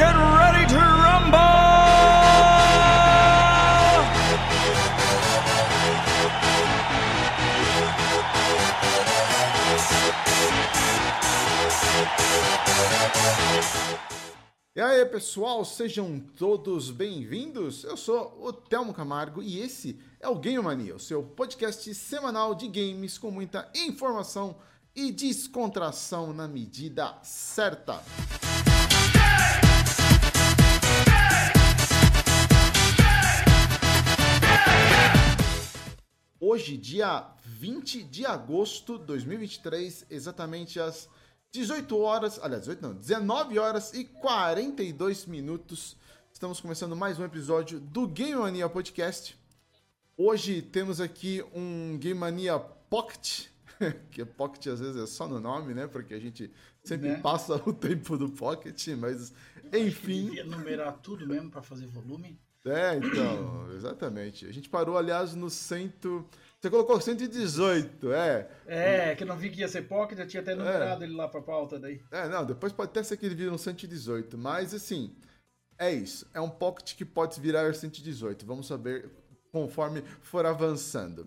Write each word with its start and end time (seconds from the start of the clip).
get 0.00 0.16
ready 0.16 0.66
to! 0.66 0.80
E 14.72 14.80
aí, 14.80 15.04
pessoal, 15.04 15.62
sejam 15.66 16.18
todos 16.38 16.90
bem-vindos. 16.90 17.84
Eu 17.84 17.98
sou 17.98 18.34
o 18.40 18.50
Telmo 18.50 18.94
Camargo 18.94 19.42
e 19.42 19.60
esse 19.60 20.00
é 20.18 20.28
o 20.28 20.38
Game 20.38 20.62
Mania, 20.62 20.96
o 20.96 21.00
seu 21.00 21.22
podcast 21.22 21.92
semanal 21.94 22.54
de 22.54 22.66
games 22.68 23.18
com 23.18 23.30
muita 23.30 23.70
informação 23.74 24.56
e 24.96 25.12
descontração 25.12 26.32
na 26.32 26.48
medida 26.48 27.18
certa. 27.22 28.02
Hoje, 36.52 36.76
dia 36.76 37.28
20 37.44 38.02
de 38.02 38.26
agosto 38.26 38.98
de 38.98 39.04
2023, 39.04 40.06
exatamente 40.10 40.80
às 40.80 41.08
18 41.52 41.96
horas, 41.96 42.40
aliás, 42.42 42.62
18 42.62 42.82
não, 42.82 42.92
19 42.92 43.56
horas 43.56 43.94
e 43.94 44.02
42 44.04 45.26
minutos. 45.26 45.96
Estamos 46.32 46.60
começando 46.60 46.96
mais 46.96 47.20
um 47.20 47.24
episódio 47.24 47.78
do 47.78 48.04
Game 48.04 48.34
Mania 48.34 48.68
Podcast. 48.68 49.38
Hoje 50.16 50.60
temos 50.60 51.00
aqui 51.00 51.40
um 51.54 51.96
Game 51.96 52.18
Mania 52.18 52.58
Pocket, 52.58 53.46
que 54.10 54.24
Pocket 54.24 54.66
às 54.66 54.80
vezes 54.80 55.00
é 55.00 55.06
só 55.06 55.28
no 55.28 55.38
nome, 55.38 55.72
né? 55.72 55.86
Porque 55.86 56.14
a 56.14 56.20
gente 56.20 56.50
sempre 56.82 57.10
Né? 57.10 57.20
passa 57.20 57.62
o 57.64 57.72
tempo 57.72 58.18
do 58.18 58.28
Pocket, 58.28 58.88
mas 58.98 59.32
enfim. 59.72 60.24
Devia 60.24 60.44
numerar 60.44 60.98
tudo 60.98 61.24
mesmo 61.28 61.48
pra 61.48 61.62
fazer 61.62 61.86
volume. 61.86 62.36
É, 62.64 62.96
então, 62.96 63.72
exatamente. 63.74 64.46
A 64.46 64.52
gente 64.52 64.68
parou, 64.68 64.98
aliás, 64.98 65.34
no 65.34 65.48
cento. 65.48 66.26
Você 66.60 66.68
colocou 66.68 67.00
118, 67.00 68.12
é. 68.12 68.50
É, 68.66 69.14
que 69.14 69.22
eu 69.22 69.26
não 69.26 69.36
vi 69.38 69.48
que 69.48 69.60
ia 69.60 69.68
ser 69.68 69.88
pocket, 69.88 70.18
eu 70.18 70.28
tinha 70.28 70.42
até 70.42 70.54
numerado 70.54 71.02
ele 71.02 71.14
lá 71.14 71.26
pra 71.26 71.40
pauta 71.40 71.78
daí. 71.78 72.02
É, 72.10 72.28
não, 72.28 72.44
depois 72.44 72.70
pode 72.70 72.90
até 72.90 73.02
ser 73.02 73.16
que 73.16 73.24
ele 73.24 73.34
vire 73.34 73.48
um 73.48 73.56
118, 73.56 74.36
mas 74.36 74.74
assim, 74.74 75.16
é 75.78 75.90
isso. 75.90 76.28
É 76.34 76.40
um 76.40 76.50
pocket 76.50 76.94
que 76.94 77.04
pode 77.06 77.40
virar 77.40 77.74
118. 77.74 78.44
Vamos 78.44 78.66
saber 78.66 79.10
conforme 79.50 80.02
for 80.20 80.44
avançando. 80.44 81.26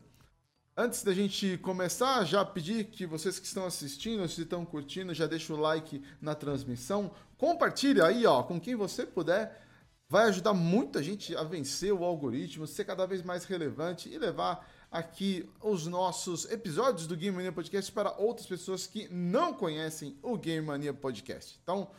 Antes 0.78 1.04
da 1.04 1.12
gente 1.12 1.58
começar, 1.58 2.24
já 2.26 2.46
pedir 2.46 2.86
que 2.86 3.08
vocês 3.08 3.40
que 3.40 3.48
estão 3.48 3.66
assistindo, 3.66 4.28
se 4.28 4.44
estão 4.44 4.64
curtindo, 4.64 5.16
já 5.16 5.26
deixa 5.26 5.52
o 5.52 5.60
like 5.60 6.04
na 6.22 6.36
transmissão. 6.36 7.12
Compartilha 7.40 8.06
aí, 8.06 8.24
ó, 8.28 8.44
com 8.44 8.62
quem 8.62 8.76
você 8.76 9.04
puder. 9.04 9.64
Vai 10.08 10.26
ajudar 10.26 10.54
muita 10.54 11.02
gente 11.02 11.36
a 11.36 11.44
vencer 11.44 11.92
o 11.92 12.04
algoritmo, 12.04 12.68
ser 12.68 12.86
cada 12.86 13.08
vez 13.08 13.24
mais 13.24 13.46
relevante 13.46 14.10
e 14.10 14.18
levar 14.20 14.68
aqui 14.94 15.50
os 15.60 15.88
nossos 15.88 16.46
episódios 16.52 17.08
do 17.08 17.18
Game 17.18 17.36
Mania 17.36 17.52
Podcast 17.52 17.92
para 17.92 18.16
outras 18.16 18.46
pessoas 18.46 18.86
que 18.86 19.12
não 19.12 19.52
conhecem 19.52 20.16
o 20.22 20.38
Game 20.38 20.66
Mania 20.66 20.94
Podcast. 20.94 21.60
Então, 21.64 21.90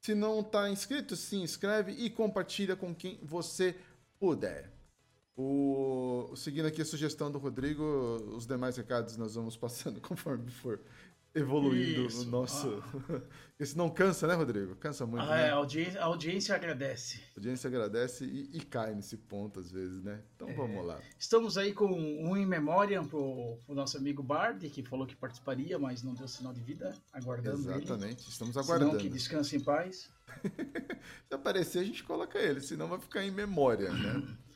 se 0.00 0.14
não 0.14 0.40
está 0.40 0.70
inscrito, 0.70 1.14
se 1.14 1.36
inscreve 1.36 1.92
e 1.92 2.08
compartilha 2.08 2.74
com 2.74 2.94
quem 2.94 3.20
você 3.22 3.76
puder. 4.18 4.72
O... 5.36 6.32
Seguindo 6.36 6.66
aqui 6.66 6.80
a 6.80 6.86
sugestão 6.86 7.30
do 7.30 7.38
Rodrigo, 7.38 7.84
os 8.34 8.46
demais 8.46 8.78
recados 8.78 9.18
nós 9.18 9.34
vamos 9.34 9.54
passando 9.58 10.00
conforme 10.00 10.50
for 10.50 10.80
evoluindo 11.38 12.06
Isso. 12.06 12.22
o 12.22 12.30
nosso. 12.30 12.82
Esse 13.58 13.76
não 13.76 13.90
cansa, 13.90 14.26
né, 14.28 14.34
Rodrigo? 14.34 14.76
Cansa 14.76 15.04
muito, 15.04 15.24
Ah, 15.24 15.34
né? 15.34 15.48
é, 15.48 15.50
a, 15.50 15.54
audiência, 15.54 16.00
a 16.00 16.04
audiência 16.04 16.54
agradece. 16.54 17.18
A 17.34 17.38
audiência 17.38 17.66
agradece 17.66 18.24
e, 18.24 18.50
e 18.56 18.60
cai 18.60 18.94
nesse 18.94 19.16
ponto 19.16 19.58
às 19.58 19.68
vezes, 19.72 20.00
né? 20.02 20.20
Então 20.36 20.54
vamos 20.54 20.86
lá. 20.86 21.00
Estamos 21.18 21.58
aí 21.58 21.72
com 21.72 21.86
um 21.90 22.36
in 22.36 22.46
memoriam 22.46 23.04
pro, 23.04 23.58
pro 23.66 23.74
nosso 23.74 23.96
amigo 23.96 24.22
Bard, 24.22 24.68
que 24.70 24.82
falou 24.84 25.06
que 25.06 25.16
participaria, 25.16 25.76
mas 25.76 26.04
não 26.04 26.14
deu 26.14 26.28
sinal 26.28 26.52
de 26.52 26.60
vida, 26.60 26.94
aguardando 27.12 27.68
ele. 27.70 27.82
Exatamente, 27.84 28.28
estamos 28.28 28.54
Senão 28.54 28.64
aguardando. 28.64 28.96
que 28.98 29.08
descanse 29.08 29.56
em 29.56 29.60
paz. 29.60 30.08
Se 31.26 31.34
aparecer, 31.34 31.80
a 31.80 31.84
gente 31.84 32.04
coloca 32.04 32.38
ele, 32.38 32.60
senão 32.60 32.86
vai 32.86 33.00
ficar 33.00 33.24
em 33.24 33.30
memória, 33.30 33.90
né? 33.92 34.22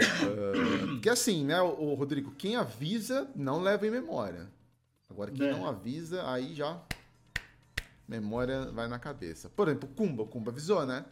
Ah, 0.00 0.86
Porque 0.92 1.08
assim, 1.10 1.44
né, 1.44 1.60
o 1.60 1.92
Rodrigo, 1.94 2.30
quem 2.36 2.54
avisa 2.54 3.28
não 3.34 3.60
leva 3.60 3.84
em 3.84 3.90
memória. 3.90 4.48
Agora, 5.10 5.30
quem 5.30 5.46
É. 5.46 5.52
não 5.52 5.66
avisa, 5.66 6.28
aí 6.30 6.54
já 6.54 6.80
memória 8.06 8.70
vai 8.70 8.88
na 8.88 8.98
cabeça. 8.98 9.48
Por 9.50 9.68
exemplo, 9.68 9.88
o 9.90 9.94
Kumba, 9.94 10.22
o 10.22 10.26
Kumba 10.26 10.50
avisou, 10.50 10.84
né? 10.86 11.04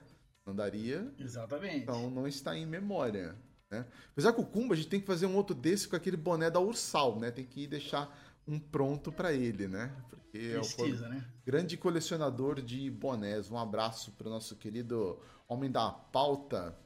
Não 0.44 0.54
daria, 0.54 1.12
Exatamente. 1.18 1.78
então 1.78 2.10
não 2.10 2.26
está 2.26 2.56
em 2.56 2.64
memória. 2.64 3.36
Né? 3.70 3.84
Apesar 4.12 4.32
que 4.32 4.40
o 4.40 4.46
Kumba, 4.46 4.74
a 4.74 4.76
gente 4.76 4.88
tem 4.88 5.00
que 5.00 5.06
fazer 5.06 5.26
um 5.26 5.34
outro 5.34 5.54
desse 5.54 5.88
com 5.88 5.96
aquele 5.96 6.16
boné 6.16 6.50
da 6.50 6.60
Ursal, 6.60 7.18
né? 7.18 7.30
Tem 7.30 7.44
que 7.44 7.66
deixar 7.66 8.16
um 8.46 8.58
pronto 8.58 9.10
para 9.10 9.32
ele, 9.32 9.66
né? 9.66 9.92
Porque 10.08 10.54
é 10.54 10.60
o 10.60 11.08
né? 11.08 11.24
grande 11.44 11.76
colecionador 11.76 12.62
de 12.62 12.88
bonés. 12.90 13.50
Um 13.50 13.58
abraço 13.58 14.12
para 14.12 14.28
o 14.28 14.30
nosso 14.30 14.54
querido 14.54 15.18
homem 15.48 15.70
da 15.70 15.90
pauta, 15.90 16.78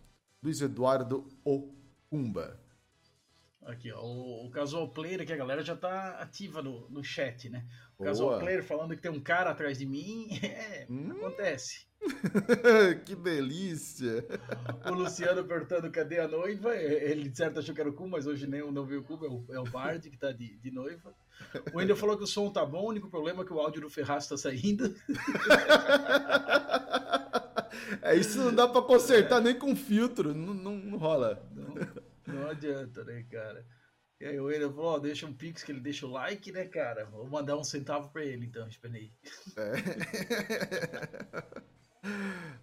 Luiz 0.43 0.61
Eduardo 0.63 1.29
Okumba. 1.45 2.59
Aqui, 3.67 3.93
ó, 3.93 4.01
o, 4.03 4.47
o 4.47 4.51
Casual 4.51 4.89
Player, 4.89 5.25
que 5.27 5.33
a 5.33 5.37
galera 5.37 5.63
já 5.63 5.77
tá 5.77 6.17
ativa 6.21 6.63
no, 6.63 6.89
no 6.89 7.05
chat, 7.05 7.49
né? 7.51 7.67
O 7.99 7.99
Boa. 7.99 8.11
Casual 8.11 8.39
Player 8.41 8.65
falando 8.65 8.97
que 8.97 9.03
tem 9.03 9.11
um 9.11 9.21
cara 9.21 9.51
atrás 9.51 9.79
de 9.79 9.87
mim, 9.87 10.29
é, 10.43 10.87
Hum. 10.89 11.11
acontece. 11.13 11.87
que 13.05 13.15
delícia! 13.15 14.25
O 14.87 14.95
Luciano 14.95 15.45
perguntando 15.45 15.91
cadê 15.91 16.19
a 16.19 16.27
noiva. 16.27 16.75
Ele 16.75 17.29
de 17.29 17.37
certo 17.37 17.59
achou 17.59 17.75
que 17.75 17.81
era 17.83 17.91
o 17.91 17.93
Cu, 17.93 18.09
mas 18.09 18.27
hoje 18.27 18.47
nem 18.47 18.61
não 18.73 18.87
viu 18.87 19.01
o 19.01 19.05
Cu, 19.05 19.23
é 19.25 19.29
o, 19.29 19.45
é 19.57 19.61
o 19.61 19.65
Bard 19.65 20.09
que 20.09 20.17
tá 20.17 20.33
de, 20.33 20.57
de 20.57 20.71
noiva. 20.71 21.15
O 21.75 21.77
Wendel 21.77 21.97
falou 21.97 22.17
que 22.17 22.25
o 22.25 22.27
som 22.27 22.51
tá 22.51 22.65
bom, 22.65 22.85
o 22.85 22.89
único 22.89 23.11
problema 23.11 23.43
é 23.43 23.45
que 23.47 23.53
o 23.53 23.61
áudio 23.61 23.83
do 23.83 23.91
Ferraz 23.91 24.27
tá 24.27 24.37
saindo. 24.39 24.95
É 28.03 28.15
isso 28.17 28.39
não 28.39 28.55
dá 28.55 28.67
para 28.69 28.83
consertar 28.83 29.41
nem 29.41 29.57
com 29.59 29.75
filtro, 29.77 30.35
não, 30.35 30.55
não, 30.55 30.77
não 30.77 30.99
rola. 30.99 31.43
Não, 31.55 31.75
não 32.27 32.49
adianta, 32.49 33.05
né, 33.05 33.25
cara? 33.31 33.67
E 34.21 34.27
aí 34.27 34.39
o 34.39 34.45
Wendel 34.45 34.73
falou, 34.73 34.97
ó, 34.97 34.99
deixa 34.99 35.27
um 35.27 35.33
pix 35.33 35.63
que 35.63 35.73
ele 35.73 35.81
deixa 35.81 36.07
o 36.07 36.11
like, 36.11 36.53
né, 36.53 36.67
cara? 36.67 37.07
Vou 37.07 37.27
mandar 37.27 37.57
um 37.57 37.65
centavo 37.65 38.11
pra 38.11 38.25
ele, 38.25 38.47
então, 38.47 38.69
esperei. 38.69 39.11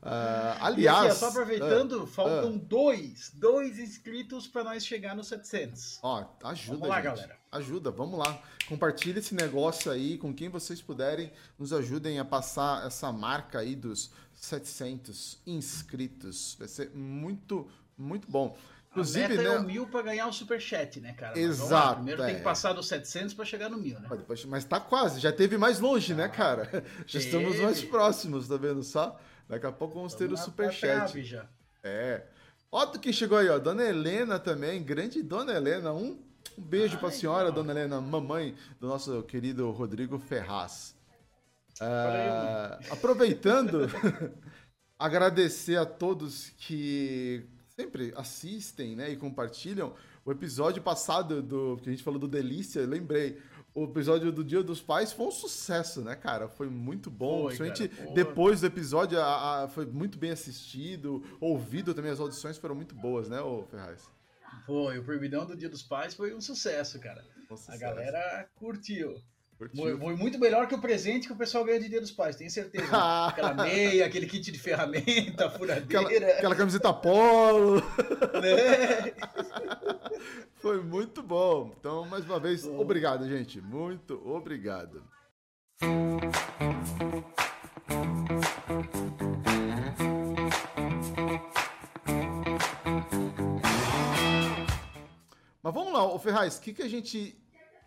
Ah, 0.02 0.58
E 0.60 0.66
aliás, 0.66 1.12
aqui, 1.12 1.20
só 1.20 1.30
aproveitando, 1.30 2.04
ah, 2.04 2.08
faltam 2.08 2.56
ah. 2.56 2.66
dois, 2.66 3.32
dois 3.36 3.78
inscritos 3.78 4.48
pra 4.48 4.64
nós 4.64 4.86
chegar 4.86 5.16
nos 5.16 5.28
700. 5.28 6.00
Ó, 6.02 6.26
ajuda, 6.44 6.78
Vamos 6.78 6.90
lá, 6.90 6.96
gente. 6.96 7.04
galera. 7.04 7.38
Ajuda, 7.52 7.92
vamos 7.92 8.18
lá. 8.18 8.42
Compartilhe 8.68 9.20
esse 9.20 9.36
negócio 9.36 9.92
aí 9.92 10.18
com 10.18 10.34
quem 10.34 10.50
vocês 10.50 10.82
puderem. 10.82 11.32
Nos 11.58 11.72
ajudem 11.72 12.20
a 12.20 12.26
passar 12.26 12.86
essa 12.86 13.12
marca 13.12 13.60
aí 13.60 13.76
dos 13.76 14.12
700 14.34 15.40
inscritos. 15.46 16.56
Vai 16.58 16.68
ser 16.68 16.90
muito, 16.96 17.70
muito 17.98 18.30
bom. 18.30 18.58
A 19.00 19.04
Inclusive, 19.04 19.28
meta 19.30 19.42
né? 19.44 19.56
é 19.56 19.60
o 19.60 19.64
mil 19.64 19.88
pra 19.88 20.02
ganhar 20.02 20.28
o 20.28 20.34
superchat, 20.34 21.00
né, 21.00 21.14
cara? 21.14 21.34
Lá, 21.34 21.40
Exato, 21.40 21.96
Primeiro 21.96 22.24
é. 22.24 22.26
tem 22.28 22.36
que 22.38 22.42
passar 22.42 22.74
dos 22.74 22.88
700 22.88 23.34
pra 23.34 23.46
chegar 23.46 23.70
no 23.70 23.78
mil, 23.78 24.00
né? 24.00 24.08
Mas 24.10 24.20
depois- 24.20 24.46
Mas 24.46 24.66
tá 24.66 24.80
quase, 24.80 25.20
já 25.20 25.32
teve 25.32 25.58
mais 25.58 25.80
longe, 25.80 26.14
né, 26.14 26.28
cara? 26.28 26.84
Já 27.08 27.20
estamos 27.20 27.52
teve. 27.54 27.64
mais 27.64 27.84
próximos, 27.84 28.48
tá 28.48 28.58
vendo 28.58 28.84
só? 28.84 29.20
Daqui 29.48 29.66
a 29.66 29.72
pouco 29.72 29.96
vamos 29.96 30.14
ter 30.14 30.26
o 30.26 30.32
na 30.32 30.38
superchat. 30.38 31.24
já. 31.24 31.46
É. 31.84 32.24
Ó, 32.72 32.86
quem 32.88 33.14
chegou 33.14 33.38
aí, 33.38 33.48
ó. 33.48 33.58
Dona 33.58 33.84
Helena 33.84 34.38
também. 34.38 34.84
Grande 34.84 35.24
Dona 35.24 35.54
Helena. 35.54 35.94
Um, 35.94 36.20
um 36.58 36.62
beijo 36.62 36.98
pra 36.98 37.08
Ai, 37.08 37.14
senhora, 37.16 37.48
ó. 37.48 37.52
Dona 37.52 37.72
Helena, 37.72 38.02
mamãe 38.02 38.56
do 38.80 38.88
nosso 38.88 39.24
querido 39.24 39.72
Rodrigo 39.72 40.20
Ferraz. 40.20 40.94
Ah, 41.80 42.78
aproveitando, 42.90 43.88
agradecer 45.00 45.78
a 45.78 45.86
todos 45.86 46.50
que 46.58 47.46
sempre 47.78 48.12
assistem 48.16 48.96
né, 48.96 49.12
e 49.12 49.16
compartilham. 49.16 49.94
O 50.26 50.32
episódio 50.32 50.82
passado 50.82 51.44
do 51.44 51.78
que 51.78 51.88
a 51.88 51.92
gente 51.92 52.04
falou 52.04 52.20
do 52.20 52.28
Delícia, 52.28 52.82
lembrei. 52.86 53.38
O 53.76 53.84
episódio 53.84 54.32
do 54.32 54.44
Dia 54.44 54.64
dos 54.64 54.82
Pais 54.82 55.14
foi 55.14 55.28
um 55.28 55.32
sucesso, 55.32 56.02
né, 56.02 56.16
cara? 56.16 56.50
Foi 56.50 56.68
muito 56.68 57.12
bom. 57.12 57.44
Foi, 57.44 57.56
Principalmente 57.70 57.88
cara, 57.96 58.14
depois 58.16 58.62
do 58.62 58.66
episódio, 58.68 59.20
a- 59.22 59.64
a- 59.64 59.68
foi 59.68 59.86
muito 59.86 60.18
bem 60.18 60.32
assistido, 60.32 61.24
ouvido 61.40 61.94
também, 61.94 62.10
as 62.12 62.20
audições 62.20 62.58
foram 62.58 62.74
muito 62.74 62.96
boas, 62.96 63.30
né, 63.30 63.40
ô 63.40 63.64
Ferraz? 63.70 64.10
Foi, 64.66 64.98
o 64.98 65.04
Proibidão 65.04 65.46
do 65.46 65.56
Dia 65.56 65.70
dos 65.70 65.84
Pais 65.84 66.16
foi 66.16 66.34
um 66.34 66.42
sucesso, 66.42 67.00
cara. 67.00 67.24
Um 67.50 67.54
A 67.54 67.58
sucesso. 67.58 67.80
galera 67.80 68.50
curtiu. 68.56 69.22
Foi 69.58 70.16
muito 70.16 70.38
melhor 70.38 70.68
que 70.68 70.76
o 70.76 70.80
presente 70.80 71.26
que 71.26 71.34
o 71.34 71.36
pessoal 71.36 71.66
ganha 71.66 71.80
de 71.80 71.90
Dia 71.90 72.00
dos 72.00 72.12
Pais, 72.12 72.36
tenho 72.36 72.50
certeza. 72.50 72.86
Né? 72.86 72.92
Aquela 73.28 73.56
meia, 73.56 74.06
aquele 74.06 74.28
kit 74.28 74.52
de 74.52 74.60
ferramenta, 74.60 75.50
furadeira. 75.50 76.06
Aquela, 76.06 76.32
aquela 76.34 76.56
camiseta 76.56 76.94
polo. 76.94 77.82
Né? 78.38 79.14
Foi 80.58 80.82
muito 80.82 81.24
bom. 81.24 81.74
Então, 81.80 82.06
mais 82.06 82.24
uma 82.26 82.40
vez, 82.40 82.66
bom. 82.66 82.80
obrigado, 82.80 83.28
gente. 83.28 83.60
Muito 83.60 84.22
obrigado. 84.30 85.04
Mas 95.64 95.74
vamos 95.74 95.94
lá, 95.94 96.04
o 96.06 96.20
Ferraz, 96.20 96.58
o 96.58 96.62
que, 96.62 96.74
que 96.74 96.84
a 96.84 96.90
gente 96.90 97.36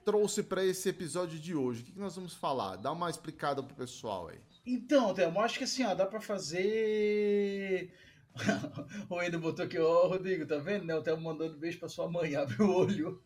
trouxe 0.05 0.43
para 0.43 0.65
esse 0.65 0.89
episódio 0.89 1.39
de 1.39 1.55
hoje? 1.55 1.83
O 1.83 1.85
que, 1.85 1.93
que 1.93 1.99
nós 2.01 2.17
vamos 2.17 2.35
falar? 2.35 2.77
Dá 2.77 2.93
uma 2.93 3.11
explicada 3.11 3.63
pro 3.63 3.75
pessoal 3.75 4.29
aí. 4.29 4.39
Então, 4.67 5.15
Thelma, 5.15 5.43
acho 5.43 5.59
que 5.59 5.65
assim, 5.65 5.85
ó, 5.85 5.95
dá 5.95 6.07
pra 6.07 6.21
fazer. 6.21 7.93
o 9.11 9.23
Endo 9.23 9.39
botou 9.39 9.65
aqui, 9.65 9.79
ó, 9.79 10.07
Rodrigo, 10.07 10.47
tá 10.47 10.59
vendo? 10.59 10.85
Né? 10.85 10.95
O 10.95 11.03
Thelma 11.03 11.33
mandando 11.33 11.59
beijo 11.59 11.79
pra 11.79 11.89
sua 11.89 12.09
mãe, 12.09 12.37
abre 12.37 12.63
o 12.63 12.73
olho. 12.73 13.23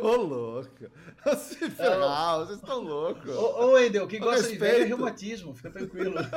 Ô, 0.00 0.16
louco. 0.16 0.90
Se 1.36 1.70
ferrar, 1.70 2.38
vocês 2.38 2.58
estão 2.58 2.80
loucos. 2.80 3.34
Ô, 3.34 3.64
ô 3.64 3.72
Wendel, 3.72 4.06
quem 4.08 4.20
gosta 4.20 4.48
de 4.48 4.56
velho 4.56 4.64
é 4.64 4.78
respeito. 4.78 4.96
reumatismo, 4.96 5.54
fica 5.54 5.70
tranquilo. 5.70 6.14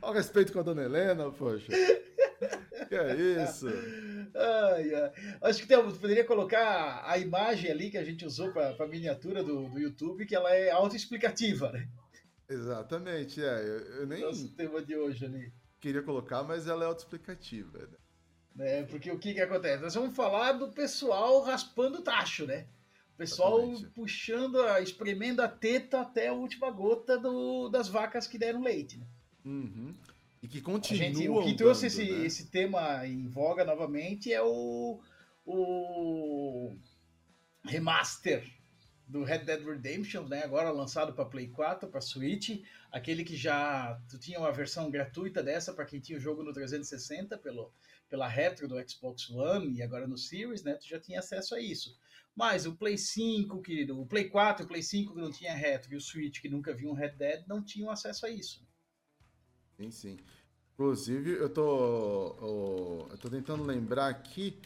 Olha 0.00 0.12
o 0.12 0.14
respeito 0.14 0.52
com 0.52 0.60
a 0.60 0.62
dona 0.62 0.84
Helena, 0.84 1.30
poxa. 1.30 1.66
Que 2.88 2.94
é 2.94 3.14
isso? 3.14 3.66
Ai, 4.34 4.94
ai. 4.94 5.12
Acho 5.42 5.66
que 5.66 5.68
tu 5.68 5.98
poderia 5.98 6.24
colocar 6.24 7.02
a 7.04 7.18
imagem 7.18 7.70
ali 7.70 7.90
que 7.90 7.98
a 7.98 8.04
gente 8.04 8.24
usou 8.24 8.52
pra, 8.52 8.72
pra 8.74 8.86
miniatura 8.86 9.42
do, 9.42 9.68
do 9.68 9.78
YouTube, 9.78 10.26
que 10.26 10.34
ela 10.34 10.54
é 10.54 10.70
autoexplicativa, 10.70 11.72
né? 11.72 11.88
Exatamente, 12.48 13.42
é. 13.42 13.60
Eu, 13.60 13.80
eu 14.00 14.06
nem 14.06 14.20
Nosso 14.22 14.48
tema 14.54 14.80
de 14.82 14.96
hoje 14.96 15.24
ali. 15.24 15.52
queria 15.80 16.02
colocar, 16.02 16.42
mas 16.42 16.66
ela 16.66 16.84
é 16.84 16.86
autoexplicativa. 16.86 17.78
né? 17.78 17.98
né? 18.54 18.82
Porque 18.84 19.10
o 19.10 19.18
que 19.18 19.34
que 19.34 19.40
acontece? 19.40 19.82
Nós 19.82 19.94
vamos 19.94 20.16
falar 20.16 20.52
do 20.52 20.68
pessoal 20.72 21.42
raspando 21.42 21.98
o 21.98 22.02
tacho, 22.02 22.46
né? 22.46 22.66
O 23.14 23.18
pessoal 23.18 23.60
Exatamente. 23.60 23.94
puxando, 23.94 24.62
a, 24.62 24.80
espremendo 24.80 25.40
a 25.40 25.48
teta 25.48 26.00
até 26.00 26.28
a 26.28 26.32
última 26.32 26.70
gota 26.70 27.18
do, 27.18 27.68
das 27.68 27.88
vacas 27.88 28.26
que 28.26 28.38
deram 28.38 28.62
leite, 28.62 28.96
né? 28.98 29.06
Uhum. 29.44 29.94
E 30.42 30.48
que 30.48 30.60
continuam. 30.60 31.14
gente, 31.14 31.28
o 31.28 31.42
que 31.42 31.54
trouxe 31.54 31.88
dando, 31.88 32.00
esse, 32.00 32.12
né? 32.12 32.26
esse 32.26 32.46
tema 32.46 33.06
em 33.06 33.26
voga 33.28 33.64
novamente 33.64 34.32
é 34.32 34.42
o, 34.42 35.00
o 35.44 36.76
remaster 37.64 38.44
do 39.08 39.24
Red 39.24 39.38
Dead 39.38 39.64
Redemption, 39.64 40.24
né? 40.28 40.42
Agora 40.44 40.70
lançado 40.70 41.14
para 41.14 41.24
Play 41.24 41.48
4, 41.48 41.88
para 41.88 42.00
Switch, 42.00 42.62
aquele 42.92 43.24
que 43.24 43.36
já 43.36 43.98
tu 44.08 44.18
tinha 44.18 44.38
uma 44.38 44.52
versão 44.52 44.90
gratuita 44.90 45.42
dessa 45.42 45.72
para 45.72 45.86
quem 45.86 45.98
tinha 45.98 46.18
o 46.18 46.20
jogo 46.20 46.42
no 46.42 46.52
360 46.52 47.38
pelo 47.38 47.72
pela 48.08 48.26
retro 48.26 48.66
do 48.66 48.76
Xbox 48.88 49.28
One 49.28 49.76
e 49.76 49.82
agora 49.82 50.06
no 50.06 50.16
Series, 50.16 50.62
né? 50.62 50.74
Tu 50.74 50.88
já 50.88 50.98
tinha 50.98 51.18
acesso 51.18 51.54
a 51.54 51.60
isso. 51.60 51.98
Mas 52.34 52.66
o 52.66 52.76
Play 52.76 52.96
5, 52.96 53.60
que 53.60 53.90
o 53.90 54.06
Play 54.06 54.28
4 54.28 54.62
e 54.62 54.64
o 54.64 54.68
Play 54.68 54.82
5 54.82 55.14
que 55.14 55.20
não 55.20 55.30
tinha 55.30 55.54
retro 55.54 55.92
e 55.92 55.96
o 55.96 56.00
Switch 56.00 56.40
que 56.40 56.48
nunca 56.48 56.72
viu 56.72 56.88
um 56.88 56.94
Red 56.94 57.12
Dead 57.12 57.44
não 57.46 57.62
tinham 57.62 57.90
acesso 57.90 58.26
a 58.26 58.30
isso. 58.30 58.66
Sim, 59.78 59.90
sim. 59.90 60.16
Inclusive, 60.74 61.32
eu 61.32 61.48
tô, 61.48 63.06
eu 63.10 63.18
tô 63.18 63.28
tentando 63.30 63.62
lembrar 63.62 64.08
aqui 64.08 64.58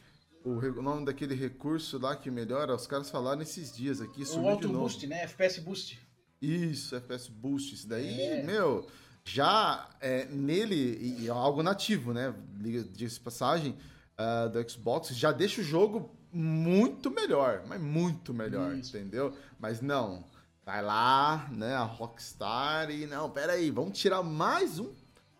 o, 0.44 0.60
nome 0.82 1.04
daquele 1.04 1.34
recurso 1.34 1.98
lá 1.98 2.16
que 2.16 2.30
melhora. 2.30 2.74
Os 2.74 2.86
caras 2.86 3.10
falaram 3.10 3.42
esses 3.42 3.74
dias 3.74 4.00
aqui, 4.00 4.22
o 4.24 4.48
Auto. 4.48 4.68
Boost, 4.68 5.06
né? 5.06 5.22
FPS 5.22 5.60
Boost. 5.60 5.98
Isso, 6.40 6.96
FPS 6.96 7.30
Boost. 7.30 7.74
Isso 7.74 7.88
daí, 7.88 8.20
É. 8.20 8.42
meu, 8.42 8.86
já 9.24 9.88
é, 10.00 10.24
nele, 10.26 10.98
e, 11.20 11.26
é 11.28 11.30
algo 11.30 11.62
nativo, 11.62 12.12
né? 12.12 12.34
Diga-se 12.56 12.88
de 12.88 13.20
passagem, 13.20 13.76
ah, 14.16 14.48
do 14.48 14.70
Xbox, 14.70 15.14
já 15.16 15.30
deixa 15.30 15.60
o 15.60 15.64
jogo 15.64 16.10
muito 16.32 17.10
melhor, 17.10 17.62
mas 17.68 17.80
muito 17.80 18.32
melhor, 18.32 18.74
Isso. 18.74 18.96
entendeu? 18.96 19.36
Mas 19.60 19.80
não, 19.80 20.24
vai 20.64 20.82
lá, 20.82 21.48
né, 21.50 21.74
a 21.74 21.82
Rockstar 21.84 22.90
e 22.90 23.06
não, 23.06 23.30
pera 23.30 23.52
aí, 23.54 23.70
vamos 23.70 23.98
tirar 23.98 24.22
mais 24.22 24.78
um 24.78 24.94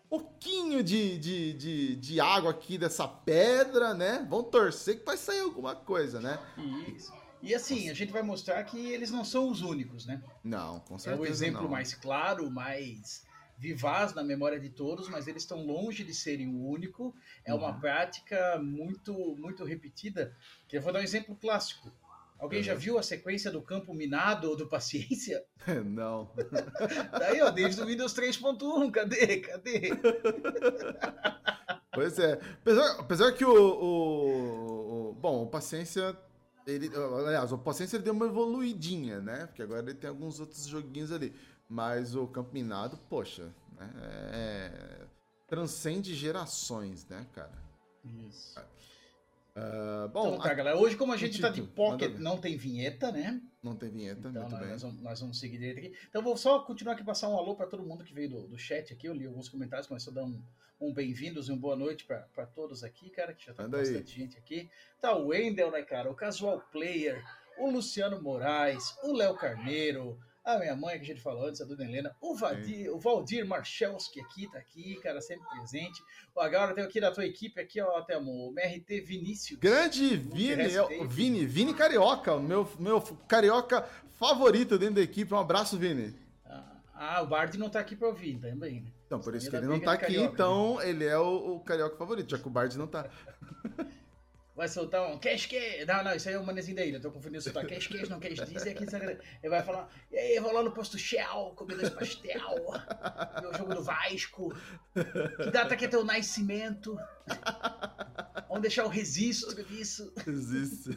pouquinho 0.08 0.82
de, 0.82 1.19
de, 1.19 1.52
de, 1.54 1.96
de 1.96 2.20
água 2.20 2.50
aqui 2.50 2.76
dessa 2.76 3.06
pedra, 3.08 3.94
né? 3.94 4.26
Vamos 4.28 4.50
torcer 4.50 4.98
que 4.98 5.06
vai 5.06 5.16
sair 5.16 5.40
alguma 5.40 5.74
coisa, 5.74 6.20
né? 6.20 6.38
Isso. 6.86 7.12
E 7.40 7.54
assim, 7.54 7.88
a 7.88 7.94
gente 7.94 8.12
vai 8.12 8.22
mostrar 8.22 8.62
que 8.64 8.78
eles 8.78 9.10
não 9.10 9.24
são 9.24 9.48
os 9.48 9.62
únicos, 9.62 10.04
né? 10.06 10.22
Não, 10.44 10.80
com 10.80 10.96
É 10.96 10.98
certeza 10.98 11.22
o 11.22 11.26
exemplo 11.26 11.62
não. 11.62 11.70
mais 11.70 11.94
claro, 11.94 12.50
mais 12.50 13.24
vivaz 13.58 14.12
na 14.12 14.22
memória 14.22 14.58
de 14.60 14.69
todos, 14.69 15.08
mas 15.08 15.26
eles 15.28 15.42
estão 15.44 15.64
longe 15.64 16.04
de 16.04 16.12
serem 16.14 16.48
o 16.48 16.69
único. 16.69 17.14
É 17.44 17.54
uma 17.54 17.70
Uhum. 17.70 17.80
prática 17.80 18.58
muito, 18.62 19.12
muito 19.36 19.64
repetida. 19.64 20.36
Que 20.69 20.76
eu 20.76 20.82
vou 20.82 20.92
dar 20.92 20.98
um 21.00 21.02
exemplo 21.02 21.34
clássico. 21.36 21.90
Alguém 22.42 22.60
já 22.62 22.72
Uhum. 22.72 22.78
viu 22.80 22.98
a 22.98 23.02
sequência 23.04 23.52
do 23.52 23.62
campo 23.62 23.94
minado 23.94 24.50
ou 24.50 24.56
do 24.56 24.68
paciência? 24.68 25.44
não. 25.86 26.28
Daí, 27.18 27.40
ó, 27.40 27.50
desde 27.50 27.80
o 27.80 27.86
Windows 27.86 28.12
3.1, 28.14 28.90
cadê? 28.90 29.36
Cadê? 29.38 29.90
Pois 31.94 32.18
é. 32.18 32.32
Apesar, 32.62 33.00
apesar 33.00 33.32
que 33.32 33.44
o, 33.44 33.54
o, 33.54 35.10
o- 35.10 35.14
Bom, 35.14 35.42
o 35.42 35.46
Paciência. 35.46 36.16
Ele, 36.66 36.90
aliás, 37.26 37.52
o 37.52 37.58
Paciência 37.58 37.96
ele 37.96 38.04
deu 38.04 38.14
uma 38.14 38.24
evoluidinha, 38.26 39.20
né? 39.20 39.46
Porque 39.46 39.62
agora 39.62 39.82
ele 39.82 39.94
tem 39.94 40.08
alguns 40.08 40.40
outros 40.40 40.66
joguinhos 40.66 41.12
ali. 41.12 41.34
Mas 41.68 42.14
o 42.16 42.26
Campo 42.26 42.50
Minado, 42.54 42.96
poxa, 43.10 43.52
né? 43.78 43.90
É, 44.32 45.00
transcende 45.46 46.14
gerações, 46.14 47.06
né, 47.08 47.26
cara? 47.34 47.52
Isso. 48.26 48.58
Ah, 49.54 50.08
bom, 50.12 50.28
Então 50.28 50.40
tá, 50.40 50.54
galera. 50.54 50.78
Hoje, 50.78 50.96
como 50.96 51.12
a 51.12 51.16
gente 51.16 51.40
tá 51.40 51.50
de 51.50 51.62
pocket, 51.62 52.16
não 52.19 52.38
tem 52.38 52.56
vinheta, 52.56 53.12
né? 53.12 53.40
não 53.62 53.76
tem 53.76 53.90
vinheta, 53.90 54.28
Então, 54.28 54.32
muito 54.32 54.50
nós, 54.50 54.60
bem. 54.60 54.70
nós 54.70 54.82
vamos, 54.82 55.00
nós 55.02 55.20
vamos 55.20 55.38
seguir 55.38 55.58
direito 55.58 55.78
aqui. 55.78 56.06
Então, 56.08 56.22
vou 56.22 56.37
só 56.37 56.60
continuar 56.60 56.94
aqui 56.94 57.04
passar 57.04 57.28
um 57.28 57.37
alô 57.38 57.54
para 57.54 57.66
todo 57.66 57.84
mundo 57.84 58.02
que 58.02 58.14
veio 58.14 58.28
do, 58.31 58.49
do 58.49 58.58
chat 58.58 58.93
aqui. 58.93 59.06
Eu 59.06 59.14
li 59.14 59.26
alguns 59.26 59.49
comentários, 59.49 59.88
mas 59.88 60.02
só 60.02 60.10
dar 60.10 60.25
um, 60.25 60.43
um 60.81 60.93
bem-vindos 60.93 61.49
e 61.49 61.52
uma 61.52 61.60
boa 61.60 61.76
noite 61.76 62.04
para 62.04 62.46
todos 62.46 62.82
aqui, 62.82 63.10
cara, 63.10 63.34
que 63.34 63.44
já 63.44 63.52
tá 63.54 63.64
aí. 63.64 63.69
bastante 63.69 64.19
gente 64.19 64.37
aqui. 64.38 64.69
Tá 65.00 65.14
o 65.16 65.28
Wendel, 65.28 65.70
né, 65.70 65.82
cara? 65.82 66.10
O 66.10 66.14
Casual 66.14 66.60
Player, 66.72 67.22
o 67.58 67.70
Luciano 67.70 68.20
Moraes, 68.20 68.96
o 69.05 69.12
Léo 69.12 69.37
Carneiro, 69.37 70.19
a 70.44 70.58
minha 70.58 70.74
mãe, 70.74 70.98
que 70.98 71.04
a 71.04 71.08
gente 71.08 71.20
falou 71.20 71.46
antes, 71.46 71.60
a 71.60 71.64
Dona 71.64 71.84
Helena, 71.84 72.14
o, 72.20 72.34
Vadir, 72.34 72.90
o 72.90 72.98
Valdir 72.98 73.46
Marchelski 73.46 74.20
aqui, 74.20 74.50
tá 74.50 74.58
aqui, 74.58 74.96
cara, 74.96 75.20
sempre 75.20 75.48
presente. 75.48 76.02
Agora 76.36 76.74
tem 76.74 76.82
aqui 76.84 77.00
da 77.00 77.12
tua 77.12 77.24
equipe, 77.24 77.60
aqui, 77.60 77.80
ó, 77.80 78.00
temos 78.02 78.28
o 78.28 78.50
MRT 78.50 79.00
Vinícius. 79.02 79.58
Grande 79.60 80.16
Vini, 80.16 80.62
é. 80.62 81.06
Vini, 81.06 81.46
Vini 81.46 81.74
Carioca, 81.74 82.38
meu, 82.38 82.68
meu 82.78 83.00
carioca 83.28 83.82
favorito 84.18 84.78
dentro 84.78 84.96
da 84.96 85.02
equipe. 85.02 85.32
Um 85.32 85.38
abraço, 85.38 85.78
Vini. 85.78 86.14
Ah, 86.44 86.76
Ah, 86.94 87.22
o 87.22 87.26
Bard 87.26 87.56
não 87.56 87.70
tá 87.70 87.80
aqui 87.80 87.94
pra 87.94 88.08
ouvir 88.08 88.38
também, 88.38 88.81
né? 88.81 88.90
Então, 89.06 89.20
por 89.20 89.34
isso 89.34 89.48
que 89.48 89.56
ele 89.56 89.67
não 89.67 89.78
tá 89.78 89.93
aqui, 89.93 90.06
carioca, 90.06 90.32
então 90.32 90.82
ele 90.82 91.05
é 91.05 91.19
o, 91.19 91.56
o 91.56 91.60
carioca 91.60 91.96
favorito, 91.96 92.31
já 92.31 92.38
que 92.38 92.48
o 92.48 92.50
Bard 92.50 92.76
não 92.78 92.86
tá. 92.86 93.08
Vai 94.54 94.68
soltar 94.68 95.10
um 95.10 95.18
cash 95.18 95.46
que 95.46 95.84
Não, 95.86 96.04
não, 96.04 96.14
isso 96.14 96.28
aí 96.28 96.34
é 96.34 96.38
o 96.38 96.44
manezinho 96.44 96.76
da 96.76 96.84
ilha. 96.84 97.00
Tô 97.00 97.10
confundindo 97.10 97.38
o 97.38 97.42
sotaque. 97.42 97.74
Cash 97.74 97.86
que 97.86 98.08
não 98.08 98.20
cash 98.20 98.48
dizer 98.48 98.70
aqui. 98.70 98.90
sabe? 98.90 99.18
Ele 99.42 99.50
vai 99.50 99.62
falar. 99.62 99.88
E 100.10 100.16
aí, 100.16 100.38
vou 100.40 100.52
lá 100.52 100.62
no 100.62 100.72
posto 100.72 100.98
Shell, 100.98 101.52
comer 101.56 101.76
dois 101.76 101.90
pastel. 101.90 102.40
o 103.50 103.56
jogo 103.56 103.74
do 103.74 103.82
Vasco. 103.82 104.54
Que 105.42 105.50
data 105.50 105.74
que 105.74 105.86
é 105.86 105.88
teu 105.88 106.04
nascimento? 106.04 106.96
Vamos 108.48 108.62
deixar 108.62 108.84
o 108.84 108.88
registro 108.88 109.64
disso. 109.64 110.12
Existe. 110.26 110.90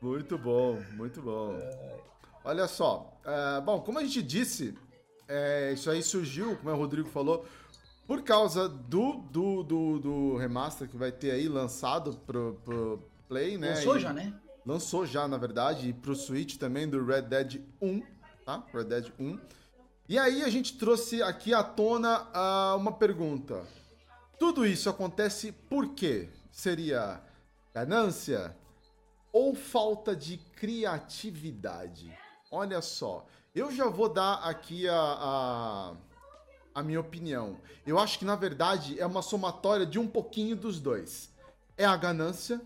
muito 0.00 0.38
bom, 0.38 0.82
muito 0.94 1.20
bom. 1.20 1.58
Olha 2.42 2.66
só, 2.66 3.20
é, 3.24 3.60
bom, 3.60 3.82
como 3.82 3.98
a 3.98 4.02
gente 4.02 4.22
disse, 4.22 4.74
é, 5.28 5.72
isso 5.74 5.90
aí 5.90 6.02
surgiu, 6.02 6.56
como 6.56 6.70
o 6.70 6.76
Rodrigo 6.76 7.08
falou, 7.08 7.46
por 8.10 8.24
causa 8.24 8.68
do, 8.68 9.18
do, 9.30 9.62
do, 9.62 9.98
do 10.00 10.36
remaster 10.36 10.88
que 10.88 10.96
vai 10.96 11.12
ter 11.12 11.30
aí 11.30 11.48
lançado 11.48 12.16
pro, 12.26 12.60
pro 12.64 13.08
Play, 13.28 13.56
né? 13.56 13.68
Lançou 13.68 13.96
E- 13.96 14.00
já, 14.00 14.12
né? 14.12 14.34
Lançou 14.66 15.06
já, 15.06 15.28
na 15.28 15.36
verdade, 15.36 15.90
e 15.90 15.92
pro 15.92 16.16
Switch 16.16 16.56
também 16.56 16.88
do 16.88 17.04
Red 17.04 17.22
Dead 17.22 17.60
1, 17.80 18.02
tá? 18.44 18.64
Red 18.74 18.84
Dead 18.86 19.12
1. 19.16 19.38
E 20.08 20.18
aí 20.18 20.42
a 20.42 20.48
gente 20.48 20.76
trouxe 20.76 21.22
aqui 21.22 21.54
à 21.54 21.62
tona 21.62 22.28
ah, 22.34 22.74
uma 22.76 22.90
pergunta. 22.90 23.62
Tudo 24.40 24.66
isso 24.66 24.90
acontece 24.90 25.52
por 25.52 25.94
quê? 25.94 26.28
Seria 26.50 27.20
ganância 27.72 28.56
ou 29.32 29.54
falta 29.54 30.16
de 30.16 30.36
criatividade? 30.56 32.12
Olha 32.50 32.82
só, 32.82 33.24
eu 33.54 33.70
já 33.70 33.86
vou 33.86 34.08
dar 34.08 34.34
aqui 34.42 34.88
a, 34.88 34.96
a, 35.00 35.94
a 36.74 36.82
minha 36.82 37.00
opinião. 37.00 37.56
Eu 37.86 37.98
acho 37.98 38.18
que, 38.18 38.24
na 38.24 38.36
verdade, 38.36 38.98
é 39.00 39.06
uma 39.06 39.22
somatória 39.22 39.86
de 39.86 39.98
um 39.98 40.06
pouquinho 40.06 40.56
dos 40.56 40.80
dois. 40.80 41.30
É 41.76 41.84
a 41.84 41.96
ganância, 41.96 42.60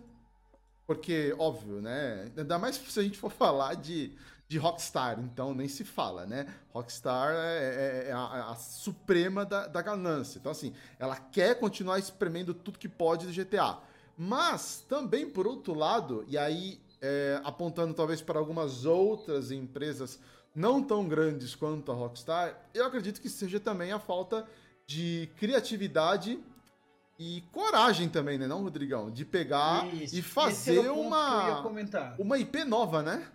porque, 0.87 1.35
óbvio, 1.39 1.81
né? 1.81 2.31
Ainda 2.37 2.59
mais 2.59 2.77
se 2.77 3.01
a 3.01 3.03
gente 3.03 3.19
for 3.19 3.31
falar 3.33 3.75
de, 3.75 4.13
de 4.49 4.59
Rockstar, 4.59 5.19
então 5.21 5.55
nem 5.55 5.69
se 5.69 5.85
fala, 5.85 6.27
né? 6.27 6.47
Rockstar 6.73 7.33
é, 7.35 8.05
é- 8.07 8.09
é 8.09 8.13
a, 8.13 8.51
a 8.51 8.55
suprema 8.57 9.45
da, 9.45 9.67
da 9.67 9.81
ganância. 9.83 10.39
Então, 10.39 10.53
assim, 10.53 10.75
ela 10.99 11.17
quer 11.17 11.59
continuar 11.59 11.99
espremendo 11.99 12.53
tudo 12.53 12.79
que 12.79 12.89
pode 12.89 13.27
do 13.27 13.33
GTA. 13.33 13.79
Mas, 14.17 14.85
também, 14.89 15.29
por 15.29 15.47
outro 15.47 15.75
lado, 15.75 16.25
e 16.29 16.39
aí 16.39 16.81
é, 17.01 17.41
apontando 17.45 17.93
talvez 17.93 18.23
para 18.23 18.39
algumas 18.39 18.85
outras 18.87 19.51
empresas 19.51 20.19
não 20.55 20.83
tão 20.83 21.09
grandes 21.09 21.55
quanto 21.55 21.91
a 21.91 21.95
Rockstar, 21.95 22.69
eu 22.73 22.87
acredito 22.87 23.21
que 23.21 23.29
seja 23.29 23.59
também 23.59 23.93
a 23.93 23.99
falta 23.99 24.47
de 24.87 25.29
criatividade 25.37 26.39
e 27.19 27.43
coragem 27.53 28.09
também, 28.09 28.39
né, 28.39 28.47
não, 28.47 28.63
Rodrigão? 28.63 29.11
De 29.11 29.25
pegar 29.25 29.87
Isso. 29.95 30.17
e 30.17 30.23
fazer 30.23 30.91
uma, 30.91 31.63
uma 32.19 32.39
IP 32.39 32.65
nova, 32.65 33.03
né? 33.03 33.31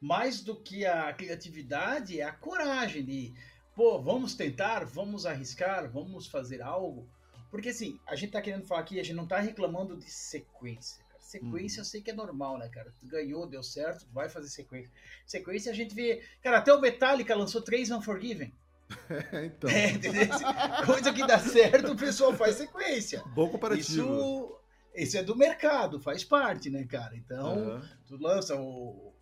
mais 0.00 0.40
do 0.40 0.56
que 0.56 0.86
a 0.86 1.12
criatividade, 1.12 2.20
é 2.20 2.24
a 2.24 2.32
coragem 2.32 3.04
de, 3.04 3.34
pô, 3.76 4.00
vamos 4.00 4.34
tentar, 4.34 4.84
vamos 4.86 5.26
arriscar, 5.26 5.90
vamos 5.90 6.26
fazer 6.26 6.62
algo. 6.62 7.06
Porque 7.50 7.68
assim, 7.68 7.98
a 8.08 8.16
gente 8.16 8.30
tá 8.30 8.40
querendo 8.40 8.66
falar 8.66 8.80
aqui, 8.80 8.98
a 8.98 9.02
gente 9.02 9.16
não 9.16 9.26
tá 9.26 9.38
reclamando 9.38 9.98
de 9.98 10.10
sequência. 10.10 11.04
Sequência 11.30 11.78
Uhum. 11.78 11.82
eu 11.82 11.84
sei 11.84 12.02
que 12.02 12.10
é 12.10 12.14
normal, 12.14 12.58
né, 12.58 12.68
cara? 12.68 12.92
Tu 12.98 13.06
ganhou, 13.06 13.46
deu 13.46 13.62
certo, 13.62 14.04
vai 14.12 14.28
fazer 14.28 14.48
sequência. 14.48 14.90
Sequência 15.24 15.70
a 15.70 15.74
gente 15.74 15.94
vê. 15.94 16.24
Cara, 16.42 16.58
até 16.58 16.74
o 16.74 16.80
Metallica 16.80 17.36
lançou 17.36 17.62
três 17.62 17.88
Unforgiven. 17.90 18.52
então, 19.44 19.70
É? 19.70 20.84
Coisa 20.84 21.12
que 21.12 21.24
dá 21.24 21.38
certo, 21.38 21.92
o 21.92 21.96
pessoal 21.96 22.34
faz 22.34 22.56
sequência. 22.56 23.22
bom 23.32 23.48
comparativo. 23.48 23.88
Isso, 23.88 24.56
isso 24.92 25.18
é 25.18 25.22
do 25.22 25.36
mercado, 25.36 26.00
faz 26.00 26.24
parte, 26.24 26.68
né, 26.68 26.84
cara? 26.84 27.16
Então, 27.16 27.46
Aham. 27.76 27.88
tu 28.08 28.16
lança 28.16 28.56
o, 28.56 29.12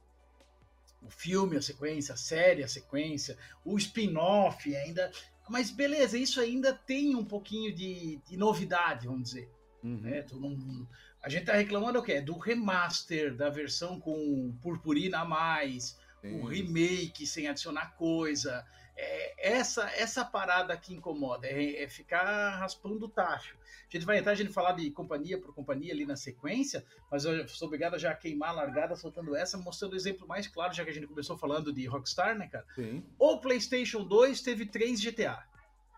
o 1.03 1.11
filme, 1.11 1.59
a 1.59 1.63
sequência, 1.63 2.15
a 2.15 2.17
série, 2.17 2.65
a 2.65 2.69
sequência, 2.69 3.37
o 3.67 3.77
spin-off 3.77 4.75
ainda. 4.75 5.11
Mas 5.51 5.71
beleza, 5.71 6.17
isso 6.17 6.41
ainda 6.41 6.73
tem 6.73 7.15
um 7.15 7.25
pouquinho 7.25 7.71
de, 7.75 8.19
de 8.27 8.37
novidade, 8.39 9.07
vamos 9.07 9.25
dizer. 9.25 9.51
Uhum. 9.85 9.99
Né? 10.01 10.23
Tu 10.23 10.37
não- 10.41 10.87
a 11.23 11.29
gente 11.29 11.47
tá 11.47 11.55
reclamando 11.55 11.99
o 11.99 12.03
quê? 12.03 12.21
Do 12.21 12.37
remaster, 12.39 13.35
da 13.35 13.49
versão 13.51 13.99
com 14.01 14.57
purpurina 14.63 15.21
a 15.21 15.25
mais, 15.25 15.99
Sim. 16.21 16.41
o 16.41 16.47
remake 16.47 17.27
sem 17.27 17.49
adicionar 17.49 17.95
coisa. 17.97 18.65
É, 19.01 19.53
essa 19.53 19.89
essa 19.91 20.25
parada 20.25 20.77
que 20.77 20.93
incomoda, 20.93 21.47
é, 21.47 21.85
é 21.85 21.89
ficar 21.89 22.57
raspando 22.59 23.07
o 23.07 23.09
tacho. 23.09 23.57
A 23.89 23.97
gente 23.97 24.05
vai 24.05 24.19
entrar, 24.19 24.33
a 24.33 24.35
gente 24.35 24.53
falar 24.53 24.73
de 24.73 24.91
companhia 24.91 25.41
por 25.41 25.55
companhia 25.55 25.93
ali 25.95 26.05
na 26.05 26.17
sequência, 26.17 26.85
mas 27.11 27.25
eu 27.25 27.47
sou 27.49 27.67
obrigado 27.69 27.97
já 27.99 28.11
a 28.11 28.15
queimar 28.15 28.51
a 28.51 28.53
largada 28.53 28.97
soltando 28.97 29.35
essa, 29.37 29.57
mostrando 29.57 29.93
o 29.93 29.97
exemplo 29.97 30.27
mais 30.27 30.47
claro, 30.49 30.75
já 30.75 30.85
que 30.85 30.91
a 30.91 30.93
gente 30.93 31.07
começou 31.07 31.39
falando 31.39 31.73
de 31.73 31.87
Rockstar, 31.87 32.37
né, 32.37 32.49
cara? 32.49 32.67
Sim. 32.75 33.03
O 33.19 33.39
PlayStation 33.39 34.03
2 34.05 34.43
teve 34.43 34.67
três 34.67 35.01
GTA, 35.01 35.43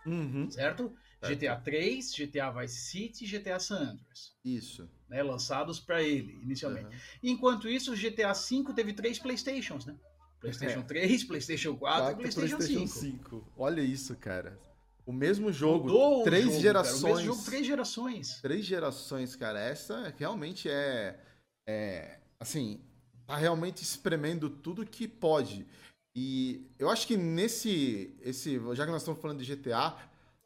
Uhum. 0.06 0.50
certo? 0.50 0.94
Certo. 1.20 1.38
GTA 1.38 1.56
3, 1.56 2.14
GTA 2.14 2.50
Vice 2.50 2.80
City 2.80 3.24
e 3.24 3.28
GTA 3.28 3.60
San 3.60 3.76
Andreas. 3.76 4.32
Isso. 4.44 4.88
Né, 5.08 5.22
lançados 5.22 5.78
para 5.78 6.02
ele 6.02 6.38
inicialmente. 6.42 6.86
Aham. 6.86 6.96
Enquanto 7.22 7.68
isso, 7.68 7.92
o 7.92 7.96
GTA 7.96 8.32
V 8.32 8.72
teve 8.74 8.92
três 8.92 9.18
Playstations, 9.18 9.84
né? 9.84 9.94
PlayStation 10.40 10.80
É. 10.80 10.82
3, 10.82 11.24
PlayStation 11.24 11.76
4 11.76 12.00
e 12.00 12.02
Quatro 12.02 12.16
PlayStation, 12.22 12.60
5. 12.60 12.88
5. 12.88 13.52
Olha 13.58 13.82
isso, 13.82 14.16
cara. 14.16 14.58
O 15.04 15.12
mesmo 15.12 15.52
jogo, 15.52 15.88
Mudou 15.88 16.20
o 16.20 16.24
três 16.24 16.44
jogo, 16.44 16.54
cara. 16.56 16.62
gerações. 16.62 17.02
O 17.02 17.06
mesmo 17.06 17.34
jogo, 17.34 17.44
três 17.44 17.66
gerações. 17.66 18.40
Três 18.40 18.64
gerações, 18.64 19.36
cara. 19.36 19.60
Essa 19.60 20.14
realmente 20.16 20.70
é, 20.70 21.18
é. 21.66 22.20
Assim, 22.38 22.80
tá 23.26 23.36
realmente 23.36 23.82
espremendo 23.82 24.48
tudo 24.48 24.86
que 24.86 25.06
pode. 25.06 25.66
E 26.14 26.66
eu 26.78 26.88
acho 26.88 27.06
que 27.06 27.16
nesse. 27.16 28.16
Esse, 28.22 28.58
já 28.74 28.84
que 28.86 28.92
nós 28.92 29.02
estamos 29.02 29.20
falando 29.20 29.42
de 29.42 29.56
GTA, 29.56 29.96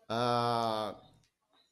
ah, 0.08 0.94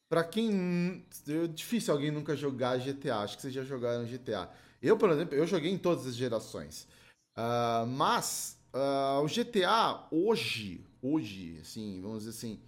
pra 0.09 0.23
quem. 0.23 1.05
É 1.27 1.47
difícil 1.47 1.93
alguém 1.93 2.11
nunca 2.11 2.35
jogar 2.35 2.77
GTA. 2.77 3.19
Acho 3.19 3.35
que 3.35 3.41
vocês 3.41 3.53
já 3.53 3.63
jogaram 3.63 4.05
GTA. 4.05 4.49
Eu, 4.81 4.97
por 4.97 5.09
exemplo, 5.09 5.35
eu 5.35 5.47
joguei 5.47 5.71
em 5.71 5.77
todas 5.77 6.05
as 6.05 6.15
gerações. 6.15 6.87
Ah, 7.35 7.85
mas 7.87 8.57
ah, 8.73 9.21
o 9.23 9.27
GTA 9.27 10.07
hoje, 10.11 10.85
hoje, 11.01 11.59
assim, 11.61 12.01
vamos 12.01 12.19
dizer 12.19 12.31
assim, 12.31 12.59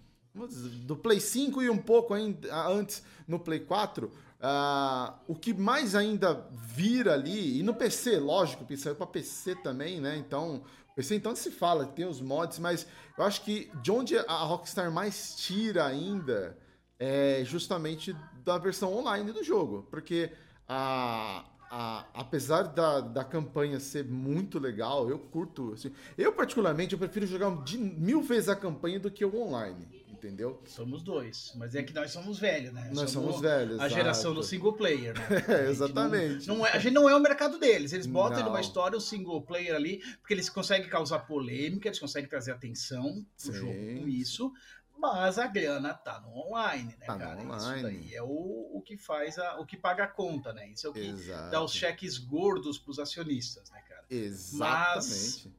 do 0.84 0.96
Play 0.96 1.20
5 1.20 1.62
e 1.62 1.70
um 1.70 1.78
pouco 1.78 2.14
ainda 2.14 2.68
antes 2.68 3.02
no 3.26 3.38
Play 3.38 3.60
4, 3.60 4.10
ah, 4.40 5.18
o 5.26 5.34
que 5.34 5.54
mais 5.54 5.94
ainda 5.94 6.46
vira 6.52 7.14
ali, 7.14 7.58
e 7.58 7.62
no 7.62 7.74
PC, 7.74 8.18
lógico, 8.18 8.62
porque 8.62 8.76
saiu 8.76 8.94
para 8.94 9.06
PC 9.06 9.56
também, 9.56 10.00
né? 10.00 10.16
Então, 10.16 10.62
PC 10.96 11.14
então 11.14 11.36
se 11.36 11.50
fala, 11.50 11.86
tem 11.86 12.06
os 12.06 12.20
mods, 12.20 12.58
mas 12.58 12.86
eu 13.16 13.24
acho 13.24 13.42
que 13.42 13.70
de 13.82 13.92
onde 13.92 14.16
a 14.18 14.44
Rockstar 14.44 14.90
mais 14.90 15.36
tira 15.36 15.86
ainda 15.86 16.58
é 16.98 17.42
justamente 17.44 18.16
da 18.44 18.58
versão 18.58 18.94
online 18.96 19.30
do 19.32 19.44
jogo, 19.44 19.86
porque 19.90 20.32
a, 20.66 21.44
a- 21.70 22.06
apesar 22.14 22.62
da, 22.62 23.00
da 23.00 23.24
campanha 23.24 23.78
ser 23.78 24.04
muito 24.04 24.58
legal, 24.58 25.10
eu 25.10 25.18
curto. 25.18 25.74
assim, 25.74 25.92
eu, 26.16 26.32
particularmente, 26.32 26.94
eu 26.94 26.98
prefiro 26.98 27.26
jogar 27.26 27.54
de 27.62 27.76
mil 27.76 28.22
vezes 28.22 28.48
a 28.48 28.56
campanha 28.56 28.98
do 28.98 29.10
que 29.10 29.24
o 29.24 29.36
online, 29.42 29.86
entendeu? 30.26 30.60
Somos 30.66 31.02
dois. 31.02 31.52
Mas 31.54 31.74
é 31.74 31.82
que 31.82 31.94
nós 31.94 32.10
somos 32.10 32.38
velhos, 32.38 32.72
né? 32.72 32.90
Nós 32.92 33.10
somos 33.10 33.40
velhos. 33.40 33.78
A 33.80 33.88
geração 33.88 34.32
exato. 34.32 34.34
do 34.34 34.42
single 34.42 34.72
player, 34.72 35.14
né? 35.14 35.26
É, 35.48 35.70
exatamente. 35.70 36.46
Não, 36.48 36.58
não 36.58 36.66
é, 36.66 36.72
a 36.72 36.78
gente 36.78 36.92
não 36.92 37.08
é 37.08 37.14
o 37.14 37.20
mercado 37.20 37.58
deles. 37.58 37.92
Eles 37.92 38.06
botam 38.06 38.40
Não. 38.40 38.46
numa 38.46 38.60
história 38.60 38.96
o 38.96 39.00
single 39.00 39.40
player 39.42 39.74
ali, 39.74 39.98
porque 40.20 40.34
eles 40.34 40.50
conseguem 40.50 40.88
causar 40.88 41.20
polêmica, 41.20 41.88
eles 41.88 41.98
conseguem 41.98 42.28
trazer 42.28 42.52
atenção 42.52 43.24
pro 43.40 43.52
jogo 43.52 43.72
com 43.72 44.08
isso. 44.08 44.52
Mas 44.98 45.38
a 45.38 45.46
grana 45.46 45.92
tá 45.92 46.20
no 46.20 46.30
online, 46.30 46.96
né, 46.98 47.06
Tá 47.06 47.14
no 47.14 47.20
cara? 47.20 47.40
Isso 47.40 47.66
online. 47.66 47.82
daí 47.82 48.14
é 48.14 48.22
o, 48.22 48.70
o 48.72 48.82
que 48.84 48.96
faz 48.96 49.38
a, 49.38 49.58
o 49.60 49.66
que 49.66 49.76
paga 49.76 50.04
a 50.04 50.08
conta, 50.08 50.52
né? 50.52 50.68
Isso 50.70 50.86
é 50.86 50.90
o 50.90 50.92
que 50.92 51.00
Exato. 51.00 51.50
dá 51.50 51.62
os 51.62 51.72
cheques 51.72 52.16
gordos 52.18 52.78
pros 52.78 52.98
acionistas, 52.98 53.70
né, 53.70 53.82
cara? 53.86 54.04
Exatamente. 54.08 55.52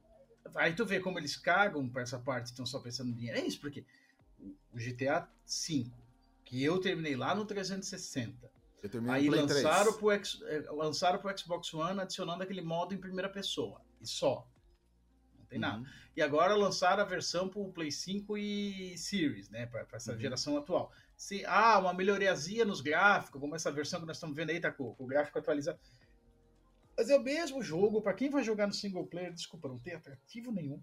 Aí 0.54 0.72
tu 0.72 0.84
vê 0.84 0.98
como 0.98 1.18
eles 1.18 1.36
cagam 1.36 1.88
pra 1.88 2.02
essa 2.02 2.18
parte, 2.18 2.46
estão 2.46 2.66
só 2.66 2.80
pensando 2.80 3.10
no 3.10 3.14
dinheiro. 3.14 3.38
É 3.38 3.42
isso, 3.42 3.60
porque 3.60 3.84
o 4.40 4.76
GTA 4.76 5.28
V, 5.46 5.90
que 6.44 6.62
eu 6.62 6.78
terminei 6.80 7.16
lá 7.16 7.34
no 7.34 7.44
360, 7.44 8.50
Eu 8.82 8.88
terminei 8.88 9.16
aí 9.16 9.24
no 9.26 9.32
Play 9.32 9.42
lançaram 9.42 9.92
3. 9.92 9.96
pro, 9.96 10.10
X- 10.12 10.40
eh, 10.42 10.64
lançaram 10.70 11.18
pro 11.18 11.36
Xbox 11.38 11.72
One 11.74 12.00
adicionando 12.00 12.42
aquele 12.42 12.62
modo 12.62 12.94
em 12.94 12.98
primeira 12.98 13.28
pessoa. 13.28 13.80
E 14.00 14.06
só. 14.06 14.46
Não 15.38 15.46
tem 15.46 15.58
nada. 15.58 15.78
Uhum. 15.78 15.86
E 16.16 16.22
agora 16.22 16.54
lançaram 16.54 17.02
a 17.02 17.06
versão 17.06 17.48
pro 17.48 17.72
Play 17.72 17.90
5 17.90 18.36
e 18.38 18.96
Series, 18.98 19.48
né? 19.50 19.66
Pra, 19.66 19.84
pra 19.84 19.96
essa 19.96 20.12
Uhum. 20.12 20.18
geração 20.18 20.56
atual. 20.56 20.92
Se, 21.16 21.44
ah, 21.46 21.78
uma 21.80 21.92
melhoriazinha 21.92 22.64
nos 22.64 22.80
gráficos, 22.80 23.40
como 23.40 23.54
essa 23.56 23.72
versão 23.72 23.98
que 24.00 24.06
nós 24.06 24.16
estamos 24.16 24.36
vendo 24.36 24.50
aí, 24.50 24.60
tá 24.60 24.70
com, 24.70 24.94
com 24.94 25.04
o 25.04 25.06
gráfico 25.08 25.38
atualizado. 25.38 25.78
Mas 26.96 27.10
é 27.10 27.16
o 27.16 27.22
mesmo 27.22 27.62
jogo, 27.62 28.00
pra 28.02 28.14
quem 28.14 28.30
vai 28.30 28.42
jogar 28.44 28.66
no 28.66 28.72
single 28.72 29.06
player, 29.06 29.32
desculpa, 29.32 29.68
não 29.68 29.78
tem 29.78 29.94
atrativo 29.94 30.50
nenhum. 30.52 30.82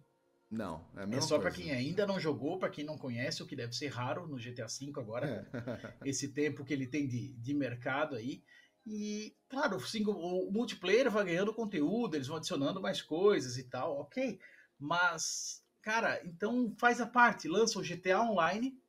Não, 0.55 0.81
é 0.95 1.17
É 1.17 1.21
só 1.21 1.38
pra 1.38 1.51
coisa. 1.51 1.57
quem 1.57 1.71
ainda 1.71 2.07
não 2.07 2.17
jogou, 2.19 2.57
pra 2.57 2.69
quem 2.69 2.85
não 2.85 2.97
conhece, 2.97 3.43
o 3.43 3.45
que 3.45 3.55
deve 3.55 3.74
ser 3.75 3.88
raro 3.88 4.25
no 4.25 4.38
GTA 4.39 4.67
V 4.67 4.93
agora, 4.97 5.27
É. 5.27 5.45
esse 6.09 6.29
tempo 6.29 6.63
que 6.63 6.74
ele 6.74 6.88
tem 6.88 7.05
de, 7.07 7.33
de 7.33 7.53
mercado 7.53 8.15
aí. 8.15 8.41
E, 8.88 9.35
claro, 9.50 9.77
o, 9.77 9.81
single, 9.81 10.15
o 10.15 10.51
multiplayer 10.51 11.09
vai 11.12 11.25
ganhando 11.25 11.53
conteúdo, 11.53 12.15
eles 12.15 12.27
vão 12.27 12.38
adicionando 12.38 12.81
mais 12.81 13.01
coisas 13.01 13.57
e 13.57 13.63
tal, 13.63 14.00
ok. 14.00 14.39
Mas, 14.79 15.63
cara, 15.81 16.21
então 16.25 16.74
faz 16.77 17.01
a 17.01 17.07
parte, 17.07 17.47
lança 17.47 17.79
o 17.79 17.83
GTA 17.83 18.21
Online, 18.21 18.79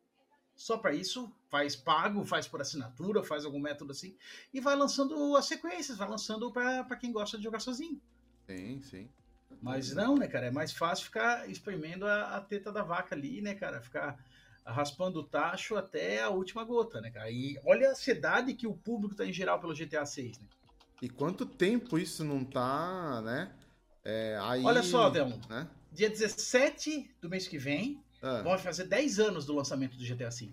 só 0.55 0.79
pra 0.79 0.95
isso, 0.95 1.35
faz 1.51 1.75
pago, 1.75 2.25
faz 2.25 2.47
por 2.47 2.61
assinatura, 2.61 3.23
faz 3.25 3.45
algum 3.45 3.59
método 3.59 3.93
assim, 3.93 4.17
e 4.53 4.61
vai 4.61 4.77
lançando 4.77 5.35
as 5.35 5.47
sequências, 5.47 5.99
vai 5.99 6.09
lançando 6.09 6.53
pra 6.53 6.97
quem 6.97 7.11
gosta 7.11 7.37
de 7.39 7.45
jogar 7.45 7.61
sozinho. 7.61 8.01
Sim, 8.47 8.81
sim. 8.83 9.09
Mas 9.61 9.95
não, 9.95 10.17
né, 10.17 10.27
cara? 10.29 10.47
É 10.47 10.51
mais 10.51 10.73
fácil 10.73 11.07
ficar 11.07 11.49
espremendo 11.51 12.07
a, 12.07 12.37
a 12.37 12.41
teta 12.41 12.71
da 12.73 12.83
vaca 12.83 13.15
ali, 13.15 13.41
né, 13.41 13.55
cara? 13.55 13.81
Ficar 13.81 14.17
raspando 14.65 15.21
o 15.21 15.25
tacho 15.25 15.77
até 15.77 16.23
a 16.23 16.29
última 16.29 16.65
gota, 16.65 17.01
né, 17.01 17.11
cara? 17.11 17.31
E 17.31 17.59
olha 17.65 17.89
a 17.89 17.91
ansiedade 17.93 18.55
que 18.55 18.67
o 18.67 18.75
público 18.75 19.15
tá 19.15 19.25
em 19.25 19.33
geral 19.33 19.61
pelo 19.61 19.75
GTA 19.75 20.05
6, 20.05 20.39
né? 20.39 20.47
E 21.01 21.09
quanto 21.09 21.45
tempo 21.47 21.99
isso 21.99 22.25
não 22.25 22.45
tá, 22.45 23.21
né? 23.23 23.53
É, 24.05 24.39
aí, 24.41 24.65
Olha 24.65 24.83
só, 24.83 25.11
Delmo. 25.11 25.41
Né? 25.49 25.69
Dia 25.93 26.09
17 26.09 27.11
do 27.21 27.29
mês 27.29 27.47
que 27.49 27.59
vem, 27.59 28.01
Ah, 28.23 28.43
vão 28.43 28.59
fazer 28.59 28.85
10 28.85 29.19
anos 29.19 29.45
do 29.45 29.55
lançamento 29.55 29.97
do 29.97 30.05
GTA 30.05 30.31
V. 30.31 30.51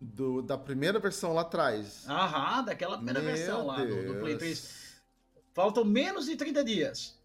do, 0.00 0.42
da 0.42 0.56
primeira 0.56 0.98
versão 0.98 1.32
lá 1.32 1.42
atrás. 1.42 2.08
Aham, 2.08 2.64
daquela 2.64 2.96
primeira 2.96 3.20
Meu 3.20 3.34
versão 3.34 3.66
lá 3.66 3.84
do, 3.84 4.06
do 4.06 4.20
Play 4.20 4.36
Deus. 4.36 4.38
3. 4.38 4.88
Faltam 5.54 5.84
menos 5.84 6.26
de 6.26 6.36
30 6.36 6.62
dias. 6.64 7.17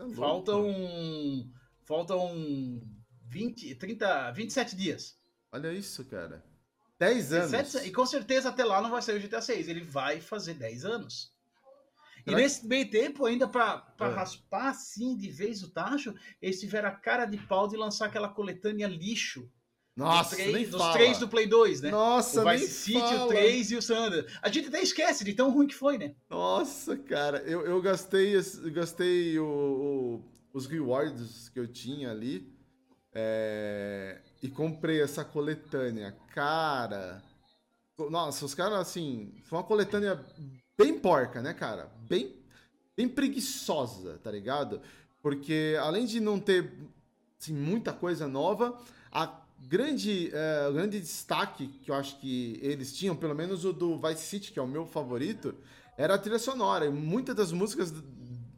Tá 0.00 0.04
louco. 0.06 0.16
Faltam. 0.20 1.52
Faltam 1.84 2.80
20, 3.26 3.74
30, 3.74 4.30
27 4.32 4.76
dias. 4.76 5.18
Olha 5.52 5.72
isso, 5.72 6.04
cara. 6.04 6.44
10 6.98 7.32
anos. 7.32 7.50
17 7.50 7.88
e 7.88 7.92
com 7.92 8.06
certeza 8.06 8.48
até 8.50 8.64
lá 8.64 8.80
não 8.80 8.90
vai 8.90 9.02
sair 9.02 9.16
o 9.16 9.20
GTA 9.20 9.40
6. 9.42 9.68
Ele 9.68 9.82
vai 9.82 10.20
fazer 10.20 10.54
10 10.54 10.84
anos. 10.84 11.32
E 12.20 12.24
Será 12.24 12.36
que- 12.36 12.42
nesse 12.42 12.66
meio 12.66 12.90
tempo, 12.90 13.24
ainda 13.24 13.48
pra, 13.48 13.78
pra 13.78 14.06
Ah. 14.08 14.14
raspar 14.14 14.68
assim 14.68 15.16
de 15.16 15.30
vez 15.30 15.62
o 15.62 15.70
tacho, 15.70 16.14
eles 16.40 16.60
tiveram 16.60 16.88
a 16.88 16.92
cara 16.92 17.24
de 17.24 17.38
pau 17.46 17.66
de 17.68 17.76
lançar 17.76 18.06
aquela 18.06 18.28
coletânea 18.28 18.86
lixo. 18.86 19.50
Nossa, 19.96 20.34
dos 20.36 20.44
três, 20.44 20.70
dos 20.70 20.86
três 20.92 21.18
do 21.18 21.28
Play 21.28 21.46
2, 21.46 21.80
né? 21.82 21.90
Nossa, 21.90 22.40
o 22.40 22.44
nem 22.44 22.58
Vice 22.58 22.72
City, 22.72 22.98
fala. 22.98 23.24
o 23.24 23.28
3 23.28 23.70
e 23.72 23.76
o 23.76 23.82
Sander. 23.82 24.38
A 24.40 24.48
gente 24.48 24.68
até 24.68 24.80
esquece 24.82 25.24
de 25.24 25.34
tão 25.34 25.50
ruim 25.50 25.66
que 25.66 25.74
foi, 25.74 25.98
né? 25.98 26.14
Nossa, 26.30 26.96
cara, 26.96 27.38
eu, 27.42 27.62
eu 27.66 27.82
gastei, 27.82 28.34
eu 28.36 28.42
gastei 28.72 29.38
o, 29.38 29.44
o- 29.44 30.24
os 30.52 30.66
rewards 30.66 31.48
que 31.50 31.60
eu 31.60 31.66
tinha 31.68 32.10
ali 32.10 32.50
é, 33.12 34.20
e 34.42 34.48
comprei 34.48 35.02
essa 35.02 35.24
coletânea. 35.24 36.16
Cara, 36.34 37.22
Nossa, 38.10 38.44
os 38.46 38.54
caras, 38.54 38.78
assim, 38.78 39.34
foi 39.44 39.58
uma 39.58 39.64
coletânea 39.64 40.24
bem 40.78 40.98
porca, 40.98 41.42
né, 41.42 41.52
cara? 41.52 41.90
Bem, 42.08 42.34
bem 42.96 43.08
preguiçosa, 43.08 44.18
tá 44.22 44.30
ligado? 44.30 44.80
Porque 45.22 45.76
além 45.80 46.06
de 46.06 46.20
não 46.20 46.38
ter 46.40 46.72
assim, 47.38 47.52
muita 47.52 47.92
coisa 47.92 48.26
nova, 48.26 48.80
a 49.12 49.26
grande, 49.60 50.32
o 50.68 50.72
grande 50.72 51.00
destaque 51.00 51.68
que 51.82 51.90
eu 51.90 51.94
acho 51.94 52.18
que 52.18 52.58
eles 52.62 52.92
tinham, 52.96 53.14
pelo 53.16 53.34
menos 53.34 53.64
o 53.64 53.72
do 53.72 53.98
Vice 53.98 54.22
City, 54.22 54.52
que 54.52 54.58
é 54.58 54.62
o 54.62 54.66
meu 54.68 54.86
favorito, 54.86 55.54
era 55.96 56.14
a 56.14 56.18
trilha 56.18 56.38
sonora. 56.38 56.86
E 56.86 56.90
muitas 56.90 57.34
das 57.36 57.52
músicas 57.52 57.92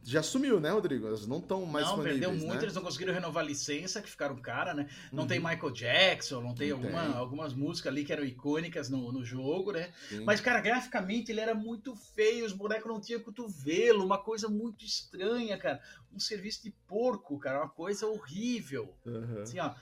já 0.05 0.21
sumiu, 0.21 0.59
né, 0.59 0.69
Rodrigo? 0.69 1.07
Elas 1.07 1.25
não 1.25 1.37
estão 1.37 1.65
mais 1.65 1.87
Não, 1.87 2.03
perdeu 2.03 2.31
muito, 2.33 2.55
né? 2.55 2.63
eles 2.63 2.75
não 2.75 2.81
conseguiram 2.81 3.13
renovar 3.13 3.41
a 3.43 3.47
licença, 3.47 4.01
que 4.01 4.09
ficaram 4.09 4.35
cara, 4.35 4.73
né? 4.73 4.89
Não 5.13 5.21
Uhum. 5.23 5.27
tem 5.27 5.39
Michael 5.39 5.71
Jackson, 5.71 6.41
não 6.41 6.53
tem, 6.53 6.71
alguma- 6.71 7.03
tem. 7.05 7.13
algumas 7.13 7.53
músicas 7.53 7.91
ali 7.91 8.03
que 8.03 8.11
eram 8.11 8.25
icônicas 8.25 8.89
no, 8.89 9.11
no 9.13 9.23
jogo, 9.23 9.71
né? 9.71 9.93
Sim. 10.09 10.23
Mas, 10.25 10.41
cara, 10.41 10.59
graficamente 10.59 11.31
ele 11.31 11.39
era 11.39 11.55
muito 11.55 11.95
feio, 11.95 12.45
os 12.45 12.51
bonecos 12.51 12.91
não 12.91 12.99
tinham 12.99 13.21
cotovelo, 13.21 14.03
uma 14.05 14.17
coisa 14.17 14.49
muito 14.49 14.83
estranha, 14.83 15.57
cara. 15.57 15.81
Um 16.13 16.19
serviço 16.19 16.63
de 16.63 16.71
porco, 16.85 17.39
cara, 17.39 17.59
uma 17.59 17.69
coisa 17.69 18.05
horrível. 18.05 18.93
Aham. 19.07 19.41
Assim, 19.41 19.59
ó, 19.59 19.73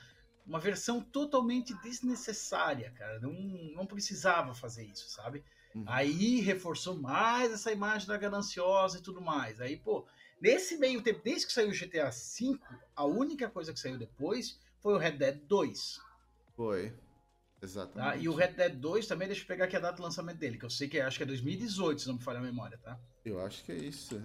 uma 0.46 0.58
versão 0.58 1.00
totalmente 1.00 1.74
desnecessária, 1.82 2.90
cara. 2.92 3.20
Não, 3.20 3.32
não 3.74 3.86
precisava 3.86 4.54
fazer 4.54 4.84
isso, 4.84 5.08
sabe? 5.08 5.44
Uhum. 5.74 5.84
Aí 5.86 6.40
reforçou 6.40 6.96
mais 7.00 7.52
essa 7.52 7.72
imagem 7.72 8.06
da 8.08 8.16
gananciosa 8.16 8.98
e 8.98 9.02
tudo 9.02 9.20
mais. 9.20 9.60
Aí, 9.60 9.76
pô, 9.76 10.06
nesse 10.40 10.76
meio 10.76 11.02
tempo, 11.02 11.20
desde 11.22 11.46
que 11.46 11.52
saiu 11.52 11.70
o 11.70 11.72
GTA 11.72 12.10
V, 12.10 12.58
a 12.94 13.04
única 13.04 13.48
coisa 13.48 13.72
que 13.72 13.80
saiu 13.80 13.98
depois 13.98 14.58
foi 14.80 14.94
o 14.94 14.98
Red 14.98 15.12
Dead 15.12 15.40
2. 15.46 16.00
Foi. 16.56 16.90
Tá? 16.90 16.96
Exatamente. 17.62 18.24
E 18.24 18.28
o 18.28 18.34
Red 18.34 18.52
Dead 18.52 18.74
2 18.74 19.06
também, 19.06 19.28
deixa 19.28 19.42
eu 19.42 19.46
pegar 19.46 19.66
aqui 19.66 19.76
a 19.76 19.80
data 19.80 19.96
do 19.96 20.02
lançamento 20.02 20.38
dele, 20.38 20.58
que 20.58 20.64
eu 20.64 20.70
sei 20.70 20.88
que 20.88 20.98
é, 20.98 21.02
acho 21.02 21.16
que 21.16 21.22
é 21.22 21.26
2018, 21.26 22.02
se 22.02 22.08
não 22.08 22.14
me 22.16 22.22
falha 22.22 22.40
a 22.40 22.42
memória, 22.42 22.76
tá? 22.78 22.98
Eu 23.24 23.40
acho 23.40 23.64
que 23.64 23.70
é 23.72 23.76
isso. 23.76 24.20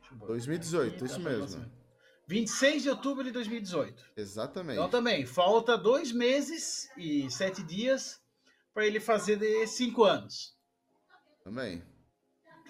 Deixa 0.00 0.12
eu 0.12 0.16
botar 0.16 0.32
2018, 0.32 0.94
aqui, 0.94 1.04
isso 1.04 1.22
tá, 1.22 1.30
mesmo. 1.30 1.83
Lançamento. 2.24 2.28
26 2.28 2.82
de 2.82 2.90
outubro 2.90 3.24
de 3.24 3.30
2018. 3.30 4.04
Exatamente. 4.16 4.76
Então 4.76 4.88
também, 4.88 5.26
falta 5.26 5.76
dois 5.76 6.12
meses 6.12 6.88
e 6.96 7.30
sete 7.30 7.62
dias 7.62 8.20
para 8.72 8.86
ele 8.86 9.00
fazer 9.00 9.36
de 9.36 9.66
cinco 9.66 10.04
anos. 10.04 10.56
Também. 11.42 11.82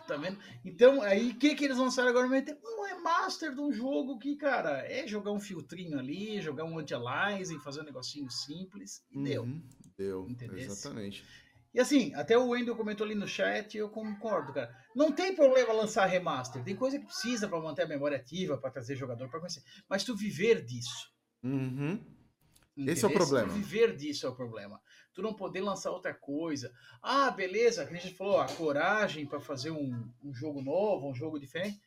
Tá 0.06 0.18
vendo? 0.18 0.38
Então, 0.62 1.00
aí 1.00 1.30
o 1.30 1.38
que, 1.38 1.54
que 1.54 1.64
eles 1.64 1.78
lançaram 1.78 2.10
agora? 2.10 2.26
Um 2.26 2.84
remaster 2.84 3.54
de 3.54 3.60
um 3.60 3.72
jogo 3.72 4.18
que, 4.18 4.36
cara, 4.36 4.84
é 4.86 5.06
jogar 5.06 5.32
um 5.32 5.40
filtrinho 5.40 5.98
ali, 5.98 6.42
jogar 6.42 6.64
um 6.64 6.78
anti-aliasing, 6.78 7.58
fazer 7.60 7.80
um 7.80 7.84
negocinho 7.84 8.30
simples 8.30 9.02
e 9.10 9.22
deu. 9.22 9.44
Uhum, 9.44 9.62
Deu. 9.96 10.28
Entendesse? 10.28 10.66
Exatamente. 10.66 11.24
E 11.74 11.80
assim, 11.80 12.14
até 12.14 12.38
o 12.38 12.50
Wendel 12.50 12.76
comentou 12.76 13.04
ali 13.04 13.16
no 13.16 13.26
chat 13.26 13.74
e 13.74 13.78
eu 13.78 13.88
concordo, 13.88 14.52
cara. 14.52 14.72
Não 14.94 15.10
tem 15.10 15.34
problema 15.34 15.72
lançar 15.72 16.06
remaster. 16.06 16.62
Tem 16.62 16.76
coisa 16.76 17.00
que 17.00 17.06
precisa 17.06 17.48
para 17.48 17.58
manter 17.58 17.82
a 17.82 17.88
memória 17.88 18.16
ativa, 18.16 18.56
para 18.56 18.70
trazer 18.70 18.94
jogador 18.94 19.28
para 19.28 19.40
conhecer. 19.40 19.62
Mas 19.88 20.04
tu 20.04 20.14
viver 20.14 20.64
disso. 20.64 21.10
Uhum. 21.42 22.00
Esse 22.76 23.04
é 23.04 23.08
o 23.08 23.12
problema. 23.12 23.48
Tu 23.48 23.54
viver 23.54 23.96
disso 23.96 24.24
é 24.24 24.30
o 24.30 24.36
problema. 24.36 24.80
Tu 25.12 25.20
não 25.20 25.34
poder 25.34 25.60
lançar 25.62 25.90
outra 25.90 26.14
coisa. 26.14 26.72
Ah, 27.02 27.30
beleza, 27.32 27.84
que 27.84 27.92
a 27.92 27.98
gente 27.98 28.14
falou, 28.14 28.38
a 28.38 28.46
coragem 28.46 29.26
para 29.26 29.40
fazer 29.40 29.72
um, 29.72 30.12
um 30.22 30.32
jogo 30.32 30.62
novo, 30.62 31.10
um 31.10 31.14
jogo 31.14 31.40
diferente. 31.40 31.80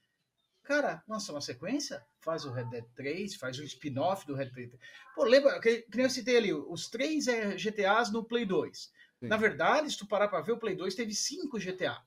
Cara, 0.63 1.01
lança 1.07 1.31
uma 1.31 1.39
sequência, 1.39 2.05
faz 2.19 2.43
o 2.43 2.51
Red 2.51 2.65
Dead 2.65 2.85
3, 2.93 3.35
faz 3.35 3.57
um 3.57 3.63
spin-off 3.63 4.27
do 4.27 4.35
Red 4.35 4.51
Dead 4.51 4.69
3. 4.69 4.81
Pô, 5.15 5.23
lembra, 5.23 5.61
que, 5.61 5.83
que 5.83 5.95
nem 5.95 6.05
eu 6.05 6.09
citei 6.09 6.35
ali, 6.35 6.53
os 6.53 6.89
três 6.89 7.25
é, 7.29 7.57
GTAs 7.57 8.11
no 8.11 8.25
Play 8.25 8.45
2. 8.45 8.91
Sim. 9.19 9.27
Na 9.27 9.37
verdade, 9.37 9.89
se 9.91 9.97
tu 9.97 10.05
parar 10.05 10.27
pra 10.27 10.41
ver, 10.41 10.51
o 10.53 10.57
Play 10.57 10.75
2 10.75 10.93
teve 10.95 11.13
cinco 11.13 11.59
GTA. 11.59 11.97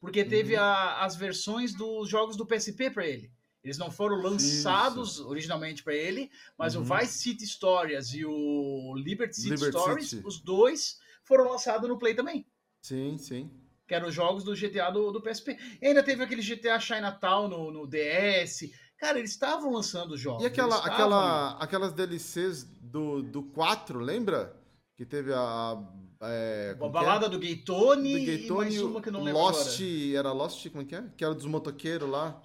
Porque 0.00 0.24
teve 0.24 0.54
Uhum. 0.54 0.62
a- 0.62 1.04
as 1.04 1.16
versões 1.16 1.74
dos 1.74 2.08
jogos 2.08 2.36
do 2.36 2.46
PSP 2.46 2.90
pra 2.90 3.06
ele. 3.06 3.30
Eles 3.62 3.78
não 3.78 3.90
foram 3.90 4.16
lançados 4.20 5.20
originalmente 5.20 5.82
pra 5.82 5.94
ele, 5.94 6.30
mas 6.56 6.74
Uhum. 6.74 6.82
o 6.82 6.84
Vice 6.84 7.18
City 7.18 7.46
Stories 7.46 8.12
e 8.12 8.24
o 8.24 8.94
Liberty 8.96 9.36
City 9.36 9.50
Liberty 9.50 9.78
Stories, 9.78 10.10
City. 10.10 10.26
os 10.26 10.38
dois 10.40 10.98
foram 11.24 11.50
lançados 11.50 11.88
no 11.88 11.98
Play 11.98 12.14
também. 12.14 12.46
Sim, 12.82 13.16
sim. 13.18 13.50
Que 13.86 13.94
eram 13.94 14.08
os 14.08 14.14
jogos 14.14 14.44
do 14.44 14.54
GTA 14.54 14.90
do, 14.90 15.10
do 15.10 15.20
PSP. 15.20 15.58
E 15.80 15.86
ainda 15.86 16.02
teve 16.02 16.22
aquele 16.22 16.42
GTA 16.42 16.78
Chinatown 16.78 17.48
no, 17.48 17.70
no 17.70 17.86
DS. 17.86 18.70
Cara, 18.98 19.18
eles 19.18 19.30
estavam 19.32 19.72
lançando 19.72 20.12
os 20.14 20.20
jogos. 20.20 20.42
E 20.42 20.46
aquela, 20.46 20.76
estavam 20.76 20.92
aquela, 20.94 21.50
aquelas 21.58 21.92
DLCs 21.92 22.64
do, 22.64 23.22
do 23.22 23.42
4, 23.42 23.98
lembra? 23.98 24.54
Que 24.96 25.04
teve 25.04 25.32
a. 25.34 25.76
É, 26.20 26.76
A 26.80 26.86
é? 26.86 26.88
balada 26.88 27.28
do 27.28 27.38
Gaytone, 27.38 28.12
do 28.12 28.18
e 28.18 28.26
Gaytone 28.26 28.58
mais 28.60 28.74
e 28.74 28.80
uma 28.80 29.02
que 29.02 29.08
eu 29.08 29.12
não 29.12 29.22
lembro 29.22 29.40
Lost. 29.40 29.80
agora. 29.80 30.18
Era 30.18 30.32
Lost, 30.32 30.68
como 30.70 30.82
é 30.82 30.84
que 30.84 30.94
é? 30.94 31.08
Que 31.16 31.24
era 31.24 31.34
dos 31.34 31.46
motoqueiros 31.46 32.08
lá. 32.08 32.40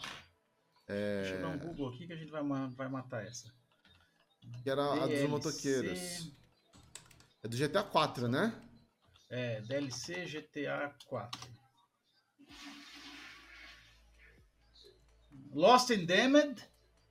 Deixa 0.87 1.35
eu 1.35 1.41
dar 1.41 1.49
um 1.49 1.59
Google 1.59 1.89
aqui 1.89 2.07
que 2.07 2.13
a 2.13 2.15
gente 2.15 2.31
vai, 2.31 2.41
vai 2.75 2.89
matar 2.89 3.23
essa. 3.23 3.53
Que 4.63 4.69
era 4.69 4.83
a 4.83 4.99
dos 5.01 5.07
DLC. 5.09 5.27
motoqueiros. 5.27 6.31
É 7.43 7.47
do 7.47 7.55
GTA 7.55 7.83
4, 7.83 8.27
né? 8.27 8.53
É, 9.29 9.61
DLC 9.61 10.25
GTA 10.25 10.91
4. 11.05 11.39
Lost 15.53 15.91
and 15.91 16.05
Damned 16.05 16.61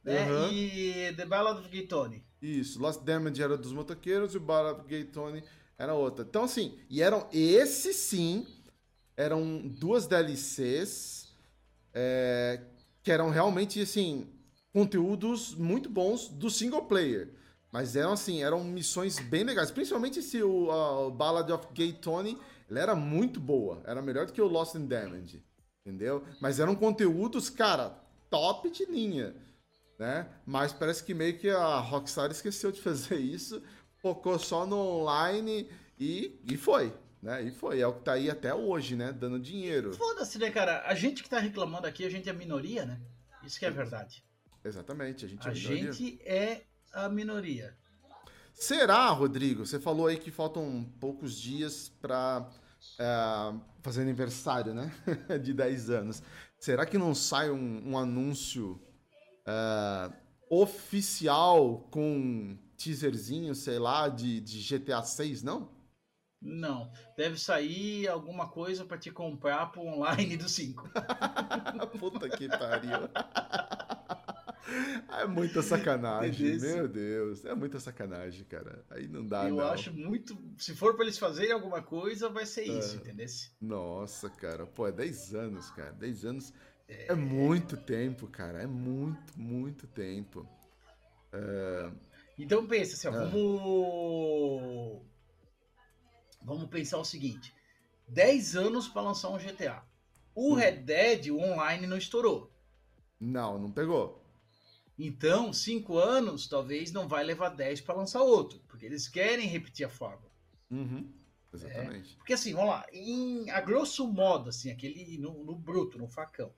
né? 0.05 0.25
Aham. 0.29 0.51
e 0.53 1.13
The 1.15 1.25
Ballad 1.25 1.61
of 1.61 1.69
Gaytone. 1.69 2.27
Isso, 2.41 2.81
Lost 2.81 3.03
Damage 3.03 3.43
era 3.43 3.57
dos 3.57 3.73
motoqueiros 3.73 4.35
e 4.35 4.37
o 4.37 4.41
Battle 4.41 4.85
Gay 4.85 5.05
Tony 5.05 5.43
era 5.77 5.95
outra. 5.95 6.25
Então, 6.29 6.45
assim, 6.45 6.79
e 6.89 7.03
eram, 7.03 7.27
esse 7.33 7.93
sim, 7.93 8.47
eram 9.17 9.61
duas 9.67 10.07
DLCs 10.07 11.33
é, 11.93 12.61
que 13.03 13.11
eram 13.11 13.31
realmente, 13.31 13.81
assim, 13.81 14.29
conteúdos 14.73 15.55
muito 15.55 15.89
bons 15.89 16.29
do 16.29 16.49
single 16.49 16.85
player. 16.85 17.33
Mas 17.73 17.97
eram, 17.97 18.13
assim, 18.13 18.43
eram 18.43 18.63
missões 18.65 19.19
bem 19.19 19.45
legais. 19.45 19.71
Principalmente 19.71 20.21
esse, 20.21 20.43
o, 20.43 21.11
Ballad 21.11 21.51
of 21.53 21.67
Gay 21.75 21.93
Tony, 21.93 22.39
ele 22.71 22.79
era 22.79 22.95
muito 22.95 23.41
boa. 23.41 23.83
Era 23.85 24.01
melhor 24.01 24.27
do 24.27 24.33
que 24.33 24.41
o 24.41 24.47
Lost 24.47 24.77
in 24.77 24.87
Damage, 24.87 25.43
entendeu? 25.85 26.25
Mas 26.41 26.61
eram 26.61 26.75
conteúdos, 26.75 27.51
cara, 27.51 27.99
top 28.31 28.71
de 28.71 28.85
linha 28.87 29.35
né? 29.99 30.29
Mas 30.47 30.73
parece 30.73 31.03
que 31.03 31.13
meio 31.13 31.37
que 31.37 31.51
a 31.51 31.79
Rockstar 31.79 32.31
esqueceu 32.31 32.71
de 32.71 32.81
fazer 32.83 33.17
isso, 33.17 33.63
focou 33.97 34.39
só 34.39 34.65
no 34.67 34.77
online 34.77 35.69
e, 35.99 36.41
e 36.45 36.57
foi, 36.57 36.95
né? 37.21 37.43
E 37.43 37.51
foi, 37.51 37.81
é 37.81 37.87
o 37.87 37.95
que 37.95 38.03
tá 38.05 38.13
aí 38.13 38.31
até 38.31 38.55
hoje, 38.55 38.95
né? 38.95 39.13
Dando 39.13 39.41
dinheiro. 39.41 39.93
Foda-se, 39.95 40.39
né, 40.39 40.51
cara? 40.51 40.85
A 40.87 40.95
gente 40.95 41.23
que 41.23 41.29
tá 41.29 41.39
reclamando 41.39 41.87
aqui, 41.87 42.05
a 42.05 42.11
gente 42.11 42.29
é 42.29 42.33
minoria, 42.33 42.87
né? 42.87 43.01
Isso 43.43 43.59
que 43.59 43.67
é 43.67 43.71
verdade. 43.71 44.25
Exatamente, 44.65 45.25
a 45.25 45.29
gente 45.29 45.47
A 45.49 45.51
é 45.51 45.55
minoria. 45.55 45.93
gente 45.93 46.21
é 46.25 46.63
a 46.93 47.09
minoria. 47.09 47.77
Será, 48.53 49.09
Rodrigo? 49.11 49.65
Você 49.65 49.79
falou 49.79 50.09
aí 50.09 50.19
que 50.19 50.31
faltam 50.33 50.85
poucos 51.01 51.39
dias 51.41 51.89
pra 52.01 52.51
é, 52.99 53.55
fazer 53.83 54.03
aniversário, 54.03 54.75
né? 54.75 54.93
de 55.43 55.55
10 55.55 55.91
anos. 55.91 56.23
Será 56.59 56.85
que 56.85 56.99
não 56.99 57.15
sai 57.15 57.51
um, 57.51 57.91
um 57.91 57.97
anúncio 57.97 58.81
é, 59.49 60.13
oficial 60.51 61.89
com 61.91 62.57
teaserzinho, 62.77 63.55
sei 63.55 63.79
lá, 63.79 64.09
de, 64.09 64.41
de 64.41 64.61
GTA 64.79 65.03
6, 65.03 65.43
não? 65.43 65.71
Não. 66.41 66.93
Deve 67.17 67.37
sair 67.39 68.07
alguma 68.07 68.49
coisa 68.49 68.85
pra 68.85 68.97
te 68.99 69.11
comprar 69.11 69.73
pro 69.73 69.81
online 69.83 70.37
do 70.37 70.49
5. 70.49 70.89
Puta 71.99 72.29
que 72.29 72.49
pariu. 72.49 73.09
É 75.19 75.27
muita 75.27 75.63
sacanagem, 75.63 76.47
Entendesse? 76.49 76.75
meu 76.77 76.87
Deus. 76.89 77.45
É 77.45 77.55
muita 77.55 77.81
sacanagem, 77.81 78.45
cara. 78.45 78.85
Aí 78.91 79.09
não 79.09 79.27
dá, 79.27 79.49
Eu 79.49 79.57
não. 79.57 79.67
acho 79.67 79.93
muito. 79.93 80.37
Se 80.59 80.75
for 80.77 80.95
pra 80.95 81.05
eles 81.05 81.19
fazerem 81.19 81.53
alguma 81.53 81.83
coisa, 81.83 82.29
vai 82.29 82.45
ser 82.47 82.65
isso, 82.65 82.97
É. 82.97 82.99
entendeu? 83.01 83.27
Nossa, 83.61 84.29
cara. 84.31 84.67
Pô, 84.67 84.87
é 84.87 84.93
10 84.93 85.35
anos, 85.35 85.71
cara. 85.71 85.93
10 85.93 86.25
anos 86.25 86.53
é 86.89 87.15
muito 87.15 87.77
tempo, 87.77 88.27
cara. 88.29 88.63
É 88.63 88.67
muito, 88.67 89.39
muito 89.39 89.87
tempo. 89.87 90.47
Então 92.39 92.67
pensa 92.67 92.95
assim, 92.95 93.09
ó, 93.09 93.21
Ah. 93.21 93.25
vamos. 93.25 95.03
Vamos 96.43 96.69
pensar 96.71 96.99
o 96.99 97.05
seguinte: 97.05 97.53
10 98.09 98.57
anos 98.57 98.89
pra 98.89 99.03
lançar 99.03 99.29
um 99.31 99.39
GTA. 99.39 99.83
O 100.35 100.53
Hum. 100.53 100.55
Red 100.55 100.77
Dead, 100.83 101.27
o 101.31 101.39
online, 101.41 101.87
não 101.87 101.97
estourou. 101.97 102.53
Não, 103.21 103.59
não 103.59 103.73
pegou. 103.73 104.25
Então, 104.97 105.53
5 105.53 105.97
anos 105.99 106.49
talvez 106.49 106.91
não 106.93 107.07
vai 107.09 107.23
levar 107.25 107.51
10 107.51 107.81
pra 107.81 107.95
lançar 107.95 108.23
outro. 108.23 108.61
Porque 108.69 108.87
eles 108.87 109.09
querem 109.09 109.47
repetir 109.47 109.85
a 109.87 109.89
fórmula. 109.89 110.31
Uhum. 110.71 111.13
Exatamente. 111.53 112.17
Porque 112.17 112.33
assim, 112.35 112.53
vamos 112.53 112.71
lá, 112.71 112.87
em, 112.93 113.49
a 113.51 113.61
grosso 113.61 114.07
modo, 114.07 114.49
assim, 114.51 114.71
aquele 114.71 115.19
no, 115.19 115.45
no 115.45 115.57
bruto, 115.57 115.99
no 115.99 116.07
facão. 116.07 116.53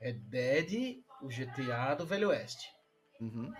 Red 0.00 0.14
Dead, 0.14 0.98
o 1.22 1.28
GTA 1.28 1.94
do 1.94 2.06
Velho 2.06 2.28
Oeste. 2.28 2.66
Uhum. 3.20 3.52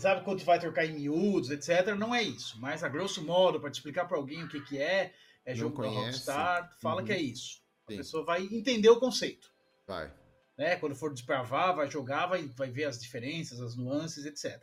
Sabe 0.00 0.24
quando 0.24 0.42
vai 0.44 0.58
trocar 0.58 0.84
em 0.84 0.92
miúdos, 0.94 1.50
etc. 1.50 1.94
Não 1.96 2.14
é 2.14 2.22
isso. 2.22 2.58
Mas 2.60 2.82
a 2.82 2.88
grosso 2.88 3.24
modo, 3.24 3.60
para 3.60 3.70
te 3.70 3.74
explicar 3.76 4.06
para 4.06 4.16
alguém 4.16 4.42
o 4.42 4.48
que, 4.48 4.60
que 4.62 4.78
é, 4.78 5.14
é 5.44 5.50
Não 5.50 5.56
jogo 5.56 5.76
da 5.82 5.88
conhece. 5.88 6.06
Rockstar, 6.06 6.76
fala 6.80 7.00
Uhum. 7.00 7.06
que 7.06 7.12
é 7.12 7.20
isso. 7.20 7.60
A 7.86 7.92
Sim. 7.92 7.96
pessoa 7.98 8.24
vai 8.24 8.42
entender 8.42 8.88
o 8.88 8.98
conceito. 8.98 9.48
Vai. 9.86 10.12
Né? 10.58 10.76
Quando 10.76 10.96
for 10.96 11.12
desbravar, 11.12 11.76
vai 11.76 11.88
jogar, 11.88 12.26
vai, 12.26 12.46
vai 12.48 12.70
ver 12.70 12.84
as 12.84 12.98
diferenças, 12.98 13.60
as 13.60 13.76
nuances, 13.76 14.24
etc. 14.26 14.60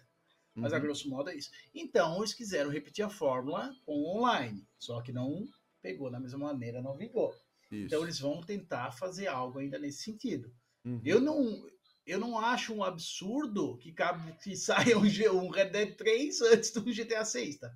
Mas 0.56 0.73
a 0.73 0.76
Uhum. 0.76 0.82
grosso 0.84 1.10
modo 1.10 1.30
é 1.30 1.36
isso. 1.36 1.49
Então, 1.73 2.17
eles 2.17 2.34
quiseram 2.34 2.69
repetir 2.69 3.06
a 3.06 3.10
fórmula 3.10 3.73
com 3.86 3.93
online. 4.06 4.67
Só 4.78 5.02
que 5.02 5.12
não 5.13 5.47
pegou 5.82 6.12
da 6.12 6.19
mesma 6.19 6.39
maneira, 6.39 6.82
não 6.82 6.95
vingou. 6.97 7.34
Isso. 7.71 7.86
Então, 7.86 8.04
eles 8.04 8.19
vão 8.19 8.41
tentar 8.41 8.91
fazer 8.91 9.28
algo 9.28 9.60
ainda 9.60 9.80
nesse 9.80 10.04
sentido. 10.04 10.54
Uhum. 10.86 11.02
Eu 11.06 11.19
não, 11.22 11.65
eu 12.06 12.19
não 12.19 12.38
acho 12.39 12.74
um 12.74 12.84
absurdo 12.84 13.78
que, 13.78 13.91
cabe, 13.91 14.34
que 14.41 14.56
saia 14.58 14.98
um, 14.98 15.06
G- 15.06 15.30
um 15.30 15.50
Red 15.50 15.69
Dead 15.69 15.96
3 15.96 16.41
antes 16.41 16.72
do 16.72 16.82
GTA 16.91 17.24
6, 17.26 17.58
tá? 17.58 17.72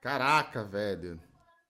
Caraca, 0.00 0.64
velho. 0.64 1.20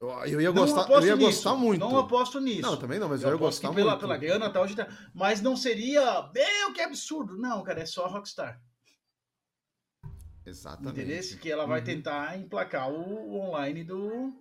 Eu, 0.01 0.41
ia 0.41 0.51
gostar, 0.51 0.89
eu 0.89 1.05
ia 1.05 1.15
nisso, 1.15 1.27
gostar 1.27 1.55
muito. 1.57 1.81
Não 1.81 1.99
aposto 1.99 2.41
nisso. 2.41 2.63
Não, 2.63 2.77
também 2.79 2.99
não, 2.99 3.07
mas 3.09 3.21
eu, 3.23 3.29
eu 3.29 3.35
ia 3.35 3.39
gostar 3.39 3.75
pela, 3.75 3.91
muito. 3.91 4.01
pela 4.01 4.17
grana 4.17 4.49
tal, 4.51 4.67
GTA. 4.67 4.89
Mas 5.13 5.43
não 5.43 5.55
seria. 5.55 6.31
Meu, 6.35 6.73
que 6.73 6.81
absurdo! 6.81 7.37
Não, 7.37 7.63
cara, 7.63 7.81
é 7.83 7.87
só 7.87 8.07
a 8.07 8.09
Rockstar. 8.09 8.63
Exatamente. 10.47 11.01
Entendeu? 11.03 11.39
Que 11.39 11.51
ela 11.53 11.67
vai 11.67 11.81
Uhum. 11.81 11.85
tentar 11.85 12.39
emplacar 12.39 12.91
o, 12.91 12.97
o 12.99 13.41
online 13.41 13.85
do, 13.85 14.33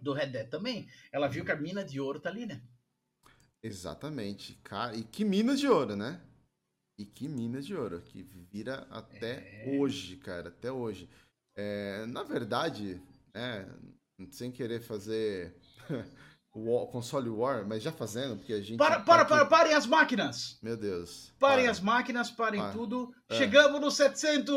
do 0.00 0.12
Red 0.12 0.28
Dead 0.28 0.48
também. 0.48 0.88
Ela 1.10 1.26
viu 1.28 1.44
que 1.44 1.50
a 1.52 1.56
mina 1.56 1.84
de 1.84 2.00
ouro 2.00 2.20
tá 2.20 2.28
ali, 2.28 2.46
né? 2.46 2.62
Exatamente. 3.66 4.58
Cara, 4.62 4.94
e 4.96 5.02
que 5.02 5.24
minas 5.24 5.58
de 5.60 5.68
ouro, 5.68 5.96
né? 5.96 6.20
E 6.98 7.04
que 7.04 7.28
minas 7.28 7.66
de 7.66 7.74
ouro, 7.74 8.00
que 8.00 8.22
vira 8.22 8.86
até 8.90 9.62
É. 9.62 9.64
hoje, 9.76 10.16
cara, 10.16 10.48
até 10.48 10.72
hoje. 10.72 11.08
É, 11.54 12.06
na 12.06 12.22
verdade, 12.22 13.00
né, 13.34 13.68
sem 14.30 14.50
querer 14.50 14.80
fazer 14.80 15.54
War- 16.58 16.86
console 16.86 17.28
war, 17.28 17.66
mas 17.66 17.82
já 17.82 17.92
fazendo, 17.92 18.36
porque 18.36 18.52
a 18.54 18.60
gente. 18.62 18.78
Para, 18.78 18.96
tá 18.96 19.00
para, 19.02 19.22
aqui- 19.22 19.28
para, 19.30 19.44
parem 19.44 19.74
as 19.74 19.86
máquinas! 19.86 20.58
Meu 20.62 20.76
Deus. 20.76 21.30
Parem 21.38 21.64
para. 21.64 21.72
as 21.72 21.80
máquinas, 21.80 22.30
parem 22.30 22.60
Para. 22.60 22.72
tudo. 22.72 23.12
É. 23.28 23.34
Chegamos 23.36 23.78
no 23.80 23.90
700! 23.90 24.54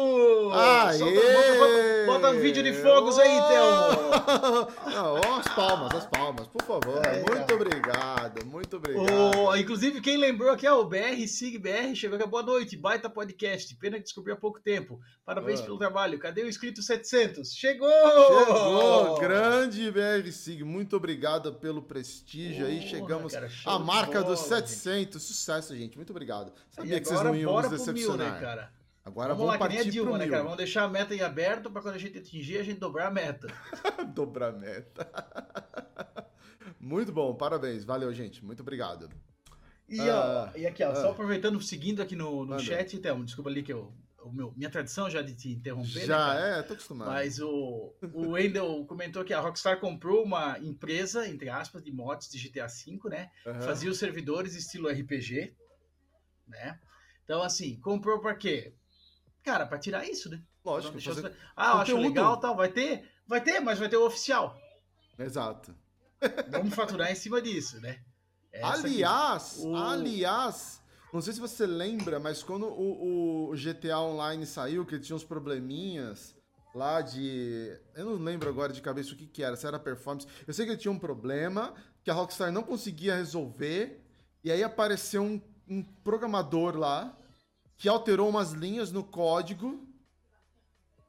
Aê! 0.54 0.98
Solta- 0.98 1.14
bota, 1.16 1.54
bota- 1.58 2.06
bota 2.06 2.30
um 2.32 2.40
vídeo 2.40 2.64
de 2.64 2.72
fogos 2.74 3.18
aí, 3.20 3.38
Thelmo! 3.48 4.70
As 5.40 5.48
palmas, 5.56 5.94
as 5.96 6.06
palmas, 6.06 6.48
por 6.48 6.62
favor. 6.64 7.06
Aí, 7.08 7.24
muito 7.24 7.52
ó. 7.52 7.56
obrigado, 7.56 8.46
muito 8.46 8.78
obrigado. 8.78 9.38
O- 9.38 9.56
inclusive, 9.56 10.02
quem 10.02 10.18
lembrou 10.18 10.52
aqui, 10.52 10.68
ó, 10.68 10.80
o 10.82 10.86
BR, 10.86 11.28
Sig 11.28 11.58
BR, 11.58 11.96
chegou 11.96 12.18
aqui, 12.18 12.28
boa 12.28 12.44
noite, 12.44 12.78
baita 12.78 13.10
podcast, 13.10 13.76
pena 13.78 13.98
que 13.98 14.04
descobri 14.04 14.32
há 14.34 14.36
pouco 14.36 14.60
tempo. 14.62 15.00
Parabéns 15.26 15.60
Ah. 15.60 15.64
pelo 15.64 15.78
trabalho. 15.78 16.20
Cadê 16.20 16.44
o 16.44 16.48
inscrito 16.50 16.82
700? 16.82 17.54
Chegou! 17.54 17.90
Chegou, 17.90 19.18
grande 19.20 19.92
BR 19.92 20.32
Sig, 20.32 20.64
muito 20.64 20.96
obrigado 20.96 21.54
pelo 21.56 21.82
prestígio 21.90 22.66
aí. 22.66 22.78
Porra, 22.78 22.88
Chegamos 22.90 23.34
cara, 23.34 23.50
show 23.50 23.74
à 23.74 23.80
marca 23.80 24.22
bola, 24.22 24.36
dos 24.36 24.40
700. 24.46 25.22
Sucesso, 25.22 25.76
gente, 25.76 25.98
muito 25.98 26.12
obrigado. 26.12 26.54
Sabia 26.70 27.00
que 27.02 27.06
vocês 27.08 27.20
agora 27.20 27.34
não 27.34 27.42
iam 27.42 27.52
nos 27.52 27.62
pro 27.62 27.70
mil, 27.72 27.86
decepcionar. 27.86 28.34
né, 28.34 28.40
cara? 28.40 28.72
Agora 29.04 29.34
Vamos 29.34 29.48
lá, 29.48 29.58
vamos 29.58 29.68
que 29.68 29.70
nem 29.70 29.80
a 29.80 29.84
partir 29.84 29.92
Dilma, 29.92 30.18
né, 30.18 30.24
mil. 30.26 30.32
cara? 30.32 30.44
Vamos 30.44 30.58
deixar 30.58 30.84
a 30.84 30.88
meta 30.88 31.16
em 31.16 31.22
aberto 31.22 31.72
pra 31.72 31.82
quando 31.82 31.96
a 31.96 31.98
gente 31.98 32.18
atingir, 32.20 32.60
a 32.60 32.64
gente 32.64 32.80
dobrar 32.80 33.08
a 33.08 33.12
meta. 33.12 33.48
Dobrar 34.14 34.50
a 34.50 34.58
meta. 34.58 35.10
muito 36.80 37.12
bom, 37.12 37.34
parabéns. 37.34 37.84
Valeu, 37.84 38.14
gente. 38.14 38.44
Muito 38.46 38.62
obrigado. 38.62 39.10
E, 39.88 40.00
Ah, 40.02 40.52
ó, 40.54 40.58
e 40.58 40.68
aqui, 40.68 40.84
ó, 40.84 40.92
ah. 40.92 40.96
só 40.96 41.12
aproveitando, 41.12 41.60
seguindo 41.62 42.02
aqui 42.02 42.16
no, 42.16 42.46
no 42.46 42.60
chat, 42.60 42.96
então, 42.96 43.24
desculpa 43.26 43.50
ali 43.50 43.64
que 43.64 43.74
eu. 43.74 43.92
O 44.24 44.32
meu, 44.32 44.54
minha 44.56 44.70
tradição 44.70 45.10
já 45.10 45.22
de 45.22 45.34
te 45.34 45.50
interromper, 45.52 46.00
né, 46.00 46.06
Já 46.06 46.18
cara? 46.18 46.40
é, 46.60 46.62
tô 46.64 46.74
acostumado. 46.74 47.10
Mas 47.12 47.40
o, 47.40 47.94
o 48.14 48.30
Wendel 48.32 48.84
comentou 48.88 49.24
que 49.24 49.34
a 49.34 49.40
Rockstar 49.40 49.80
comprou 49.80 50.24
uma 50.24 50.60
empresa, 50.60 51.28
entre 51.28 51.50
aspas, 51.50 51.82
de 51.84 51.92
mods 51.92 52.30
de 52.30 52.38
GTA 52.38 52.68
V, 52.68 53.00
né? 53.10 53.32
Aham. 53.46 53.62
Fazia 53.62 53.90
os 53.90 53.98
servidores 53.98 54.56
estilo 54.56 54.90
RPG, 54.90 55.56
né? 56.48 56.80
Então, 57.24 57.42
assim, 57.42 57.80
comprou 57.80 58.20
pra 58.20 58.36
quê? 58.36 58.74
Cara, 59.44 59.66
pra 59.66 59.80
tirar 59.80 60.06
isso, 60.08 60.30
né? 60.30 60.42
Lógico, 60.66 61.00
fazer... 61.00 61.28
os- 61.28 61.34
Ah, 61.56 61.72
eu 61.72 61.78
acho 61.80 61.98
legal 61.98 62.38
tal. 62.40 62.56
Vai 62.56 62.70
ter? 62.70 63.10
Vai 63.26 63.42
ter, 63.42 63.60
mas 63.60 63.80
vai 63.80 63.88
ter 63.88 63.98
o 63.98 64.06
oficial. 64.06 64.60
Exato. 65.18 65.74
Vamos 66.50 66.74
faturar 66.76 67.12
em 67.12 67.16
cima 67.16 67.42
disso, 67.42 67.80
né? 67.80 68.02
Essa 68.52 68.86
aliás, 68.88 69.60
O- 69.60 69.76
aliás, 69.76 70.79
não 71.12 71.22
sei 71.22 71.34
se 71.34 71.40
você 71.40 71.66
lembra, 71.66 72.20
mas 72.20 72.44
quando 72.44 72.68
o, 72.68 73.50
o 73.50 73.56
GTA 73.56 74.00
Online 74.00 74.46
saiu, 74.46 74.86
que 74.86 75.00
tinha 75.00 75.16
uns 75.16 75.24
probleminhas 75.24 76.36
lá 76.74 77.02
de. 77.02 77.76
Eu 77.96 78.06
não 78.06 78.24
lembro 78.24 78.48
agora 78.50 78.72
de 78.72 78.82
cabeça 78.82 79.14
o 79.14 79.16
que, 79.16 79.26
que 79.26 79.44
era, 79.44 79.56
se 79.56 79.66
era 79.66 79.80
performance. 79.80 80.28
Eu 80.48 80.54
sei 80.54 80.66
que 80.66 80.72
ele 80.72 80.80
tinha 80.80 80.92
um 80.92 81.00
problema 81.00 81.74
que 82.04 82.12
a 82.12 82.14
Rockstar 82.14 82.52
não 82.52 82.64
conseguia 82.64 83.16
resolver, 83.16 84.04
e 84.44 84.52
aí 84.52 84.64
apareceu 84.64 85.22
um, 85.22 85.42
um 85.68 85.84
programador 85.84 86.78
lá 86.78 87.18
que 87.76 87.90
alterou 87.90 88.30
umas 88.30 88.52
linhas 88.52 88.92
no 88.92 89.04
código. 89.04 89.88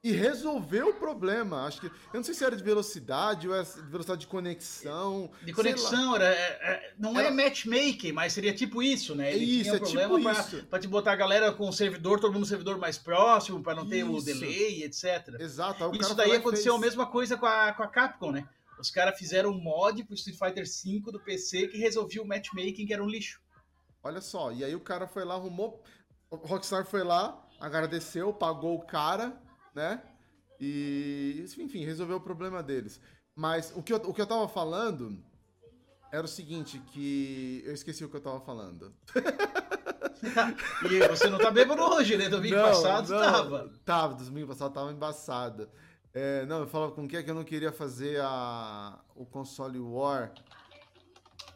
E 0.02 0.12
resolveu 0.12 0.88
o 0.88 0.94
problema. 0.94 1.66
Acho 1.66 1.82
que. 1.82 1.86
Eu 1.88 1.92
não 2.14 2.22
sei 2.24 2.32
se 2.32 2.42
era 2.42 2.56
de 2.56 2.64
velocidade 2.64 3.46
ou 3.46 3.54
era 3.54 3.64
de 3.64 3.82
velocidade 3.82 4.22
de 4.22 4.26
conexão. 4.26 5.30
De 5.40 5.44
sei 5.44 5.50
lá. 5.52 5.54
conexão, 5.56 6.16
era, 6.16 6.24
é- 6.24 6.58
é- 6.62 6.94
não 6.98 7.18
é 7.20 7.26
Era- 7.26 7.34
matchmaking, 7.34 8.12
mas 8.12 8.32
seria 8.32 8.54
tipo 8.54 8.82
isso, 8.82 9.14
né? 9.14 9.34
Ele 9.34 9.44
Isso, 9.44 9.62
tinha 9.64 9.72
um 9.72 9.76
é 9.76 9.78
problema 10.08 10.18
tipo 10.18 10.22
pra, 10.22 10.40
isso. 10.58 10.66
pra 10.68 10.78
te 10.78 10.88
botar 10.88 11.12
a 11.12 11.16
galera 11.16 11.52
com 11.52 11.68
o 11.68 11.72
servidor, 11.72 12.18
todo 12.18 12.32
mundo 12.32 12.40
no 12.40 12.46
servidor 12.46 12.78
mais 12.78 12.96
próximo, 12.96 13.62
pra 13.62 13.74
não 13.74 13.86
ter 13.86 14.02
o 14.04 14.16
Isso. 14.16 14.24
delay, 14.24 14.84
etc. 14.84 15.38
Exato. 15.38 15.94
Isso 15.94 16.14
daí 16.14 16.32
aconteceu 16.34 16.72
fez. 16.72 16.82
a 16.82 16.86
mesma 16.86 17.06
coisa 17.06 17.36
com 17.36 17.44
a, 17.46 17.72
com 17.74 17.82
a 17.82 17.88
Capcom, 17.88 18.32
né? 18.32 18.48
Os 18.80 18.90
caras 18.90 19.18
fizeram 19.18 19.50
um 19.50 19.60
mod 19.60 20.02
pro 20.04 20.14
Street 20.14 20.38
Fighter 20.38 20.64
V 20.64 21.12
do 21.12 21.20
PC 21.20 21.68
que 21.68 21.76
resolvia 21.76 22.22
o 22.22 22.26
matchmaking, 22.26 22.86
que 22.86 22.94
era 22.94 23.04
um 23.04 23.08
lixo. 23.08 23.38
Olha 24.02 24.22
só, 24.22 24.50
e 24.50 24.64
aí 24.64 24.74
o 24.74 24.80
cara 24.80 25.06
foi 25.06 25.26
lá, 25.26 25.34
arrumou. 25.34 25.82
O 26.30 26.36
Rockstar 26.36 26.86
foi 26.86 27.04
lá, 27.04 27.38
agradeceu, 27.60 28.32
pagou 28.32 28.76
o 28.76 28.86
cara, 28.86 29.38
né? 29.74 30.02
E, 30.60 31.44
enfim, 31.58 31.84
resolveu 31.84 32.16
o 32.16 32.20
problema 32.20 32.62
deles. 32.62 33.00
Mas 33.34 33.72
o 33.74 33.82
que 33.82 33.92
eu, 33.92 33.96
o 33.96 34.12
que 34.12 34.20
eu 34.20 34.26
tava 34.26 34.46
falando 34.48 35.18
era 36.12 36.24
o 36.24 36.28
seguinte, 36.28 36.78
que 36.92 37.62
eu 37.64 37.72
esqueci 37.72 38.04
o 38.04 38.08
que 38.08 38.16
eu 38.16 38.20
tava 38.20 38.40
falando. 38.40 38.92
E 40.84 41.08
você 41.08 41.30
não 41.30 41.38
tá 41.38 41.50
bêbado 41.50 41.80
hoje, 41.82 42.16
né? 42.16 42.28
Domingo 42.28 42.56
Não, 42.56 42.64
passado 42.64 43.08
não, 43.08 43.18
tava. 43.18 43.72
Tava, 43.84 44.14
domingo 44.14 44.48
passado 44.48 44.72
tava 44.72 44.92
embaçado. 44.92 45.68
É, 46.12 46.44
não, 46.46 46.60
eu 46.60 46.66
falava 46.66 46.92
com 46.92 47.04
o 47.04 47.08
que 47.08 47.16
é 47.16 47.22
que 47.22 47.30
eu 47.30 47.34
não 47.34 47.44
queria 47.44 47.72
fazer 47.72 48.20
a, 48.20 48.98
o 49.14 49.24
console 49.24 49.78
War. 49.78 50.32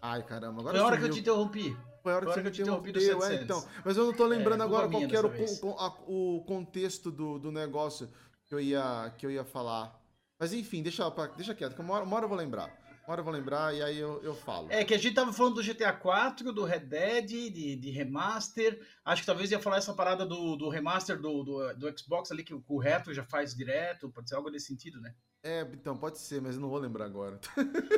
Ai, 0.01 0.23
caramba, 0.23 0.61
agora 0.61 0.77
Foi 0.77 0.81
a 0.81 0.87
hora 0.87 0.97
que 0.97 1.05
eu 1.05 1.11
te 1.11 1.21
interrompi. 1.21 1.77
Foi 2.05 2.13
a 2.13 2.17
hora 2.17 2.27
que 2.27 2.31
a 2.33 2.35
você 2.35 2.43
me 2.43 2.51
que 2.51 2.61
interrompeu, 2.61 2.93
é, 3.01 3.29
700. 3.31 3.43
então. 3.45 3.69
Mas 3.83 3.97
eu 3.97 4.05
não 4.05 4.13
tô 4.13 4.27
lembrando 4.27 4.61
É, 4.61 4.65
agora 4.67 4.87
qual 4.91 5.09
que 5.09 5.17
era 5.17 5.27
o, 5.27 5.71
a- 5.79 6.03
o 6.07 6.45
contexto 6.47 7.11
do, 7.11 7.39
do 7.39 7.51
negócio 7.51 8.11
que 8.45 8.55
eu, 8.55 8.61
ia, 8.61 9.11
que 9.17 9.25
eu 9.25 9.31
ia 9.31 9.43
falar. 9.43 9.99
Mas 10.39 10.53
enfim, 10.53 10.83
deixa, 10.83 11.11
pra- 11.11 11.29
deixa 11.29 11.55
quieto, 11.55 11.75
que 11.75 11.81
uma 11.81 11.95
hora, 11.95 12.05
uma 12.05 12.15
hora 12.17 12.27
eu 12.27 12.29
vou 12.29 12.37
lembrar. 12.37 12.67
Uma 13.07 13.13
hora 13.13 13.21
eu 13.21 13.25
vou 13.25 13.33
lembrar 13.33 13.75
e 13.75 13.83
aí 13.83 13.99
eu, 13.99 14.23
eu 14.23 14.35
falo. 14.35 14.71
É 14.71 14.85
que 14.85 14.93
a 14.93 14.99
gente 14.99 15.15
tava 15.15 15.33
falando 15.33 15.55
do 15.55 15.63
GTA 15.63 15.95
4, 15.95 16.53
do 16.53 16.63
Red 16.65 16.81
Dead, 16.81 17.27
de, 17.27 17.75
de 17.77 17.91
remaster. 17.91 18.87
Acho 19.03 19.23
que 19.23 19.27
talvez 19.27 19.51
ia 19.51 19.59
falar 19.59 19.79
essa 19.79 19.95
parada 19.95 20.27
do, 20.27 20.57
do 20.57 20.69
remaster 20.69 21.19
do, 21.19 21.43
do, 21.43 21.75
do 21.75 21.99
Xbox 21.99 22.31
ali, 22.31 22.45
que 22.45 22.53
o, 22.53 22.63
o 22.69 22.79
Retro 22.79 23.15
já 23.15 23.25
faz 23.25 23.55
direto. 23.55 24.11
Pode 24.11 24.29
ser 24.29 24.35
algo 24.37 24.51
nesse 24.51 24.67
sentido, 24.67 25.01
né? 25.01 25.15
É, 25.47 25.61
então, 25.75 25.95
pode 25.95 26.19
ser, 26.19 26.41
mas 26.41 26.55
eu 26.55 26.61
não 26.63 26.71
vou 26.71 26.79
lembrar 26.79 27.05
agora. 27.05 27.39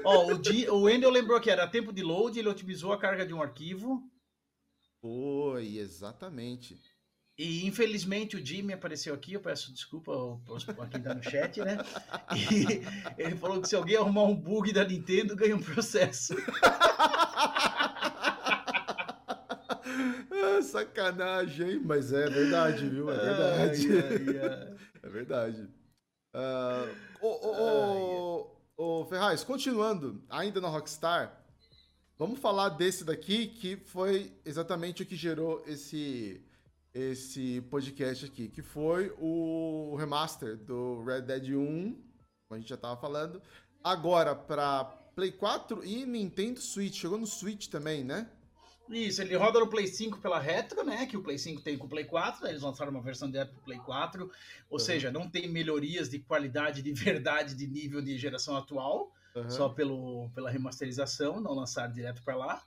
Ó, 0.04 0.32
o, 0.32 0.38
Di- 0.38 0.68
o 0.68 0.80
Wendel 0.82 1.10
lembrou 1.10 1.40
que 1.40 1.48
era 1.48 1.64
tempo 1.68 1.92
de 1.92 2.02
load, 2.02 2.36
ele 2.36 2.48
otimizou 2.48 2.92
a 2.92 2.98
carga 2.98 3.24
de 3.24 3.32
um 3.32 3.40
arquivo. 3.40 4.02
Foi, 5.00 5.76
exatamente. 5.78 6.76
E 7.38 7.64
infelizmente 7.64 8.34
o 8.36 8.44
Jimmy 8.44 8.72
apareceu 8.72 9.14
aqui, 9.14 9.34
eu 9.34 9.40
peço 9.40 9.72
desculpa 9.72 10.10
ao- 10.10 10.42
aos- 10.48 10.68
a 10.68 10.86
quem 10.88 11.00
tá 11.02 11.14
no 11.14 11.22
chat, 11.22 11.60
né? 11.60 11.76
E 12.34 12.82
ele 13.22 13.36
falou 13.36 13.60
que 13.60 13.68
se 13.68 13.76
alguém 13.76 13.96
arrumar 13.96 14.24
um 14.24 14.34
bug 14.34 14.72
da 14.72 14.82
Nintendo, 14.84 15.36
ganha 15.36 15.54
um 15.54 15.62
processo. 15.62 16.34
Ah, 20.30 20.62
sacanagem, 20.62 21.70
hein? 21.72 21.82
Mas 21.84 22.12
é 22.12 22.28
verdade, 22.28 22.88
viu? 22.88 23.10
É 23.10 23.16
verdade. 23.16 23.86
Ai, 23.92 23.98
ai, 23.98 24.48
ai. 24.70 24.76
É 25.02 25.08
verdade. 25.08 25.68
Ah, 26.38 26.94
ô, 27.22 27.28
ô, 27.28 28.50
ô, 28.76 29.00
ô, 29.00 29.06
Ferraz, 29.06 29.42
continuando, 29.42 30.22
ainda 30.28 30.60
na 30.60 30.68
Rockstar, 30.68 31.42
vamos 32.18 32.38
falar 32.40 32.68
desse 32.68 33.04
daqui 33.04 33.46
que 33.46 33.78
foi 33.78 34.30
exatamente 34.44 35.02
o 35.02 35.06
que 35.06 35.16
gerou 35.16 35.64
esse, 35.66 36.44
esse 36.92 37.62
podcast 37.70 38.26
aqui, 38.26 38.48
que 38.48 38.60
foi 38.60 39.16
o 39.18 39.96
remaster 39.98 40.58
do 40.58 41.02
Red 41.04 41.22
Dead 41.22 41.56
1, 41.56 41.92
como 41.94 42.04
a 42.50 42.58
gente 42.58 42.68
já 42.68 42.76
tava 42.76 43.00
falando, 43.00 43.40
agora 43.82 44.34
para 44.34 44.84
Play 45.14 45.32
4 45.32 45.82
e 45.86 46.04
Nintendo 46.04 46.60
Switch. 46.60 46.96
Chegou 46.96 47.16
no 47.16 47.26
Switch 47.26 47.68
também, 47.68 48.04
né? 48.04 48.28
Isso, 48.88 49.20
ele 49.20 49.34
roda 49.36 49.58
no 49.58 49.68
Play 49.68 49.86
5 49.86 50.18
pela 50.20 50.38
Retro, 50.38 50.84
né? 50.84 51.06
Que 51.06 51.16
o 51.16 51.22
Play 51.22 51.38
5 51.38 51.60
tem 51.62 51.76
com 51.76 51.86
o 51.86 51.88
Play 51.88 52.04
4, 52.04 52.46
eles 52.46 52.62
lançaram 52.62 52.92
uma 52.92 53.02
versão 53.02 53.30
direto 53.30 53.52
pro 53.52 53.62
Play 53.62 53.78
4, 53.80 54.30
ou 54.70 54.78
Uhum. 54.78 54.84
seja, 54.84 55.10
não 55.10 55.28
tem 55.28 55.48
melhorias 55.48 56.08
de 56.08 56.20
qualidade, 56.20 56.82
de 56.82 56.92
verdade, 56.92 57.54
de 57.54 57.66
nível 57.66 58.00
de 58.00 58.16
geração 58.16 58.56
atual, 58.56 59.12
Aham. 59.36 59.48
só 59.50 59.68
pelo, 59.68 60.30
pela 60.30 60.50
remasterização, 60.50 61.40
não 61.40 61.52
lançaram 61.52 61.92
direto 61.92 62.22
para 62.22 62.36
lá. 62.36 62.62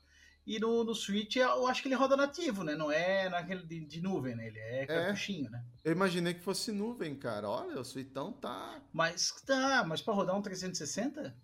E 0.46 0.60
no, 0.60 0.84
no 0.84 0.96
Switch 0.96 1.36
eu 1.36 1.68
acho 1.68 1.82
que 1.82 1.88
ele 1.88 1.96
roda 1.96 2.18
nativo, 2.18 2.64
né? 2.64 2.76
Não 2.76 2.92
é 2.92 3.30
naquele 3.30 3.64
de, 3.64 3.86
de 3.86 4.02
nuvem, 4.02 4.36
né? 4.36 4.48
Ele 4.48 4.60
é 4.60 4.86
cartuchinho, 4.88 5.50
né? 5.50 5.64
Eu 5.84 5.92
imaginei 5.92 6.34
que 6.34 6.42
fosse 6.42 6.72
nuvem, 6.72 7.16
cara. 7.16 7.48
Olha, 7.48 7.80
o 7.80 7.84
Suitão 7.86 8.34
tá. 8.34 8.82
Mas 8.92 9.32
tá, 9.46 9.84
mas 9.88 10.02
para 10.02 10.14
rodar 10.14 10.36
um 10.36 10.42
360, 10.42 11.36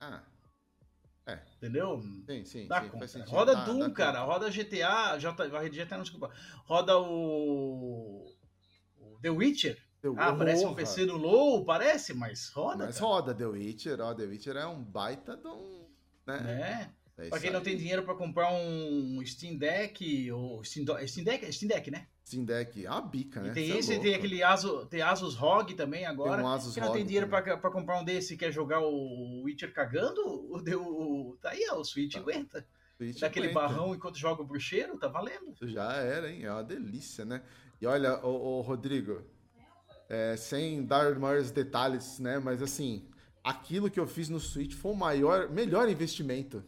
Ah, 0.00 0.22
entendeu? 1.56 2.00
sim, 2.26 2.44
sim. 2.44 2.66
Dá 2.68 2.80
sim, 2.80 2.86
conta. 2.86 2.98
faz 2.98 3.10
sentido. 3.10 3.30
Roda 3.30 3.54
Dá- 3.54 3.64
Doom, 3.64 3.78
dá 3.80 3.90
cara. 3.90 4.20
conta. 4.20 4.32
Roda 4.32 4.50
GTA. 4.50 5.18
J, 5.18 5.48
GTA 5.68 5.96
não, 5.96 6.02
desculpa. 6.02 6.30
Roda 6.64 6.98
o. 6.98 8.34
o 9.00 9.18
The 9.20 9.30
Witcher. 9.30 9.78
Ah, 10.16 10.32
parece 10.32 10.64
um! 10.64 10.74
PC 10.74 11.06
no 11.06 11.16
low, 11.16 11.64
parece, 11.64 12.14
mas 12.14 12.48
roda. 12.50 12.86
Mas 12.86 12.98
cara, 12.98 13.10
roda 13.10 13.34
The 13.34 13.46
Witcher, 13.46 14.00
ó. 14.00 14.14
The 14.14 14.24
Witcher 14.24 14.56
é 14.56 14.66
um 14.66 14.82
baita 14.82 15.36
de 15.36 15.48
um. 15.48 15.88
Né? 16.26 16.40
Né? 16.40 16.94
É 17.18 17.28
Pra 17.28 17.40
quem 17.40 17.50
não 17.50 17.58
aí. 17.58 17.64
tem 17.64 17.76
dinheiro 17.76 18.04
pra 18.04 18.14
comprar 18.14 18.52
um 18.52 19.20
Steam 19.26 19.56
Deck, 19.56 20.30
ou 20.30 20.62
Steam, 20.62 20.84
Steam 21.06 21.24
Deck, 21.24 21.52
Steam 21.52 21.68
Deck, 21.68 21.90
né? 21.90 22.06
Steam 22.24 22.44
Deck, 22.44 22.86
é 22.86 22.90
uma 22.90 23.00
bica, 23.00 23.40
né? 23.42 23.48
E 23.50 23.52
tem 23.54 23.66
Cê 23.66 23.72
é 23.72 23.78
esse, 23.78 23.88
tem 23.88 23.98
louco. 23.98 24.18
aquele 24.18 24.42
Asus, 24.42 24.86
tem 24.88 25.02
Asus 25.02 25.34
ROG 25.34 25.74
também 25.74 26.06
agora. 26.06 26.36
Tem 26.36 26.44
um 26.44 26.48
Asus 26.48 26.74
Quem 26.74 26.82
não 26.82 26.92
tem 26.92 27.04
dinheiro 27.04 27.26
pra, 27.26 27.42
pra 27.56 27.70
comprar 27.70 28.00
um 28.00 28.04
desse 28.04 28.34
e 28.34 28.36
quer 28.36 28.52
jogar 28.52 28.80
o 28.80 29.42
Witcher 29.44 29.72
cagando, 29.72 30.20
o, 30.26 30.58
o, 31.30 31.36
tá 31.42 31.50
aí, 31.50 31.66
ó, 31.72 31.80
o 31.80 31.84
Switch 31.84 32.12
Tá. 32.12 32.20
aguenta. 32.20 32.64
Switch 32.96 33.18
Daquele 33.20 33.46
aguenta. 33.46 33.60
barrão 33.60 33.94
enquanto 33.94 34.16
joga 34.18 34.42
o 34.42 34.46
bruxeiro, 34.46 34.96
tá 34.98 35.08
valendo. 35.08 35.54
Já 35.62 35.94
era, 35.94 36.30
hein? 36.30 36.44
É 36.44 36.52
uma 36.52 36.62
delícia, 36.64 37.24
né? 37.24 37.42
E 37.80 37.86
olha, 37.86 38.24
ô, 38.24 38.60
Rodrigo, 38.60 39.22
é, 40.08 40.36
sem 40.36 40.84
dar 40.84 41.18
maiores 41.18 41.50
detalhes, 41.50 42.18
né? 42.20 42.38
Mas 42.38 42.62
assim, 42.62 43.08
aquilo 43.42 43.90
que 43.90 43.98
eu 43.98 44.06
fiz 44.06 44.28
no 44.28 44.38
Switch 44.38 44.74
foi 44.74 44.92
o 44.92 44.96
maior, 44.96 45.48
melhor 45.50 45.88
investimento. 45.88 46.62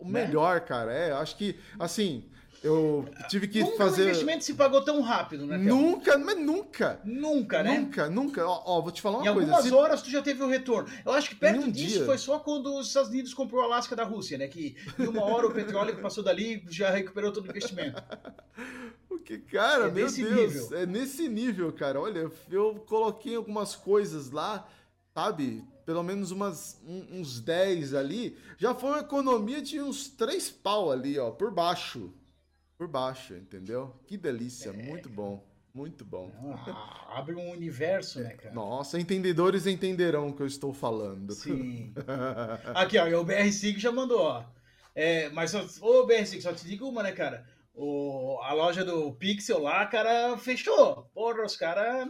O 0.00 0.08
Né? 0.08 0.24
melhor, 0.26 0.60
cara. 0.62 0.92
É, 0.92 1.12
acho 1.12 1.36
que, 1.36 1.58
assim, 1.78 2.24
eu 2.62 3.08
tive 3.28 3.48
que 3.48 3.60
Nunca 3.60 3.76
fazer. 3.76 4.02
investimento 4.04 4.44
se 4.44 4.54
pagou 4.54 4.82
tão 4.82 5.00
rápido, 5.00 5.46
né, 5.46 5.56
Théo? 5.58 5.74
Nunca, 5.74 6.18
mas 6.18 6.38
nunca. 6.38 7.00
Nunca, 7.04 7.62
né? 7.62 7.78
Nunca, 7.78 8.10
nunca. 8.10 8.46
Ó, 8.46 8.62
ó, 8.66 8.80
vou 8.80 8.90
te 8.92 9.00
falar 9.00 9.18
uma 9.18 9.28
Em 9.28 9.32
coisa. 9.32 9.46
algumas 9.50 9.64
se- 9.64 9.72
horas 9.74 10.02
tu 10.02 10.10
já 10.10 10.20
teve 10.22 10.42
o 10.42 10.48
retorno. 10.48 10.88
Eu 11.04 11.12
acho 11.12 11.28
que 11.30 11.34
perto 11.36 11.60
Em 11.60 11.64
um 11.64 11.70
disso 11.70 11.96
dia. 11.98 12.04
foi 12.06 12.18
só 12.18 12.38
quando 12.38 12.74
os 12.76 12.88
Estados 12.88 13.10
Unidos 13.10 13.32
comprou 13.34 13.62
o 13.62 13.64
Alasca 13.64 13.94
da 13.96 14.04
Rússia, 14.04 14.36
né? 14.38 14.46
Que 14.48 14.76
em 14.98 15.06
uma 15.06 15.22
hora 15.24 15.46
o 15.46 15.52
petróleo 15.52 15.94
que 15.94 16.02
passou 16.02 16.22
dali 16.24 16.62
já 16.68 16.90
recuperou 16.90 17.32
todo 17.32 17.46
o 17.46 17.50
investimento. 17.50 18.02
Porque, 19.08 19.38
cara, 19.38 19.86
É 19.86 19.90
meu 19.90 20.04
nesse 20.04 20.22
Deus, 20.22 20.54
nível. 20.54 20.78
é 20.78 20.86
nesse 20.86 21.28
nível, 21.28 21.72
cara. 21.72 22.00
Olha, 22.00 22.30
eu 22.50 22.74
coloquei 22.86 23.36
algumas 23.36 23.74
coisas 23.76 24.30
lá, 24.30 24.66
sabe? 25.14 25.64
Pelo 25.90 26.04
menos 26.04 26.30
umas, 26.30 26.80
um- 26.86 27.18
uns 27.20 27.40
10 27.40 27.94
ali. 27.94 28.38
Já 28.56 28.72
foi 28.76 28.90
uma 28.90 29.00
economia 29.00 29.60
de 29.60 29.80
uns 29.80 30.08
3 30.08 30.48
pau 30.48 30.92
ali, 30.92 31.18
ó, 31.18 31.32
por 31.32 31.50
baixo. 31.52 32.14
Por 32.78 32.86
baixo, 32.86 33.34
entendeu? 33.34 33.92
Que 34.06 34.16
delícia, 34.16 34.72
muito 34.72 35.08
bom. 35.08 35.44
Muito 35.74 36.04
bom. 36.04 36.30
Ah, 36.68 37.18
abre 37.18 37.34
um 37.34 37.50
universo, 37.50 38.20
né, 38.20 38.34
cara? 38.34 38.54
Nossa, 38.54 39.00
entendedores 39.00 39.66
entenderão 39.66 40.28
o 40.28 40.32
que 40.32 40.42
eu 40.42 40.46
estou 40.46 40.72
falando. 40.72 41.32
Sim. 41.32 41.92
Aqui, 42.72 42.96
ó, 42.96 43.20
o 43.20 43.24
BR5 43.26 43.76
já 43.78 43.90
mandou, 43.90 44.20
ó. 44.20 44.44
É, 44.94 45.28
mas, 45.30 45.52
ô 45.82 46.06
BR5, 46.06 46.40
só 46.40 46.52
te 46.52 46.64
digo 46.68 46.88
uma, 46.88 47.02
né, 47.02 47.10
cara? 47.10 47.44
O, 47.74 48.38
a 48.44 48.52
loja 48.52 48.84
do 48.84 49.12
Pixel 49.14 49.58
lá, 49.58 49.84
cara, 49.86 50.38
fechou. 50.38 51.10
Porra, 51.12 51.44
os 51.44 51.56
caras 51.56 52.08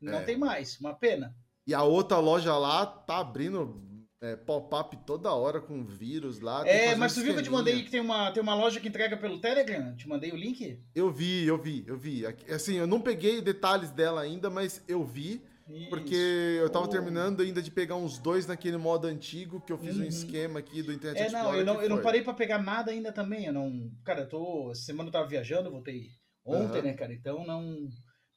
não 0.00 0.18
É. 0.18 0.24
tem 0.24 0.36
mais. 0.36 0.80
Uma 0.80 0.94
pena. 0.94 1.32
E 1.66 1.74
a 1.74 1.82
outra 1.82 2.18
loja 2.18 2.56
lá 2.56 2.84
tá 2.84 3.18
abrindo 3.18 3.80
é, 4.20 4.36
pop-up 4.36 4.96
toda 5.06 5.32
hora 5.32 5.60
com 5.60 5.84
vírus 5.84 6.40
lá. 6.40 6.66
É, 6.66 6.94
mas 6.94 7.12
um 7.12 7.20
tu 7.20 7.24
viu 7.24 7.34
que 7.34 7.40
eu 7.40 7.44
te 7.44 7.50
mandei 7.50 7.82
que 7.84 7.90
tem 7.90 8.00
uma, 8.00 8.30
tem 8.32 8.42
uma 8.42 8.54
loja 8.54 8.80
que 8.80 8.88
entrega 8.88 9.16
pelo 9.16 9.40
Telegram? 9.40 9.94
Te 9.96 10.08
mandei 10.08 10.30
o 10.32 10.36
link? 10.36 10.80
Eu 10.94 11.10
vi, 11.10 11.46
eu 11.46 11.58
vi, 11.58 11.84
eu 11.86 11.96
vi. 11.96 12.24
Assim, 12.52 12.74
eu 12.76 12.86
não 12.86 13.00
peguei 13.00 13.40
detalhes 13.40 13.90
dela 13.90 14.20
ainda, 14.20 14.48
mas 14.50 14.82
eu 14.88 15.04
vi, 15.04 15.42
porque 15.88 16.14
eu 16.60 16.68
tava 16.70 16.84
Oh. 16.86 16.88
terminando 16.88 17.40
ainda 17.42 17.62
de 17.62 17.70
pegar 17.70 17.96
uns 17.96 18.18
dois 18.18 18.46
naquele 18.46 18.76
modo 18.76 19.06
antigo, 19.06 19.60
que 19.60 19.72
eu 19.72 19.78
fiz 19.78 19.96
um 19.96 20.02
Uhum. 20.02 20.08
esquema 20.08 20.58
aqui 20.58 20.82
do 20.82 20.92
Internet 20.92 21.28
É, 21.28 21.30
não, 21.30 21.38
Explorer 21.40 21.60
eu 21.60 21.64
não, 21.64 21.82
eu 21.82 21.88
não 21.88 22.02
parei 22.02 22.22
pra 22.22 22.34
pegar 22.34 22.62
nada 22.62 22.90
ainda 22.90 23.12
também. 23.12 23.46
Eu 23.46 23.52
não. 23.52 23.90
Cara, 24.04 24.22
eu 24.22 24.28
tô. 24.28 24.70
Essa 24.72 24.82
semana 24.82 25.08
eu 25.08 25.12
tava 25.12 25.26
viajando, 25.28 25.70
voltei 25.70 26.08
ontem, 26.44 26.78
Aham. 26.78 26.82
né, 26.88 26.92
cara? 26.94 27.12
Então 27.12 27.44
não, 27.46 27.88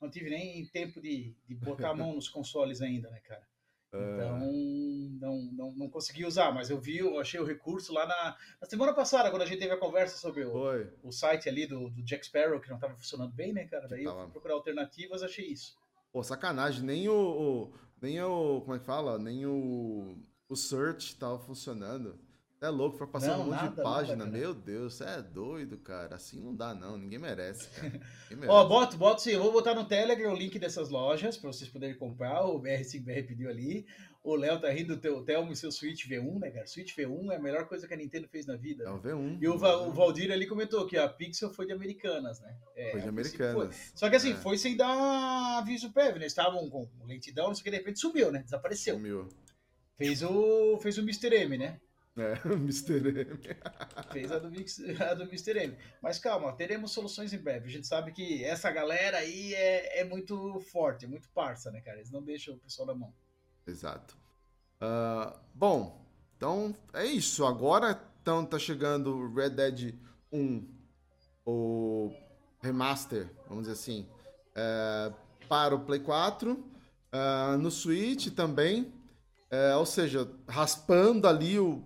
não 0.05 0.11
tive 0.11 0.29
nem 0.29 0.65
tempo 0.67 1.01
de, 1.01 1.35
de 1.47 1.55
botar 1.55 1.89
a 1.89 1.95
mão 1.95 2.13
nos 2.15 2.29
consoles 2.29 2.81
ainda, 2.81 3.09
né, 3.09 3.19
cara? 3.19 3.45
Ah. 3.93 3.97
Então 3.97 4.39
não, 5.19 5.51
não, 5.51 5.71
não 5.75 5.89
consegui 5.89 6.25
usar, 6.25 6.51
mas 6.53 6.69
eu 6.69 6.79
vi, 6.79 6.97
eu 6.97 7.19
achei 7.19 7.39
o 7.39 7.45
recurso 7.45 7.93
lá 7.93 8.05
na, 8.05 8.37
na 8.61 8.67
semana 8.67 8.93
passada, 8.93 9.29
quando 9.29 9.41
a 9.43 9.45
gente 9.45 9.59
teve 9.59 9.73
a 9.73 9.77
conversa 9.77 10.17
sobre 10.17 10.43
o, 10.45 10.51
Foi. 10.51 10.93
o 11.03 11.11
site 11.11 11.47
ali 11.49 11.65
do, 11.67 11.89
do 11.89 12.03
Jack 12.03 12.25
Sparrow, 12.25 12.59
que 12.59 12.69
não 12.69 12.79
tava 12.79 12.95
funcionando 12.95 13.33
bem, 13.33 13.53
né, 13.53 13.65
cara? 13.65 13.87
Daí 13.87 14.03
eu 14.03 14.15
fui 14.23 14.31
procurar 14.31 14.53
alternativas, 14.55 15.23
achei 15.23 15.45
isso. 15.47 15.77
Pô, 16.11 16.23
sacanagem, 16.23 16.83
nem 16.83 17.07
o, 17.09 17.13
o- 17.13 17.73
Nem 18.01 18.21
o. 18.21 18.61
Como 18.61 18.75
é 18.75 18.79
que 18.79 18.85
fala? 18.85 19.17
Nem 19.19 19.45
o. 19.45 20.17
O 20.47 20.55
search 20.55 21.15
tava 21.17 21.39
funcionando. 21.39 22.19
É 22.61 22.69
louco, 22.69 22.97
foi 22.97 23.05
passando 23.07 23.31
Não, 23.37 23.41
um 23.41 23.45
monte 23.51 23.61
nada, 23.61 23.75
de 23.75 23.81
página. 23.83 24.15
nada. 24.25 24.31
Meu 24.37 24.53
Deus, 24.53 24.95
você 24.95 25.03
é 25.03 25.21
doido, 25.21 25.77
cara. 25.77 26.15
Assim 26.15 26.41
não 26.41 26.55
dá, 26.55 26.73
não. 26.73 26.97
Ninguém 26.97 27.19
merece. 27.19 27.69
Ninguém 28.31 28.49
Ó, 28.49 28.63
merece. 28.63 28.69
boto, 28.69 28.97
boto 28.97 29.21
sim. 29.21 29.31
Eu 29.31 29.43
vou 29.43 29.51
botar 29.51 29.75
no 29.75 29.85
Telegram 29.85 30.33
o 30.33 30.35
link 30.35 30.57
dessas 30.57 30.89
lojas 30.89 31.37
pra 31.37 31.51
vocês 31.51 31.69
poderem 31.69 31.95
comprar. 31.97 32.43
O 32.45 32.59
BR5BR 32.59 33.27
pediu 33.27 33.49
ali. 33.49 33.85
O 34.23 34.35
Léo 34.35 34.59
tá 34.59 34.69
rindo 34.71 34.95
do 34.95 34.99
teu 35.01 35.21
Telmo 35.23 35.51
e 35.51 35.55
seu 35.55 35.71
Switch 35.71 36.07
V1, 36.07 36.39
né, 36.39 36.49
cara? 36.49 36.65
Switch 36.65 36.95
V1 36.97 37.31
é 37.31 37.35
a 37.35 37.39
melhor 37.39 37.67
coisa 37.67 37.87
que 37.87 37.93
a 37.93 37.97
Nintendo 37.97 38.27
fez 38.27 38.47
na 38.47 38.55
vida. 38.55 38.85
É 38.85 38.89
o 38.89 38.99
V1. 38.99 39.37
E 39.39 39.47
o, 39.47 39.53
o 39.53 39.91
Valdir 39.93 40.31
ali 40.31 40.47
comentou 40.47 40.87
que 40.87 40.97
a 40.97 41.07
Pixel 41.07 41.53
foi 41.53 41.67
de 41.67 41.73
Americanas, 41.73 42.39
né? 42.41 42.57
É, 42.75 42.91
Foi 42.91 43.01
de 43.01 43.09
a 43.09 43.13
princípio 43.13 43.37
foi. 43.37 43.47
Americanas. 43.65 43.91
Só 43.93 44.09
que 44.09 44.15
assim, 44.15 44.31
É. 44.31 44.35
foi 44.35 44.57
sem 44.57 44.75
dar 44.75 45.59
aviso 45.59 45.93
prévio, 45.93 46.19
né? 46.19 46.25
Estavam 46.25 46.67
com 46.69 46.89
lentidão, 47.05 47.49
não 47.49 47.53
sei 47.53 47.61
o 47.61 47.63
que, 47.65 47.69
de 47.71 47.77
repente 47.77 47.99
sumiu, 47.99 48.31
né? 48.31 48.39
Desapareceu. 48.41 48.95
Sumiu. 48.95 49.29
Fez 49.97 50.23
o, 50.23 50.79
fez 50.81 50.97
o 50.97 51.01
Mr. 51.01 51.35
M, 51.43 51.57
né? 51.59 51.79
É, 52.17 52.33
Mr. 52.47 53.09
M. 53.09 53.39
Fez 54.11 54.31
a 54.31 54.39
do, 54.39 54.49
Mix- 54.49 54.79
a 55.01 55.13
do 55.13 55.23
Mr. 55.23 55.57
M. 55.57 55.77
Mas 56.01 56.17
calma, 56.17 56.53
teremos 56.53 56.91
soluções 56.91 57.33
em 57.33 57.37
breve. 57.37 57.67
A 57.67 57.71
gente 57.71 57.87
sabe 57.87 58.11
que 58.11 58.43
essa 58.43 58.71
galera 58.71 59.17
aí 59.17 59.53
é, 59.53 60.01
é 60.01 60.03
muito 60.05 60.59
forte, 60.61 61.05
é 61.05 61.07
muito 61.07 61.29
parça, 61.29 61.71
né, 61.71 61.81
cara? 61.81 61.97
Eles 61.97 62.11
não 62.11 62.23
deixam 62.23 62.55
o 62.55 62.59
pessoal 62.59 62.87
na 62.87 62.95
mão. 62.95 63.13
Exato. 63.67 64.17
Ah, 64.79 65.39
bom, 65.53 66.05
então 66.37 66.75
é 66.93 67.05
isso. 67.05 67.45
Agora 67.45 67.99
então, 68.21 68.43
tá 68.43 68.57
chegando 68.57 69.15
o 69.15 69.33
Red 69.35 69.51
Dead 69.51 69.93
1, 70.31 70.67
o 71.45 72.11
remaster, 72.59 73.29
vamos 73.47 73.67
dizer 73.67 73.73
assim, 73.73 74.09
é, 74.55 75.13
para 75.47 75.75
o 75.75 75.85
Play 75.85 75.99
4, 75.99 76.65
ah, 77.11 77.55
no 77.59 77.69
Switch 77.69 78.33
também, 78.33 78.91
é, 79.51 79.75
ou 79.75 79.85
seja, 79.85 80.27
raspando 80.47 81.27
ali 81.27 81.59
o, 81.59 81.83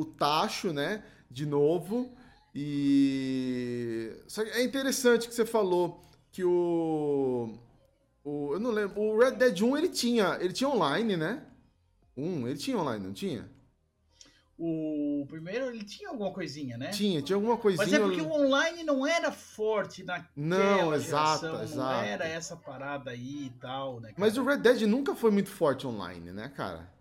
o 0.00 0.04
tacho, 0.04 0.72
né, 0.72 1.02
de 1.30 1.44
novo. 1.44 2.10
E 2.54 4.12
só 4.26 4.42
que 4.42 4.50
é 4.50 4.62
interessante 4.62 5.28
que 5.28 5.34
você 5.34 5.44
falou 5.44 6.02
que 6.32 6.42
o, 6.42 7.58
o 8.24 8.54
eu 8.54 8.60
não 8.60 8.70
lembro, 8.70 9.00
o 9.00 9.18
Red 9.18 9.32
Dead 9.32 9.60
1 9.60 9.76
ele 9.76 9.88
tinha, 9.88 10.38
ele 10.40 10.52
tinha 10.52 10.68
online, 10.68 11.16
né? 11.16 11.44
Um, 12.16 12.48
ele 12.48 12.58
tinha 12.58 12.78
online, 12.78 13.04
não 13.06 13.12
tinha? 13.12 13.48
O 14.62 15.24
primeiro, 15.26 15.70
ele 15.70 15.84
tinha 15.84 16.10
alguma 16.10 16.32
coisinha, 16.32 16.76
né? 16.76 16.90
Tinha, 16.90 17.22
tinha 17.22 17.34
alguma 17.36 17.56
coisinha. 17.56 17.86
Mas 17.86 17.94
é 17.94 17.98
porque 17.98 18.20
o 18.20 18.30
online 18.30 18.84
não 18.84 19.06
era 19.06 19.32
forte 19.32 20.04
naquela 20.04 20.28
Não, 20.36 20.94
exato, 20.94 21.46
geração, 21.46 21.52
não 21.52 21.62
exato. 21.62 22.04
era 22.04 22.28
essa 22.28 22.56
parada 22.56 23.10
aí 23.10 23.46
e 23.46 23.50
tal, 23.58 24.00
né? 24.00 24.08
cara? 24.08 24.14
Mas 24.18 24.36
o 24.36 24.44
Red 24.44 24.58
Dead 24.58 24.82
nunca 24.82 25.14
foi 25.14 25.30
muito 25.30 25.48
forte 25.48 25.86
online, 25.86 26.30
né, 26.32 26.52
cara? 26.54 26.92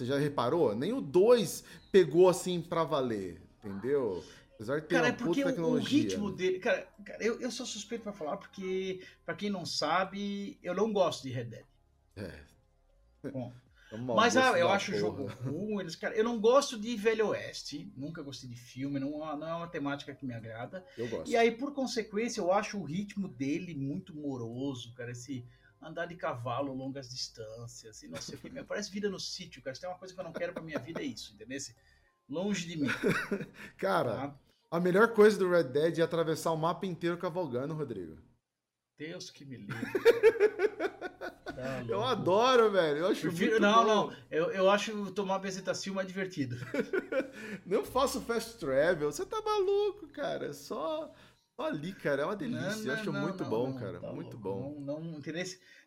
Você 0.00 0.06
já 0.06 0.18
reparou? 0.18 0.74
Nem 0.74 0.94
o 0.94 1.00
2 1.02 1.62
pegou 1.92 2.30
assim 2.30 2.62
pra 2.62 2.84
valer, 2.84 3.38
entendeu? 3.62 4.24
Apesar 4.54 4.80
de 4.80 4.86
ter 4.86 4.94
Cara, 4.94 5.08
é 5.08 5.10
uma 5.10 5.16
porque 5.18 5.42
puta 5.42 5.48
o, 5.48 5.48
o 5.48 5.52
tecnologia. 5.52 6.02
ritmo 6.02 6.32
dele. 6.32 6.58
Cara, 6.58 6.88
cara, 7.04 7.22
eu, 7.22 7.38
eu 7.38 7.50
sou 7.50 7.66
suspeito 7.66 8.04
pra 8.04 8.12
falar, 8.14 8.38
porque, 8.38 9.02
pra 9.26 9.34
quem 9.34 9.50
não 9.50 9.66
sabe, 9.66 10.58
eu 10.62 10.74
não 10.74 10.90
gosto 10.90 11.24
de 11.24 11.28
Red 11.28 11.44
Dead. 11.44 11.66
É. 12.16 12.32
Bom, 13.30 13.52
É 13.92 13.96
mas 13.98 14.36
ah, 14.38 14.58
eu 14.58 14.70
acho 14.70 14.92
o 14.92 14.96
jogo 14.96 15.26
ruim. 15.44 15.80
Eles, 15.80 15.96
cara, 15.96 16.14
eu 16.14 16.24
não 16.24 16.40
gosto 16.40 16.78
de 16.78 16.96
Velho 16.96 17.28
Oeste. 17.28 17.92
Nunca 17.94 18.22
gostei 18.22 18.48
de 18.48 18.56
filme, 18.56 18.98
não, 18.98 19.10
não 19.36 19.48
é 19.48 19.54
uma 19.54 19.68
temática 19.68 20.14
que 20.14 20.24
me 20.24 20.32
agrada. 20.32 20.82
Eu 20.96 21.08
gosto. 21.08 21.30
E 21.30 21.36
aí, 21.36 21.50
por 21.50 21.74
consequência, 21.74 22.40
eu 22.40 22.50
acho 22.52 22.78
o 22.78 22.84
ritmo 22.84 23.28
dele 23.28 23.74
muito 23.74 24.14
moroso, 24.14 24.94
cara. 24.94 25.10
Esse 25.10 25.44
andar 25.82 26.06
de 26.06 26.14
cavalo 26.14 26.72
longas 26.74 27.08
distâncias 27.08 28.02
e 28.02 28.08
não 28.08 28.20
sei 28.20 28.34
o 28.36 28.38
que. 28.38 28.50
Me 28.50 28.62
parece 28.64 28.90
vida 28.90 29.08
no 29.08 29.18
sítio, 29.18 29.62
cara. 29.62 29.74
Se 29.74 29.80
tem 29.80 29.90
uma 29.90 29.98
coisa 29.98 30.12
que 30.14 30.20
eu 30.20 30.24
não 30.24 30.32
quero 30.32 30.52
pra 30.52 30.62
minha 30.62 30.78
vida 30.78 31.00
é 31.00 31.04
isso, 31.04 31.32
entendeu? 31.34 31.58
Longe 32.28 32.66
de 32.68 32.76
mim. 32.76 32.88
Cara, 33.76 34.14
tá? 34.14 34.34
a 34.70 34.78
melhor 34.78 35.08
coisa 35.14 35.36
do 35.38 35.50
Red 35.50 35.64
Dead 35.64 35.98
é 35.98 36.02
atravessar 36.02 36.52
o 36.52 36.56
mapa 36.56 36.86
inteiro 36.86 37.16
cavalgando, 37.18 37.74
Rodrigo. 37.74 38.18
Deus 38.98 39.30
que 39.30 39.44
me 39.44 39.56
livre. 39.56 39.92
Tá 41.46 41.82
Eu 41.88 42.04
adoro, 42.04 42.70
velho. 42.70 42.98
Eu 42.98 43.06
acho 43.08 43.22
Prefiro- 43.22 43.52
muito 43.52 43.62
não, 43.62 43.84
bom. 43.84 44.10
não. 44.10 44.16
Eu, 44.30 44.50
eu 44.52 44.70
acho 44.70 45.10
tomar 45.12 45.38
bezetacil 45.38 45.94
mais 45.94 46.06
divertido. 46.06 46.56
Não 47.66 47.84
faço 47.84 48.20
fast 48.20 48.58
travel. 48.58 49.10
Você 49.10 49.24
tá 49.26 49.40
maluco, 49.42 50.06
cara. 50.08 50.46
É 50.46 50.52
só 50.52 51.12
ali, 51.62 51.92
cara. 51.94 52.22
É 52.22 52.24
uma 52.24 52.36
delícia. 52.36 52.60
Não, 52.70 52.78
Eu 52.78 52.84
não, 52.86 52.94
acho 52.94 53.12
não, 53.12 53.20
muito 53.22 53.44
bom, 53.44 53.74
cara. 53.74 54.00
tá 54.00 54.12
muito 54.12 54.38
bom. 54.38 54.80
Não, 54.80 55.00
não? 55.00 55.20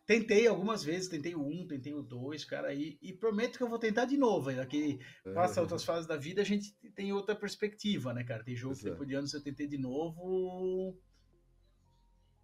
Tentei 0.06 0.46
algumas 0.48 0.84
vezes, 0.84 1.08
tentei 1.08 1.34
o 1.34 1.42
1, 1.46 1.68
tentei 1.68 1.94
o 1.94 2.02
2, 2.02 2.44
cara, 2.44 2.74
e, 2.74 2.98
e 3.02 3.14
prometo 3.14 3.58
que 3.58 3.64
eu 3.64 3.70
vou 3.70 3.80
tentar 3.80 4.04
de 4.06 4.18
novo. 4.18 4.50
Ainda 4.50 4.66
que 4.66 5.00
passa 5.34 5.60
É. 5.60 5.62
outras 5.62 5.84
fases 5.86 6.06
da 6.06 6.18
vida, 6.18 6.42
a 6.42 6.46
gente 6.46 6.74
tem 6.94 7.14
outra 7.14 7.36
perspectiva, 7.36 8.14
né, 8.14 8.24
cara? 8.24 8.44
Tem 8.44 8.56
jogo 8.56 8.74
que 8.76 8.82
Exato. 8.82 8.92
depois 8.96 9.08
de 9.10 9.16
anos 9.16 9.34
eu 9.34 9.42
tentei 9.42 9.66
de 9.68 9.78
novo. 9.78 10.98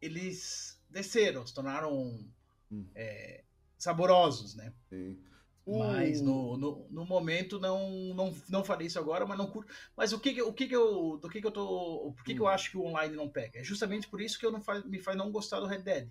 Eles 0.01 0.81
desceram, 0.89 1.45
se 1.45 1.53
tornaram 1.53 2.25
Hum. 2.71 2.85
é, 2.95 3.43
saborosos, 3.77 4.55
né? 4.55 4.73
Sim. 4.89 5.17
Mas 5.77 6.21
no, 6.21 6.57
no, 6.57 6.87
no 6.89 7.05
momento 7.05 7.59
não, 7.59 7.89
não, 8.15 8.35
não 8.49 8.63
farei 8.63 8.87
isso 8.87 8.97
agora, 8.97 9.25
mas 9.25 9.37
não 9.37 9.47
curto. 9.51 9.73
Mas 9.95 10.11
o 10.13 10.19
que, 10.19 10.41
o 10.41 10.53
que, 10.53 10.67
que 10.67 10.75
eu. 10.75 11.17
Do 11.21 11.29
que, 11.29 11.39
que 11.39 11.47
eu 11.47 11.51
tô. 11.51 12.13
Por 12.15 12.23
que, 12.23 12.33
que 12.33 12.41
eu 12.41 12.45
Hum. 12.45 12.49
acho 12.49 12.71
que 12.71 12.77
o 12.77 12.85
online 12.85 13.15
não 13.15 13.29
pega? 13.29 13.59
É 13.59 13.63
justamente 13.63 14.07
por 14.07 14.21
isso 14.21 14.39
que 14.39 14.45
eu 14.45 14.51
não 14.51 14.61
faz, 14.61 14.83
me 14.85 14.99
faz 14.99 15.15
não 15.17 15.31
gostar 15.31 15.59
do 15.59 15.67
Red 15.67 15.83
Dead. 15.83 16.09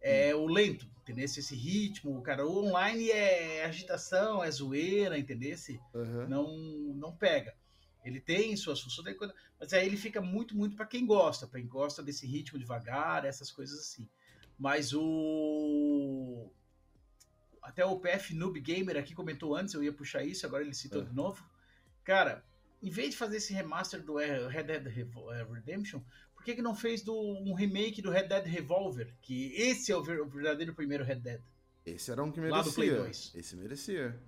É 0.00 0.34
Hum. 0.34 0.40
o 0.40 0.46
lento, 0.46 0.86
entendeu? 1.02 1.24
Esse 1.24 1.54
ritmo, 1.54 2.22
cara. 2.22 2.46
O 2.46 2.64
online 2.64 3.10
é 3.10 3.64
agitação, 3.64 4.42
é 4.42 4.50
zoeira, 4.50 5.18
entendeu? 5.18 5.56
Aham. 5.94 6.28
Não, 6.28 6.56
não 6.94 7.16
pega. 7.16 7.54
Ele 8.04 8.20
tem 8.20 8.56
suas 8.56 8.80
funções, 8.80 9.16
mas 9.60 9.72
aí 9.72 9.86
ele 9.86 9.96
fica 9.96 10.20
muito, 10.20 10.56
muito 10.56 10.76
para 10.76 10.86
quem 10.86 11.04
gosta, 11.04 11.46
para 11.46 11.60
quem 11.60 11.68
gosta 11.68 12.02
desse 12.02 12.26
ritmo 12.26 12.58
devagar, 12.58 13.24
essas 13.24 13.50
coisas 13.50 13.78
assim. 13.78 14.08
Mas 14.58 14.92
o. 14.92 16.50
Até 17.68 17.84
o 17.84 18.00
PF 18.00 18.34
Noob 18.34 18.58
Gamer 18.60 18.96
aqui 18.96 19.14
comentou 19.14 19.54
antes, 19.54 19.74
eu 19.74 19.82
ia 19.84 19.92
puxar 19.92 20.24
isso, 20.24 20.46
agora 20.46 20.62
ele 20.64 20.72
citou 20.74 21.02
É. 21.02 21.04
de 21.04 21.14
novo. 21.14 21.44
Cara, 22.02 22.42
em 22.82 22.88
vez 22.88 23.10
de 23.10 23.16
fazer 23.18 23.36
esse 23.36 23.52
remaster 23.52 24.02
do 24.02 24.18
eh, 24.18 24.48
Red 24.48 24.62
Dead 24.64 24.86
eh, 24.86 25.46
Redemption, 25.52 26.00
por 26.34 26.42
que, 26.42 26.54
que 26.54 26.62
não 26.62 26.74
fez 26.74 27.02
do, 27.02 27.12
um 27.14 27.52
remake 27.52 28.00
do 28.00 28.10
Red 28.10 28.26
Dead 28.28 28.46
Revolver? 28.46 29.14
Que 29.20 29.52
esse 29.54 29.92
é 29.92 29.96
o 29.96 30.02
ver- 30.02 30.22
o 30.22 30.26
verdadeiro 30.26 30.74
primeiro 30.74 31.04
Red 31.04 31.16
Dead. 31.20 31.42
Esse 31.84 32.10
era 32.10 32.24
um 32.24 32.32
que 32.32 32.40
Lá 32.40 32.62
do 32.62 32.72
Play 32.72 32.90
merecia. 32.90 33.32
2. 33.32 33.34
Esse 33.34 33.56
merecia. 33.56 34.18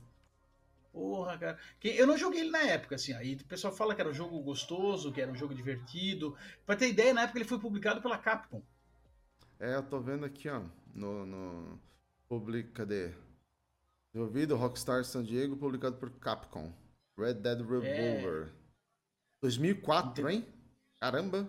Porra, 0.93 1.39
cara. 1.39 1.59
Eu 1.83 2.07
não 2.07 2.19
joguei 2.19 2.41
ele 2.41 2.51
na 2.51 2.63
época, 2.63 2.97
assim. 2.97 3.15
Aí 3.15 3.37
o 3.37 3.45
pessoal 3.47 3.75
fala 3.75 3.95
que 3.95 4.03
era 4.03 4.11
um 4.11 4.15
jogo 4.15 4.39
gostoso, 4.43 5.13
que 5.13 5.21
era 5.21 5.31
um 5.33 5.37
jogo 5.37 5.55
divertido. 5.55 6.37
Pra 6.67 6.77
ter 6.77 6.89
ideia, 6.89 7.15
na 7.15 7.23
época 7.23 7.39
ele 7.39 7.49
foi 7.49 7.59
publicado 7.59 8.03
pela 8.03 8.19
Capcom. 8.19 8.63
É, 9.59 9.77
eu 9.77 9.83
tô 9.83 9.99
vendo 10.01 10.27
aqui, 10.27 10.47
ó. 10.49 10.63
No. 10.95 11.25
no... 11.25 11.81
Public... 12.29 12.71
Cadê? 12.73 13.13
Desenvolvido 14.13 14.57
Rockstar 14.57 15.05
San 15.05 15.23
Diego, 15.23 15.57
publicado 15.57 15.97
por 15.97 16.11
Capcom. 16.19 16.73
Red 17.19 17.35
Dead 17.35 17.59
Revolver. 17.61 18.53
2004, 19.43 20.29
hein? 20.29 20.47
Caramba! 21.01 21.49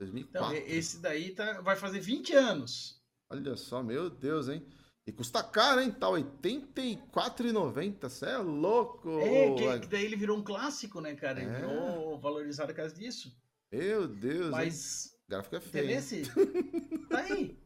2004. 0.00 0.56
Então, 0.56 0.66
esse 0.68 0.98
daí 0.98 1.34
tá, 1.34 1.60
vai 1.62 1.76
fazer 1.76 2.00
20 2.00 2.34
anos. 2.34 3.02
Olha 3.30 3.56
só, 3.56 3.82
meu 3.82 4.10
Deus, 4.10 4.48
hein? 4.48 4.66
E 5.06 5.12
custa 5.12 5.42
caro, 5.42 5.80
hein? 5.80 5.90
Tá 5.92 6.08
R$ 6.08 6.22
84,90. 6.22 8.08
Você 8.08 8.26
é 8.26 8.36
louco! 8.38 9.18
É, 9.20 9.54
que, 9.54 9.80
que 9.80 9.86
daí 9.88 10.04
ele 10.04 10.16
virou 10.16 10.38
um 10.38 10.42
clássico, 10.44 11.00
né, 11.00 11.14
cara? 11.14 11.40
Ele 11.42 11.50
É. 11.50 11.56
virou 11.56 12.18
valorizado 12.20 12.72
por 12.72 12.76
causa 12.76 12.94
disso. 12.94 13.34
Meu 13.72 14.06
Deus, 14.06 14.46
hein? 14.46 14.50
Mas, 14.50 15.14
O 15.26 15.30
gráfico 15.30 15.56
é 15.56 15.60
feio. 15.60 15.90
hein? 15.90 15.96
entendesse? 15.96 16.22
tá 17.08 17.18
aí. 17.20 17.58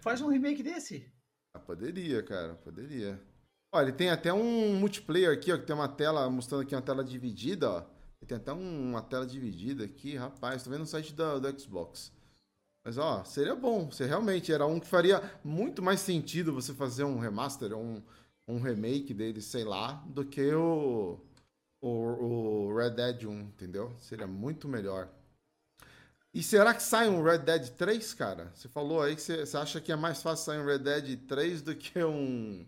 Faz 0.00 0.20
um 0.20 0.28
remake 0.28 0.62
desse. 0.62 1.10
Ah, 1.54 1.58
poderia, 1.58 2.22
cara, 2.22 2.54
poderia. 2.54 3.20
Olha, 3.72 3.84
ele 3.88 3.92
tem 3.92 4.10
até 4.10 4.32
um 4.32 4.74
multiplayer 4.78 5.32
aqui, 5.32 5.52
ó, 5.52 5.58
que 5.58 5.66
tem 5.66 5.74
uma 5.74 5.88
tela, 5.88 6.28
mostrando 6.30 6.62
aqui 6.62 6.74
uma 6.74 6.82
tela 6.82 7.04
dividida, 7.04 7.70
ó. 7.70 7.80
Tem 8.26 8.36
até 8.36 8.52
um- 8.52 8.90
uma 8.90 9.02
tela 9.02 9.26
dividida 9.26 9.84
aqui, 9.84 10.14
rapaz, 10.16 10.62
tô 10.62 10.70
vendo 10.70 10.80
no 10.80 10.86
site 10.86 11.14
da- 11.14 11.38
do 11.38 11.60
Xbox. 11.60 12.12
Mas, 12.84 12.98
ó, 12.98 13.24
seria 13.24 13.56
bom, 13.56 13.90
se 13.92 14.04
realmente 14.06 14.52
era 14.52 14.66
um 14.66 14.80
que 14.80 14.86
faria 14.88 15.20
muito 15.44 15.82
mais 15.82 16.00
sentido 16.00 16.52
você 16.54 16.74
fazer 16.74 17.04
um 17.04 17.18
remaster, 17.20 17.74
um, 17.76 18.02
um 18.48 18.60
remake 18.60 19.14
dele, 19.14 19.42
sei 19.42 19.64
lá, 19.64 19.94
do 20.08 20.24
que 20.26 20.52
o, 20.54 21.20
o, 21.82 21.88
o 22.68 22.76
Red 22.76 22.90
Dead 22.92 23.24
1, 23.26 23.40
entendeu? 23.42 23.94
Seria 23.98 24.26
muito 24.26 24.68
melhor. 24.68 25.08
E 26.32 26.42
será 26.42 26.72
que 26.72 26.82
sai 26.82 27.08
um 27.08 27.22
Red 27.22 27.38
Dead 27.38 27.70
3, 27.70 28.14
cara? 28.14 28.52
Você 28.54 28.68
falou 28.68 29.02
aí 29.02 29.16
que 29.16 29.22
você, 29.22 29.44
você 29.44 29.56
acha 29.56 29.80
que 29.80 29.90
é 29.90 29.96
mais 29.96 30.22
fácil 30.22 30.44
sair 30.44 30.60
um 30.60 30.64
Red 30.64 30.78
Dead 30.78 31.26
3 31.26 31.60
do 31.62 31.74
que 31.74 32.02
um. 32.04 32.64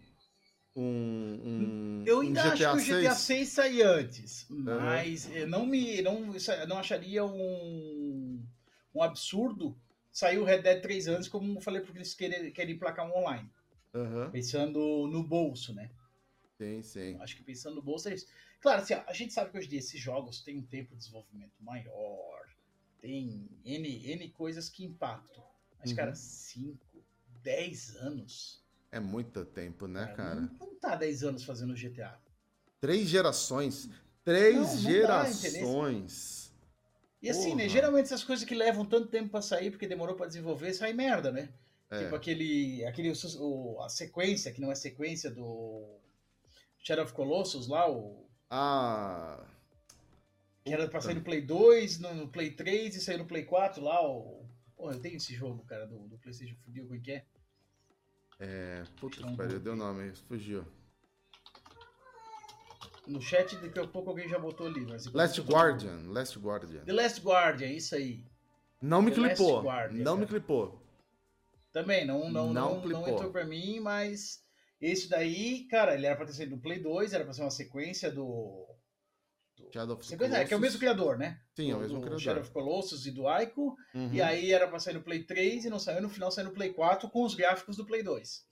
Um, 0.74 0.82
um, 1.44 2.02
Eu 2.06 2.18
um 2.18 2.20
ainda 2.22 2.42
acho 2.44 2.70
que 2.70 2.76
o 2.76 2.80
GTA 2.80 3.14
6 3.14 3.48
sai 3.50 3.82
antes, 3.82 4.46
mas 4.48 5.30
eu 5.30 5.46
não 5.46 5.66
me 5.66 6.00
não, 6.02 6.32
não 6.66 6.78
acharia 6.78 7.24
um, 7.24 8.42
um 8.94 9.02
absurdo 9.02 9.76
sair 10.10 10.38
o 10.38 10.44
Red 10.44 10.62
Dead 10.62 10.80
3 10.82 11.08
anos, 11.08 11.28
como 11.28 11.58
eu 11.58 11.60
falei, 11.60 11.82
porque 11.82 11.98
eles 11.98 12.14
querem, 12.14 12.50
querem 12.50 12.74
emplacar 12.74 13.06
um 13.06 13.16
online, 13.16 13.48
Aham, 13.94 14.30
pensando 14.32 15.08
no 15.08 15.22
bolso, 15.22 15.74
né? 15.74 15.90
sim, 16.58 16.82
sim. 16.82 17.20
Acho 17.20 17.36
que 17.36 17.42
pensando 17.42 17.76
no 17.76 17.82
bolso 17.82 18.08
é 18.08 18.14
isso. 18.14 18.26
Claro, 18.60 18.82
assim, 18.82 18.94
a 18.94 19.12
gente 19.12 19.32
sabe 19.32 19.50
que 19.50 19.58
hoje 19.58 19.66
em 19.66 19.70
dia 19.70 19.78
esses 19.78 20.00
jogos 20.00 20.40
têm 20.42 20.58
um 20.58 20.66
tempo 20.66 20.90
de 20.92 20.98
desenvolvimento 20.98 21.54
maior, 21.60 22.41
tem 23.02 23.48
N, 23.64 24.10
N 24.12 24.28
coisas 24.30 24.68
que 24.70 24.84
impactam. 24.84 25.44
Mas, 25.78 25.90
Uhum. 25.90 25.96
cara, 25.96 26.14
5, 26.14 26.78
10 27.42 27.96
anos. 27.96 28.62
É 28.90 29.00
muito 29.00 29.44
tempo, 29.44 29.86
né, 29.88 30.06
cara, 30.06 30.16
cara? 30.16 30.40
Não, 30.40 30.50
não 30.58 30.74
tá 30.76 30.94
10 30.94 31.24
anos 31.24 31.44
fazendo 31.44 31.74
GTA. 31.76 32.18
Três 32.80 33.08
gerações. 33.08 33.90
Três 34.24 34.54
Não, 34.56 34.62
não 34.64 34.72
dá, 34.74 34.80
gerações. 35.30 36.52
E 37.20 37.28
assim, 37.28 37.50
né? 37.54 37.64
Porra. 37.64 37.68
Geralmente 37.68 38.04
essas 38.06 38.22
coisas 38.24 38.44
que 38.44 38.54
levam 38.54 38.84
tanto 38.84 39.08
tempo 39.08 39.30
pra 39.30 39.42
sair, 39.42 39.70
porque 39.70 39.86
demorou 39.88 40.14
pra 40.14 40.26
desenvolver, 40.26 40.72
sai 40.72 40.92
merda, 40.92 41.32
né? 41.32 41.52
É, 41.90 42.04
Tipo 42.04 42.14
aquele, 42.14 42.84
aquele 42.84 43.12
o, 43.38 43.80
a 43.82 43.88
sequência, 43.88 44.52
que 44.52 44.60
não 44.60 44.70
é 44.70 44.74
sequência 44.74 45.30
do 45.30 45.98
Shadow 46.78 47.04
of 47.04 47.12
Colossus 47.12 47.66
lá, 47.66 47.90
o, 47.90 48.26
Ah. 48.48 49.44
Que 50.64 50.72
era 50.72 50.88
pra 50.88 51.00
sair 51.00 51.14
no 51.14 51.22
Play 51.22 51.40
2, 51.40 51.98
no, 51.98 52.14
no 52.14 52.28
Play 52.28 52.50
3 52.52 52.96
e 52.96 53.00
sair 53.00 53.18
no 53.18 53.26
Play 53.26 53.44
4 53.44 53.82
lá, 53.82 54.00
o... 54.06 54.46
Porra, 54.76 54.94
eu 54.94 55.00
tenho 55.00 55.16
esse 55.16 55.34
jogo, 55.34 55.64
cara, 55.64 55.86
do, 55.86 56.08
do 56.08 56.18
Playstation 56.18 56.56
Fudiu, 56.64 56.84
como 56.84 56.96
é 56.96 57.00
que 57.00 57.12
é? 57.12 57.24
É. 58.40 58.84
Puta 58.98 59.16
que 59.16 59.36
pariu, 59.36 59.52
vou 59.52 59.60
deu 59.60 59.76
nome, 59.76 60.12
fugiu. 60.28 60.64
No 63.06 63.20
chat, 63.20 63.56
daqui 63.56 63.78
a 63.78 63.86
pouco 63.86 64.10
alguém 64.10 64.28
já 64.28 64.38
botou 64.38 64.66
ali, 64.66 64.86
mas... 64.86 65.06
Last 65.06 65.40
Guardian, 65.40 66.02
Last 66.06 66.38
Guardian. 66.38 66.84
The 66.84 66.92
Last 66.92 67.20
Guardian, 67.20 67.68
isso 67.68 67.94
aí. 67.94 68.24
Não 68.80 69.02
me 69.02 69.10
The 69.10 69.16
clipou. 69.16 69.62
Guardian, 69.62 70.04
Não 70.04 70.16
me 70.16 70.26
cara. 70.26 70.38
clipou. 70.38 70.82
Também, 71.72 72.06
não, 72.06 72.30
Não 72.30 72.52
não, 72.52 72.82
não, 72.82 72.88
não, 72.88 73.08
entrou 73.08 73.30
pra 73.32 73.44
mim, 73.44 73.80
mas 73.80 74.44
esse 74.80 75.08
daí, 75.08 75.64
cara, 75.70 75.94
ele 75.94 76.06
era 76.06 76.16
pra 76.16 76.26
ter 76.26 76.32
sido 76.32 76.56
do 76.56 76.60
Play 76.60 76.80
2, 76.80 77.12
era 77.12 77.24
pra 77.24 77.32
ser 77.32 77.42
uma 77.42 77.50
sequência 77.50 78.10
do. 78.10 78.66
Do- 79.56 79.70
Shadow 79.72 79.94
of 79.96 80.02
the 80.04 80.08
sequência, 80.10 80.36
é, 80.36 80.44
que 80.44 80.54
é 80.54 80.56
o 80.56 80.60
mesmo 80.60 80.78
Colossus. 80.78 80.96
criador, 80.96 81.18
né? 81.18 81.40
Sim, 81.56 81.70
é 81.70 81.74
o 81.76 81.78
mesmo 81.80 81.94
do 81.96 82.00
criador. 82.02 82.20
Shadow 82.20 82.42
of 82.42 82.50
Colossus 82.50 83.06
e 83.06 83.10
do 83.10 83.26
Aiko. 83.28 83.76
Uhum. 83.94 84.10
E 84.12 84.20
aí 84.22 84.52
era 84.52 84.66
pra 84.68 84.78
sair 84.78 84.94
no 84.94 85.02
Play 85.02 85.22
3 85.24 85.64
e 85.64 85.70
não 85.70 85.78
saiu, 85.78 86.00
no 86.02 86.08
final 86.08 86.30
saiu 86.30 86.46
no 86.46 86.52
Play 86.52 86.72
4 86.72 87.08
com 87.10 87.22
os 87.24 87.34
gráficos 87.34 87.76
do 87.76 87.84
Play 87.86 88.02
2. 88.02 88.44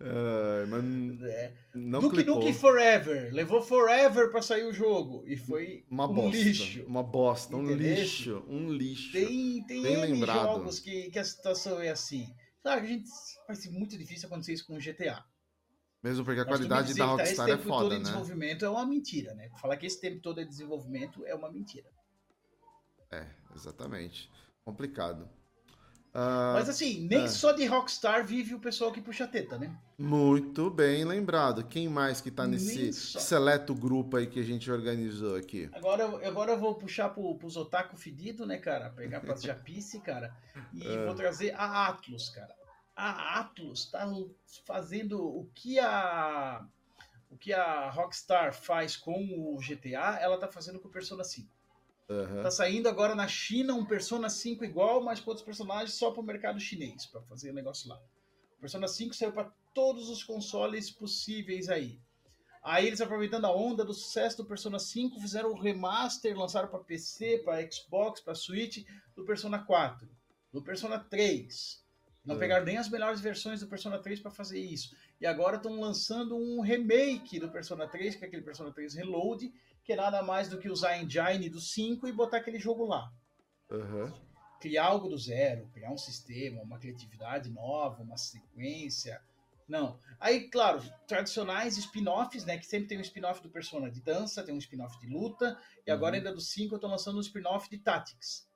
É, 0.00 0.66
mas 0.66 1.22
É. 1.22 1.52
não 1.74 2.00
Duke. 2.00 2.24
Nukem 2.24 2.52
Forever. 2.52 3.32
Levou 3.32 3.62
Forever 3.62 4.30
pra 4.30 4.42
sair 4.42 4.64
o 4.64 4.72
jogo. 4.72 5.24
E 5.26 5.36
foi 5.36 5.84
Uma 5.90 6.06
um 6.08 6.14
bosta. 6.14 6.36
lixo. 6.38 6.84
Uma 6.86 7.02
bosta, 7.02 7.56
um 7.56 7.66
lixo. 7.72 8.44
Um 8.48 8.72
lixo. 8.72 9.12
Tem, 9.12 9.62
tem 9.64 9.82
Bem 9.82 9.94
N 9.94 10.12
lembrado. 10.12 10.42
jogos 10.42 10.78
que, 10.78 11.10
que 11.10 11.18
a 11.18 11.24
situação 11.24 11.80
é 11.80 11.90
assim. 11.90 12.26
Claro 12.62 12.80
a 12.82 12.86
gente 12.86 13.08
vai 13.46 13.56
ser 13.56 13.70
muito 13.70 13.96
difícil 13.98 14.26
acontecer 14.28 14.52
isso 14.54 14.66
com 14.66 14.74
o 14.76 14.80
GTA. 14.80 15.24
Mesmo 16.02 16.24
porque 16.24 16.40
a 16.40 16.44
qualidade 16.44 16.94
da 16.94 17.04
tá 17.04 17.10
Rockstar 17.12 17.46
esse 17.46 17.52
é 17.54 17.56
tempo 17.56 17.68
todo 17.68 17.82
foda, 17.82 17.94
em 17.94 17.98
né? 17.98 18.02
desenvolvimento 18.04 18.64
é 18.64 18.68
uma 18.68 18.84
mentira, 18.84 19.34
né? 19.34 19.50
Falar 19.60 19.76
que 19.76 19.86
esse 19.86 20.00
tempo 20.00 20.20
todo 20.20 20.40
é 20.40 20.44
desenvolvimento 20.44 21.24
é 21.26 21.34
uma 21.34 21.50
mentira. 21.50 21.88
É, 23.10 23.26
exatamente. 23.54 24.28
Complicado. 24.64 25.28
Ah, 26.14 26.52
Mas 26.54 26.68
assim, 26.68 27.06
nem 27.08 27.24
é. 27.24 27.28
só 27.28 27.52
de 27.52 27.64
Rockstar 27.64 28.26
vive 28.26 28.54
o 28.54 28.60
pessoal 28.60 28.92
que 28.92 29.00
puxa 29.00 29.26
teta, 29.26 29.56
né? 29.56 29.74
Muito 29.96 30.68
bem 30.68 31.04
lembrado. 31.06 31.64
Quem 31.64 31.88
mais 31.88 32.20
que 32.20 32.30
tá 32.30 32.46
nesse 32.46 32.92
seleto 32.92 33.74
grupo 33.74 34.16
aí 34.18 34.26
que 34.26 34.38
a 34.38 34.42
gente 34.42 34.70
organizou 34.70 35.36
aqui? 35.36 35.70
Agora, 35.72 36.02
eu- 36.02 36.26
agora 36.28 36.52
eu 36.52 36.58
vou 36.58 36.74
puxar 36.74 37.08
pro, 37.10 37.34
pros 37.36 37.56
otaku 37.56 37.96
fedido, 37.96 38.44
né, 38.44 38.58
cara? 38.58 38.90
Pegar 38.90 39.20
pras 39.20 39.40
japice, 39.42 40.00
cara. 40.00 40.36
E 40.74 40.82
É. 40.86 41.06
vou 41.06 41.14
trazer 41.14 41.54
a 41.54 41.86
Atlus, 41.88 42.28
cara. 42.28 42.54
A 42.94 43.40
Atlus 43.40 43.86
tá 43.86 44.06
fazendo 44.64 45.24
o 45.24 45.48
que 45.54 45.78
a 45.78 46.66
o 47.30 47.36
que 47.38 47.50
a 47.50 47.88
Rockstar 47.88 48.52
faz 48.52 48.94
com 48.94 49.14
o 49.14 49.58
GTA, 49.58 50.18
ela 50.20 50.38
tá 50.38 50.48
fazendo 50.48 50.78
com 50.78 50.88
o 50.88 50.90
Persona 50.90 51.24
5. 51.24 51.48
Aham. 52.10 52.42
Tá 52.42 52.50
saindo 52.50 52.90
agora 52.90 53.14
na 53.14 53.26
China 53.26 53.72
um 53.72 53.86
Persona 53.86 54.28
5 54.28 54.62
igual, 54.66 55.02
mas 55.02 55.18
com 55.18 55.30
outros 55.30 55.44
personagens 55.44 55.94
só 55.94 56.10
pro 56.10 56.22
mercado 56.22 56.60
chinês, 56.60 57.06
para 57.06 57.22
fazer 57.22 57.50
o 57.50 57.54
negócio 57.54 57.88
lá. 57.88 57.98
O 58.58 58.60
Persona 58.60 58.86
5 58.86 59.14
saiu 59.14 59.32
para 59.32 59.50
todos 59.72 60.10
os 60.10 60.22
consoles 60.22 60.90
possíveis 60.90 61.70
aí. 61.70 61.98
Aí 62.62 62.86
eles 62.86 63.00
aproveitando 63.00 63.46
a 63.46 63.56
onda 63.56 63.84
do 63.84 63.94
sucesso 63.94 64.36
do 64.36 64.44
Persona 64.44 64.78
5, 64.78 65.18
fizeram 65.18 65.50
o 65.50 65.60
remaster, 65.60 66.38
lançaram 66.38 66.68
para 66.68 66.78
PC, 66.78 67.38
para 67.38 67.68
Xbox, 67.68 68.20
para 68.20 68.34
Switch 68.34 68.86
do 69.16 69.24
Persona 69.24 69.58
4, 69.58 70.08
do 70.52 70.62
Persona 70.62 70.98
3. 70.98 71.81
Não 72.24 72.36
É. 72.36 72.38
pegaram 72.38 72.64
nem 72.64 72.76
as 72.78 72.88
melhores 72.88 73.20
versões 73.20 73.60
do 73.60 73.66
Persona 73.66 73.98
3 73.98 74.20
para 74.20 74.30
fazer 74.30 74.60
isso. 74.60 74.94
E 75.20 75.26
agora 75.26 75.56
estão 75.56 75.80
lançando 75.80 76.36
um 76.36 76.60
remake 76.60 77.40
do 77.40 77.50
Persona 77.50 77.86
3, 77.88 78.14
que 78.14 78.24
é 78.24 78.28
aquele 78.28 78.42
Persona 78.42 78.72
3 78.72 78.94
Reload, 78.94 79.52
que 79.82 79.92
é 79.92 79.96
nada 79.96 80.22
mais 80.22 80.48
do 80.48 80.58
que 80.58 80.68
usar 80.70 80.90
a 80.90 80.98
engine 81.02 81.48
do 81.48 81.60
5 81.60 82.06
e 82.06 82.12
botar 82.12 82.36
aquele 82.36 82.58
jogo 82.58 82.86
lá. 82.86 83.12
Aham. 83.70 84.12
Criar 84.60 84.84
algo 84.84 85.08
do 85.08 85.18
zero, 85.18 85.68
criar 85.72 85.90
um 85.90 85.98
sistema, 85.98 86.62
uma 86.62 86.78
criatividade 86.78 87.50
nova, 87.50 88.00
uma 88.02 88.16
sequência. 88.16 89.20
Não. 89.66 89.98
Aí, 90.20 90.48
claro, 90.48 90.80
tradicionais 91.08 91.76
spin-offs, 91.76 92.44
né? 92.44 92.58
Que 92.58 92.66
sempre 92.66 92.86
tem 92.88 92.98
um 92.98 93.00
spin-off 93.00 93.42
do 93.42 93.50
Persona 93.50 93.90
de 93.90 94.00
dança, 94.00 94.44
tem 94.44 94.54
um 94.54 94.58
spin-off 94.58 94.96
de 95.00 95.08
luta, 95.08 95.58
e 95.84 95.90
agora 95.90 96.12
Uhum. 96.12 96.18
ainda 96.18 96.32
do 96.32 96.40
5 96.40 96.76
eu 96.76 96.78
tô 96.78 96.86
lançando 96.86 97.16
um 97.16 97.20
spin-off 97.20 97.68
de 97.68 97.78
Tactics. 97.78 98.46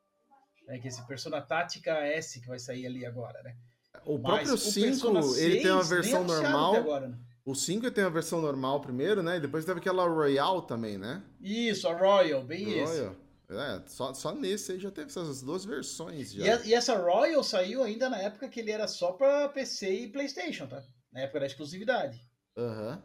Né, 0.66 0.78
que 0.78 0.88
esse 0.88 1.04
Persona 1.06 1.40
Tática 1.40 1.92
S 2.06 2.40
que 2.40 2.46
vai 2.48 2.58
sair 2.58 2.86
ali 2.86 3.06
agora, 3.06 3.40
né? 3.42 3.56
O 4.04 4.18
Mas 4.18 4.48
próprio 4.48 4.54
o 4.54 4.58
5, 4.58 4.86
Persona 4.86 5.20
ele 5.40 5.60
tem 5.62 5.70
uma 5.70 5.84
6 5.84 5.88
versão 5.88 6.24
normal. 6.24 6.74
agora, 6.74 7.08
né? 7.08 7.18
O 7.44 7.54
5 7.54 7.90
tem 7.92 8.02
a 8.04 8.08
versão 8.08 8.40
normal 8.40 8.80
primeiro, 8.80 9.22
né? 9.22 9.36
E 9.36 9.40
depois 9.40 9.64
teve 9.64 9.78
aquela 9.78 10.06
Royal 10.08 10.62
também, 10.62 10.98
né? 10.98 11.22
Isso, 11.40 11.86
a 11.88 11.96
Royal, 11.96 12.42
bem. 12.42 12.82
Royal. 12.84 13.14
É, 13.48 13.80
só, 13.86 14.12
só 14.12 14.34
nesse 14.34 14.72
aí 14.72 14.80
já 14.80 14.90
teve 14.90 15.06
essas 15.06 15.40
duas 15.40 15.64
versões 15.64 16.32
já. 16.32 16.44
E, 16.44 16.50
a- 16.50 16.66
e 16.66 16.74
essa 16.74 16.96
Royal 16.98 17.44
saiu 17.44 17.84
ainda 17.84 18.08
na 18.08 18.18
época 18.18 18.48
que 18.48 18.58
ele 18.58 18.72
era 18.72 18.88
só 18.88 19.12
pra 19.12 19.48
PC 19.48 19.88
e 19.88 20.08
PlayStation, 20.10 20.66
tá? 20.66 20.82
Na 21.12 21.20
época 21.20 21.38
da 21.40 21.46
exclusividade. 21.46 22.20
Aham. 22.56 23.00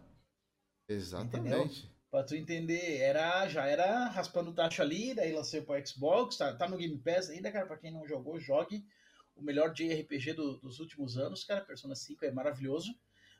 Exatamente. 0.89 1.90
Pra 2.11 2.23
tu 2.23 2.35
entender, 2.35 2.97
era, 2.97 3.47
já 3.47 3.65
era 3.65 4.09
raspando 4.09 4.51
o 4.51 4.53
tacho 4.53 4.81
ali, 4.81 5.13
daí 5.13 5.31
lancei 5.31 5.61
pro 5.61 5.87
Xbox, 5.87 6.35
tá, 6.35 6.53
tá 6.53 6.67
no 6.67 6.75
Game 6.77 6.97
Pass 6.97 7.29
ainda, 7.29 7.49
cara, 7.51 7.65
pra 7.65 7.77
quem 7.77 7.89
não 7.91 8.05
jogou, 8.05 8.37
jogue. 8.37 8.85
O 9.33 9.41
melhor 9.41 9.73
JRPG 9.73 10.33
do- 10.33 10.57
dos 10.57 10.79
últimos 10.81 11.17
anos, 11.17 11.45
cara, 11.45 11.61
Persona 11.63 11.95
5 11.95 12.25
é 12.25 12.31
maravilhoso. 12.31 12.93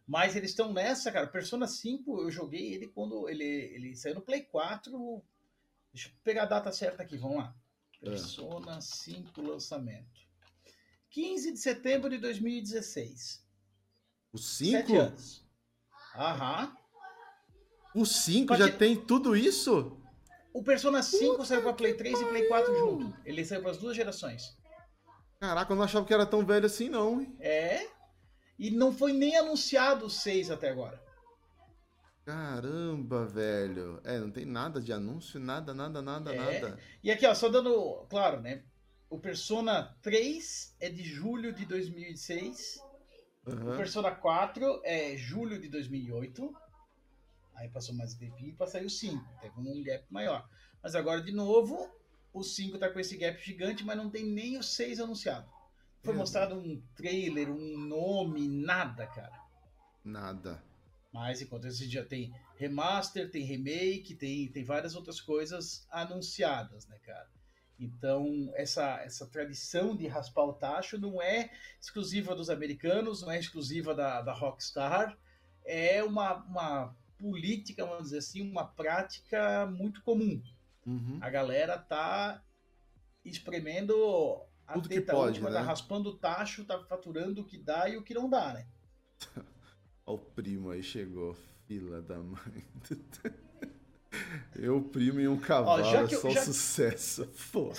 Mas 0.07 0.35
eles 0.37 0.51
estão 0.51 0.71
nessa, 0.71 1.11
cara, 1.11 1.27
Persona 1.27 1.67
5, 1.67 2.21
eu 2.21 2.31
joguei 2.31 2.73
ele 2.73 2.87
quando 2.87 3.27
ele, 3.29 3.43
ele 3.43 3.95
saiu 3.95 4.15
no 4.15 4.21
Play 4.21 4.43
4. 4.43 5.21
Deixa 5.93 6.07
eu 6.07 6.13
pegar 6.23 6.43
a 6.43 6.47
data 6.47 6.71
certa 6.71 7.03
aqui, 7.03 7.17
vamos 7.17 7.37
lá. 7.37 7.53
Persona 7.99 8.79
5 8.81 9.41
lançamento. 9.41 10.21
15 11.09 11.51
de 11.51 11.59
setembro 11.59 12.09
de 12.09 12.17
2016. 12.17 13.45
O 14.31 14.37
Sete 14.37 14.87
5? 14.87 14.97
anos. 14.97 15.45
Aham. 16.15 16.77
O 17.93 18.05
5 18.05 18.47
Pode- 18.49 18.59
já 18.63 18.71
tem 18.77 18.95
tudo 18.95 19.35
isso? 19.35 19.97
O 20.53 20.63
Persona 20.63 21.01
5 21.01 21.45
saiu 21.45 21.61
pra 21.61 21.73
Play 21.73 21.93
3 21.93 22.19
e 22.21 22.25
Play 22.25 22.47
4 22.47 22.77
junto. 22.77 23.13
Ele 23.25 23.43
saiu 23.45 23.61
para 23.61 23.71
as 23.71 23.77
duas 23.77 23.95
gerações. 23.95 24.57
Caraca, 25.39 25.71
eu 25.71 25.75
não 25.77 25.83
achava 25.83 26.05
que 26.05 26.13
era 26.13 26.25
tão 26.25 26.45
velho 26.45 26.65
assim, 26.65 26.89
não. 26.89 27.21
hein? 27.21 27.35
É. 27.39 27.87
E 28.59 28.69
não 28.69 28.93
foi 28.93 29.11
nem 29.13 29.35
anunciado 29.37 30.05
o 30.05 30.09
6 30.09 30.51
até 30.51 30.69
agora. 30.69 31.01
Caramba, 32.25 33.25
velho. 33.25 33.99
É, 34.03 34.19
não 34.19 34.29
tem 34.31 34.45
nada 34.45 34.79
de 34.79 34.93
anúncio, 34.93 35.39
nada, 35.39 35.73
nada, 35.73 36.01
nada, 36.01 36.33
É. 36.33 36.37
nada. 36.61 36.79
E 37.03 37.09
aqui, 37.11 37.25
ó, 37.25 37.33
só 37.33 37.49
dando. 37.49 38.05
Claro, 38.09 38.39
né? 38.41 38.63
O 39.09 39.19
Persona 39.19 39.95
3 40.01 40.75
é 40.79 40.89
de 40.89 41.03
julho 41.03 41.51
de 41.51 41.65
2006. 41.65 42.79
O 43.45 43.51
Aham. 43.51 43.75
Persona 43.77 44.11
4 44.11 44.79
é 44.83 45.17
julho 45.17 45.59
de 45.59 45.67
2008. 45.67 46.53
Aí 47.61 47.69
passou 47.69 47.93
mais 47.93 48.15
um 48.15 48.17
tempinho 48.17 48.55
pra 48.55 48.65
sair 48.65 48.87
o 48.87 48.89
5. 48.89 49.23
Teve 49.39 49.53
um 49.59 49.83
gap 49.83 50.03
maior. 50.09 50.49
Mas 50.81 50.95
agora, 50.95 51.21
de 51.21 51.31
novo, 51.31 51.87
o 52.33 52.41
5 52.41 52.79
tá 52.79 52.89
com 52.89 52.99
esse 52.99 53.15
gap 53.15 53.39
gigante, 53.39 53.83
mas 53.83 53.95
não 53.95 54.09
tem 54.09 54.25
nem 54.25 54.57
o 54.57 54.63
6 54.63 54.99
anunciado. 54.99 55.47
Foi 56.01 56.11
Meu 56.11 56.21
mostrado 56.21 56.55
um 56.55 56.81
trailer, 56.95 57.51
um 57.51 57.77
nome, 57.77 58.47
nada, 58.47 59.05
cara. 59.05 59.39
Nada. 60.03 60.63
Mas 61.13 61.39
enquanto 61.39 61.67
esse 61.67 61.87
já 61.87 62.03
tem 62.03 62.33
remaster, 62.55 63.29
tem 63.29 63.43
remake, 63.43 64.15
tem, 64.15 64.51
tem 64.51 64.63
várias 64.63 64.95
outras 64.95 65.21
coisas 65.21 65.85
anunciadas, 65.91 66.87
né, 66.87 66.97
cara? 67.05 67.29
Então, 67.77 68.51
essa, 68.55 69.01
essa 69.03 69.27
tradição 69.27 69.95
de 69.95 70.07
raspar 70.07 70.45
o 70.45 70.53
tacho 70.53 70.97
não 70.97 71.21
é 71.21 71.51
exclusiva 71.79 72.33
dos 72.33 72.49
americanos, 72.49 73.21
não 73.21 73.29
é 73.29 73.37
exclusiva 73.37 73.93
da, 73.93 74.23
da 74.23 74.33
Rockstar, 74.33 75.15
é 75.63 76.03
uma, 76.03 76.43
uma 76.45 77.00
política, 77.21 77.85
vamos 77.85 78.05
dizer 78.05 78.17
assim, 78.17 78.41
uma 78.41 78.65
prática 78.65 79.65
muito 79.67 80.01
comum. 80.01 80.41
Uhum. 80.85 81.19
A 81.21 81.29
galera 81.29 81.77
tá 81.77 82.43
espremendo 83.23 83.93
a 84.65 84.73
Tudo 84.73 84.89
que 84.89 84.95
teta 84.95 85.11
pode, 85.13 85.27
última, 85.33 85.49
né? 85.49 85.57
tá 85.57 85.61
raspando 85.61 86.09
o 86.09 86.17
tacho, 86.17 86.65
tá 86.65 86.79
faturando 86.85 87.41
o 87.41 87.45
que 87.45 87.57
dá 87.57 87.87
e 87.87 87.97
o 87.97 88.01
que 88.03 88.13
não 88.13 88.29
dá, 88.29 88.53
né? 88.53 88.67
Ó, 90.05 90.15
o 90.15 90.17
primo 90.17 90.71
aí 90.71 90.81
chegou, 90.81 91.35
fila 91.67 92.01
da 92.01 92.17
mãe. 92.17 92.65
Eu, 94.55 94.77
o 94.77 94.83
primo 94.83 95.21
e 95.21 95.27
um 95.27 95.39
cavalo, 95.39 96.07
que 96.07 96.15
eu- 96.15 96.19
só 96.21 96.29
já- 96.31 96.43
sucesso. 96.43 97.25
Pô. 97.51 97.71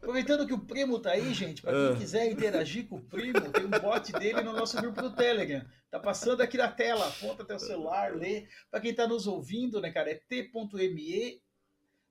Aproveitando 0.00 0.46
que 0.46 0.54
o 0.54 0.58
primo 0.58 0.98
tá 0.98 1.10
aí, 1.10 1.34
gente, 1.34 1.60
para 1.60 1.72
Ah. 1.76 1.88
quem 1.90 1.98
quiser 1.98 2.30
interagir 2.32 2.88
com 2.88 2.96
o 2.96 3.02
primo, 3.04 3.52
tem 3.52 3.66
um 3.66 3.70
bot 3.70 4.10
dele 4.12 4.40
no 4.40 4.54
nosso 4.54 4.76
grupo 4.78 5.02
do 5.02 5.14
Telegram. 5.14 5.62
Tá 5.90 6.00
passando 6.00 6.40
aqui 6.40 6.56
na 6.56 6.68
tela, 6.68 7.06
aponta 7.06 7.44
teu 7.44 7.58
celular, 7.58 8.16
lê. 8.16 8.46
Para 8.70 8.80
quem 8.80 8.94
tá 8.94 9.06
nos 9.06 9.26
ouvindo, 9.26 9.78
né, 9.80 9.90
cara, 9.92 10.10
é 10.10 10.14
t.me 10.14 11.42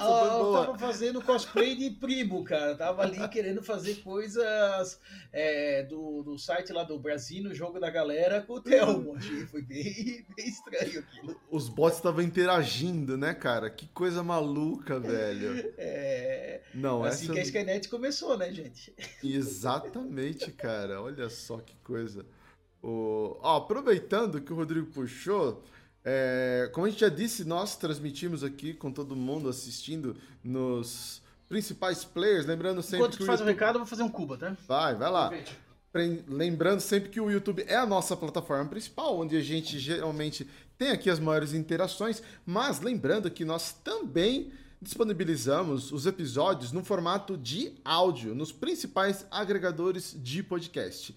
Foi 0.03 0.29
eu 0.29 0.45
boa. 0.45 0.67
tava 0.67 0.79
fazendo 0.79 1.23
cosplay 1.23 1.77
de 1.77 1.91
primo, 1.91 2.45
cara. 2.45 2.75
Tava 2.75 3.03
ali 3.03 3.29
querendo 3.29 3.63
fazer 3.63 3.97
coisas 4.03 5.01
é, 5.33 5.83
do, 5.85 6.23
do 6.23 6.39
site 6.39 6.73
lá 6.73 6.85
do 6.85 6.99
Brasil, 6.99 7.45
no 7.45 7.55
jogo 7.55 7.79
da 7.79 7.91
galera, 7.91 8.43
com 8.43 8.55
o 8.55 8.61
Thelmo. 8.61 9.17
Achei, 9.17 9.47
foi 9.47 9.63
bem, 9.63 10.27
bem 10.37 10.49
estranho 10.49 11.01
aquilo. 11.01 11.41
Os 11.51 11.69
bots 11.69 11.99
estavam 11.99 12.23
interagindo, 12.23 13.17
né, 13.17 13.35
cara? 13.35 13.71
Que 13.71 13.87
coisa 13.89 14.23
maluca, 14.23 14.99
velho. 14.99 15.73
É, 15.79 16.61
Não, 16.75 17.05
assim 17.05 17.25
essa... 17.25 17.33
que 17.33 17.39
a 17.39 17.43
Skynet 17.43 17.89
começou, 17.89 18.37
né, 18.37 18.53
gente? 18.53 18.95
Exatamente, 19.23 20.51
cara. 20.53 21.01
Olha 21.01 21.29
só 21.29 21.59
que 21.59 21.77
coisa. 21.85 22.25
O... 22.83 23.39
Aproveitando 23.43 24.41
que 24.41 24.53
o 24.53 24.57
Rodrigo 24.57 24.87
puxou, 24.87 25.63
é, 26.05 26.71
como 26.73 26.87
a 26.87 26.91
gente 26.91 27.01
já 27.01 27.09
disse, 27.09 27.45
nós 27.45 27.77
transmitimos 27.77 28.43
aqui 28.43 28.75
com 28.75 28.91
todo 28.91 29.15
mundo 29.15 29.49
assistindo 29.49 30.17
nos 30.43 31.23
principais 31.49 32.05
players, 32.05 32.47
lembrando 32.47 32.83
sempre 32.83 32.99
Enquanto 32.99 33.13
que 33.13 33.19
tu 33.19 33.27
faz 33.27 33.41
o 33.41 33.45
YouTube... 33.45 33.55
recado, 33.55 33.75
eu 33.77 33.81
vou 33.81 33.87
fazer 33.87 34.03
um 34.03 34.09
Cuba, 34.09 34.37
tá? 34.37 34.57
Vai, 34.67 34.95
vai 34.95 35.11
lá. 35.11 35.33
Lembrando 36.27 36.81
sempre 36.81 37.11
que 37.11 37.21
o 37.21 37.31
YouTube 37.31 37.65
é 37.69 37.77
a 37.77 37.85
nossa 37.85 38.17
plataforma 38.17 38.65
principal, 38.69 39.19
onde 39.19 39.37
a 39.37 39.43
gente 39.43 39.79
geralmente 39.79 40.49
tem 40.79 40.91
aqui 40.91 41.11
as 41.11 41.21
maiores 41.21 41.53
interações, 41.53 42.23
mas 42.47 42.81
lembrando 42.81 43.31
que 43.31 43.45
nós 43.45 43.73
também 43.85 44.51
disponibilizamos 44.81 45.93
os 45.93 46.07
episódios 46.07 46.73
no 46.73 46.83
formato 46.83 47.37
de 47.37 47.75
áudio 47.85 48.35
nos 48.35 48.51
principais 48.51 49.25
agregadores 49.31 50.17
de 50.19 50.43
podcast. 50.43 51.15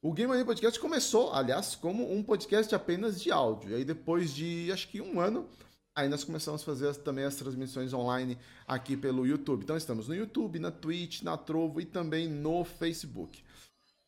O 0.00 0.12
Game 0.12 0.28
Mania 0.28 0.44
Podcast 0.44 0.78
começou, 0.78 1.32
aliás, 1.32 1.74
como 1.74 2.12
um 2.12 2.22
podcast 2.22 2.72
apenas 2.74 3.20
de 3.20 3.32
áudio. 3.32 3.70
E 3.70 3.74
aí 3.74 3.84
depois 3.84 4.32
de 4.32 4.70
acho 4.72 4.88
que 4.88 5.00
um 5.00 5.20
ano, 5.20 5.48
aí 5.94 6.08
nós 6.08 6.22
começamos 6.22 6.62
a 6.62 6.64
fazer 6.64 6.88
as- 6.88 6.96
também 6.96 7.24
as 7.24 7.34
transmissões 7.34 7.92
online 7.92 8.38
aqui 8.66 8.96
pelo 8.96 9.26
YouTube. 9.26 9.64
Então 9.64 9.76
estamos 9.76 10.06
no 10.06 10.14
YouTube, 10.14 10.60
na 10.60 10.70
Twitch, 10.70 11.22
na 11.22 11.36
Trovo 11.36 11.80
e 11.80 11.84
também 11.84 12.28
no 12.28 12.64
Facebook. 12.64 13.42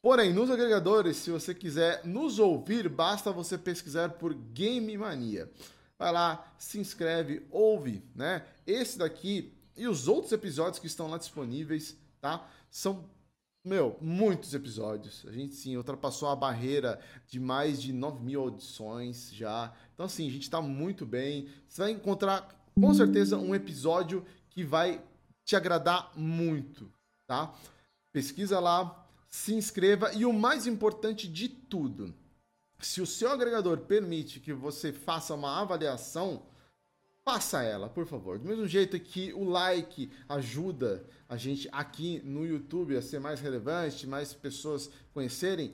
Porém, 0.01 0.33
nos 0.33 0.49
agregadores, 0.51 1.17
se 1.17 1.31
você 1.31 1.53
quiser 1.55 2.07
nos 2.07 2.39
ouvir, 2.39 2.89
basta 2.89 3.33
você 3.33 3.59
pesquisar 3.59 4.11
por 4.11 4.33
Game 4.33 4.97
Mania. 4.97 5.51
Vai 5.99 6.13
lá, 6.13 6.55
se 6.57 6.79
inscreve, 6.79 7.47
ouve, 7.51 8.03
né? 8.15 8.47
Esse 8.67 8.97
daqui 8.97 9.53
e 9.77 9.87
os 9.89 10.09
outros 10.09 10.33
episódios 10.33 10.79
que 10.79 10.87
estão 10.87 11.09
lá 11.11 11.19
disponíveis, 11.19 11.97
tá? 12.21 12.49
São, 12.71 13.05
meu, 13.65 13.97
muitos 14.01 14.55
episódios. 14.55 15.25
A 15.29 15.33
gente, 15.33 15.55
sim, 15.55 15.77
ultrapassou 15.77 16.29
a 16.29 16.37
barreira 16.37 17.01
de 17.27 17.39
mais 17.39 17.81
de 17.81 17.93
9 17.93 18.25
mil 18.25 18.41
audições 18.41 19.31
já. 19.33 19.73
Então, 19.95 20.07
assim, 20.07 20.27
a 20.27 20.31
gente 20.31 20.49
tá 20.49 20.63
muito 20.63 21.05
bem. 21.05 21.49
Você 21.69 21.83
vai 21.83 21.91
encontrar, 21.91 22.49
com 22.75 22.95
certeza, 22.95 23.37
um 23.37 23.55
episódio 23.55 24.25
que 24.49 24.65
vai 24.65 25.03
te 25.45 25.57
agradar 25.57 26.11
muito, 26.17 26.91
tá? 27.27 27.55
Pesquisa 28.13 28.59
lá, 28.59 29.07
se 29.29 29.55
inscreva 29.55 30.13
e 30.15 30.25
o 30.25 30.33
mais 30.33 30.67
importante 30.67 31.29
de 31.29 31.49
tudo, 31.49 32.15
se 32.81 33.01
o 33.01 33.07
seu 33.07 33.31
agregador 33.31 33.79
permite 33.79 34.41
que 34.41 34.53
você 34.53 34.93
faça 34.93 35.35
uma 35.35 35.61
avaliação, 35.61 36.43
faça 37.31 37.63
ela, 37.63 37.89
por 37.89 38.07
favor. 38.07 38.41
Do 38.41 38.49
mesmo 38.49 38.67
jeito 38.67 38.99
que 38.99 39.33
o 39.35 39.45
like 39.45 40.11
ajuda 40.29 41.05
a 41.29 41.37
gente 41.37 41.69
aqui 41.71 42.21
no 42.25 42.45
YouTube 42.45 42.97
a 42.97 43.03
ser 43.03 43.21
mais 43.21 43.41
relevante, 43.41 44.05
mais 44.05 44.35
pessoas 44.35 44.91
conhecerem, 45.15 45.73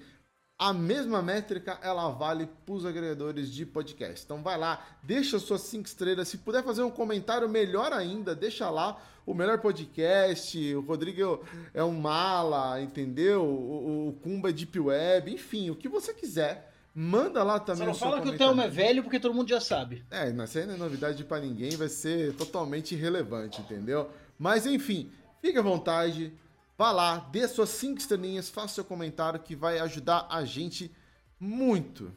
a 0.59 0.75
mesma 0.75 1.23
métrica 1.23 1.79
ela 1.83 2.11
vale 2.11 2.47
para 2.67 2.75
os 2.75 2.85
agregadores 2.85 3.51
de 3.51 3.65
podcast. 3.65 4.23
Então 4.23 4.43
vai 4.43 4.59
lá, 4.59 4.87
deixa 5.03 5.39
suas 5.39 5.63
cinco 5.63 5.87
estrelas. 5.87 6.29
Se 6.29 6.37
puder 6.37 6.63
fazer 6.63 6.83
um 6.83 6.91
comentário, 6.91 7.49
melhor 7.49 7.91
ainda, 7.91 8.35
deixa 8.35 8.69
lá 8.69 9.03
o 9.25 9.33
melhor 9.33 9.59
podcast. 9.59 10.75
O 10.75 10.83
Rodrigo 10.83 11.43
é 11.73 11.83
um 11.83 11.99
mala, 11.99 12.83
entendeu? 12.83 13.43
O, 13.43 14.09
o 14.09 14.13
Kumba 14.23 14.51
é 14.51 14.53
Deep 14.53 14.79
Web, 14.79 15.33
enfim, 15.33 15.71
o 15.71 15.77
que 15.77 15.89
você 15.89 16.13
quiser. 16.13 16.76
Manda 16.99 17.45
lá 17.45 17.61
também 17.61 17.85
Só 17.85 17.87
não 17.87 17.95
fala 17.95 18.23
que 18.23 18.31
o. 18.31 18.39
Thelmo 18.39 18.63
é 18.63 18.69
velho, 18.69 19.03
porque 19.03 19.21
todo 19.21 19.35
mundo 19.35 19.51
já 19.51 19.61
sabe. 19.61 20.03
É, 20.11 20.33
mas 20.33 20.49
isso 20.49 20.61
aí 20.61 20.67
não 20.67 20.77
é 20.77 20.79
novidade 20.79 21.23
pra 21.25 21.39
ninguém, 21.39 21.77
vai 21.77 21.91
ser 21.91 22.33
totalmente 22.37 22.95
irrelevante, 22.95 23.61
entendeu? 23.61 24.11
Mas 24.39 24.65
enfim, 24.65 25.13
fique 25.43 25.59
à 25.59 25.63
vontade, 25.63 26.33
vá 26.79 26.93
lá, 26.93 27.19
dê 27.31 27.47
suas 27.49 27.69
cinco 27.69 28.01
estrelinhas, 28.01 28.49
faça 28.49 28.77
seu 28.77 28.85
comentário 28.85 29.39
que 29.39 29.55
vai 29.55 29.79
ajudar 29.79 30.27
a 30.31 30.43
gente 30.47 30.91
muito, 31.39 32.11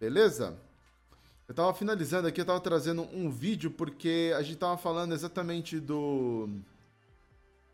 beleza? 0.00 0.58
Eu 1.46 1.54
tava 1.54 1.72
finalizando 1.72 2.26
aqui, 2.26 2.40
eu 2.40 2.44
tava 2.44 2.58
trazendo 2.58 3.02
um 3.12 3.30
vídeo 3.30 3.70
porque 3.70 4.34
a 4.36 4.42
gente 4.42 4.56
tava 4.56 4.76
falando 4.76 5.14
exatamente 5.14 5.78
do 5.78 6.48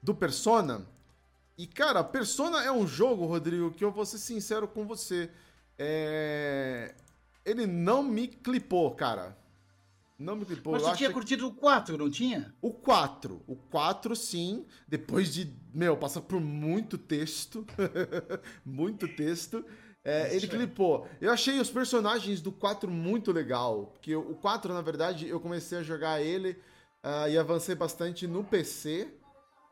do 0.02 0.14
Persona. 0.14 0.86
E 1.56 1.66
cara, 1.66 2.04
Persona 2.04 2.62
é 2.62 2.70
um 2.70 2.86
jogo, 2.86 3.24
Rodrigo, 3.24 3.70
que 3.70 3.82
eu 3.82 3.90
vou 3.90 4.04
ser 4.04 4.18
sincero 4.18 4.68
com 4.68 4.86
você. 4.86 5.30
É... 5.82 6.94
Ele 7.42 7.66
não 7.66 8.02
me 8.02 8.28
clipou, 8.28 8.90
cara. 8.94 9.34
Não 10.18 10.36
me 10.36 10.44
clipou. 10.44 10.74
Mas 10.74 10.82
tu 10.82 10.84
tinha 10.84 10.92
acho 10.92 11.06
que- 11.06 11.12
curtido 11.14 11.48
o 11.48 11.54
4, 11.54 11.96
não 11.96 12.10
tinha? 12.10 12.54
O 12.60 12.70
4. 12.70 13.42
O 13.46 13.56
4, 13.56 14.14
sim. 14.14 14.66
Depois 14.86 15.32
de, 15.32 15.50
meu, 15.72 15.96
passar 15.96 16.20
por 16.20 16.38
muito 16.38 16.98
texto. 16.98 17.66
muito 18.62 19.08
texto. 19.08 19.64
é, 20.04 20.34
ele 20.36 20.44
aí. 20.44 20.48
clipou. 20.48 21.08
Eu 21.18 21.32
achei 21.32 21.58
os 21.58 21.70
personagens 21.70 22.42
do 22.42 22.52
4 22.52 22.90
muito 22.90 23.32
legal. 23.32 23.86
Porque 23.94 24.14
o 24.14 24.34
4, 24.34 24.74
na 24.74 24.82
verdade, 24.82 25.26
eu 25.26 25.40
comecei 25.40 25.78
a 25.78 25.82
jogar 25.82 26.20
ele 26.20 26.60
ah, 27.02 27.26
e 27.26 27.38
avancei 27.38 27.74
bastante 27.74 28.26
no 28.26 28.44
PC. 28.44 29.08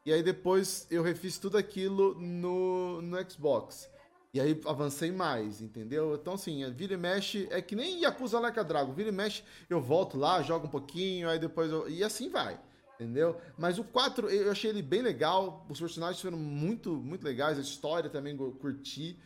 E 0.06 0.12
aí 0.14 0.22
depois 0.22 0.86
eu 0.90 1.02
refiz 1.02 1.36
tudo 1.36 1.58
aquilo 1.58 2.14
no, 2.18 3.02
no 3.02 3.30
Xbox. 3.30 3.90
E 4.32 4.40
aí 4.40 4.60
avancei 4.66 5.10
mais, 5.10 5.62
entendeu? 5.62 6.14
Então, 6.14 6.34
assim, 6.34 6.70
vira 6.72 6.94
e 6.94 6.96
mexe, 6.98 7.48
é 7.50 7.62
que 7.62 7.74
nem 7.74 8.02
Yakuza 8.02 8.38
Like 8.38 8.60
a 8.60 8.62
Dragon. 8.62 8.92
Vira 8.92 9.08
e 9.08 9.12
mexe, 9.12 9.42
eu 9.70 9.80
volto 9.80 10.18
lá, 10.18 10.42
jogo 10.42 10.66
um 10.66 10.70
pouquinho, 10.70 11.28
aí 11.28 11.38
depois 11.38 11.70
eu... 11.72 11.88
E 11.88 12.04
assim 12.04 12.28
vai, 12.28 12.60
entendeu? 12.94 13.40
Mas 13.56 13.78
o 13.78 13.84
4, 13.84 14.28
eu 14.28 14.50
achei 14.50 14.70
ele 14.70 14.82
bem 14.82 15.00
legal. 15.00 15.66
Os 15.70 15.80
personagens 15.80 16.20
foram 16.20 16.36
muito, 16.36 16.92
muito 16.92 17.24
legais. 17.24 17.56
A 17.56 17.62
história 17.62 18.10
também 18.10 18.36
eu 18.38 18.52
curti. 18.52 19.18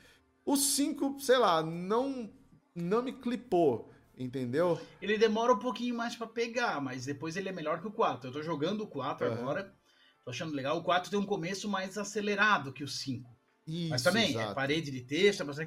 O 0.44 0.56
5, 0.56 1.18
sei 1.18 1.38
lá, 1.38 1.64
não, 1.64 2.30
não 2.72 3.02
me 3.02 3.12
clipou, 3.12 3.92
entendeu? 4.16 4.80
Ele 5.00 5.18
demora 5.18 5.52
um 5.52 5.58
pouquinho 5.58 5.96
mais 5.96 6.14
pra 6.14 6.28
pegar, 6.28 6.80
mas 6.80 7.06
depois 7.06 7.36
ele 7.36 7.48
é 7.48 7.52
melhor 7.52 7.80
que 7.80 7.88
o 7.88 7.92
4. 7.92 8.28
Eu 8.28 8.32
tô 8.32 8.42
jogando 8.42 8.82
o 8.82 8.86
4 8.86 9.26
Aham. 9.26 9.34
agora, 9.36 9.74
tô 10.24 10.30
achando 10.30 10.54
legal. 10.54 10.78
O 10.78 10.82
4 10.82 11.10
tem 11.10 11.18
um 11.18 11.26
começo 11.26 11.68
mais 11.68 11.98
acelerado 11.98 12.72
que 12.72 12.84
o 12.84 12.88
5. 12.88 13.31
Isso, 13.66 13.90
Mas 13.90 14.02
também, 14.02 14.26
é 14.26 14.30
exato. 14.30 14.54
parede 14.54 14.90
de 14.90 15.02
texto, 15.02 15.42
é 15.42 15.44
mas 15.44 15.58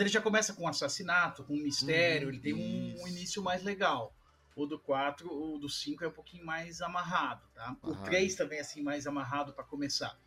ele 0.00 0.08
já 0.08 0.20
começa 0.20 0.52
com 0.54 0.66
assassinato, 0.66 1.44
com 1.44 1.54
mistério, 1.54 2.26
Hum, 2.28 2.30
ele 2.30 2.40
tem 2.40 2.52
um, 2.52 3.02
um 3.02 3.08
início 3.08 3.42
mais 3.42 3.62
legal. 3.62 4.12
O 4.56 4.66
do 4.66 4.78
4, 4.78 5.32
o 5.32 5.58
do 5.58 5.68
5 5.68 6.04
é 6.04 6.08
um 6.08 6.12
pouquinho 6.12 6.44
mais 6.44 6.80
amarrado, 6.80 7.42
tá? 7.54 7.76
O 7.82 7.86
Amarrado. 7.88 8.04
3 8.10 8.34
também 8.34 8.58
é 8.58 8.60
assim, 8.60 8.82
mais 8.82 9.06
amarrado 9.06 9.52
pra 9.52 9.64
começar. 9.64 10.18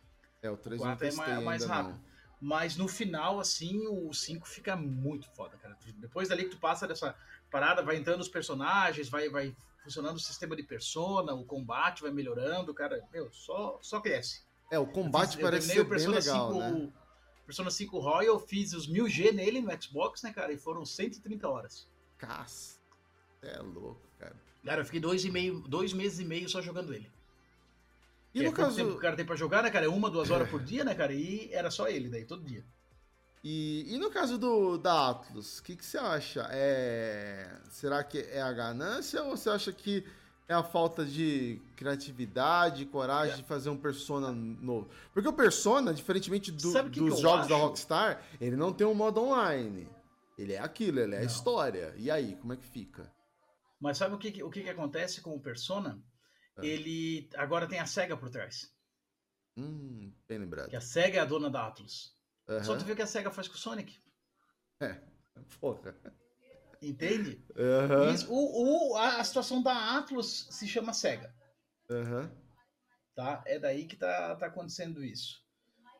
É, 0.42 0.50
o 0.50 0.56
3 0.56 0.80
O 0.80 0.84
eu 0.84 0.88
não 0.88 0.96
4 0.96 1.06
é 1.06 1.08
testei 1.10 1.34
mais, 1.34 1.44
mais 1.44 1.64
rápido. 1.64 1.94
não. 1.94 2.08
Mas 2.40 2.76
no 2.76 2.86
final, 2.86 3.40
assim, 3.40 3.86
o 3.88 4.12
5 4.12 4.46
fica 4.46 4.76
muito 4.76 5.28
foda, 5.30 5.56
cara. 5.56 5.76
Depois 5.96 6.28
dali 6.28 6.44
que 6.44 6.50
tu 6.50 6.58
passa 6.58 6.86
dessa 6.86 7.14
parada, 7.50 7.82
vai 7.82 7.96
entrando 7.96 8.20
os 8.20 8.28
personagens, 8.28 9.08
vai, 9.08 9.28
vai 9.28 9.56
funcionando 9.82 10.16
o 10.16 10.20
sistema 10.20 10.54
de 10.54 10.62
persona, 10.62 11.34
o 11.34 11.44
combate 11.44 12.02
vai 12.02 12.12
melhorando, 12.12 12.72
cara. 12.72 13.02
Meu, 13.12 13.32
só, 13.32 13.78
só 13.82 14.00
cresce. 14.00 14.46
É, 14.70 14.78
o 14.78 14.86
combate 14.86 15.36
Eu 15.36 15.42
parece 15.42 15.68
terminei 15.68 16.00
ser 16.00 16.06
bem 16.06 16.14
legal, 16.14 16.54
né? 16.54 16.92
Persona 17.48 17.70
5 17.70 17.98
Royal, 17.98 18.24
eu 18.24 18.38
fiz 18.38 18.74
os 18.74 18.86
1000G 18.86 19.32
nele 19.32 19.62
no 19.62 19.82
Xbox, 19.82 20.22
né, 20.22 20.30
cara? 20.30 20.52
E 20.52 20.58
foram 20.58 20.84
130 20.84 21.48
horas. 21.48 21.88
Caça. 22.18 22.78
É 23.40 23.58
louco, 23.62 24.02
cara. 24.18 24.36
Cara, 24.62 24.82
eu 24.82 24.84
fiquei 24.84 25.00
dois, 25.00 25.24
e 25.24 25.30
meio, 25.30 25.60
dois 25.60 25.94
meses 25.94 26.18
e 26.18 26.26
meio 26.26 26.46
só 26.46 26.60
jogando 26.60 26.92
ele. 26.92 27.10
E 28.34 28.40
Que 28.40 28.44
no 28.44 28.50
é 28.50 28.52
caso... 28.52 28.76
tempo 28.76 28.90
que 28.90 28.96
o 28.98 29.00
cara 29.00 29.16
tem 29.16 29.24
pra 29.24 29.34
jogar, 29.34 29.62
né, 29.62 29.70
cara? 29.70 29.86
É 29.86 29.88
uma, 29.88 30.10
duas 30.10 30.30
horas 30.30 30.50
por 30.50 30.62
dia, 30.62 30.84
né, 30.84 30.94
cara? 30.94 31.14
E 31.14 31.48
era 31.50 31.70
só 31.70 31.88
ele 31.88 32.10
daí, 32.10 32.26
todo 32.26 32.44
dia. 32.44 32.62
E, 33.42 33.94
e 33.94 33.96
no 33.96 34.10
caso 34.10 34.36
do, 34.36 34.76
da 34.76 35.08
Atlas, 35.08 35.58
o 35.58 35.62
que, 35.62 35.74
que 35.74 35.86
você 35.86 35.96
acha? 35.96 36.46
É, 36.50 37.50
será 37.70 38.04
que 38.04 38.18
é 38.18 38.42
a 38.42 38.52
ganância 38.52 39.22
ou 39.22 39.38
você 39.38 39.48
acha 39.48 39.72
que 39.72 40.04
é 40.48 40.54
a 40.54 40.62
falta 40.62 41.04
de 41.04 41.60
criatividade, 41.76 42.86
coragem 42.86 43.36
de 43.36 43.42
fazer 43.44 43.68
um 43.70 43.76
Persona 43.76 44.32
novo? 44.32 44.88
Porque 45.12 45.28
o 45.28 45.32
Persona, 45.32 45.92
diferentemente 45.92 46.50
do- 46.50 46.72
que 46.90 47.00
dos 47.00 47.16
que 47.16 47.20
jogos 47.22 47.46
da 47.46 47.54
acho? 47.54 47.64
Rockstar, 47.66 48.22
ele 48.40 48.56
não 48.56 48.72
tem 48.72 48.86
um 48.86 48.94
modo 48.94 49.20
online. 49.20 49.88
Ele 50.38 50.54
é 50.54 50.58
aquilo, 50.58 51.00
ele 51.00 51.14
é 51.14 51.18
a 51.18 51.20
Não. 51.20 51.26
história. 51.26 51.94
E 51.98 52.10
aí, 52.10 52.34
como 52.36 52.52
é 52.52 52.56
que 52.56 52.66
fica? 52.66 53.12
Mas 53.80 53.98
sabe 53.98 54.14
o 54.14 54.18
que, 54.18 54.42
o 54.42 54.50
que, 54.50 54.62
que 54.62 54.70
acontece 54.70 55.20
com 55.20 55.34
o 55.34 55.40
Persona? 55.40 56.02
Ah. 56.56 56.64
Ele 56.64 57.28
agora 57.36 57.66
tem 57.68 57.78
a 57.78 57.86
SEGA 57.86 58.16
por 58.16 58.30
trás. 58.30 58.72
Hum, 59.56 60.12
bem 60.28 60.38
lembrado. 60.38 60.70
Que 60.70 60.76
a 60.76 60.80
SEGA 60.80 61.18
é 61.18 61.20
a 61.20 61.24
dona 61.24 61.50
da 61.50 61.66
Atlus. 61.66 62.16
Só 62.64 62.72
Aham. 62.72 62.78
tu 62.78 62.84
vê 62.84 62.92
o 62.92 62.96
que 62.96 63.02
a 63.02 63.06
SEGA 63.06 63.30
faz 63.30 63.48
com 63.48 63.54
o 63.54 63.58
Sonic. 63.58 63.98
Porra. 65.60 65.94
Entende? 66.80 67.44
Aham. 67.56 68.12
Isso- 68.14 68.32
o, 68.32 68.92
o- 68.92 68.96
a, 68.96 69.20
a 69.20 69.24
situação 69.24 69.62
da 69.62 69.98
Atlus 69.98 70.46
se 70.50 70.66
chama 70.66 70.92
SEGA. 70.92 71.34
Aham. 71.90 72.30
tá? 73.14 73.42
É 73.46 73.58
daí 73.58 73.86
que 73.86 73.96
tá, 73.96 74.36
tá 74.36 74.46
acontecendo 74.46 75.04
isso. 75.04 75.42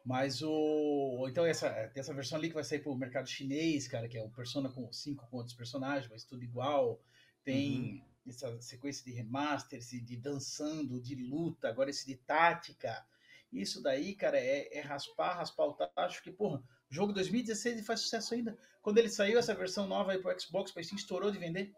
Mas 0.05 0.41
o. 0.43 1.26
Então, 1.29 1.45
essa, 1.45 1.68
tem 1.89 2.01
essa 2.01 2.14
versão 2.14 2.39
ali 2.39 2.49
que 2.49 2.55
vai 2.55 2.64
sair 2.64 2.79
pro 2.81 2.95
mercado 2.95 3.29
chinês, 3.29 3.87
cara, 3.89 4.09
que 4.09 4.16
é 4.16 4.22
o 4.22 4.31
Persona 4.31 4.68
com 4.70 4.91
cinco 4.93 5.26
com 5.29 5.37
outros 5.37 5.55
personagens, 5.55 6.11
mas 6.11 6.24
tudo 6.24 6.43
igual. 6.45 7.03
Tem 7.45 8.03
uhum. 8.26 8.31
essa 8.31 8.61
sequência 8.61 9.05
de 9.05 9.12
remasters, 9.12 9.89
de 9.91 10.16
dançando, 10.16 11.01
de 11.01 11.14
luta, 11.14 11.68
agora 11.68 11.91
esse 11.91 12.07
de 12.07 12.16
tática. 12.16 13.05
Isso 13.53 13.83
daí, 13.83 14.14
cara, 14.14 14.39
é, 14.39 14.79
é 14.79 14.81
raspar, 14.81 15.35
raspar 15.35 15.64
o 15.66 15.72
tacho, 15.74 16.22
que, 16.22 16.31
porra, 16.31 16.62
jogo 16.89 17.12
2016 17.12 17.80
e 17.80 17.82
faz 17.84 18.01
sucesso 18.01 18.34
ainda. 18.34 18.57
Quando 18.82 18.99
ele 18.99 19.09
saiu, 19.09 19.39
essa 19.39 19.55
versão 19.55 19.86
nova 19.86 20.12
aí 20.12 20.18
pro 20.18 20.39
Xbox, 20.41 20.72
pra 20.72 20.82
Steam, 20.82 20.97
estourou 20.97 21.30
de 21.30 21.39
vender. 21.39 21.74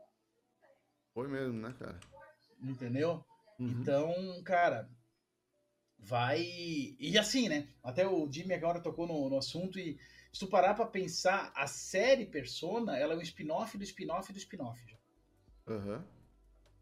Foi 1.13 1.27
mesmo, 1.29 1.61
né, 1.61 1.75
cara? 1.79 1.99
Entendeu? 2.63 3.25
Uhum. 3.59 3.69
Então, 3.69 4.43
cara, 4.45 4.89
vai. 5.99 6.41
E 6.99 7.19
assim, 7.19 7.49
né? 7.49 7.69
Até 7.83 8.07
o 8.07 8.31
Jimmy 8.31 8.55
agora 8.55 8.81
tocou 8.81 9.07
no, 9.07 9.29
no 9.29 9.39
assunto 9.39 9.79
e 9.79 9.99
se 10.33 10.41
tu 10.41 10.47
parar 10.47 10.75
pra 10.75 10.87
pensar, 10.87 11.53
a 11.55 11.67
série 11.67 12.25
Persona, 12.25 12.97
ela 12.97 13.15
é 13.15 13.17
um 13.17 13.23
spin-off 13.23 13.77
do 13.77 13.85
spin-off 13.85 14.33
do 14.33 14.39
spin-off. 14.39 14.81
Uhum. 15.67 16.03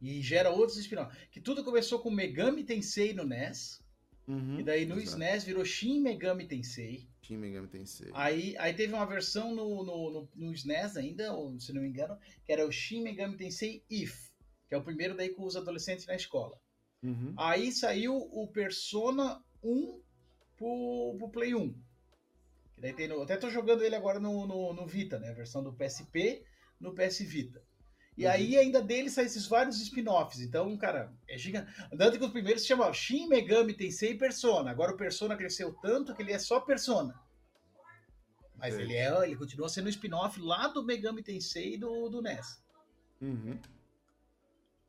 E 0.01 0.21
gera 0.21 0.51
outros 0.51 0.79
spin-off. 0.79 1.17
Que 1.31 1.41
tudo 1.41 1.65
começou 1.65 1.99
com 2.01 2.11
Megami 2.11 2.63
Tensei 2.63 3.15
no 3.15 3.25
NES. 3.25 3.83
Uhum, 4.29 4.61
e 4.61 4.63
daí 4.63 4.85
no 4.85 5.01
exato. 5.01 5.17
SNES 5.17 5.45
virou 5.45 5.65
Shin 5.65 6.01
Megami 6.01 6.47
Tensei. 6.47 7.09
Shin 7.23 7.39
Megami 7.39 7.67
Tensei. 7.67 8.11
Aí, 8.13 8.55
aí 8.59 8.75
teve 8.75 8.93
uma 8.93 9.07
versão 9.07 9.55
no, 9.55 9.83
no, 9.83 10.11
no, 10.11 10.29
no 10.37 10.53
SNES 10.53 10.99
ainda, 10.99 11.33
ou, 11.33 11.59
se 11.59 11.73
não 11.73 11.81
me 11.81 11.89
engano, 11.89 12.19
que 12.45 12.53
era 12.53 12.67
o 12.67 12.71
Shin 12.71 13.03
Megami 13.03 13.39
Tensei 13.39 13.83
If. 13.91 14.29
Que 14.69 14.75
é 14.75 14.79
o 14.79 14.85
primeiro 14.85 15.17
daí 15.17 15.31
com 15.31 15.45
os 15.45 15.57
adolescentes 15.57 16.07
na 16.07 16.15
escola. 16.15 16.61
Uhum. 17.03 17.33
Aí 17.39 17.73
saiu 17.73 18.15
o 18.17 18.47
Persona 18.49 19.43
1 19.63 20.03
pro, 20.59 21.17
pro 21.19 21.31
Play 21.31 21.55
1. 21.55 21.73
Que 22.75 22.83
daí 22.83 22.93
tem 22.93 23.09
no, 23.09 23.23
até 23.23 23.37
tô 23.39 23.49
jogando 23.49 23.83
ele 23.83 23.97
agora 23.97 24.21
no, 24.21 24.47
no, 24.47 24.75
no, 24.75 24.87
Vita, 24.87 25.19
né? 25.19 25.31
A 25.31 25.35
versão 25.35 25.63
do 25.63 25.73
PSP 25.73 26.45
no 26.79 26.95
PS 26.95 27.21
Vita. 27.21 27.65
E 28.19 28.27
uhum. 28.27 28.33
aí 28.33 28.59
ainda 28.59 28.83
dele 28.83 29.09
saem 29.09 29.27
esses 29.27 29.47
vários 29.47 29.81
spin-offs. 29.81 30.41
Então, 30.41 30.77
cara, 30.77 31.13
é 31.29 31.39
gigante. 31.39 31.73
Tanto 31.97 32.19
que 32.19 32.25
os 32.25 32.33
primeiros 32.33 32.63
se 32.63 32.69
chamavam 32.69 32.93
Shin 32.93 33.29
Megami 33.29 33.73
Tensei 33.73 34.19
Persona. 34.19 34.73
Agora 34.73 34.93
o 34.93 34.97
Persona 34.97 35.37
cresceu 35.37 35.73
tanto 35.81 36.13
que 36.13 36.21
ele 36.21 36.33
é 36.33 36.39
só 36.39 36.59
Persona. 36.59 37.15
Mas 38.57 38.77
é. 38.77 38.83
ele 38.83 38.97
é, 38.97 39.23
ele 39.23 39.37
continua 39.37 39.69
sendo 39.69 39.87
um 39.87 39.91
spin-off 39.91 40.41
lá 40.41 40.67
do 40.67 40.85
Megami 40.85 41.23
Tensei 41.23 41.79
do, 41.79 42.09
do 42.09 42.21
NES. 42.21 42.61
Uhum. 43.23 43.57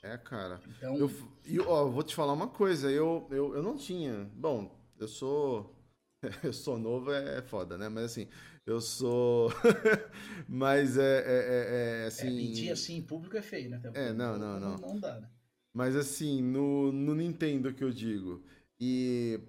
É, 0.01 0.17
cara. 0.17 0.59
Então... 0.67 0.97
Eu, 0.97 1.11
eu 1.45 1.69
ó, 1.69 1.87
vou 1.87 2.01
te 2.01 2.15
falar 2.15 2.33
uma 2.33 2.47
coisa. 2.47 2.89
Eu, 2.89 3.27
eu, 3.29 3.55
eu 3.55 3.61
não 3.61 3.77
tinha. 3.77 4.27
Bom, 4.33 4.75
eu 4.99 5.07
sou. 5.07 5.75
Eu 6.43 6.51
sou 6.51 6.77
novo, 6.77 7.13
é, 7.13 7.37
é 7.37 7.41
foda, 7.41 7.77
né? 7.77 7.87
Mas 7.87 8.03
assim, 8.03 8.27
eu 8.71 8.81
sou. 8.81 9.51
Mas 10.47 10.97
é, 10.97 11.01
é, 11.01 11.23
é, 11.25 12.03
é 12.03 12.07
assim. 12.07 12.27
É, 12.27 12.31
mentir 12.31 12.71
assim 12.71 12.97
em 12.97 13.01
público 13.01 13.37
é 13.37 13.41
feio, 13.41 13.69
né? 13.69 13.81
É, 13.93 14.13
não, 14.13 14.37
não, 14.37 14.59
não. 14.59 14.77
Não, 14.77 14.99
dá, 14.99 15.19
né? 15.19 15.29
Mas 15.73 15.95
assim, 15.95 16.41
no, 16.41 16.91
no 16.91 17.15
Nintendo 17.15 17.73
que 17.73 17.83
eu 17.83 17.91
digo. 17.91 18.43
E 18.79 19.39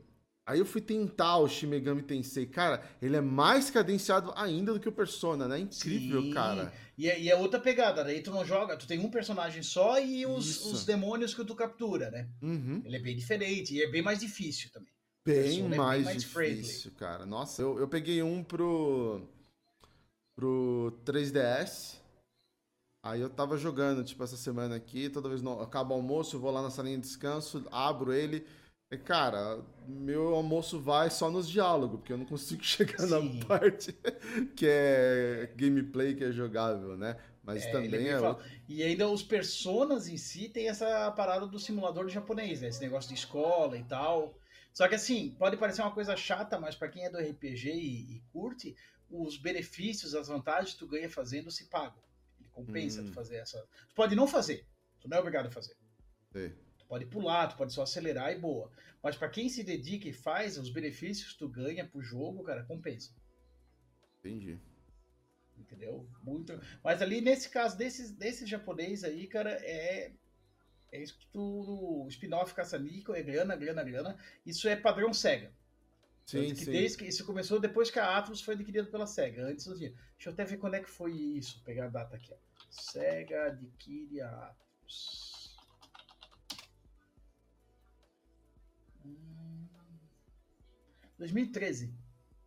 Aí 0.51 0.59
eu 0.59 0.67
fui 0.67 0.81
tentar 0.81 1.37
o 1.39 1.49
Shin 1.49 1.69
Megami 1.69 2.03
Tensei. 2.03 2.45
Cara, 2.45 2.83
ele 3.01 3.15
é 3.15 3.21
mais 3.21 3.71
cadenciado 3.71 4.33
ainda 4.35 4.73
do 4.73 4.81
que 4.81 4.89
o 4.89 4.93
Persona, 4.93 5.47
né? 5.47 5.61
Incrível, 5.61 6.23
Sim. 6.23 6.33
cara. 6.33 6.73
E 6.99 7.09
é, 7.09 7.21
e 7.21 7.31
é, 7.31 7.37
outra 7.37 7.61
pegada, 7.61 8.03
daí 8.03 8.21
tu 8.21 8.33
não 8.33 8.45
joga, 8.45 8.77
tu 8.77 8.85
tem 8.85 8.99
um 8.99 9.09
personagem 9.09 9.63
só 9.63 10.01
e 10.01 10.27
os, 10.27 10.67
os 10.67 10.85
demônios 10.85 11.35
que 11.35 11.45
tu 11.45 11.55
captura, 11.55 12.11
né? 12.11 12.29
Uhum. 12.43 12.83
Ele 12.85 12.97
é 12.97 12.99
bem 12.99 13.15
diferente 13.15 13.75
e 13.75 13.81
é 13.81 13.89
bem 13.89 14.03
mais 14.03 14.19
difícil 14.19 14.73
também. 14.73 14.93
Bem, 15.25 15.69
mais, 15.69 16.03
é 16.03 16.05
mais, 16.05 16.23
difícil, 16.23 16.93
cara. 16.93 17.27
Nossa, 17.27 17.61
eu, 17.63 17.79
eu 17.79 17.89
peguei 17.89 18.23
um 18.23 18.43
pro, 18.43 19.29
pro 20.35 20.99
3DS. 21.05 21.99
Aí 23.03 23.21
eu 23.21 23.31
tava 23.31 23.57
jogando, 23.57 24.05
tipo, 24.05 24.23
essa 24.23 24.37
semana 24.37 24.77
aqui, 24.77 25.09
toda 25.09 25.29
vez 25.29 25.41
no, 25.41 25.61
acaba 25.61 25.95
o 25.95 25.97
almoço, 25.97 26.37
eu 26.37 26.41
vou 26.41 26.51
lá 26.51 26.63
na 26.63 26.71
salinha 26.71 26.97
de 26.97 27.03
descanso, 27.03 27.67
abro 27.71 28.13
ele 28.13 28.45
Cara, 29.05 29.61
meu 29.87 30.35
almoço 30.35 30.81
vai 30.81 31.11
só 31.11 31.31
nos 31.31 31.49
diálogos, 31.49 32.01
porque 32.01 32.13
eu 32.13 32.19
não 32.19 32.25
consigo 32.25 32.63
chegar 32.65 32.99
Sim. 32.99 33.39
na 33.39 33.47
parte 33.47 33.93
que 34.57 34.67
é 34.67 35.53
gameplay, 35.55 36.15
que 36.15 36.25
é 36.25 36.33
jogável, 36.33 36.97
né? 36.97 37.17
Mas 37.43 37.65
é, 37.65 37.71
também 37.71 38.09
é. 38.09 38.21
Outro... 38.21 38.45
E 38.69 38.83
ainda 38.83 39.09
os 39.09 39.23
personas 39.23 40.09
em 40.09 40.17
si 40.17 40.49
tem 40.49 40.69
essa 40.69 41.11
parada 41.13 41.47
do 41.47 41.59
simulador 41.59 42.09
japonês, 42.09 42.61
né? 42.61 42.69
Esse 42.69 42.81
negócio 42.81 43.09
de 43.09 43.15
escola 43.15 43.79
e 43.79 43.85
tal. 43.85 44.35
Só 44.73 44.89
que 44.89 44.95
assim, 44.95 45.35
pode 45.39 45.57
parecer 45.57 45.83
uma 45.83 45.93
coisa 45.93 46.17
chata, 46.17 46.59
mas 46.59 46.75
para 46.75 46.89
quem 46.89 47.05
é 47.05 47.11
do 47.11 47.19
RPG 47.19 47.71
e, 47.71 48.17
e, 48.17 48.21
curte, 48.33 48.77
os 49.11 49.37
benefícios, 49.37 50.15
as 50.15 50.29
vantagens 50.29 50.75
que 50.75 50.79
tu 50.79 50.87
ganha 50.87 51.11
fazendo 51.11 51.51
se 51.51 51.69
pagam. 51.69 52.03
Ele 52.39 52.49
compensa 52.51 53.03
hum. 53.03 53.07
tu 53.07 53.13
fazer 53.13 53.37
essa. 53.37 53.61
Tu 53.89 53.95
pode 53.95 54.15
não 54.15 54.27
fazer, 54.27 54.67
tu 55.01 55.09
não 55.09 55.17
é 55.17 55.21
obrigado 55.21 55.47
a 55.47 55.51
fazer. 55.51 55.77
Sim 56.33 56.53
pode 56.91 57.07
pular, 57.07 57.47
tu 57.47 57.57
pode 57.57 57.73
só 57.73 57.85
acelerar 57.85 58.33
e 58.33 58.39
boa. 58.39 58.69
Mas 59.01 59.17
para 59.17 59.29
quem 59.29 59.49
se 59.49 59.63
dedica 59.63 60.09
e 60.09 60.13
faz, 60.13 60.59
os 60.59 60.71
benefícios 60.71 61.33
que 61.33 61.39
tu 61.39 61.49
ganha 61.49 61.87
pro 61.87 62.03
jogo, 62.03 62.43
cara, 62.43 62.65
compensa. 62.65 63.15
Entendi. 64.19 64.59
Entendeu? 65.57 66.09
Muito. 66.25 66.61
Mas 66.83 67.01
ali 67.01 67.21
nesse 67.21 67.49
caso 67.49 67.79
desses 67.79 68.11
desse 68.11 68.45
japonês 68.45 69.05
aí, 69.05 69.29
cara, 69.29 69.53
é 69.63 70.13
é 70.93 71.03
isso 71.03 71.19
que 71.19 71.27
tu 71.29 72.07
spin-off 72.09 72.55
caça-níquel, 72.55 73.15
é 73.15 73.23
grana, 73.23 73.57
grana, 73.57 73.85
grana. 73.85 74.19
Isso 74.45 74.69
é 74.69 74.77
padrão 74.77 75.13
Sega. 75.13 75.53
Sim, 76.27 76.55
que 76.55 76.65
sim. 76.65 76.71
Desde 76.71 76.99
que 76.99 77.05
isso 77.07 77.25
começou 77.25 77.59
depois 77.59 77.91
que 77.91 77.99
a 77.99 78.17
Atlus 78.17 78.43
foi 78.43 78.55
adquirida 78.55 78.89
pela 78.89 79.07
Sega. 79.07 79.47
Antes 79.47 79.67
não 79.67 79.77
tinha. 79.77 79.91
Deixa 79.91 80.29
eu 80.29 80.33
até 80.33 80.45
ver 80.45 80.59
quando 80.59 80.75
é 80.75 80.81
que 80.81 80.91
foi 80.91 81.13
isso. 81.13 81.57
Vou 81.57 81.65
pegar 81.65 81.87
a 81.87 81.91
data 81.91 82.17
aqui. 82.17 82.33
Ó. 82.33 82.37
Sega 82.71 83.47
adquire 83.47 84.21
a 84.21 84.31
Atlus. 84.47 85.41
2013. 91.19 91.95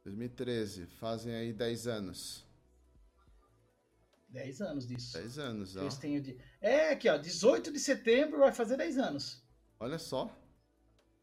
2013, 0.03 0.87
fazem 0.87 1.33
aí 1.35 1.53
10 1.53 1.87
anos. 1.87 2.45
10 4.29 4.61
anos 4.61 4.87
disso. 4.87 5.13
10 5.13 5.37
anos, 5.37 5.77
ó. 5.77 5.87
De... 5.87 6.37
É, 6.63 6.91
aqui, 6.91 7.09
ó, 7.09 7.17
18 7.17 7.73
de 7.73 7.79
setembro 7.79 8.39
vai 8.39 8.53
fazer 8.53 8.77
10 8.77 8.97
anos. 8.97 9.43
Olha 9.77 9.99
só. 9.99 10.33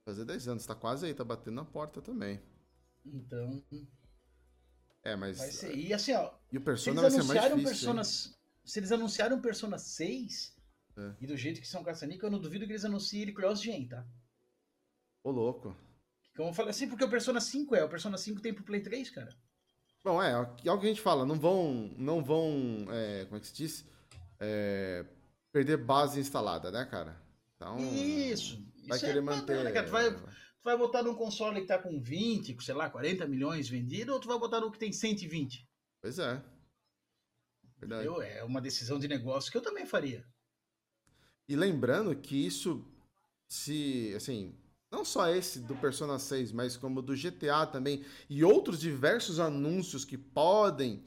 Fazer 0.05 0.27
10 0.27 0.49
anos, 0.49 0.67
tá 0.67 0.75
quase 0.75 1.07
aí, 1.07 1.15
tá 1.15 1.25
batendo 1.25 1.55
na 1.55 1.65
porta 1.65 2.03
também. 2.03 2.39
Então. 3.07 3.65
É, 5.03 5.17
mas. 5.17 5.39
Vai 5.39 5.51
ser. 5.51 5.75
E 5.75 5.95
assim, 5.95 6.13
ó. 6.13 6.31
E 6.53 6.59
o 6.59 6.61
Persona 6.61 7.01
vai 7.01 7.11
ser 7.11 7.23
mais 7.23 7.41
difícil. 7.41 7.65
Persona, 7.65 8.05
se 8.05 8.79
eles 8.79 8.93
anunciaram 8.93 9.41
Persona 9.41 9.79
6, 9.79 10.55
é. 10.99 11.15
e 11.23 11.27
do 11.27 11.39
jeito 11.39 11.59
que 11.59 11.67
são 11.67 11.83
caça-níquel, 11.83 12.27
eu 12.27 12.33
não 12.33 12.39
duvido 12.39 12.67
que 12.67 12.73
eles 12.73 12.85
anunciem 12.85 13.23
ele 13.23 13.33
cross-gen, 13.33 13.89
tá? 13.89 14.07
Ô, 15.25 15.31
louco. 15.31 15.75
Como 16.37 16.51
eu 16.51 16.55
falei 16.55 16.73
assim, 16.73 16.87
porque 16.87 17.05
o 17.05 17.09
Persona 17.09 17.41
5 17.41 17.75
é, 17.75 17.83
o 17.83 17.89
Persona 17.89 18.19
5 18.19 18.43
tem 18.43 18.53
pro 18.53 18.63
Play 18.63 18.83
3, 18.83 19.09
cara. 19.09 19.35
Bom, 20.05 20.23
é, 20.23 20.35
algo 20.35 20.81
que 20.81 20.87
a 20.87 20.91
gente 20.91 21.01
fala, 21.01 21.25
não 21.25 21.41
vão, 21.41 21.95
não 21.97 22.23
vão, 22.23 22.87
é, 22.91 23.25
como 23.25 23.39
é 23.39 23.41
que 23.41 23.47
se 23.47 23.55
diz? 23.55 23.89
É, 24.39 25.07
perder 25.53 25.79
base 25.79 26.21
instalada, 26.21 26.71
né, 26.71 26.85
cara? 26.85 27.21
Então, 27.57 27.79
Isso. 27.79 28.65
Vai 28.89 28.97
isso 28.97 29.07
querer 29.07 29.19
é 29.19 29.23
manter. 29.23 29.65
Né, 29.65 29.83
tu, 29.83 29.91
vai, 29.91 30.11
tu 30.13 30.65
vai 30.65 30.77
botar 30.77 31.03
num 31.03 31.15
console 31.15 31.61
que 31.61 31.67
tá 31.67 31.79
com 31.79 32.01
20, 32.01 32.63
sei 32.63 32.75
lá, 32.75 32.89
40 32.89 33.27
milhões 33.27 33.69
vendido, 33.69 34.13
ou 34.13 34.21
tu 34.21 34.29
vai 34.29 34.39
botar 34.39 34.61
no 34.61 34.73
que 34.73 34.79
tem 34.79 34.93
120? 34.93 35.69
Pois 36.01 36.19
é. 36.19 36.43
Verdade. 37.79 38.07
Eu, 38.07 38.21
é 38.21 38.43
uma 38.45 38.61
decisão 38.61 38.99
de 38.99 39.09
negócio 39.09 39.51
que 39.51 39.57
eu 39.57 39.63
também 39.63 39.87
faria. 39.87 40.25
E 41.49 41.57
lembrando 41.57 42.15
que 42.15 42.47
isso, 42.47 42.85
se, 43.49 44.13
assim, 44.17 44.55
não 44.91 45.05
só 45.05 45.29
esse 45.29 45.61
do 45.61 45.75
Persona 45.77 46.19
6, 46.19 46.53
mas 46.53 46.77
como 46.77 47.01
do 47.01 47.15
GTA 47.15 47.67
também, 47.67 48.05
e 48.29 48.45
outros 48.45 48.81
diversos 48.81 49.39
anúncios 49.39 50.05
que 50.05 50.19
podem 50.19 51.05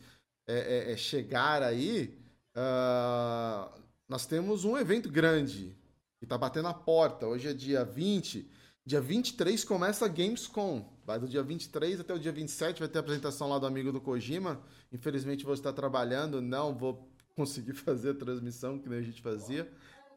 é, 0.48 0.90
é, 0.90 0.92
é, 0.92 0.98
chegar 0.98 1.62
aí, 1.62 2.18
uh, 2.56 3.83
nós 4.14 4.28
temos 4.28 4.64
um 4.64 4.78
evento 4.78 5.10
grande 5.10 5.76
que 6.20 6.26
está 6.26 6.38
batendo 6.38 6.68
a 6.68 6.74
porta. 6.74 7.26
Hoje 7.26 7.48
é 7.48 7.54
dia 7.54 7.84
20. 7.84 8.48
Dia 8.86 9.02
23 9.02 9.64
começa 9.64 10.06
a 10.06 10.08
Gamescom. 10.08 10.88
Vai 11.04 11.18
do 11.18 11.28
dia 11.28 11.42
23 11.42 12.00
até 12.00 12.14
o 12.14 12.20
dia 12.20 12.32
27 12.32 12.78
vai 12.78 12.88
ter 12.88 13.00
a 13.00 13.02
apresentação 13.02 13.50
lá 13.50 13.58
do 13.58 13.66
amigo 13.66 13.92
do 13.92 14.00
Kojima. 14.00 14.62
Infelizmente 14.92 15.44
vou 15.44 15.56
estar 15.56 15.74
trabalhando, 15.74 16.40
não 16.44 16.78
vou 16.78 17.10
conseguir 17.36 17.74
fazer 17.74 18.12
a 18.12 18.14
transmissão 18.14 18.78
que 18.78 18.88
nem 18.88 19.00
a 19.00 19.02
gente 19.02 19.20
fazia. 19.20 19.68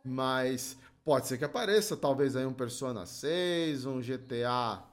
Mas 0.05 0.77
Pode 1.03 1.27
ser 1.27 1.39
que 1.39 1.45
apareça, 1.47 1.97
talvez 1.97 2.37
aí 2.37 2.45
um 2.45 2.53
Persona 2.53 3.07
6, 3.07 3.87
um 3.87 4.01
GTA 4.01 4.85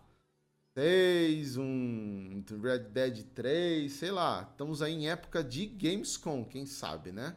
6, 0.78 1.58
um 1.58 2.42
Red 2.62 2.80
Dead 2.92 3.24
3, 3.36 3.92
sei 3.92 4.12
lá. 4.12 4.48
Estamos 4.50 4.82
aí 4.82 4.94
em 4.94 5.10
época 5.10 5.44
de 5.44 5.66
Gamescom, 5.66 6.46
quem 6.46 6.66
sabe, 6.66 7.12
né? 7.12 7.36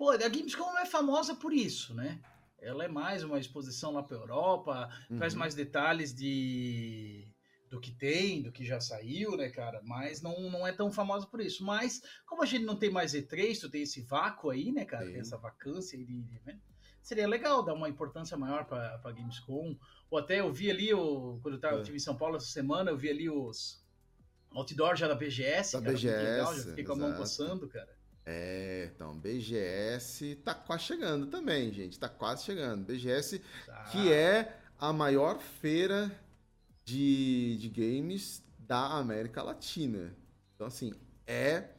Pô, 0.00 0.12
a 0.12 0.16
Gamescom 0.16 0.78
é 0.78 0.86
famosa 0.86 1.34
por 1.34 1.52
isso, 1.52 1.92
né? 1.92 2.18
ela 2.58 2.84
é 2.84 2.88
mais 2.88 3.22
uma 3.22 3.38
exposição 3.38 3.92
lá 3.92 4.02
para 4.02 4.16
Europa, 4.16 4.88
Uhum. 5.10 5.16
traz 5.18 5.34
mais 5.34 5.54
detalhes 5.54 6.14
de 6.14 7.28
do 7.68 7.78
que 7.78 7.90
tem, 7.92 8.42
do 8.42 8.50
que 8.50 8.64
já 8.64 8.80
saiu, 8.80 9.36
né, 9.36 9.50
cara? 9.50 9.80
Mas 9.84 10.22
não, 10.22 10.50
não 10.50 10.66
é 10.66 10.72
tão 10.72 10.90
famosa 10.90 11.26
por 11.26 11.40
isso. 11.40 11.62
Mas, 11.62 12.00
como 12.26 12.42
a 12.42 12.46
gente 12.46 12.64
não 12.64 12.76
tem 12.76 12.90
mais 12.90 13.12
E3, 13.14 13.60
tu 13.60 13.70
tem 13.70 13.82
esse 13.82 14.00
vácuo 14.00 14.48
aí, 14.50 14.72
né, 14.72 14.86
cara? 14.86 15.04
Tem. 15.04 15.12
Tem 15.12 15.20
essa 15.20 15.36
vacância 15.36 15.98
aí 15.98 16.04
de, 16.04 16.22
de 16.22 16.36
evento. 16.36 16.62
Seria 17.02 17.28
legal 17.28 17.62
dar 17.62 17.74
uma 17.74 17.88
importância 17.88 18.36
maior 18.38 18.64
para 18.64 19.12
Gamescom. 19.12 19.76
Ou 20.10 20.18
até 20.18 20.40
eu 20.40 20.50
vi 20.52 20.70
ali, 20.70 20.92
o, 20.94 21.38
quando 21.42 21.54
eu 21.54 21.60
tava, 21.60 21.80
É. 21.80 21.82
tive 21.82 21.98
em 21.98 22.00
São 22.00 22.16
Paulo 22.16 22.36
essa 22.36 22.46
semana, 22.46 22.90
eu 22.90 22.96
vi 22.96 23.10
ali 23.10 23.30
os 23.30 23.84
outdoor 24.52 24.96
já 24.96 25.06
da 25.06 25.14
BGS. 25.14 25.74
Da 25.74 25.80
cara, 25.82 25.92
muito 25.92 26.06
legal, 26.06 26.46
já 26.46 26.50
BGS, 26.52 26.68
fiquei 26.70 26.84
com 26.84 26.92
a 26.94 26.96
mão 26.96 27.14
coçando, 27.14 27.68
cara. 27.68 27.99
É, 28.32 28.88
então, 28.94 29.18
BGS 29.18 30.36
tá 30.36 30.54
quase 30.54 30.84
chegando 30.84 31.26
também, 31.26 31.72
gente. 31.72 31.98
Tá 31.98 32.08
quase 32.08 32.44
chegando. 32.44 32.84
BGS, 32.84 33.40
Tá. 33.66 33.82
que 33.90 34.12
é 34.12 34.56
a 34.78 34.92
maior 34.92 35.40
feira 35.40 36.12
de, 36.84 37.56
de 37.58 37.68
games 37.68 38.40
da 38.56 38.98
América 38.98 39.42
Latina. 39.42 40.14
Então, 40.54 40.68
assim, 40.68 40.92
é, 41.26 41.70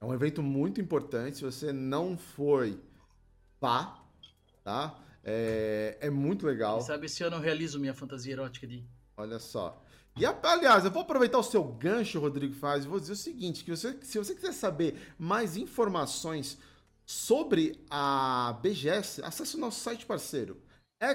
é 0.00 0.04
um 0.04 0.14
evento 0.14 0.40
muito 0.40 0.80
importante. 0.80 1.38
Se 1.38 1.42
você 1.42 1.72
não 1.72 2.16
foi, 2.16 2.80
vá, 3.60 4.00
tá? 4.62 5.00
É, 5.24 5.98
é 6.00 6.10
muito 6.10 6.46
legal. 6.46 6.78
Quem 6.78 6.86
sabe 6.86 7.06
esse 7.06 7.24
ano 7.24 7.36
eu 7.36 7.40
realizo 7.40 7.80
minha 7.80 7.92
fantasia 7.92 8.34
erótica 8.34 8.68
de. 8.68 8.86
Olha 9.16 9.40
só. 9.40 9.84
E 10.18 10.26
aliás, 10.26 10.84
eu 10.84 10.90
vou 10.90 11.02
aproveitar 11.02 11.38
o 11.38 11.44
seu 11.44 11.62
gancho, 11.62 12.18
Rodrigo 12.18 12.54
Faz, 12.54 12.84
e 12.84 12.88
vou 12.88 12.98
dizer 12.98 13.12
o 13.12 13.16
seguinte: 13.16 13.62
que 13.62 13.70
você, 13.70 13.96
se 14.02 14.18
você 14.18 14.34
quiser 14.34 14.52
saber 14.52 15.00
mais 15.16 15.56
informações 15.56 16.58
sobre 17.06 17.78
a 17.88 18.58
BGS, 18.60 19.22
acesse 19.22 19.54
o 19.54 19.60
nosso 19.60 19.78
site 19.78 20.04
parceiro, 20.04 20.60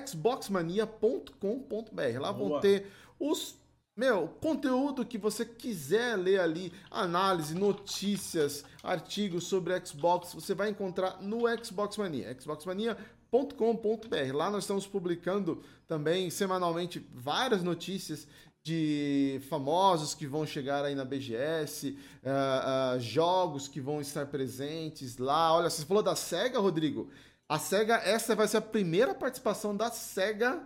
xboxmania.com.br. 0.08 2.20
Lá 2.20 2.32
vão 2.32 2.48
Boa. 2.48 2.62
ter 2.62 2.90
os. 3.20 3.62
Meu, 3.96 4.28
conteúdo 4.42 5.06
que 5.06 5.20
você 5.20 5.46
quiser 5.46 6.16
ler 6.16 6.40
ali, 6.40 6.74
análise, 6.90 7.54
notícias, 7.54 8.66
artigos 8.82 9.44
sobre 9.44 9.80
Xbox, 9.86 10.34
você 10.34 10.56
vai 10.56 10.70
encontrar 10.70 11.22
no 11.22 11.42
Xbox 11.64 11.96
Mania, 11.98 12.36
xboxmania.com.br. 12.40 14.34
Lá 14.34 14.50
nós 14.50 14.64
estamos 14.64 14.88
publicando 14.88 15.62
também 15.88 16.32
semanalmente 16.32 17.08
várias 17.14 17.62
notícias 17.62 18.28
de 18.64 19.42
famosos 19.50 20.16
que 20.16 20.26
vão 20.26 20.46
chegar 20.46 20.86
aí 20.86 20.96
na 20.96 21.04
BGS, 21.04 21.98
ah, 22.26 22.94
ah, 22.96 23.00
jogos 23.00 23.68
que 23.68 23.82
vão 23.82 24.00
estar 24.00 24.26
presentes 24.28 25.18
lá. 25.18 25.54
Olha, 25.54 25.70
você 25.70 25.86
falou 25.86 26.02
da 26.02 26.16
SEGA, 26.16 26.60
Rodrigo? 26.60 27.10
A 27.50 27.60
SEGA, 27.60 27.96
essa 27.96 28.34
vai 28.36 28.48
ser 28.48 28.58
a 28.58 28.62
primeira 28.62 29.14
participação 29.14 29.76
da 29.76 29.92
SEGA 29.92 30.64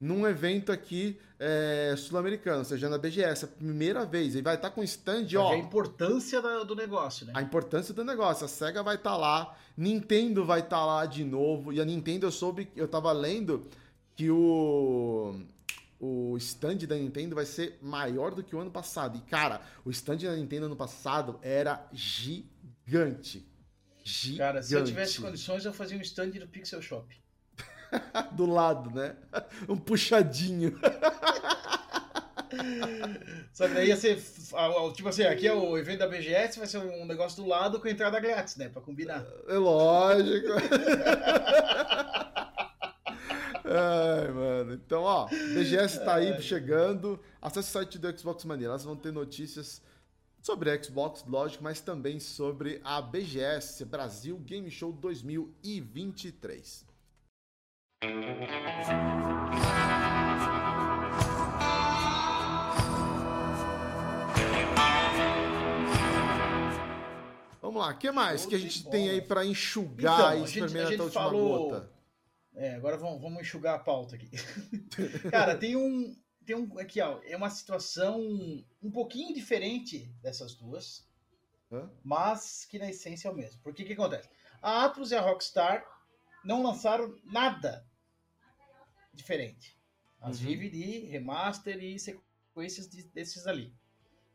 num 0.00 0.26
evento 0.26 0.72
aqui 0.72 1.16
é, 1.38 1.94
sul-americano, 1.96 2.58
ou 2.58 2.64
seja, 2.64 2.88
na 2.88 2.98
BGS, 2.98 3.44
a 3.44 3.48
primeira 3.48 4.04
vez. 4.04 4.34
E 4.34 4.42
vai 4.42 4.56
estar 4.56 4.70
com 4.70 4.82
stand, 4.82 5.26
Pra 5.28 5.40
ó. 5.42 5.52
a 5.52 5.56
importância 5.56 6.42
da- 6.42 6.64
do 6.64 6.74
negócio, 6.74 7.24
né? 7.26 7.32
A 7.36 7.42
importância 7.42 7.94
do 7.94 8.04
negócio. 8.04 8.44
A 8.44 8.48
SEGA 8.48 8.82
vai 8.82 8.96
estar 8.96 9.16
lá, 9.16 9.56
Nintendo 9.76 10.44
vai 10.44 10.58
estar 10.58 10.84
lá 10.84 11.06
de 11.06 11.22
novo. 11.24 11.72
E 11.72 11.80
a 11.80 11.84
Nintendo, 11.84 12.26
eu 12.26 12.32
soube, 12.32 12.68
eu 12.74 12.88
tava 12.88 13.12
lendo 13.12 13.64
que 14.16 14.28
o 14.28 15.34
o 16.04 16.36
stand 16.36 16.78
da 16.78 16.96
Nintendo 16.96 17.36
vai 17.36 17.46
ser 17.46 17.78
maior 17.80 18.34
do 18.34 18.42
que 18.42 18.56
o 18.56 18.58
ano 18.58 18.72
passado. 18.72 19.16
E 19.16 19.20
cara, 19.30 19.62
o 19.84 19.90
stand 19.90 20.16
da 20.16 20.34
Nintendo 20.34 20.66
ano 20.66 20.74
passado 20.74 21.38
era 21.40 21.88
gigante. 21.92 23.48
Gigante. 24.02 24.38
Cara, 24.38 24.60
se 24.64 24.74
eu 24.74 24.82
tivesse 24.82 25.20
condições, 25.20 25.64
eu 25.64 25.72
fazia 25.72 25.96
um 25.96 26.00
stand 26.00 26.30
do 26.30 26.48
Pixel 26.48 26.82
Shop. 26.82 27.06
do 28.32 28.46
lado, 28.46 28.90
né? 28.90 29.14
Um 29.68 29.76
puxadinho. 29.76 30.76
Só 33.52 33.68
que 33.68 33.74
daí 33.74 33.86
ia 33.86 33.96
ser. 33.96 34.20
Tipo 34.94 35.08
assim, 35.08 35.22
aqui 35.22 35.46
é 35.46 35.54
o 35.54 35.78
evento 35.78 36.00
da 36.00 36.08
BGS, 36.08 36.58
vai 36.58 36.66
ser 36.66 36.78
um 36.78 37.06
negócio 37.06 37.40
do 37.40 37.48
lado 37.48 37.78
com 37.78 37.86
entrada 37.86 38.18
grátis, 38.18 38.56
né? 38.56 38.68
Pra 38.68 38.82
combinar. 38.82 39.24
É 39.46 39.54
lógico. 39.54 40.48
Ai, 43.74 44.28
mano. 44.32 44.74
Então, 44.74 45.02
ó, 45.02 45.26
BGS 45.28 46.04
tá 46.04 46.16
aí 46.16 46.40
chegando. 46.42 47.18
Acesse 47.40 47.70
o 47.70 47.72
site 47.72 47.98
do 47.98 48.18
Xbox 48.18 48.44
Mania. 48.44 48.66
Elas 48.66 48.84
vão 48.84 48.94
ter 48.96 49.12
notícias 49.12 49.80
sobre 50.42 50.70
a 50.70 50.82
Xbox, 50.82 51.24
lógico, 51.26 51.64
mas 51.64 51.80
também 51.80 52.20
sobre 52.20 52.80
a 52.84 53.00
BGS 53.00 53.84
Brasil 53.84 54.36
Game 54.38 54.70
Show 54.70 54.92
2023. 54.92 56.84
Vamos 67.60 67.80
lá, 67.80 67.90
o 67.90 67.96
que 67.96 68.10
mais 68.10 68.44
que 68.44 68.54
a 68.54 68.58
gente 68.58 68.80
bola. 68.82 68.90
tem 68.92 69.10
aí 69.10 69.20
pra 69.22 69.46
enxugar 69.46 70.14
Então, 70.36 70.38
e 70.38 70.42
a 70.42 70.46
até 70.86 70.96
a 70.96 71.04
última 71.04 71.10
falou- 71.22 71.70
gota? 71.70 71.91
É, 72.54 72.74
agora 72.74 72.96
vamos, 72.96 73.20
vamos 73.20 73.40
enxugar 73.40 73.74
a 73.74 73.78
pauta 73.78 74.14
aqui. 74.16 74.28
Cara, 75.30 75.56
tem 75.56 75.74
um. 75.76 76.14
Tem 76.44 76.54
um. 76.56 76.78
Aqui, 76.78 77.00
ó. 77.00 77.20
É 77.24 77.36
uma 77.36 77.48
situação 77.50 78.20
um 78.82 78.90
pouquinho 78.90 79.32
diferente 79.34 80.06
dessas 80.22 80.54
duas, 80.54 81.08
Hã? 81.70 81.90
mas 82.04 82.64
que 82.66 82.78
na 82.78 82.90
essência 82.90 83.28
é 83.28 83.30
o 83.30 83.34
mesmo. 83.34 83.60
Porque 83.62 83.82
o 83.82 83.86
que 83.86 83.94
acontece? 83.94 84.28
A 84.60 84.84
Atlus 84.84 85.10
e 85.10 85.14
a 85.14 85.20
Rockstar 85.20 85.84
não 86.44 86.62
lançaram 86.62 87.16
nada 87.24 87.86
diferente. 89.12 89.76
As 90.20 90.38
Uhum. 90.38 90.46
vive 90.46 90.70
de 90.70 90.98
remaster 91.06 91.82
e 91.82 91.98
sequências 91.98 92.88
de- 92.88 93.04
desses 93.08 93.46
ali. 93.46 93.74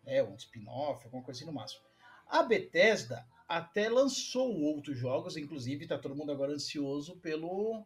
É, 0.05 0.23
um 0.23 0.35
spin-off, 0.35 1.03
alguma 1.05 1.23
coisa 1.23 1.39
assim 1.39 1.45
no 1.45 1.53
máximo. 1.53 1.81
A 2.27 2.43
Bethesda 2.43 3.25
até 3.47 3.89
lançou 3.89 4.53
outros 4.61 4.97
jogos, 4.97 5.37
inclusive 5.37 5.87
tá 5.87 5.97
todo 5.97 6.15
mundo 6.15 6.31
agora 6.31 6.51
ansioso 6.53 7.17
pelo 7.17 7.85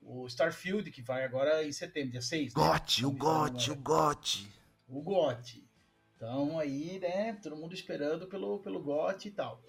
o 0.00 0.26
Starfield, 0.26 0.90
que 0.90 1.02
vai 1.02 1.24
agora 1.24 1.64
em 1.64 1.72
setembro, 1.72 2.12
dia 2.12 2.22
6. 2.22 2.54
né? 2.54 2.62
Gote, 2.62 3.04
o 3.06 3.12
me 3.12 3.18
fala 3.18 3.50
gote, 3.50 3.70
o 3.70 3.76
gote. 3.76 4.48
O 4.88 5.02
GOT. 5.02 5.68
Então 6.16 6.58
aí, 6.58 6.98
né, 6.98 7.34
todo 7.42 7.56
mundo 7.56 7.74
esperando 7.74 8.26
pelo, 8.26 8.58
pelo 8.60 8.82
GOT 8.82 9.28
e 9.28 9.30
tal. 9.30 9.62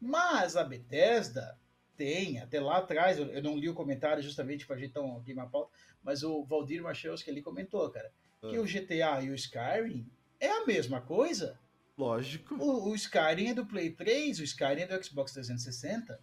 Mas 0.00 0.56
a 0.56 0.64
Bethesda 0.64 1.58
tem, 1.96 2.40
até 2.40 2.60
lá 2.60 2.78
atrás, 2.78 3.18
eu, 3.18 3.26
eu 3.26 3.42
não 3.42 3.56
li 3.56 3.68
o 3.68 3.74
comentário 3.74 4.22
justamente 4.22 4.66
pra 4.66 4.76
gente 4.76 4.90
então 4.90 5.16
aqui 5.16 5.32
uma 5.32 5.48
pauta, 5.48 5.70
mas 6.02 6.22
o 6.24 6.44
Valdir 6.44 6.82
que 7.22 7.30
ele 7.30 7.40
comentou, 7.40 7.88
cara, 7.90 8.12
que 8.40 8.56
Ah. 8.56 8.60
o 8.60 8.64
GTA 8.66 9.22
e 9.22 9.30
o 9.30 9.34
Skyrim 9.34 10.10
é 10.40 10.50
a 10.50 10.66
mesma 10.66 11.00
coisa. 11.00 11.58
Lógico. 11.96 12.56
O, 12.56 12.90
o 12.90 12.94
Skyrim 12.96 13.50
é 13.50 13.54
do 13.54 13.64
Play 13.64 13.90
3, 13.92 14.40
o 14.40 14.44
Skyrim 14.44 14.82
é 14.82 14.86
do 14.88 15.04
Xbox 15.04 15.32
360. 15.32 16.20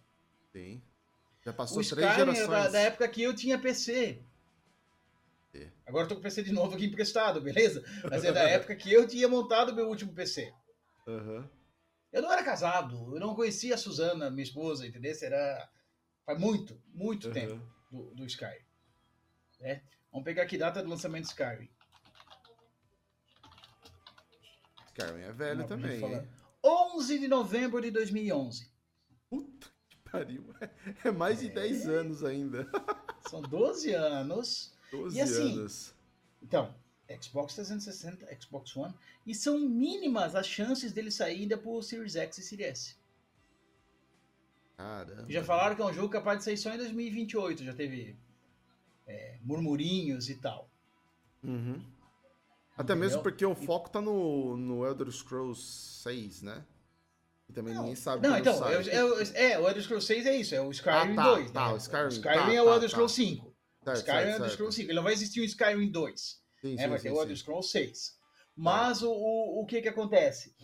Sim. 0.52 0.82
Já 1.44 1.52
passou 1.52 1.80
O 1.80 1.84
três 1.84 2.10
Skyrim 2.10 2.30
é 2.30 2.34
gerações. 2.34 2.48
da, 2.48 2.68
da 2.68 2.80
época 2.80 3.08
que 3.08 3.22
eu 3.22 3.34
tinha 3.34 3.58
PC. 3.58 4.22
É. 5.54 5.70
Agora 5.86 6.04
eu 6.04 6.08
tô 6.08 6.14
com 6.14 6.20
o 6.20 6.22
PC 6.22 6.42
de 6.42 6.52
novo 6.52 6.74
aqui 6.74 6.86
emprestado, 6.86 7.40
beleza? 7.42 7.84
Mas 8.08 8.24
é 8.24 8.32
da 8.32 8.42
época 8.48 8.74
que 8.76 8.92
eu 8.92 9.06
tinha 9.08 9.28
montado 9.28 9.74
meu 9.74 9.88
último 9.88 10.12
PC. 10.14 10.52
Aham. 11.06 11.50
Eu 12.12 12.22
não 12.22 12.30
era 12.32 12.44
casado, 12.44 13.14
eu 13.14 13.20
não 13.20 13.34
conhecia 13.34 13.74
a 13.74 13.78
Suzana, 13.78 14.30
minha 14.30 14.42
esposa, 14.42 14.86
entendeu? 14.86 15.12
Era 15.22 15.68
faz 16.26 16.38
muito, 16.38 16.80
muito 16.94 17.26
aham. 17.28 17.34
tempo 17.34 17.62
do, 17.90 18.14
do 18.14 18.26
Skyrim. 18.26 18.64
né? 19.60 19.82
Vamos 20.12 20.24
pegar 20.24 20.42
aqui 20.42 20.58
data 20.58 20.82
do 20.82 20.88
lançamento 20.90 21.24
do 21.24 21.28
Skyrim. 21.30 21.68
Skyrim 24.88 25.22
é 25.22 25.32
velho 25.32 25.66
também, 25.66 25.98
falar. 25.98 26.22
hein? 26.22 26.28
11 26.64 27.18
de 27.18 27.28
novembro 27.28 27.80
de 27.80 27.90
2011. 27.90 28.70
Puta 29.30 29.71
pariu. 30.12 30.44
É 31.02 31.10
mais 31.10 31.40
de 31.40 31.48
10 31.48 31.88
anos 31.88 32.22
ainda. 32.22 32.68
São 33.28 33.40
12 33.40 33.92
anos. 33.94 34.74
12 34.90 35.16
E 35.16 35.20
assim, 35.20 35.52
anos. 35.58 35.94
Então, 36.42 36.74
Xbox 37.20 37.54
360, 37.54 38.28
Xbox 38.40 38.76
One, 38.76 38.94
e 39.26 39.34
são 39.34 39.58
mínimas 39.58 40.34
as 40.34 40.46
chances 40.46 40.92
dele 40.92 41.10
sair 41.10 41.40
ainda 41.40 41.56
pro 41.56 41.82
Series 41.82 42.14
X 42.14 42.38
e 42.38 42.42
Series 42.42 42.68
S. 42.70 42.96
Caramba. 44.76 45.26
Já 45.30 45.42
falaram 45.42 45.76
que 45.76 45.82
é 45.82 45.84
um 45.84 45.92
jogo 45.92 46.08
capaz 46.08 46.38
de 46.38 46.44
sair 46.44 46.56
só 46.56 46.74
em 46.74 46.78
2028, 46.78 47.64
já 47.64 47.72
teve 47.72 48.16
é, 49.06 49.38
murmurinhos 49.42 50.28
e 50.28 50.36
tal. 50.36 50.68
Uhum. 51.42 51.82
Até 52.74 52.94
Entendeu? 52.94 52.96
mesmo 52.96 53.22
porque 53.22 53.44
o 53.44 53.54
foco 53.54 53.90
tá 53.90 54.00
no, 54.00 54.56
no 54.56 54.84
Elder 54.86 55.10
Scrolls 55.10 55.60
6, 56.02 56.42
né? 56.42 56.64
Também 57.52 57.74
ninguém 57.74 57.94
sabe 57.94 58.26
Não, 58.26 58.36
então, 58.38 58.68
é, 58.68 58.74
é, 58.74 59.52
é, 59.52 59.58
o 59.58 59.68
Elder 59.68 59.82
Scrolls 59.82 60.06
6 60.06 60.26
é 60.26 60.36
isso, 60.36 60.54
é 60.54 60.60
o 60.60 60.70
Skyrim 60.70 61.12
Ah, 61.12 61.14
tá, 61.14 61.34
2. 61.34 61.50
tá, 61.50 61.68
né? 61.68 61.74
o 61.74 61.76
Skyrim, 61.76 62.08
Skyrim 62.08 62.34
tá, 62.34 62.54
é 62.54 62.62
o 62.62 62.64
tá, 62.64 62.70
Elder 62.72 62.80
tá. 62.80 62.88
Scrolls 62.88 63.14
5. 63.14 63.46
O 63.46 63.84
Certo, 63.84 63.96
Skyrim 63.98 64.16
é 64.16 64.20
o 64.20 64.24
certo, 64.24 64.28
Elder 64.28 64.38
certo. 64.40 64.52
Scrolls 64.52 64.76
5. 64.76 64.88
Ele 64.90 64.96
não 64.96 65.02
vai 65.02 65.12
existir 65.12 65.40
um 65.40 65.44
Skyrim 65.44 65.90
2. 65.90 66.20
Sim, 66.60 66.74
né? 66.74 66.82
sim, 66.82 66.88
vai 66.88 66.98
sim, 66.98 67.02
ter 67.04 67.10
o. 67.14 67.20
Elder 67.20 67.36
Scrolls 67.36 67.70
6. 67.70 68.18
Mas 68.56 69.02
o, 69.02 69.10
o, 69.10 69.62
o 69.62 69.66
que 69.66 69.82
que 69.82 69.88
acontece? 69.88 70.54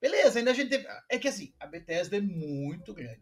Beleza, 0.00 0.38
ainda 0.38 0.52
a 0.52 0.54
gente 0.54 0.70
teve... 0.70 0.86
É 1.08 1.18
que 1.18 1.26
assim, 1.26 1.52
a 1.58 1.66
Bethesda 1.66 2.16
é 2.16 2.20
muito 2.20 2.94
grande. 2.94 3.20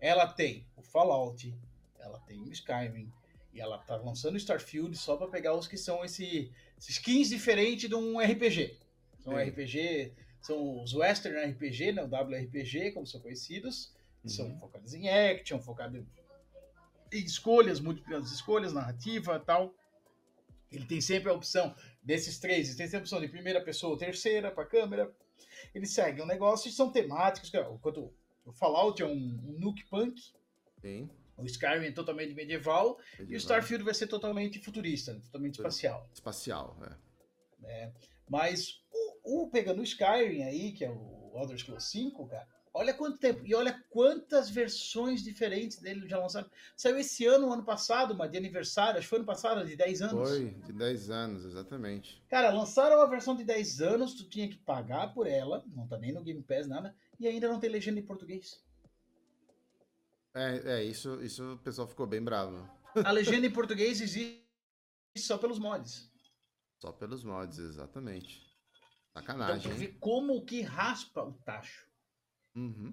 Ela 0.00 0.26
tem 0.26 0.66
o 0.76 0.82
Fallout, 0.82 1.54
ela 1.98 2.18
tem 2.20 2.40
o 2.40 2.52
Skyrim, 2.52 3.12
e 3.52 3.60
ela 3.60 3.78
tá 3.78 3.96
lançando 3.96 4.34
o 4.34 4.38
Starfield 4.38 4.96
só 4.96 5.16
para 5.16 5.28
pegar 5.28 5.54
os 5.54 5.66
que 5.66 5.76
são 5.76 6.04
esse, 6.04 6.52
esses 6.76 6.90
skins 6.90 7.28
diferentes 7.28 7.88
de 7.88 7.94
um 7.94 8.18
RPG. 8.18 8.78
São 9.20 9.34
Sim. 9.34 9.50
RPG, 9.50 10.12
são 10.40 10.82
os 10.82 10.94
Western 10.94 11.52
RPG, 11.52 11.92
né, 11.92 12.02
o 12.02 12.06
WRPG, 12.06 12.92
como 12.92 13.06
são 13.06 13.20
conhecidos, 13.20 13.92
que 14.22 14.28
são 14.30 14.46
Uhum. 14.46 14.58
focados 14.58 14.94
em 14.94 15.08
action, 15.08 15.60
focados 15.60 16.00
em 17.12 17.24
escolhas, 17.24 17.80
múltiplas 17.80 18.30
escolhas, 18.30 18.72
narrativa 18.72 19.36
e 19.36 19.46
tal. 19.46 19.74
Ele 20.70 20.84
tem 20.84 21.00
sempre 21.00 21.30
a 21.30 21.32
opção 21.32 21.74
desses 22.02 22.38
três, 22.38 22.68
ele 22.68 22.76
tem 22.76 22.86
sempre 22.86 22.98
a 22.98 23.02
opção 23.02 23.20
de 23.20 23.28
primeira 23.28 23.60
pessoa 23.62 23.92
ou 23.92 23.98
terceira 23.98 24.50
para 24.50 24.66
câmera. 24.66 25.10
Eles 25.74 25.90
seguem 25.92 26.22
um 26.22 26.26
negócio 26.26 26.68
e 26.68 26.72
são 26.72 26.90
temáticos. 26.90 27.50
Enquanto 27.54 28.12
o 28.44 28.52
Fallout 28.52 29.00
é 29.02 29.06
um, 29.06 29.10
um 29.12 29.56
nuke 29.58 29.84
punk, 29.86 30.20
Sim. 30.82 31.08
o 31.36 31.44
Skyrim 31.46 31.86
é 31.86 31.92
totalmente 31.92 32.34
medieval 32.34 32.98
e 33.12 33.16
o 33.16 33.18
medieval. 33.22 33.38
Starfield 33.38 33.84
vai 33.84 33.94
ser 33.94 34.06
totalmente 34.08 34.58
futurista, 34.60 35.14
totalmente 35.24 35.54
espacial. 35.54 36.06
Espacial, 36.12 36.76
é. 37.64 37.90
Mas 38.28 38.82
o, 39.28 39.48
pegando 39.48 39.80
o 39.80 39.84
Skyrim 39.84 40.42
aí, 40.42 40.72
que 40.72 40.84
é 40.84 40.90
o 40.90 41.32
Elder 41.34 41.58
Scrolls 41.58 41.90
5, 41.90 42.26
cara, 42.26 42.48
olha 42.72 42.94
quanto 42.94 43.18
tempo 43.18 43.44
e 43.44 43.54
olha 43.54 43.84
quantas 43.90 44.48
versões 44.48 45.22
diferentes 45.22 45.78
dele 45.78 46.08
já 46.08 46.18
lançaram. 46.18 46.48
Saiu 46.76 46.98
esse 46.98 47.26
ano, 47.26 47.52
ano 47.52 47.64
passado, 47.64 48.14
uma 48.14 48.28
de 48.28 48.38
aniversário, 48.38 48.98
acho 48.98 49.06
que 49.06 49.10
foi 49.10 49.18
ano 49.18 49.26
passado, 49.26 49.66
de 49.66 49.76
10 49.76 50.02
anos. 50.02 50.28
Foi, 50.28 50.50
de 50.50 50.72
10 50.72 51.10
anos, 51.10 51.44
exatamente. 51.44 52.22
Cara, 52.28 52.50
lançaram 52.50 52.96
uma 52.96 53.08
versão 53.08 53.36
de 53.36 53.44
10 53.44 53.80
anos, 53.82 54.14
tu 54.14 54.28
tinha 54.28 54.48
que 54.48 54.56
pagar 54.56 55.12
por 55.12 55.26
ela, 55.26 55.64
não 55.74 55.86
tá 55.86 55.98
nem 55.98 56.12
no 56.12 56.22
Game 56.22 56.42
Pass, 56.42 56.66
nada, 56.66 56.94
e 57.20 57.26
ainda 57.28 57.48
não 57.48 57.60
tem 57.60 57.68
legenda 57.68 58.00
em 58.00 58.04
português. 58.04 58.62
É, 60.34 60.78
é 60.78 60.84
isso, 60.84 61.20
isso 61.22 61.54
o 61.54 61.58
pessoal 61.58 61.86
ficou 61.86 62.06
bem 62.06 62.22
bravo. 62.22 62.68
A 63.04 63.10
legenda 63.10 63.46
em 63.46 63.52
português 63.52 64.00
existe 64.00 64.42
só 65.16 65.36
pelos 65.36 65.58
mods. 65.58 66.10
Só 66.80 66.92
pelos 66.92 67.24
mods, 67.24 67.58
exatamente. 67.58 68.47
Então 69.20 69.36
Sacanagem. 69.36 69.62
tu 69.62 69.68
hein? 69.70 69.78
vê 69.78 69.88
como 69.98 70.44
que 70.44 70.62
raspa 70.62 71.22
o 71.22 71.32
tacho. 71.44 71.88
Uhum. 72.54 72.92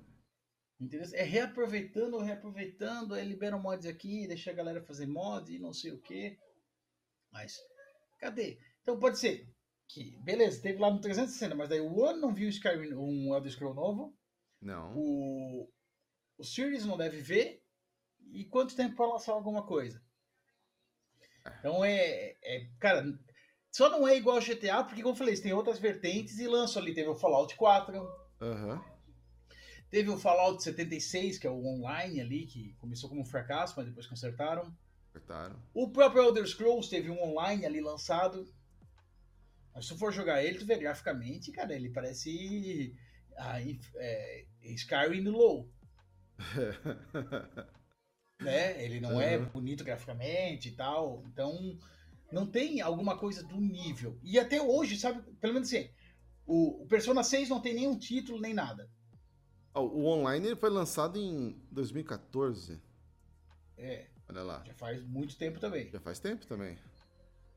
Entendeu? 0.79 1.07
É 1.13 1.23
reaproveitando, 1.23 2.19
reaproveitando, 2.19 3.13
aí 3.13 3.25
libera 3.25 3.57
mods 3.57 3.85
aqui, 3.85 4.27
deixa 4.27 4.51
a 4.51 4.53
galera 4.53 4.81
fazer 4.83 5.07
mod 5.07 5.53
e 5.53 5.59
não 5.59 5.73
sei 5.73 5.91
o 5.91 6.01
que. 6.01 6.37
Mas, 7.31 7.57
cadê? 8.19 8.59
Então 8.81 8.99
pode 8.99 9.17
ser 9.17 9.49
que, 9.87 10.17
beleza, 10.17 10.61
teve 10.61 10.79
lá 10.79 10.91
no 10.91 10.99
360, 10.99 11.55
mas 11.55 11.69
daí 11.69 11.79
o 11.79 11.97
One 11.97 12.19
não 12.19 12.33
viu 12.33 12.49
Skyrim, 12.49 12.93
um 12.93 13.33
Elder 13.33 13.51
Scroll 13.51 13.73
novo, 13.73 14.17
Não. 14.61 14.93
o, 14.95 15.71
o 16.37 16.43
Series 16.43 16.85
não 16.85 16.97
deve 16.97 17.21
ver, 17.21 17.63
e 18.31 18.43
quanto 18.45 18.75
tempo 18.75 18.95
para 18.95 19.07
lançar 19.13 19.33
alguma 19.33 19.65
coisa? 19.65 20.03
Então 21.59 21.85
é, 21.85 22.35
é, 22.41 22.69
cara, 22.79 23.05
só 23.75 23.89
não 23.89 24.07
é 24.07 24.15
igual 24.15 24.37
ao 24.37 24.41
GTA, 24.41 24.85
porque 24.85 25.01
como 25.01 25.13
eu 25.13 25.17
falei, 25.17 25.35
tem 25.35 25.51
outras 25.51 25.79
vertentes 25.79 26.39
e 26.39 26.47
lançam 26.47 26.81
ali, 26.81 26.93
teve 26.93 27.09
o 27.09 27.15
Fallout 27.15 27.53
4, 27.57 28.09
Aham. 28.41 28.81
Teve 29.91 30.09
o 30.09 30.17
Fallout 30.17 30.63
76, 30.63 31.37
que 31.37 31.45
é 31.45 31.49
o 31.49 31.65
online 31.65 32.21
ali, 32.21 32.45
que 32.45 32.73
começou 32.75 33.09
como 33.09 33.21
um 33.21 33.25
fracasso, 33.25 33.73
mas 33.75 33.85
depois 33.85 34.07
consertaram. 34.07 34.73
Acertaram. 35.09 35.61
O 35.73 35.89
próprio 35.89 36.23
Elder 36.23 36.47
Scrolls 36.47 36.89
teve 36.89 37.09
um 37.09 37.21
online 37.21 37.65
ali 37.65 37.81
lançado. 37.81 38.47
Mas 39.73 39.87
se 39.87 39.93
tu 39.93 39.99
for 39.99 40.13
jogar 40.13 40.41
ele, 40.41 40.57
tu 40.57 40.65
vê 40.65 40.77
graficamente, 40.77 41.51
cara, 41.51 41.75
ele 41.75 41.89
parece 41.89 42.95
ah, 43.37 43.57
é, 43.95 44.45
Skyrim 44.61 45.27
low, 45.27 45.69
né? 48.39 48.81
Ele 48.83 49.01
não 49.01 49.19
é 49.19 49.37
Uhum. 49.37 49.49
bonito 49.49 49.83
graficamente 49.83 50.69
e 50.69 50.71
tal. 50.71 51.25
Então, 51.27 51.77
não 52.35 52.45
tem 52.45 52.81
alguma 52.81 53.17
coisa 53.17 53.41
do 53.41 53.55
nível. 53.61 54.19
E 54.21 54.37
até 54.37 54.61
hoje, 54.61 54.97
sabe, 54.99 55.21
pelo 55.39 55.53
menos 55.53 55.69
assim, 55.69 55.89
o, 56.45 56.83
o 56.83 56.85
Persona 56.85 57.23
6 57.23 57.47
não 57.47 57.61
tem 57.61 57.73
nenhum 57.73 57.97
título 57.97 58.41
nem 58.41 58.53
nada. 58.53 58.89
Ó, 59.73 59.81
o 59.85 60.05
online 60.05 60.47
ele 60.47 60.55
foi 60.57 60.69
lançado 60.69 61.17
em 61.17 61.57
2014. 61.71 62.81
É, 63.77 64.07
Olha 64.27 64.43
lá. 64.43 64.63
já 64.65 64.73
faz 64.73 65.01
muito 65.01 65.37
tempo 65.37 65.59
também. 65.61 65.89
Já 65.89 65.99
faz 66.01 66.19
tempo 66.19 66.45
também. 66.45 66.77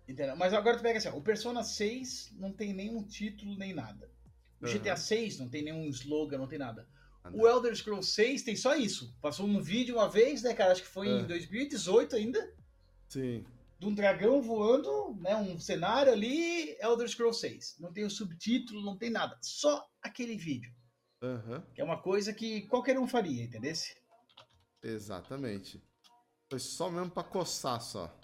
Entendeu? 0.08 0.36
Mas 0.36 0.54
agora 0.54 0.76
tu 0.76 0.82
pega 0.82 0.98
assim, 0.98 1.08
ó, 1.08 1.16
o 1.16 1.22
Persona 1.22 1.64
6 1.64 2.34
não 2.36 2.52
tem 2.52 2.72
nenhum 2.72 3.02
título 3.02 3.56
nem 3.58 3.74
nada. 3.74 4.08
O 4.60 4.66
Aham. 4.66 4.74
GTA 4.78 4.96
6 4.96 5.38
não 5.40 5.48
tem 5.48 5.62
nenhum 5.64 5.86
slogan, 5.88 6.38
não 6.38 6.46
tem 6.48 6.58
nada. 6.58 6.88
Ah, 7.24 7.30
O 7.34 7.48
Elder 7.48 7.74
Scrolls 7.76 8.10
6 8.12 8.42
tem 8.44 8.54
só 8.54 8.76
isso. 8.76 9.12
Passou 9.20 9.44
um 9.44 9.60
vídeo 9.60 9.96
uma 9.96 10.08
vez, 10.08 10.42
né, 10.42 10.54
cara? 10.54 10.70
Acho 10.72 10.82
que 10.82 10.88
foi 10.88 11.08
É. 11.08 11.20
em 11.20 11.26
2018 11.26 12.14
ainda. 12.14 12.54
Sim. 13.08 13.44
De 13.78 13.86
um 13.86 13.94
dragão 13.94 14.42
voando, 14.42 15.16
né? 15.20 15.36
Um 15.36 15.58
cenário 15.58 16.12
ali, 16.12 16.76
Elder 16.80 17.08
Scrolls 17.08 17.40
6. 17.40 17.76
Não 17.78 17.92
tem 17.92 18.04
o 18.04 18.10
subtítulo, 18.10 18.84
não 18.84 18.98
tem 18.98 19.08
nada. 19.08 19.38
Só 19.40 19.86
aquele 20.02 20.36
vídeo. 20.36 20.72
Aham. 21.22 21.64
Que 21.74 21.80
é 21.80 21.84
uma 21.84 22.00
coisa 22.00 22.32
que 22.32 22.62
qualquer 22.62 22.98
um 22.98 23.06
faria, 23.06 23.44
entendeu? 23.44 23.72
Exatamente. 24.82 25.82
Foi 26.50 26.58
só 26.58 26.90
mesmo 26.90 27.10
pra 27.10 27.22
coçar 27.22 27.80
só. 27.80 28.18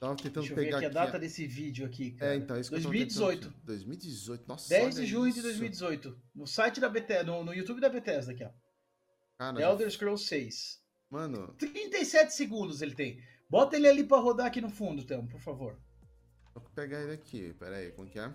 Tava 0.00 0.16
tentando 0.16 0.46
Deixa 0.46 0.52
eu 0.52 0.56
ver 0.56 0.64
pegar 0.64 0.76
aqui 0.78 0.86
a 0.86 0.88
data 0.88 1.18
desse 1.18 1.46
vídeo 1.46 1.84
aqui, 1.84 2.12
cara. 2.12 2.32
É, 2.32 2.36
então, 2.36 2.58
isso 2.58 2.70
que 2.70 2.76
eu 2.76 2.82
tava 2.82 2.94
2018. 2.94 3.38
tentando 3.38 3.54
aqui. 3.54 3.66
2018, 3.66 4.48
nossa. 4.48 4.68
10 4.70 4.94
de 4.94 5.06
junho 5.06 5.30
de 5.30 5.38
isso. 5.40 5.42
2018. 5.42 6.22
No 6.34 6.46
site 6.46 6.80
da 6.80 6.88
Bethesda, 6.88 7.24
no, 7.24 7.44
no 7.44 7.52
YouTube 7.52 7.82
da 7.82 7.90
Bethesda 7.90 8.32
aqui, 8.32 8.42
ó. 8.42 8.50
Cara, 9.38 9.60
Elder 9.60 9.90
Scrolls 9.90 10.26
6. 10.26 10.82
mano, 11.10 11.54
37 11.58 12.32
segundos 12.32 12.80
ele 12.80 12.94
tem. 12.94 13.22
Bota 13.50 13.76
ele 13.76 13.88
ali 13.88 14.04
pra 14.04 14.18
rodar 14.18 14.46
aqui 14.46 14.60
no 14.60 14.70
fundo, 14.70 15.04
Temo, 15.04 15.28
por 15.28 15.40
favor. 15.40 15.76
vou 16.54 16.62
pegar 16.74 17.00
ele 17.02 17.12
aqui. 17.12 17.52
Pera 17.58 17.76
aí, 17.76 17.90
como 17.92 18.08
que 18.08 18.18
é? 18.18 18.32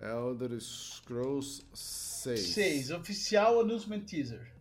Elder 0.00 0.60
Scrolls 0.60 1.64
6. 1.72 2.40
6. 2.40 2.90
Oficial 2.90 3.60
Announcement 3.60 4.00
Teaser. 4.00 4.52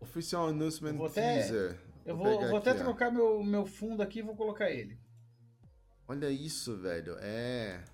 Official 0.00 0.48
Announcement 0.48 0.94
vou 0.94 1.06
até- 1.06 1.40
Teaser. 1.42 1.78
Eu 2.04 2.16
vou, 2.16 2.26
eu 2.42 2.48
vou 2.48 2.58
até 2.58 2.70
aqui, 2.70 2.80
ó. 2.80 2.84
trocar 2.84 3.10
meu, 3.12 3.42
meu 3.42 3.66
fundo 3.66 4.02
aqui 4.02 4.20
e 4.20 4.22
vou 4.22 4.34
colocar 4.34 4.70
ele. 4.70 4.98
Olha 6.06 6.30
isso, 6.30 6.76
velho. 6.78 7.16
É. 7.20 7.84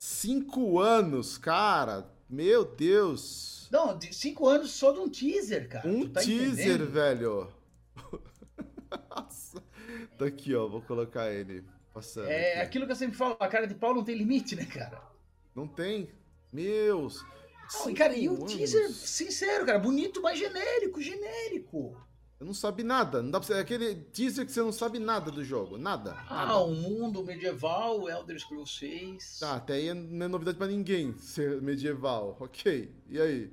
Cinco 0.00 0.80
anos, 0.80 1.38
cara. 1.38 2.10
Meu 2.28 2.64
Deus. 2.64 3.68
Não, 3.70 3.98
5 4.00 4.48
anos 4.48 4.72
só 4.72 4.92
de 4.92 4.98
um 4.98 5.08
teaser, 5.08 5.68
cara. 5.68 5.88
Um 5.88 6.08
tá 6.10 6.20
teaser, 6.20 6.64
entendendo? 6.74 6.90
velho. 6.90 7.52
Nossa. 9.10 9.62
Tá 10.18 10.26
aqui, 10.26 10.54
ó. 10.54 10.66
Vou 10.68 10.82
colocar 10.82 11.32
ele 11.32 11.64
passando. 11.92 12.28
É 12.28 12.52
aqui. 12.54 12.60
aquilo 12.62 12.86
que 12.86 12.92
eu 12.92 12.96
sempre 12.96 13.16
falo, 13.16 13.36
a 13.40 13.48
cara 13.48 13.66
de 13.66 13.74
pau 13.74 13.94
não 13.94 14.04
tem 14.04 14.16
limite, 14.16 14.54
né, 14.56 14.64
cara? 14.64 15.00
Não 15.54 15.66
tem? 15.66 16.10
Meus. 16.52 17.24
Não, 17.74 17.90
e, 17.90 17.94
cara, 17.94 18.16
e 18.16 18.28
o 18.28 18.36
cinco 18.36 18.46
teaser, 18.46 18.84
anos. 18.84 18.96
sincero, 18.96 19.66
cara, 19.66 19.78
bonito, 19.78 20.22
mas 20.22 20.38
genérico, 20.38 21.00
genérico. 21.02 22.00
Eu 22.38 22.44
não 22.46 22.52
sabe 22.54 22.82
nada. 22.84 23.22
Não 23.22 23.30
dá 23.30 23.40
pra. 23.40 23.56
É 23.56 23.60
aquele 23.60 23.94
teaser 23.94 24.44
que 24.44 24.52
você 24.52 24.60
não 24.60 24.70
sabe 24.70 24.98
nada 24.98 25.30
do 25.30 25.42
jogo. 25.42 25.78
Nada. 25.78 26.14
Ah, 26.28 26.60
o 26.60 26.72
mundo 26.74 27.24
medieval, 27.24 28.08
Elder 28.08 28.38
Scrolls 28.38 28.78
6. 28.78 29.38
Tá, 29.40 29.56
até 29.56 29.74
aí 29.74 29.94
não 29.94 30.26
é 30.26 30.28
novidade 30.28 30.58
pra 30.58 30.66
ninguém 30.66 31.16
ser 31.18 31.62
medieval. 31.62 32.36
Ok. 32.38 32.94
E 33.08 33.18
aí? 33.20 33.52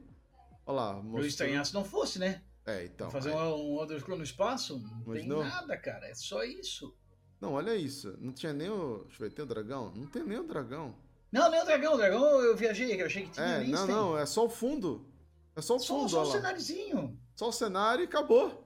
Olha 0.66 0.76
lá. 0.76 0.98
Eu 0.98 1.04
mostrou- 1.04 1.66
se 1.66 1.74
não 1.74 1.86
fosse, 1.86 2.20
né? 2.20 2.42
É, 2.66 2.86
então. 2.86 3.12
Fazer 3.12 3.32
um, 3.32 3.80
Elder 3.82 4.00
Scrolls 4.00 4.18
no 4.20 4.24
espaço, 4.24 4.80
não 5.06 5.14
tem 5.14 5.28
nada, 5.28 5.78
cara. 5.78 6.08
É 6.08 6.14
só 6.16 6.44
isso. 6.44 6.96
Não, 7.42 7.54
olha 7.54 7.76
isso. 7.76 8.16
Não 8.22 8.32
tinha 8.32 8.54
nem 8.54 8.70
o. 8.70 9.04
Deixa 9.08 9.24
eu 9.24 9.30
ver, 9.30 9.36
tem 9.36 9.44
o 9.44 9.48
dragão? 9.48 9.92
Não 9.96 10.08
tem 10.08 10.24
nem 10.24 10.40
o 10.40 10.48
dragão. 10.48 10.96
Não, 11.32 11.52
nem 11.52 11.62
o 11.62 11.66
dragão. 11.66 11.94
O 11.96 11.98
dragão 11.98 12.24
eu 12.42 12.56
viajei, 12.56 13.02
eu 13.02 13.06
achei 13.06 13.24
que 13.24 13.32
tinha. 13.32 13.46
É, 13.46 13.64
não, 13.66 13.86
tem. 13.86 13.96
não, 13.96 14.18
é 14.18 14.26
só 14.26 14.46
o 14.46 14.50
fundo. 14.50 15.10
É 15.56 15.62
só 15.62 15.76
o 15.76 15.80
Só, 15.80 15.96
fundo, 16.00 16.10
só 16.10 16.24
um 16.24 16.26
lá. 16.28 16.32
cenáriozinho. 16.32 17.20
Só 17.36 17.50
o 17.50 17.52
cenário 17.52 18.04
e 18.04 18.06
acabou. 18.06 18.64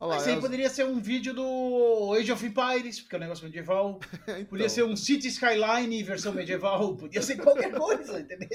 Olha 0.00 0.10
lá, 0.10 0.14
Mas 0.16 0.28
aí 0.28 0.34
é 0.34 0.40
poderia 0.40 0.70
ser 0.70 0.86
um 0.86 1.00
vídeo 1.00 1.34
do 1.34 2.14
Age 2.16 2.30
of 2.30 2.46
Empires, 2.46 3.00
porque 3.00 3.16
é 3.16 3.18
um 3.18 3.22
negócio 3.22 3.44
medieval. 3.44 3.98
então. 4.28 4.44
Podia 4.44 4.68
ser 4.68 4.84
um 4.84 4.94
City 4.94 5.26
Skyline 5.28 6.02
versão 6.04 6.32
medieval. 6.32 6.96
Podia 6.96 7.20
ser 7.20 7.36
qualquer 7.36 7.72
coisa, 7.76 8.20
entendeu? 8.20 8.48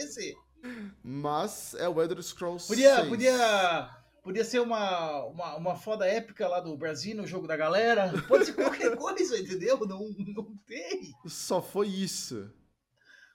Mas 1.04 1.74
é 1.76 1.90
o 1.90 2.02
Elder 2.02 2.22
Scrolls 2.24 2.66
Podia, 2.66 2.96
6. 2.96 3.10
podia, 3.10 3.90
podia 4.24 4.44
ser 4.46 4.60
uma, 4.60 5.26
uma, 5.26 5.56
uma 5.58 5.76
foda 5.76 6.08
épica 6.08 6.48
lá 6.48 6.62
do 6.62 6.76
Brasil 6.78 7.16
no 7.16 7.28
jogo 7.28 7.46
da 7.46 7.58
galera. 7.58 8.12
Pode 8.28 8.46
ser 8.46 8.54
qualquer 8.54 8.96
coisa, 8.96 9.38
entendeu? 9.38 9.78
Não, 9.86 10.10
não 10.10 10.58
tem. 10.66 11.14
Só 11.28 11.62
foi 11.62 11.88
isso. 11.88 12.50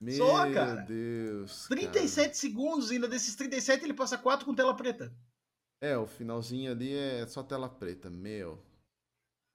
Meu 0.01 0.17
Só, 0.17 0.53
cara. 0.53 0.83
Deus. 0.83 1.67
cara. 1.67 1.81
37 1.81 2.37
segundos, 2.37 2.91
ainda 2.91 3.07
desses 3.07 3.35
37 3.37 3.85
ele 3.85 3.95
passa 3.95 4.17
4 4.17 4.47
com 4.47 4.55
tela 4.55 4.75
preta. 4.75 5.15
É, 5.81 5.97
o 5.97 6.07
finalzinho 6.07 6.73
ali 6.73 6.93
é 6.93 7.27
só 7.27 7.43
tela 7.43 7.69
preta. 7.69 8.09
Meu. 8.09 8.61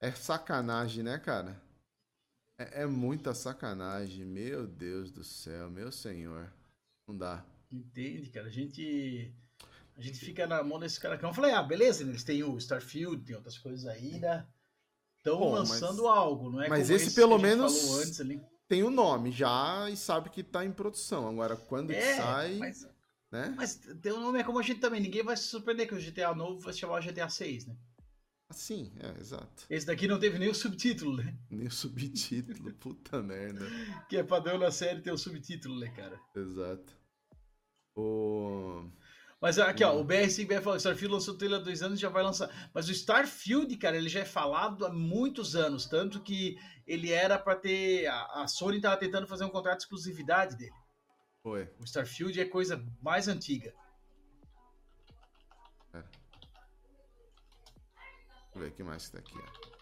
É 0.00 0.10
sacanagem, 0.12 1.02
né, 1.02 1.18
cara? 1.18 1.60
É, 2.58 2.82
é 2.82 2.86
muita 2.86 3.34
sacanagem. 3.34 4.24
Meu 4.24 4.66
Deus 4.66 5.10
do 5.10 5.24
céu, 5.24 5.70
meu 5.70 5.90
senhor. 5.90 6.52
Não 7.08 7.16
dá. 7.16 7.44
Entende, 7.70 8.30
cara? 8.30 8.46
A 8.46 8.50
gente. 8.50 9.34
A 9.96 10.00
gente 10.02 10.18
fica 10.18 10.46
na 10.46 10.62
mão 10.62 10.78
desse 10.78 10.98
cara. 10.98 11.18
Eu 11.22 11.32
falei, 11.34 11.52
ah, 11.52 11.62
beleza, 11.62 12.02
eles 12.02 12.24
têm 12.24 12.42
o 12.42 12.56
Starfield, 12.58 13.24
tem 13.24 13.36
outras 13.36 13.56
coisas 13.58 13.86
aí, 13.86 14.18
né? 14.18 14.46
Estão 15.18 15.50
lançando 15.52 16.02
mas- 16.02 16.16
algo, 16.18 16.50
não 16.50 16.60
é? 16.62 16.68
mas 16.68 16.88
como 16.88 16.96
esse 16.96 17.14
pelo 17.14 17.38
menos- 17.38 17.96
antes 17.98 18.20
ali. 18.20 18.40
Tem 18.66 18.82
o 18.82 18.90
nome 18.90 19.30
já 19.30 19.88
e 19.90 19.96
sabe 19.96 20.30
que 20.30 20.42
tá 20.42 20.64
em 20.64 20.72
produção. 20.72 21.28
Agora, 21.28 21.54
quando 21.56 21.88
que 21.88 21.94
É, 21.96 22.16
sai, 22.16 22.54
mas, 22.56 22.88
né? 23.30 23.54
mas 23.56 23.76
tem 24.00 24.12
um 24.12 24.20
nome 24.20 24.40
é 24.40 24.44
como 24.44 24.58
a 24.58 24.62
gente 24.62 24.80
também. 24.80 25.00
Ninguém 25.00 25.22
vai 25.22 25.36
se 25.36 25.44
surpreender 25.44 25.86
que 25.86 25.94
o 25.94 26.00
GTA 26.00 26.34
novo 26.34 26.60
vai 26.60 26.72
se 26.72 26.80
chamar 26.80 27.00
GTA 27.02 27.28
6, 27.28 27.66
né? 27.66 27.76
Assim, 28.48 28.92
é, 29.00 29.20
exato. 29.20 29.64
Esse 29.70 29.86
daqui 29.86 30.06
não 30.08 30.18
teve 30.18 30.38
nem 30.38 30.48
o 30.48 30.54
subtítulo, 30.54 31.16
né? 31.16 31.36
Nem 31.50 31.66
o 31.66 31.70
subtítulo, 31.70 32.72
puta 32.74 33.22
merda. 33.22 33.64
Que 34.08 34.16
é 34.18 34.22
padrão 34.22 34.58
na 34.58 34.70
série 34.70 35.00
ter 35.02 35.12
o 35.12 35.18
subtítulo, 35.18 35.78
né, 35.78 35.88
cara? 35.90 36.18
Exato. 36.34 36.92
O... 37.96 38.84
Mas 39.44 39.58
aqui, 39.58 39.84
ó, 39.84 39.92
Hum. 39.94 40.00
o 40.00 40.04
BR5BR 40.06 40.62
falou: 40.62 40.78
Starfield 40.78 41.12
lançou 41.12 41.34
o 41.34 41.36
trailer 41.36 41.60
há 41.60 41.62
dois 41.62 41.82
anos 41.82 41.98
e 41.98 42.00
já 42.02 42.08
vai 42.08 42.22
lançar. 42.22 42.48
Mas 42.72 42.88
o 42.88 42.92
Starfield, 42.92 43.76
cara, 43.76 43.94
ele 43.94 44.08
já 44.08 44.20
é 44.20 44.24
falado 44.24 44.86
há 44.86 44.88
muitos 44.90 45.54
anos. 45.54 45.84
Tanto 45.84 46.18
que 46.22 46.56
ele 46.86 47.12
era 47.12 47.38
pra 47.38 47.54
ter. 47.54 48.06
A, 48.06 48.46
Sony 48.48 48.80
tava 48.80 48.96
tentando 48.96 49.26
fazer 49.26 49.44
um 49.44 49.50
contrato 49.50 49.76
de 49.80 49.82
exclusividade 49.84 50.56
dele. 50.56 50.72
Foi. 51.42 51.70
O 51.78 51.84
Starfield 51.84 52.40
é 52.40 52.46
coisa 52.46 52.82
mais 53.02 53.28
antiga. 53.28 53.74
Deixa 55.92 56.06
eu 58.54 58.60
ver 58.62 58.68
o 58.68 58.72
que 58.72 58.82
mais 58.82 59.06
que 59.08 59.12
tá 59.12 59.18
aqui. 59.18 59.34
ó. 59.36 59.74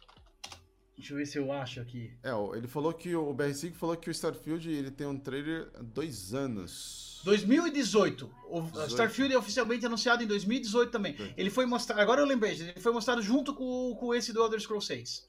Deixa 0.96 1.12
eu 1.12 1.18
ver 1.18 1.26
se 1.26 1.38
eu 1.38 1.52
acho 1.52 1.80
aqui. 1.80 2.18
É, 2.24 2.30
ele 2.56 2.66
falou 2.66 2.92
que 2.92 3.14
o 3.14 3.32
BR5 3.32 3.74
falou 3.74 3.96
que 3.96 4.10
o 4.10 4.10
Starfield 4.10 4.68
ele 4.68 4.90
tem 4.90 5.06
um 5.06 5.16
trailer 5.16 5.70
há 5.76 5.82
dois 5.82 6.34
anos. 6.34 7.11
2018. 7.24 8.34
O 8.48 8.60
18. 8.62 8.88
Starfield 8.90 9.34
é 9.34 9.38
oficialmente 9.38 9.86
anunciado 9.86 10.22
em 10.22 10.26
2018 10.26 10.90
também. 10.90 11.16
Sim. 11.16 11.32
Ele 11.36 11.50
foi 11.50 11.64
mostrado. 11.66 12.00
Agora 12.00 12.20
eu 12.20 12.26
lembrei, 12.26 12.52
ele 12.52 12.80
foi 12.80 12.92
mostrado 12.92 13.22
junto 13.22 13.54
com, 13.54 13.94
com 13.98 14.14
esse 14.14 14.32
do 14.32 14.40
Elder 14.42 14.60
Scrolls 14.60 14.86
6. 14.86 15.28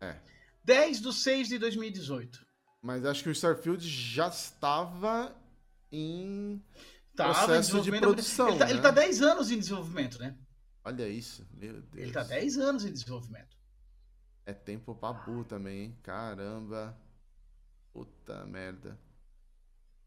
É. 0.00 0.18
10 0.64 1.00
de 1.00 1.12
6 1.12 1.48
de 1.48 1.58
2018. 1.58 2.46
Mas 2.80 3.04
acho 3.04 3.22
que 3.22 3.28
o 3.28 3.32
Starfield 3.32 3.86
já 3.88 4.28
estava 4.28 5.34
em. 5.90 6.62
Tava 7.14 7.30
em 7.30 7.34
Processo 7.34 7.52
de 7.52 7.60
desenvolvimento- 7.60 8.02
produção, 8.02 8.48
Ele 8.48 8.58
tá, 8.58 8.64
né? 8.64 8.70
ele 8.70 8.80
tá 8.80 8.90
10 8.90 9.22
anos 9.22 9.50
em 9.50 9.58
desenvolvimento, 9.58 10.18
né? 10.18 10.36
Olha 10.84 11.08
isso, 11.08 11.46
meu 11.52 11.74
Deus. 11.82 12.02
Ele 12.02 12.10
tá 12.12 12.22
10 12.24 12.58
anos 12.58 12.84
em 12.84 12.92
desenvolvimento. 12.92 13.56
É 14.46 14.52
tempo 14.52 14.94
pra 14.94 15.12
burro 15.12 15.44
também, 15.44 15.82
hein? 15.84 15.98
Caramba. 16.02 16.98
Puta 17.92 18.44
merda. 18.46 18.98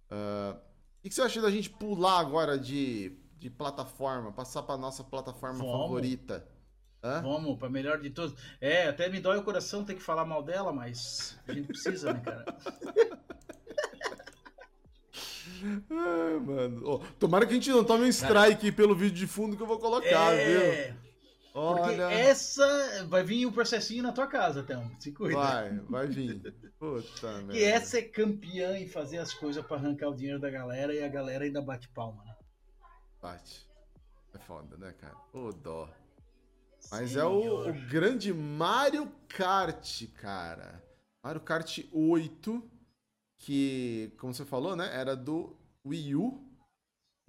Ah, 0.09 0.55
O 0.99 1.01
que 1.03 1.09
que 1.09 1.15
você 1.15 1.21
acha 1.21 1.41
da 1.41 1.51
gente 1.51 1.69
pular 1.69 2.19
agora 2.19 2.57
de, 2.57 3.17
de 3.37 3.49
plataforma? 3.49 4.31
Passar 4.31 4.63
pra 4.63 4.77
nossa 4.77 5.03
plataforma 5.03 5.59
Vamos. 5.59 5.71
favorita? 5.81 6.47
Hã? 7.03 7.21
Vamos, 7.21 7.57
pra 7.59 7.69
melhor 7.69 7.99
de 7.99 8.09
todos. 8.09 8.35
É, 8.59 8.87
até 8.87 9.07
me 9.09 9.19
dói 9.19 9.37
o 9.37 9.43
coração 9.43 9.83
ter 9.85 9.93
que 9.93 10.01
falar 10.01 10.25
mal 10.25 10.41
dela, 10.41 10.71
mas 10.73 11.37
a 11.47 11.53
gente 11.53 11.67
precisa, 11.67 12.11
né, 12.13 12.19
cara? 12.21 12.45
Ah, 15.89 16.39
mano. 16.45 16.81
Ó, 16.85 16.97
tomara 17.19 17.45
que 17.45 17.51
a 17.51 17.55
gente 17.55 17.69
não 17.71 17.83
tome 17.83 18.03
um 18.05 18.07
strike 18.09 18.71
pelo 18.71 18.93
vídeo 18.95 19.15
de 19.15 19.25
fundo 19.25 19.55
que 19.55 19.63
eu 19.63 19.67
vou 19.67 19.79
colocar, 19.79 20.33
É, 20.33 20.45
viu? 20.91 20.95
Porque 21.55 22.01
Olha. 22.01 22.11
essa 22.11 23.05
vai 23.07 23.23
vir 23.23 23.45
o 23.45 23.51
processinho 23.51 24.03
na 24.03 24.11
tua 24.11 24.27
casa, 24.27 24.59
então. 24.59 24.91
Se 24.99 25.13
cuida. 25.13 25.37
Vai, 25.37 25.79
vai 25.89 26.05
vir. 26.05 26.41
Puta 26.77 27.31
merda. 27.39 27.53
Que 27.53 27.63
essa 27.63 27.97
é 27.97 28.01
campeã 28.01 28.77
em 28.77 28.89
fazer 28.89 29.19
as 29.19 29.33
coisas 29.33 29.65
pra 29.65 29.77
arrancar 29.77 30.09
o 30.09 30.13
dinheiro 30.13 30.37
da 30.37 30.49
galera 30.49 30.93
e 30.93 31.01
a 31.01 31.07
galera 31.07 31.45
ainda 31.45 31.61
bate 31.61 31.87
palma, 31.87 32.25
né? 32.25 32.35
Bate. 33.21 33.65
É 34.33 34.37
foda, 34.39 34.75
né, 34.75 34.93
cara? 34.99 35.15
Ô, 35.31 35.53
dó. 35.53 35.89
Mas 36.91 37.15
é 37.15 37.23
o, 37.23 37.39
Senhor. 37.41 37.69
o 37.69 37.89
grande 37.89 38.33
Mario 38.33 39.09
Kart, 39.29 40.03
cara. 40.15 40.83
Mario 41.23 41.39
Kart 41.39 41.79
8, 41.89 42.69
que, 43.37 44.13
como 44.19 44.33
você 44.33 44.43
falou, 44.43 44.75
né? 44.75 44.93
Era 44.93 45.15
do 45.15 45.57
Wii 45.85 46.15
U. 46.15 46.45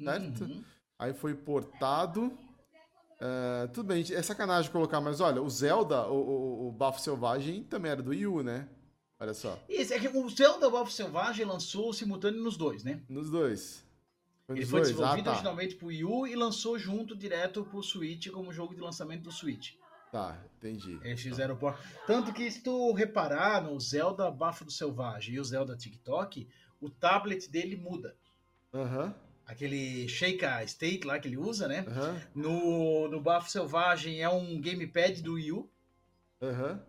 certo? 0.03 0.45
Uhum. 0.47 0.65
Aí 0.99 1.15
foi 1.15 1.33
portado. 1.33 2.37
É, 3.19 3.67
tudo 3.69 3.87
bem, 3.87 4.05
é 4.13 4.23
sacanagem 4.23 4.71
colocar, 4.71 5.01
mas 5.01 5.21
olha, 5.21 5.41
o 5.43 5.49
Zelda, 5.49 6.07
o, 6.09 6.15
o, 6.17 6.69
o 6.69 6.73
Bafo 6.73 7.01
Selvagem, 7.01 7.63
também 7.65 7.91
era 7.93 8.03
do 8.03 8.11
Wii 8.11 8.27
U, 8.27 8.43
né? 8.43 8.69
Olha 9.19 9.33
só. 9.33 9.59
Isso, 9.69 9.95
é 9.95 9.99
que 9.99 10.09
o 10.09 10.29
Zelda 10.29 10.69
Wolf 10.69 10.91
Selvagem 10.91 11.47
lançou 11.47 11.93
simultâneo 11.95 12.43
nos 12.43 12.57
dois, 12.59 12.85
né? 12.85 13.01
Nos 13.09 13.31
dois. 13.31 13.83
Foi 14.47 14.57
Ele 14.57 14.61
nos 14.61 14.71
foi 14.71 14.81
dois? 14.81 14.91
desenvolvido 14.93 15.21
Ah, 15.23 15.25
tá. 15.25 15.31
originalmente 15.33 15.75
pro 15.77 15.87
Wii 15.87 16.05
U 16.05 16.27
e 16.27 16.37
lançou 16.37 16.79
junto 16.79 17.17
direto 17.17 17.65
pro 17.65 17.83
Switch 17.83 18.29
como 18.31 18.53
jogo 18.53 18.75
de 18.75 18.81
lançamento 18.83 19.23
do 19.23 19.33
Switch. 19.33 19.73
Tá, 20.13 20.39
entendi. 20.59 21.01
Eles 21.03 21.21
fizeram 21.21 21.57
por... 21.57 21.77
Tanto 22.07 22.33
que 22.33 22.51
se 22.51 22.63
tu 22.63 22.93
reparar 22.93 23.63
no 23.65 23.81
Zelda 23.81 24.31
Bafo 24.31 24.65
do 24.65 24.71
Selvagem 24.71 25.35
e 25.35 25.41
o 25.41 25.45
Zelda 25.45 25.75
TikTok, 25.77 26.47
o 26.81 26.91
tablet 26.91 27.49
dele 27.51 27.75
muda. 27.77 28.15
Aham, 28.73 29.15
Aquele 29.47 30.09
Shake 30.09 30.45
State 30.67 31.07
lá 31.07 31.19
que 31.21 31.29
ele 31.29 31.37
usa, 31.37 31.69
né? 31.69 31.85
aham, 31.89 32.21
No, 32.35 33.09
no 33.09 33.21
Bafo 33.21 33.49
Selvagem 33.49 34.21
é 34.21 34.29
um 34.29 34.61
gamepad 34.61 35.23
do 35.23 35.35
Wii 35.35 35.53
U, 35.53 35.71
aham. 36.43 36.83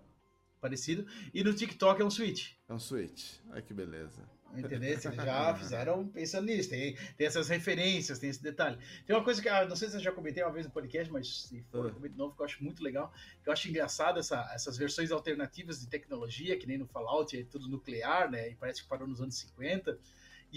parecido. 0.60 1.06
E 1.34 1.44
no 1.44 1.54
TikTok 1.54 2.02
é 2.02 2.06
um 2.06 2.10
Switch. 2.10 2.54
É 2.68 2.74
um 2.74 2.80
Switch. 2.80 3.36
Ai, 3.52 3.62
que 3.62 3.74
beleza. 3.74 4.28
Entendeu? 4.56 4.90
Eles 4.92 5.04
já 5.04 5.54
fizeram 5.60 6.08
pensando 6.08 6.46
nisso. 6.48 6.70
Tem, 6.70 6.96
tem 7.16 7.28
essas 7.28 7.48
referências, 7.48 8.18
tem 8.18 8.30
esse 8.30 8.42
detalhe. 8.42 8.78
Tem 9.06 9.16
uma 9.16 9.24
coisa 9.24 9.40
que, 9.40 9.50
ah, 9.50 9.66
não 9.68 9.76
sei 9.76 9.90
se 9.90 9.98
eu 9.98 10.02
já 10.02 10.12
comentei 10.12 10.42
uma 10.42 10.52
vez 10.52 10.66
no 10.66 10.72
podcast, 10.72 11.12
mas 11.14 11.44
se 11.44 11.62
for, 11.70 11.86
Ah. 11.86 11.90
eu 11.90 11.94
comento 11.94 12.14
de 12.14 12.18
novo, 12.18 12.36
que 12.36 12.42
eu 12.42 12.46
acho 12.46 12.64
muito 12.64 12.82
legal. 12.82 13.14
Que 13.44 13.50
eu 13.50 13.54
acho 13.54 13.70
engraçado 13.70 14.20
essa, 14.20 14.50
essas 14.54 14.78
versões 14.78 15.12
alternativas 15.12 15.80
de 15.80 15.88
tecnologia, 15.88 16.58
que 16.58 16.66
nem 16.66 16.78
no 16.80 16.88
Fallout 16.88 17.38
é 17.38 17.44
tudo 17.44 17.68
nuclear, 17.70 18.32
né? 18.32 18.50
E 18.50 18.56
parece 18.56 18.82
que 18.82 18.88
parou 18.90 19.08
nos 19.08 19.22
anos 19.22 19.36
50. 19.38 20.00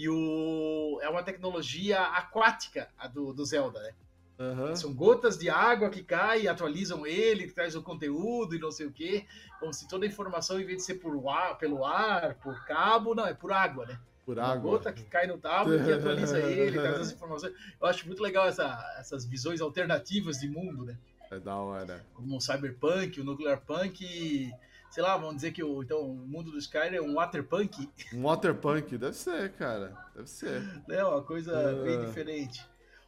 E 0.01 0.09
o, 0.09 0.99
é 1.03 1.07
uma 1.09 1.21
tecnologia 1.21 2.01
aquática, 2.01 2.89
a 2.97 3.07
do, 3.07 3.31
do 3.33 3.45
Zelda, 3.45 3.79
né? 3.83 3.91
Aham. 4.39 4.75
São 4.75 4.91
gotas 4.91 5.37
de 5.37 5.47
água 5.47 5.91
que 5.91 6.01
caem, 6.01 6.47
atualizam 6.47 7.05
ele, 7.05 7.51
traz 7.51 7.75
o 7.75 7.83
conteúdo 7.83 8.55
e 8.55 8.59
não 8.59 8.71
sei 8.71 8.87
o 8.87 8.91
quê. 8.91 9.27
Como 9.59 9.71
se 9.71 9.87
toda 9.87 10.03
a 10.03 10.07
informação, 10.07 10.59
em 10.59 10.65
vez 10.65 10.79
de 10.79 10.83
ser 10.85 10.95
por 10.95 11.13
ar, 11.29 11.55
pelo 11.59 11.85
ar, 11.85 12.33
por 12.35 12.65
cabo, 12.65 13.13
não, 13.13 13.27
é 13.27 13.33
por 13.35 13.51
água, 13.51 13.85
né? 13.85 13.99
Por 14.25 14.39
Uma 14.39 14.47
água. 14.53 14.71
gota 14.71 14.91
que 14.91 15.03
cai 15.03 15.27
no 15.27 15.37
tablet 15.37 15.83
que 15.85 15.91
atualiza 15.93 16.39
ele, 16.41 16.79
traz 16.79 16.99
as 17.01 17.11
informações. 17.11 17.53
Eu 17.79 17.85
acho 17.87 18.07
muito 18.07 18.23
legal 18.23 18.47
essa- 18.47 18.95
essas 18.97 19.23
visões 19.23 19.61
alternativas 19.61 20.39
de 20.39 20.49
mundo, 20.49 20.83
né? 20.85 20.97
É 21.29 21.39
da 21.39 21.55
hora. 21.57 22.03
Como 22.15 22.37
o 22.37 22.41
Cyberpunk, 22.41 23.21
o 23.21 23.23
Nuclear 23.23 23.61
Punk, 23.61 24.51
sei 24.91 25.01
lá, 25.01 25.17
vamos 25.17 25.35
dizer 25.37 25.51
que 25.51 25.63
o, 25.63 25.81
então, 25.81 26.01
o 26.01 26.15
mundo 26.15 26.51
do 26.51 26.57
Skyrim 26.59 26.97
é 26.97 27.01
um 27.01 27.15
Waterpunk, 27.15 27.89
Um 28.13 28.23
Waterpunk, 28.23 28.97
deve 28.97 29.15
ser, 29.15 29.51
cara. 29.53 29.97
Deve 30.13 30.29
ser. 30.29 30.61
né? 30.87 31.03
Uma 31.03 31.23
coisa 31.23 31.51
Ah. 31.57 31.83
bem 31.83 32.05
diferente. 32.05 32.63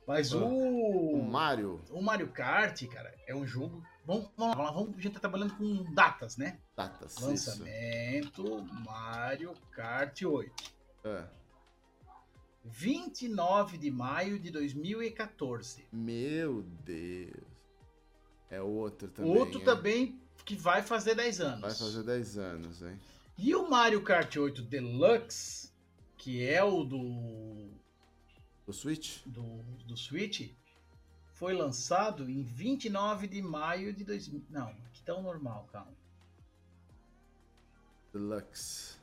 Mas 0.07 0.33
o... 0.33 0.43
Um 0.45 1.21
Mario. 1.21 1.79
O 1.91 2.01
Mario 2.01 2.27
Kart, 2.29 2.85
cara, 2.87 3.13
é 3.27 3.35
um 3.35 3.45
jogo. 3.45 3.83
Vamos, 4.05 4.29
vamos 4.35 4.57
lá, 4.57 4.71
vamos, 4.71 4.97
a 4.97 4.99
gente 5.01 5.13
tá 5.13 5.19
trabalhando 5.21 5.55
com 5.55 5.93
datas, 5.93 6.35
né? 6.35 6.59
Datas. 6.75 7.13
Isso. 7.13 7.25
Lançamento 7.27 8.63
Mario 8.85 9.53
Kart 9.71 10.21
8. 10.23 10.73
É. 11.05 11.23
29 12.65 13.77
de 13.77 13.91
maio 13.91 14.39
de 14.39 14.49
2014. 14.51 15.85
Meu 15.91 16.63
Deus. 16.83 17.31
É 18.49 18.61
outro 18.61 19.09
também. 19.09 19.37
Outro 19.37 19.59
hein? 19.59 19.65
também 19.65 20.21
que 20.45 20.55
vai 20.55 20.81
fazer 20.81 21.15
10 21.15 21.41
anos. 21.41 21.61
Vai 21.61 21.73
fazer 21.73 22.03
10 22.03 22.37
anos, 22.37 22.81
hein? 22.81 22.99
E 23.37 23.55
o 23.55 23.69
Mario 23.69 24.01
Kart 24.03 24.35
8 24.35 24.61
Deluxe, 24.61 25.71
que 26.17 26.47
é 26.47 26.63
o 26.63 26.83
do, 26.83 27.69
O 28.67 28.71
Switch? 28.73 29.23
do, 29.25 29.63
do 29.85 29.97
Switch, 29.97 30.51
foi 31.33 31.53
lançado 31.53 32.29
em 32.29 32.43
29 32.43 33.27
de 33.27 33.41
maio 33.41 33.93
de 33.93 34.03
2000. 34.03 34.43
Não, 34.49 34.69
aqui 34.85 35.01
tá 35.03 35.15
o 35.15 35.21
normal, 35.21 35.67
calma. 35.71 35.91
Deluxe. 38.13 38.97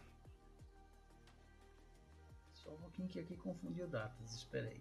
Só 2.55 2.71
um 2.71 2.77
pouquinho 2.77 3.09
que 3.09 3.19
aqui 3.19 3.37
confundiu 3.37 3.89
datas, 3.89 4.35
espera 4.37 4.69
aí. 4.69 4.81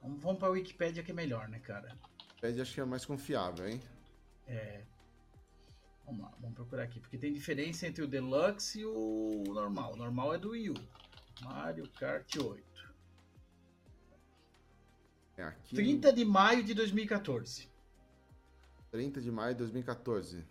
Vamos, 0.00 0.22
vamos 0.22 0.38
pra 0.38 0.48
Wikipedia 0.48 1.02
que 1.02 1.10
é 1.10 1.14
melhor, 1.14 1.48
né, 1.48 1.58
cara? 1.58 1.94
Pede 2.40 2.60
acho 2.60 2.72
que 2.72 2.80
é 2.80 2.84
mais 2.84 3.04
confiável, 3.04 3.68
hein? 3.68 3.82
Vamos 6.08 6.22
lá, 6.22 6.34
vamos 6.40 6.54
procurar 6.54 6.84
aqui, 6.84 6.98
porque 7.00 7.18
tem 7.18 7.30
diferença 7.30 7.86
entre 7.86 8.02
o 8.02 8.08
Deluxe 8.08 8.80
e 8.80 8.86
o 8.86 9.44
normal. 9.48 9.92
O 9.92 9.96
normal 9.96 10.34
é 10.34 10.38
do 10.38 10.52
Wii 10.52 10.70
U. 10.70 10.74
Mario 11.42 11.86
Kart 11.90 12.34
8. 12.34 12.94
É 15.36 15.42
aqui. 15.42 15.76
30 15.76 16.10
de 16.10 16.24
maio 16.24 16.64
de 16.64 16.72
2014. 16.72 17.70
30 18.90 19.20
de 19.20 19.30
maio 19.30 19.52
de 19.52 19.58
2014. 19.58 20.46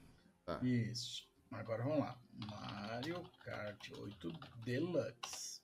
Tá. 0.46 0.60
Isso. 0.62 1.28
Agora 1.50 1.84
vamos 1.84 2.00
lá. 2.02 2.22
Mario 2.52 3.24
Kart 3.44 3.90
8 3.98 4.32
Deluxe. 4.64 5.60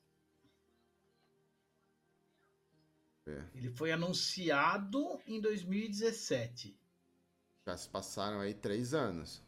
É. 3.27 3.43
Ele 3.53 3.69
foi 3.69 3.91
anunciado 3.91 5.21
em 5.27 5.39
2017. 5.39 6.75
Já 7.63 7.77
se 7.77 7.87
passaram 7.87 8.39
aí 8.39 8.55
três 8.55 8.95
anos. 8.95 9.42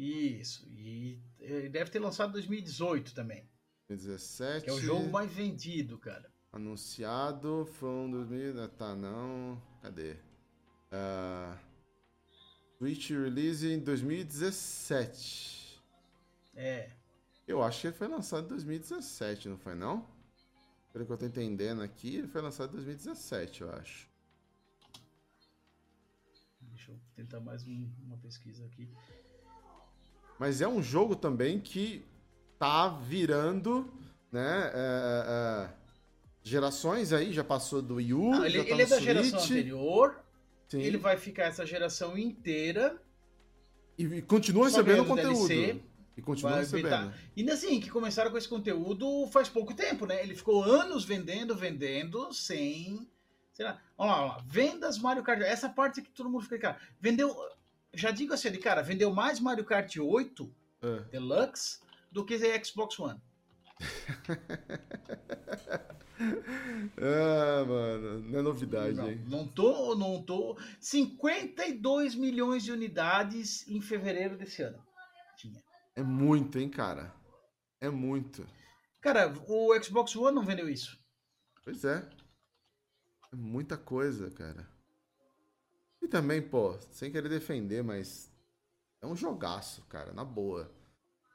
Isso. 0.00 0.68
E 0.70 1.20
ele 1.40 1.68
deve 1.68 1.90
ter 1.90 1.98
lançado 1.98 2.30
em 2.30 2.32
2018 2.34 3.14
também. 3.14 3.48
2017. 3.88 4.64
Que 4.64 4.70
é 4.70 4.72
o 4.72 4.80
jogo 4.80 5.10
mais 5.10 5.30
vendido, 5.32 5.98
cara. 5.98 6.32
Anunciado 6.52 7.66
foi 7.66 7.88
um 7.88 8.10
2000. 8.10 8.62
ah, 8.62 8.68
Tá, 8.68 8.94
não. 8.94 9.60
Cadê? 9.82 10.12
Uh, 10.92 11.58
Switch 12.78 13.10
release 13.10 13.66
em 13.66 13.80
2017. 13.80 15.82
É. 16.54 16.90
Eu 17.46 17.62
acho 17.62 17.80
que 17.80 17.86
ele 17.88 17.96
foi 17.96 18.08
lançado 18.08 18.44
em 18.44 18.48
2017, 18.48 19.48
não 19.48 19.58
foi 19.58 19.74
não? 19.74 20.06
Pelo 20.92 21.04
que 21.06 21.12
eu 21.12 21.18
tô 21.18 21.26
entendendo 21.26 21.82
aqui, 21.82 22.16
ele 22.16 22.28
foi 22.28 22.40
lançado 22.40 22.70
em 22.70 22.76
2017, 22.76 23.62
eu 23.62 23.70
acho. 23.72 24.08
Deixa 26.60 26.92
eu 26.92 27.00
tentar 27.14 27.40
mais 27.40 27.66
um- 27.66 27.90
uma 28.04 28.16
pesquisa 28.18 28.64
aqui. 28.64 28.88
Mas 30.38 30.60
é 30.60 30.68
um 30.68 30.82
jogo 30.82 31.16
também 31.16 31.58
que 31.58 32.04
tá 32.58 32.88
virando, 32.88 33.92
né? 34.30 34.70
é, 34.74 35.24
é, 35.64 35.78
gerações 36.42 37.12
aí, 37.12 37.32
já 37.32 37.44
passou 37.44 37.82
do 37.82 37.96
Wii 37.96 38.14
U, 38.14 38.30
Não, 38.30 38.44
ele 38.44 38.64
tá 38.64 38.70
ele 38.70 38.82
é 38.82 38.86
da 38.86 39.00
geração 39.00 39.38
Switch. 39.38 39.50
anterior. 39.50 40.24
Sim. 40.68 40.80
Ele 40.80 40.98
vai 40.98 41.16
ficar 41.16 41.44
essa 41.44 41.64
geração 41.64 42.16
inteira. 42.16 43.00
E, 43.96 44.04
e 44.04 44.22
continua 44.22 44.66
recebendo 44.66 45.04
conteúdo. 45.04 45.48
DLC, 45.48 45.80
E 46.16 46.22
continua 46.22 46.52
vai 46.52 46.60
recebendo. 46.60 47.12
E 47.36 47.50
assim, 47.50 47.80
que 47.80 47.90
começaram 47.90 48.30
com 48.30 48.38
esse 48.38 48.48
conteúdo 48.48 49.26
faz 49.28 49.48
pouco 49.48 49.74
tempo, 49.74 50.06
né? 50.06 50.22
Ele 50.22 50.34
ficou 50.34 50.62
anos 50.62 51.04
vendendo, 51.04 51.54
vendendo, 51.54 52.32
sem. 52.32 53.08
Sei 53.52 53.64
lá. 53.64 53.80
Olha 53.96 54.10
lá, 54.10 54.18
olha 54.22 54.32
lá. 54.32 54.44
Vendas 54.46 54.98
Mario 54.98 55.22
Kart. 55.22 55.40
Essa 55.40 55.68
parte 55.68 56.02
que 56.02 56.10
todo 56.10 56.30
mundo 56.30 56.42
fica, 56.42 56.58
cara. 56.58 56.78
Vendeu. 57.00 57.34
Já 57.94 58.10
digo 58.10 58.34
assim, 58.34 58.50
de 58.50 58.58
cara, 58.58 58.82
vendeu 58.82 59.12
mais 59.12 59.40
Mario 59.40 59.64
Kart 59.64 59.96
8 59.96 60.54
É. 60.82 61.00
Deluxe 61.10 61.80
do 62.12 62.24
que 62.24 62.34
a 62.34 62.64
Xbox 62.64 62.98
One. 62.98 63.20
Ah, 67.00 67.64
mano, 67.64 68.20
não 68.22 68.38
é 68.40 68.42
novidade, 68.42 68.96
Não, 68.96 69.08
hein? 69.08 69.24
não 69.28 69.46
tô, 69.46 69.94
não 69.94 70.20
tô. 70.22 70.58
52 70.80 72.14
milhões 72.16 72.64
de 72.64 72.72
unidades 72.72 73.66
em 73.68 73.80
fevereiro 73.80 74.36
desse 74.36 74.62
ano. 74.62 74.82
Tinha. 75.36 75.62
É 75.94 76.02
muito, 76.02 76.58
hein, 76.58 76.68
cara? 76.68 77.14
É 77.80 77.88
muito. 77.88 78.44
Cara, 79.00 79.32
o 79.46 79.80
Xbox 79.82 80.16
One 80.16 80.34
não 80.34 80.44
vendeu 80.44 80.68
isso. 80.68 80.98
Pois 81.64 81.84
é. 81.84 82.08
É 83.32 83.36
muita 83.36 83.76
coisa, 83.76 84.28
cara. 84.32 84.68
E 86.02 86.08
também, 86.08 86.40
pô, 86.40 86.76
sem 86.90 87.10
querer 87.10 87.28
defender, 87.28 87.82
mas 87.82 88.30
é 89.00 89.06
um 89.06 89.16
jogaço, 89.16 89.82
cara, 89.88 90.12
na 90.12 90.24
boa. 90.24 90.70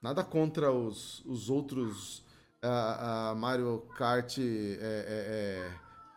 Nada 0.01 0.23
contra 0.23 0.71
os, 0.71 1.23
os 1.25 1.49
outros 1.49 2.23
ah, 2.61 3.31
ah, 3.31 3.35
Mario 3.35 3.85
Kart, 3.97 4.37
é, 4.37 4.41
é, 4.41 5.69
é, 5.69 5.71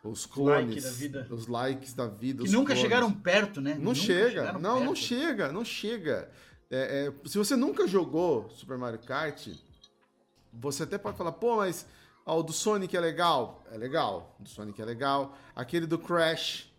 os 0.04 0.26
clones, 0.26 0.76
Like 0.76 0.80
da 0.80 0.90
vida. 0.90 1.26
os 1.30 1.46
likes 1.48 1.94
da 1.94 2.06
vida. 2.06 2.44
Que 2.44 2.50
nunca 2.50 2.66
clones. 2.66 2.82
chegaram 2.82 3.12
perto, 3.12 3.60
né? 3.60 3.74
Não 3.74 3.86
Nunca 3.86 3.94
chega, 3.96 4.52
não, 4.52 4.60
não 4.80 4.86
perto. 4.92 4.96
chega, 4.96 5.52
não 5.52 5.64
chega. 5.64 6.30
É, 6.70 7.06
é, 7.06 7.28
se 7.28 7.38
você 7.38 7.56
nunca 7.56 7.86
jogou 7.86 8.48
Super 8.50 8.78
Mario 8.78 9.00
Kart, 9.00 9.48
você 10.52 10.84
até 10.84 10.98
pode 10.98 11.16
falar, 11.16 11.32
pô, 11.32 11.56
mas 11.56 11.86
ó, 12.24 12.38
o 12.38 12.42
do 12.42 12.52
Sonic 12.52 12.96
é 12.96 13.00
legal. 13.00 13.64
É 13.70 13.76
legal, 13.76 14.36
o 14.38 14.44
do 14.44 14.48
Sonic 14.48 14.80
é 14.80 14.84
legal. 14.84 15.36
Aquele 15.54 15.86
do 15.86 15.98
Crash 15.98 16.72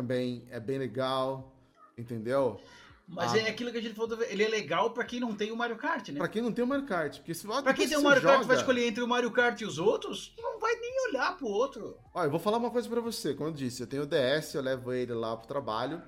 também 0.00 0.46
é 0.50 0.58
bem 0.58 0.78
legal, 0.78 1.52
entendeu? 1.96 2.58
Mas 3.06 3.32
Ah. 3.32 3.38
é 3.38 3.48
aquilo 3.50 3.70
que 3.70 3.78
a 3.78 3.82
gente 3.82 3.94
falou, 3.94 4.22
ele 4.22 4.42
é 4.42 4.48
legal 4.48 4.90
pra 4.92 5.04
quem 5.04 5.20
não 5.20 5.34
tem 5.34 5.50
o 5.50 5.56
Mario 5.56 5.76
Kart, 5.76 6.08
né? 6.08 6.18
Pra 6.18 6.28
quem 6.28 6.40
não 6.40 6.52
tem 6.52 6.64
o 6.64 6.66
Mario 6.66 6.86
Kart, 6.86 7.18
porque 7.18 7.34
se 7.34 7.46
Pra 7.46 7.74
quem 7.74 7.88
tem 7.88 7.98
o 7.98 8.02
Mario 8.02 8.22
Kart 8.22 8.44
vai 8.44 8.56
escolher 8.56 8.86
entre 8.86 9.02
o 9.02 9.08
Mario 9.08 9.30
Kart 9.30 9.60
e 9.60 9.64
os 9.64 9.78
outros, 9.78 10.32
não 10.38 10.58
vai 10.58 10.74
nem 10.76 11.08
olhar 11.08 11.36
pro 11.36 11.46
outro. 11.48 11.98
Ó, 12.14 12.24
eu 12.24 12.30
vou 12.30 12.38
falar 12.40 12.56
uma 12.58 12.70
coisa 12.70 12.88
pra 12.88 13.00
você. 13.00 13.34
Como 13.34 13.50
eu 13.50 13.52
disse, 13.52 13.82
eu 13.82 13.86
tenho 13.86 14.04
o 14.04 14.06
DS, 14.06 14.54
eu 14.54 14.62
levo 14.62 14.92
ele 14.92 15.12
lá 15.12 15.36
pro 15.36 15.48
trabalho, 15.48 16.00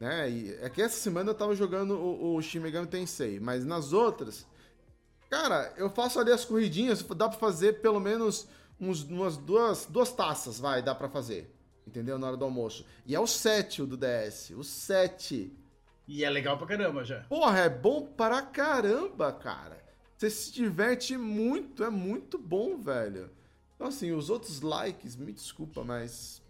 né? 0.00 0.28
E 0.28 0.52
é 0.60 0.68
que 0.68 0.82
essa 0.82 0.98
semana 0.98 1.30
eu 1.30 1.34
tava 1.34 1.54
jogando 1.54 1.94
o, 1.94 2.34
o 2.36 2.42
Shin 2.42 2.58
Megami 2.58 2.88
Tensei, 2.88 3.38
mas 3.38 3.64
nas 3.64 3.92
outras, 3.92 4.44
cara, 5.30 5.72
eu 5.76 5.88
faço 5.88 6.18
ali 6.18 6.32
as 6.32 6.44
corridinhas, 6.44 7.02
dá 7.02 7.28
pra 7.28 7.38
fazer 7.38 7.80
pelo 7.80 8.00
menos 8.00 8.48
uns, 8.80 9.04
umas 9.04 9.36
duas, 9.36 9.86
duas 9.86 10.12
taças, 10.12 10.58
vai, 10.58 10.82
dá 10.82 10.92
pra 10.92 11.08
fazer. 11.08 11.54
Entendeu? 11.86 12.18
Na 12.18 12.28
hora 12.28 12.36
do 12.36 12.44
almoço. 12.44 12.84
E 13.04 13.14
é 13.14 13.20
o 13.20 13.26
7 13.26 13.82
o 13.82 13.86
do 13.86 13.96
DS, 13.96 14.50
o 14.50 14.62
7. 14.62 15.52
E 16.06 16.24
é 16.24 16.30
legal 16.30 16.56
pra 16.58 16.66
caramba 16.66 17.04
já. 17.04 17.20
Porra, 17.24 17.60
é 17.60 17.68
bom 17.68 18.06
para 18.06 18.42
caramba, 18.42 19.32
cara. 19.32 19.82
Você 20.16 20.30
se 20.30 20.52
diverte 20.52 21.16
muito, 21.16 21.82
é 21.82 21.90
muito 21.90 22.38
bom, 22.38 22.78
velho. 22.78 23.30
Então, 23.74 23.88
assim, 23.88 24.12
os 24.12 24.30
outros 24.30 24.60
likes, 24.60 25.16
me 25.16 25.32
desculpa, 25.32 25.82
mas 25.82 26.40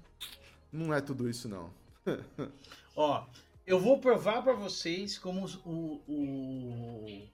não 0.71 0.93
é 0.93 1.01
tudo 1.01 1.29
isso, 1.29 1.49
não. 1.49 1.71
Ó, 2.95 3.25
eu 3.67 3.81
vou 3.81 3.99
provar 3.99 4.43
pra 4.43 4.53
vocês 4.53 5.19
como 5.19 5.47
o, 5.65 6.03
o, 6.07 7.29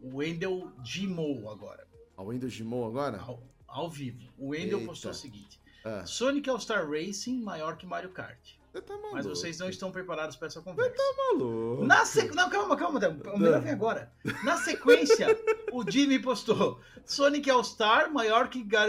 o 0.00 0.16
Wendell 0.16 0.72
Gmo 0.82 1.48
agora, 1.50 1.86
A 2.16 2.24
Windows 2.24 2.52
Gimon 2.52 2.86
agora? 2.86 3.20
ao, 3.20 3.40
ao 3.66 3.88
vivo. 3.90 4.28
O 4.36 4.48
Wendell 4.48 4.78
Eita. 4.78 4.88
postou 4.88 5.10
o 5.12 5.14
seguinte: 5.14 5.57
Ah, 5.84 6.04
Sonic 6.04 6.48
All-Star 6.48 6.88
Racing 6.88 7.40
maior 7.40 7.76
que 7.76 7.86
Mario 7.86 8.10
Kart. 8.10 8.38
você 8.72 8.82
tá 8.82 8.94
maluco. 8.94 9.14
Mas 9.14 9.26
vocês 9.26 9.58
não 9.58 9.68
estão 9.68 9.90
preparados 9.90 10.36
pra 10.36 10.48
essa 10.48 10.60
conversa. 10.60 10.94
maluco. 11.16 11.84
Na 11.84 12.04
sequ... 12.04 12.34
Não, 12.34 12.50
calma, 12.50 12.76
calma, 12.76 13.00
o 13.32 13.38
melhor 13.38 13.60
vem 13.60 13.72
agora. 13.72 14.12
Na 14.44 14.56
sequência, 14.58 15.26
o 15.72 15.88
Jimmy 15.88 16.18
postou 16.18 16.80
Sonic 17.04 17.48
All-Star 17.50 18.12
maior 18.12 18.48
que 18.48 18.62
Gar... 18.62 18.88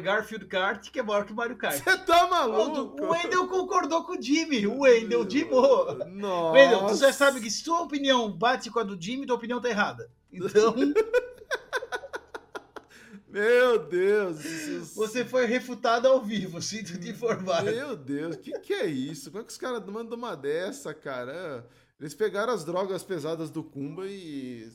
Garfield 0.00 0.46
Kart, 0.46 0.90
que 0.90 1.00
é 1.00 1.02
maior 1.02 1.26
que 1.26 1.34
Mario 1.34 1.56
Kart. 1.56 1.82
Você 1.82 1.98
tá 1.98 2.26
maluco? 2.26 3.02
o 3.02 3.10
Wendell 3.10 3.46
concordou 3.48 4.04
com 4.04 4.12
o 4.12 4.22
Jimmy, 4.22 4.66
o 4.66 4.80
Wendell 4.80 5.28
Jimou. 5.28 5.94
Nossa. 6.06 6.52
Wendell, 6.52 6.86
tu 6.86 6.96
já 6.96 7.12
sabe 7.12 7.40
que 7.40 7.50
se 7.50 7.62
tua 7.62 7.82
opinião 7.82 8.30
bate 8.30 8.70
com 8.70 8.78
a 8.78 8.82
do 8.82 9.00
Jimmy, 9.00 9.26
tua 9.26 9.36
opinião 9.36 9.60
tá 9.60 9.68
errada. 9.68 10.10
Então, 10.32 10.74
Meu 13.38 13.86
Deus. 13.86 14.94
você 14.94 15.24
foi 15.24 15.46
refutado 15.46 16.08
ao 16.08 16.24
vivo, 16.24 16.60
sinto 16.62 16.98
te 16.98 17.10
informar. 17.10 17.62
Meu 17.62 17.96
Deus, 17.96 18.34
o 18.34 18.38
que, 18.40 18.58
que 18.58 18.72
é 18.72 18.86
isso? 18.86 19.30
Como 19.30 19.42
é 19.42 19.46
que 19.46 19.52
os 19.52 19.58
caras 19.58 19.84
mandam 19.86 20.18
uma 20.18 20.34
dessa, 20.34 20.92
cara? 20.92 21.64
Eles 22.00 22.14
pegaram 22.14 22.52
as 22.52 22.64
drogas 22.64 23.04
pesadas 23.04 23.48
do 23.50 23.62
Kumba 23.62 24.06
e 24.08 24.72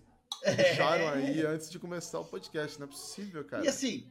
deixaram 0.55 1.09
aí 1.09 1.45
antes 1.45 1.69
de 1.69 1.77
começar 1.77 2.19
o 2.19 2.25
podcast. 2.25 2.79
Não 2.79 2.85
é 2.85 2.89
possível, 2.89 3.43
cara. 3.43 3.65
E 3.65 3.67
assim, 3.67 4.09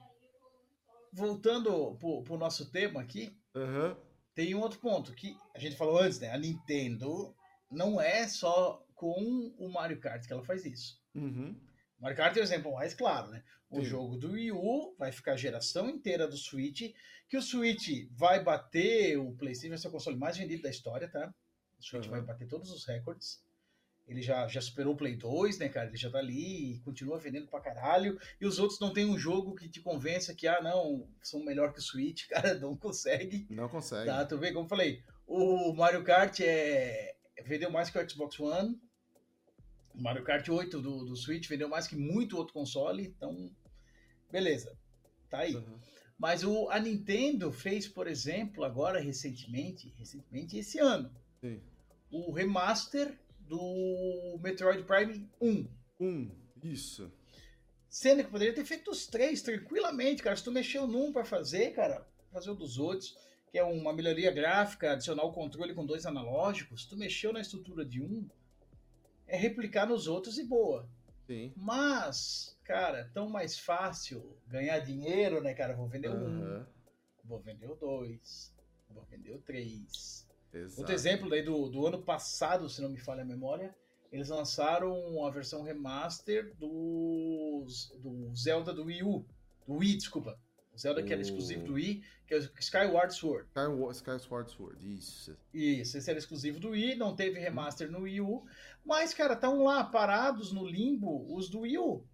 voltando 1.12 1.94
pro, 1.96 2.22
pro 2.22 2.36
nosso 2.36 2.70
tema 2.70 3.00
aqui, 3.00 3.34
Aham. 3.55 3.96
tem 4.34 4.55
um 4.55 4.61
outro 4.61 4.80
ponto 4.80 5.14
que 5.14 5.37
a 5.54 5.58
gente 5.58 5.76
falou 5.76 5.99
antes, 5.99 6.20
né? 6.20 6.30
A 6.30 6.38
Nintendo 6.38 7.34
não 7.70 8.00
é 8.00 8.29
só 8.29 8.84
com 8.95 9.54
o 9.58 9.68
Mario 9.68 9.99
Kart 9.99 10.26
que 10.26 10.33
ela 10.33 10.45
faz 10.45 10.64
isso. 10.64 11.00
Uhum. 11.14 11.57
Mario 12.03 12.16
Kart 12.16 12.37
é 12.37 12.41
o 12.41 12.42
exemplo 12.42 12.74
mais 12.74 12.92
claro, 12.95 13.30
né? 13.30 13.45
O 13.70 13.76
Sim. 13.76 13.84
jogo 13.84 14.16
do 14.16 14.33
Wii 14.33 14.50
U 14.50 14.95
vai 14.99 15.12
ficar 15.12 15.34
a 15.34 15.37
geração 15.37 15.88
inteira 15.88 16.26
do 16.26 16.37
Switch, 16.37 16.92
que 17.29 17.37
o 17.37 17.42
Switch 17.42 18.08
vai 18.11 18.42
bater 18.42 19.16
o 19.16 19.33
PlayStation, 19.37 19.70
vai 19.70 19.79
ser 19.79 19.87
o 19.87 19.92
console 19.92 20.16
mais 20.16 20.37
vendido 20.37 20.62
da 20.64 20.68
história, 20.68 21.08
tá? 21.08 21.33
O 21.79 21.83
Switch 21.83 22.07
Uhum. 22.07 22.11
vai 22.11 22.20
bater 22.20 22.49
todos 22.49 22.72
os 22.72 22.84
recordes. 22.84 23.41
Ele 24.04 24.20
já, 24.20 24.49
já 24.49 24.61
superou 24.61 24.95
o 24.95 24.96
Play 24.96 25.14
2, 25.14 25.58
né, 25.58 25.68
cara? 25.68 25.87
Ele 25.87 25.96
já 25.96 26.11
tá 26.11 26.18
ali 26.18 26.74
e 26.74 26.79
continua 26.80 27.20
vendendo 27.20 27.46
pra 27.46 27.61
caralho. 27.61 28.18
E 28.41 28.45
os 28.45 28.58
outros 28.58 28.80
não 28.80 28.92
tem 28.92 29.07
um 29.07 29.16
jogo 29.16 29.54
que 29.54 29.68
te 29.68 29.80
convença 29.80 30.34
que, 30.34 30.49
ah, 30.49 30.61
não, 30.61 31.08
são 31.22 31.45
melhor 31.45 31.72
que 31.72 31.79
o 31.79 31.83
Switch, 31.83 32.26
cara, 32.29 32.54
não 32.54 32.76
consegue. 32.76 33.46
Não 33.49 33.68
consegue. 33.68 34.07
Tá, 34.07 34.26
tu 34.26 34.37
vê, 34.38 34.53
como 34.53 34.64
eu 34.64 34.68
falei, 34.68 35.04
o 35.24 35.72
Mario 35.72 36.03
Kart 36.03 36.41
é... 36.41 37.14
vendeu 37.45 37.70
mais 37.70 37.91
que 37.91 37.99
o 37.99 38.11
Xbox 38.11 38.41
One. 38.41 38.76
O 39.94 40.02
Mario 40.02 40.24
Kart 40.24 40.48
8 40.48 40.80
do, 40.80 41.04
do 41.04 41.16
Switch 41.16 41.48
vendeu 41.48 41.68
mais 41.68 41.86
que 41.86 41.96
muito 41.96 42.36
outro 42.36 42.54
console, 42.54 43.04
então, 43.04 43.50
beleza, 44.30 44.76
tá 45.28 45.38
aí. 45.38 45.54
Uhum. 45.54 45.78
Mas 46.18 46.44
o, 46.44 46.70
a 46.70 46.78
Nintendo 46.78 47.50
fez, 47.50 47.88
por 47.88 48.06
exemplo, 48.06 48.64
agora 48.64 49.00
recentemente, 49.00 49.92
recentemente 49.98 50.56
esse 50.56 50.78
ano, 50.78 51.10
Sim. 51.40 51.60
o 52.10 52.32
remaster 52.32 53.18
do 53.40 54.38
Metroid 54.40 54.84
Prime 54.84 55.28
1. 55.40 55.68
Um, 56.00 56.30
isso. 56.62 57.12
Sendo 57.88 58.24
que 58.24 58.30
poderia 58.30 58.54
ter 58.54 58.64
feito 58.64 58.90
os 58.90 59.06
três 59.06 59.42
tranquilamente, 59.42 60.22
cara. 60.22 60.36
Se 60.36 60.44
tu 60.44 60.52
mexeu 60.52 60.86
num 60.86 61.12
pra 61.12 61.24
fazer, 61.24 61.72
cara, 61.72 62.06
fazer 62.32 62.50
o 62.50 62.54
dos 62.54 62.78
outros, 62.78 63.14
que 63.50 63.58
é 63.58 63.64
uma 63.64 63.92
melhoria 63.92 64.30
gráfica, 64.30 64.92
adicionar 64.92 65.24
o 65.24 65.32
controle 65.32 65.74
com 65.74 65.84
dois 65.84 66.06
analógicos, 66.06 66.84
se 66.84 66.88
tu 66.88 66.96
mexeu 66.96 67.32
na 67.32 67.40
estrutura 67.40 67.84
de 67.84 68.00
um, 68.00 68.26
é 69.33 69.37
replicar 69.37 69.87
nos 69.87 70.07
outros 70.07 70.37
e 70.38 70.45
boa. 70.45 70.87
Sim. 71.26 71.54
Mas, 71.57 72.54
cara, 72.64 73.11
tão 73.14 73.30
mais 73.30 73.59
fácil 73.59 74.37
ganhar 74.46 74.79
dinheiro, 74.80 75.42
né, 75.42 75.54
cara? 75.54 75.75
Vou 75.75 75.88
vender 75.88 76.11
um. 76.11 76.26
Aham. 76.26 76.67
vou 77.25 77.41
vender 77.41 77.67
o 77.67 77.75
2, 77.75 78.54
vou 78.91 79.04
vender 79.04 79.33
o 79.33 79.38
3. 79.38 80.29
Exato. 80.53 80.80
Outro 80.80 80.95
exemplo 80.95 81.30
daí 81.30 81.42
do, 81.42 81.67
do 81.71 81.87
ano 81.87 82.03
passado, 82.03 82.68
se 82.68 82.83
não 82.83 82.91
me 82.91 82.99
falha 82.99 83.22
a 83.22 83.25
memória, 83.25 83.75
eles 84.13 84.29
lançaram 84.29 85.25
a 85.25 85.30
versão 85.30 85.63
remaster 85.63 86.54
do, 86.57 87.64
do 88.03 88.34
Zelda 88.34 88.75
do 88.75 88.84
Wii 88.84 89.03
U. 89.03 89.25
Do 89.67 89.76
Wii, 89.76 89.96
desculpa. 89.96 90.38
O 90.74 90.78
Zelda 90.78 91.03
que 91.03 91.12
era 91.12 91.20
O- 91.20 91.22
exclusivo 91.22 91.64
do 91.64 91.74
Wii, 91.74 92.03
que 92.26 92.34
é 92.34 92.38
o 92.38 92.50
Skyward 92.58 93.14
Sword. 93.14 93.46
Sky, 93.49 94.14
Sky 94.18 94.18
Sword 94.50 94.96
isso. 94.96 95.36
Isso, 95.53 95.99
esse 95.99 96.08
era 96.11 96.18
exclusivo 96.18 96.58
do 96.58 96.70
Wii, 96.70 96.96
não 96.96 97.14
teve 97.14 97.38
remaster 97.38 97.90
no 97.90 98.00
Wii 98.00 98.20
U. 98.22 98.44
Mas, 98.84 99.12
cara, 99.12 99.34
estão 99.34 99.62
lá 99.62 99.84
parados 99.84 100.50
no 100.53 100.66
limbo 100.66 101.26
os 101.34 101.49
do 101.50 101.61
Wii 101.61 101.78
U. 101.78 102.04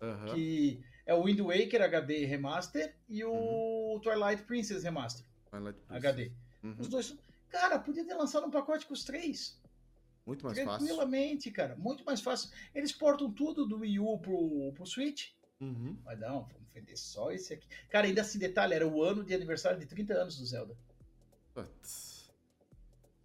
Aham. 0.00 0.34
Que 0.34 0.80
é 1.06 1.12
o 1.14 1.24
Wind 1.24 1.40
Waker 1.40 1.82
HD 1.82 2.24
Remaster 2.24 2.94
e 3.08 3.24
o 3.24 3.32
Uhum. 3.94 4.00
Twilight 4.00 4.42
Princess 4.44 4.84
Remaster 4.84 5.26
Twilight 5.50 5.78
Princess. 5.80 5.96
HD. 5.96 6.32
Uhum. 6.62 6.76
Os 6.78 6.88
dois. 6.88 7.16
Cara, 7.48 7.78
podia 7.78 8.04
ter 8.04 8.14
lançado 8.14 8.46
um 8.46 8.50
pacote 8.50 8.86
com 8.86 8.94
os 8.94 9.04
três. 9.04 9.60
Muito 10.26 10.44
mais 10.44 10.58
fácil. 10.58 10.86
Tranquilamente, 10.86 11.50
cara. 11.50 11.76
Muito 11.76 12.04
mais 12.04 12.20
fácil. 12.20 12.50
Eles 12.74 12.92
portam 12.92 13.30
tudo 13.30 13.66
do 13.66 13.78
Wii 13.80 13.98
U 14.00 14.18
pro, 14.18 14.72
pro 14.72 14.86
Switch. 14.86 15.30
Uhum. 15.64 15.96
Mas 16.04 16.18
não, 16.20 16.42
vamos 16.44 16.68
vender 16.74 16.96
só 16.96 17.30
esse 17.32 17.54
aqui. 17.54 17.66
Cara, 17.88 18.06
ainda 18.06 18.22
se 18.24 18.38
detalhe, 18.38 18.74
era 18.74 18.86
o 18.86 19.02
ano 19.02 19.24
de 19.24 19.34
aniversário 19.34 19.78
de 19.78 19.86
30 19.86 20.14
anos 20.14 20.38
do 20.38 20.46
Zelda. 20.46 20.76
Putz. 21.54 22.30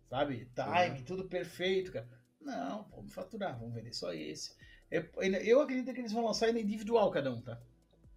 Sabe? 0.10 0.48
Time, 0.56 0.98
Uhum. 1.00 1.04
tudo 1.06 1.26
perfeito, 1.26 1.92
cara. 1.92 2.08
Não, 2.42 2.88
vamos 2.96 3.14
faturar, 3.14 3.58
vamos 3.60 3.74
vender 3.76 3.94
só 3.94 4.14
esse. 4.14 4.54
É, 4.90 5.06
Eu 5.44 5.62
acredito 5.62 5.94
que 5.94 6.00
eles 6.00 6.12
vão 6.14 6.26
lançar 6.26 6.48
ainda 6.48 6.60
individual 6.60 7.12
cada 7.12 7.32
um, 7.32 7.42
tá? 7.42 7.60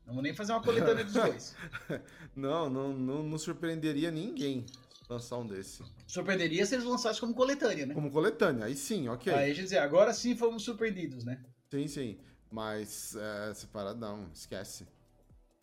Não 0.06 0.14
vou 0.14 0.22
nem 0.22 0.34
fazer 0.34 0.52
uma 0.52 0.62
coletânea 0.62 1.04
dos 1.04 1.12
dois. 1.14 1.54
Não, 2.34 2.68
não, 2.70 2.92
não, 2.94 3.22
não 3.22 3.38
surpreenderia 3.38 4.10
ninguém 4.10 4.64
lançar 5.08 5.36
um 5.38 5.46
desse. 5.46 5.82
Surpreenderia 6.06 6.64
se 6.64 6.74
eles 6.74 6.84
lançassem 6.86 7.20
como 7.20 7.34
coletânea, 7.34 7.84
né? 7.86 7.94
Como 7.94 8.10
coletânea, 8.10 8.64
aí 8.64 8.74
sim, 8.74 9.06
ok. 9.08 9.32
Aí 9.32 9.50
a 9.50 9.54
gente 9.54 9.64
dizer, 9.64 9.78
agora 9.78 10.12
sim 10.14 10.34
fomos 10.34 10.62
surpreendidos, 10.64 11.24
né? 11.24 11.44
Sim, 11.70 11.86
sim. 11.86 12.18
Mas 12.52 13.16
é, 13.16 13.54
separadão, 13.54 14.30
esquece. 14.34 14.86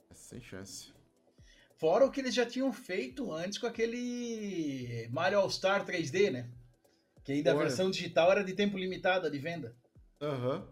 É 0.09 0.13
sem 0.15 0.41
chance. 0.41 0.91
Fora 1.77 2.03
o 2.05 2.11
que 2.11 2.19
eles 2.19 2.33
já 2.33 2.45
tinham 2.45 2.73
feito 2.73 3.31
antes 3.31 3.57
com 3.59 3.67
aquele 3.67 5.07
Mario 5.11 5.39
All-Star 5.39 5.85
3D, 5.85 6.31
né? 6.31 6.49
Que 7.23 7.33
ainda 7.33 7.51
a 7.51 7.55
versão 7.55 7.91
digital 7.91 8.31
era 8.31 8.43
de 8.43 8.53
tempo 8.53 8.77
limitado 8.77 9.29
de 9.29 9.37
venda. 9.37 9.77
Aham. 10.19 10.67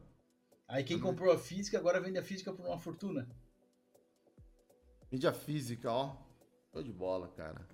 Aí 0.67 0.83
quem 0.83 0.97
Uhum. 0.97 1.03
comprou 1.03 1.31
a 1.31 1.37
física 1.37 1.77
agora 1.77 2.01
vende 2.01 2.17
a 2.17 2.23
física 2.23 2.51
por 2.51 2.65
uma 2.65 2.79
fortuna. 2.79 3.29
Mídia 5.11 5.31
física, 5.31 5.89
ó. 5.91 6.17
Show 6.73 6.83
de 6.83 6.91
bola, 6.91 7.29
cara. 7.29 7.65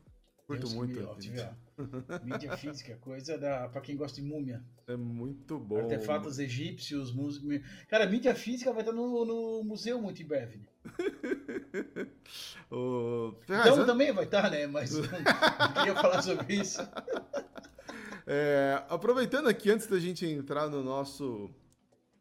Curto 0.45 0.60
Deus 0.68 0.74
muito. 0.74 1.10
a 1.10 1.15
te 1.15 1.32
mídia. 2.24 2.58
física, 2.58 2.98
coisa 2.98 3.38
da, 3.38 3.68
pra 3.70 3.82
quem 3.82 3.95
gosta 3.95 4.22
de 4.22 4.28
múmia. 4.28 4.64
É 4.88 4.95
muito 4.95 5.58
bom. 5.58 5.80
Artefatos 5.80 6.40
egípcios, 6.40 7.12
mus... 7.12 7.41
Cara, 7.88 8.06
mídia 8.06 8.36
física 8.36 8.72
vai 8.72 8.82
estar 8.82 8.91
no, 8.91 9.26
no 9.26 9.64
museu 9.64 10.02
muito 10.02 10.22
em 10.22 10.26
breve. 10.26 10.58
Né? 10.58 10.66
Ferraz, 13.45 13.72
Então 13.72 13.86
também 13.86 14.12
vai 14.12 14.26
estar, 14.26 14.50
né? 14.50 14.68
Mas 14.68 14.91
não, 14.98 15.02
não 15.02 15.74
queria 15.74 15.95
falar 15.95 16.22
sobre 16.22 16.56
isso. 16.56 16.82
é, 18.28 18.84
aproveitando 18.90 19.48
aqui, 19.48 19.72
antes 19.72 19.88
da 19.88 20.00
gente 20.00 20.26
entrar 20.26 20.70
no 20.70 20.84
nosso 20.84 21.50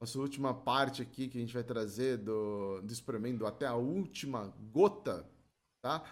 nossa 0.03 0.19
última 0.19 0.53
parte 0.53 1.01
aqui 1.01 1.29
que 1.29 1.39
a 1.39 1.41
gente 1.41 1.55
vai 1.55 1.63
trazer 1.63 2.17
do, 2.19 2.81
do 2.83 2.93
experimento 2.93 3.47
até 3.47 3.67
a 3.67 3.77
última 3.77 4.53
gota, 4.73 5.25
tá? 5.81 6.03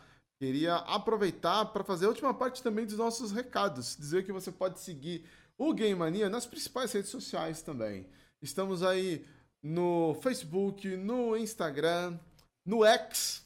Queria 0.41 0.77
aproveitar 0.77 1.67
para 1.67 1.85
fazer 1.85 2.07
a 2.07 2.09
última 2.09 2.33
parte 2.33 2.63
também 2.63 2.87
dos 2.87 2.97
nossos 2.97 3.31
recados. 3.31 3.95
Dizer 3.95 4.25
que 4.25 4.33
você 4.33 4.51
pode 4.51 4.81
seguir 4.81 5.27
o 5.59 5.75
Game 5.75 5.95
Mania 5.95 6.31
nas 6.31 6.47
principais 6.47 6.91
redes 6.93 7.11
sociais 7.11 7.61
também. 7.61 8.09
Estamos 8.41 8.83
aí 8.83 9.27
no 9.63 10.15
Facebook, 10.23 10.97
no 10.97 11.37
Instagram, 11.37 12.19
no 12.65 12.87
X, 12.87 13.45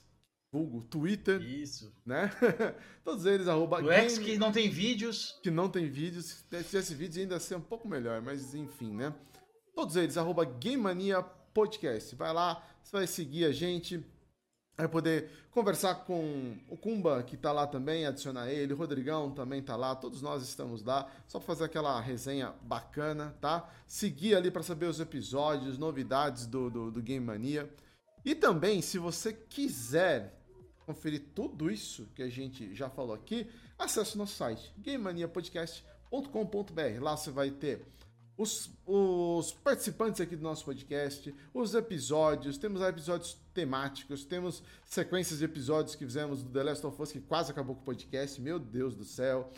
vulgo 0.52 0.82
Twitter, 0.82 1.42
Isso. 1.42 1.92
né? 2.06 2.30
Todos 3.02 3.26
eles, 3.26 3.48
arroba 3.48 3.82
O 3.82 3.90
X 3.90 4.16
que 4.16 4.38
não 4.38 4.52
tem 4.52 4.70
vídeos. 4.70 5.36
que 5.42 5.50
não 5.50 5.68
tem 5.68 5.90
vídeos. 5.90 6.26
Se 6.48 6.62
tivesse 6.62 6.94
vídeos 6.94 7.18
ainda 7.18 7.40
ser 7.40 7.56
um 7.56 7.60
pouco 7.60 7.88
melhor, 7.88 8.22
mas 8.22 8.54
enfim, 8.54 8.94
né? 8.94 9.12
Todos 9.74 9.96
eles, 9.96 10.16
arroba 10.16 10.44
Game 10.44 10.80
Mania 10.80 11.20
Podcast. 11.20 12.14
Vai 12.14 12.32
lá, 12.32 12.64
você 12.84 12.96
vai 12.96 13.06
seguir 13.08 13.46
a 13.46 13.50
gente. 13.50 14.06
Vai 14.76 14.88
poder 14.88 15.30
conversar 15.52 15.94
com 16.04 16.56
o 16.68 16.76
Kumba, 16.76 17.22
que 17.22 17.36
tá 17.36 17.52
lá 17.52 17.64
também, 17.64 18.06
adicionar 18.06 18.50
ele. 18.50 18.72
O 18.72 18.76
Rodrigão 18.76 19.30
também 19.30 19.62
tá 19.62 19.76
lá. 19.76 19.94
Todos 19.94 20.20
nós 20.20 20.42
estamos 20.42 20.82
lá. 20.82 21.08
Só 21.28 21.38
pra 21.38 21.46
fazer 21.46 21.62
aquela 21.64 22.00
resenha 22.00 22.52
bacana, 22.62 23.36
tá? 23.40 23.70
Seguir 23.86 24.34
ali 24.34 24.50
para 24.50 24.64
saber 24.64 24.86
os 24.86 24.98
episódios, 24.98 25.78
novidades 25.78 26.44
do, 26.46 26.68
do, 26.70 26.90
do 26.90 27.00
Game 27.00 27.24
Mania. 27.24 27.72
E 28.24 28.34
também, 28.34 28.82
se 28.82 28.98
você 28.98 29.32
quiser 29.32 30.40
conferir 30.84 31.22
tudo 31.34 31.70
isso 31.70 32.08
que 32.14 32.22
a 32.22 32.28
gente 32.28 32.74
já 32.74 32.90
falou 32.90 33.14
aqui, 33.14 33.48
acesse 33.78 34.16
o 34.16 34.18
nosso 34.18 34.34
site, 34.34 34.74
gamemaniapodcast.com.br. 34.78 37.00
Lá 37.00 37.16
você 37.16 37.30
vai 37.30 37.52
ter 37.52 37.86
os, 38.36 38.70
os 38.86 39.52
participantes 39.52 40.20
aqui 40.20 40.34
do 40.34 40.42
nosso 40.42 40.64
podcast, 40.64 41.34
os 41.52 41.74
episódios, 41.74 42.58
temos 42.58 42.82
episódios 42.82 43.38
temáticos, 43.52 44.24
temos 44.24 44.62
sequências 44.84 45.38
de 45.38 45.44
episódios 45.44 45.94
que 45.94 46.04
fizemos 46.04 46.42
do 46.42 46.50
The 46.50 46.62
Last 46.62 46.86
of 46.86 47.00
Us, 47.00 47.12
que 47.12 47.20
quase 47.20 47.50
acabou 47.52 47.76
com 47.76 47.82
o 47.82 47.84
podcast, 47.84 48.40
meu 48.40 48.58
Deus 48.58 48.94
do 48.96 49.04
céu. 49.04 49.52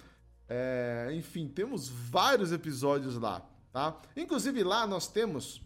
É, 0.49 1.11
enfim, 1.15 1.49
temos 1.49 1.89
vários 1.89 2.53
episódios 2.53 3.17
lá, 3.17 3.41
tá? 3.73 4.01
Inclusive 4.15 4.63
lá 4.63 4.87
nós 4.87 5.09
temos 5.09 5.63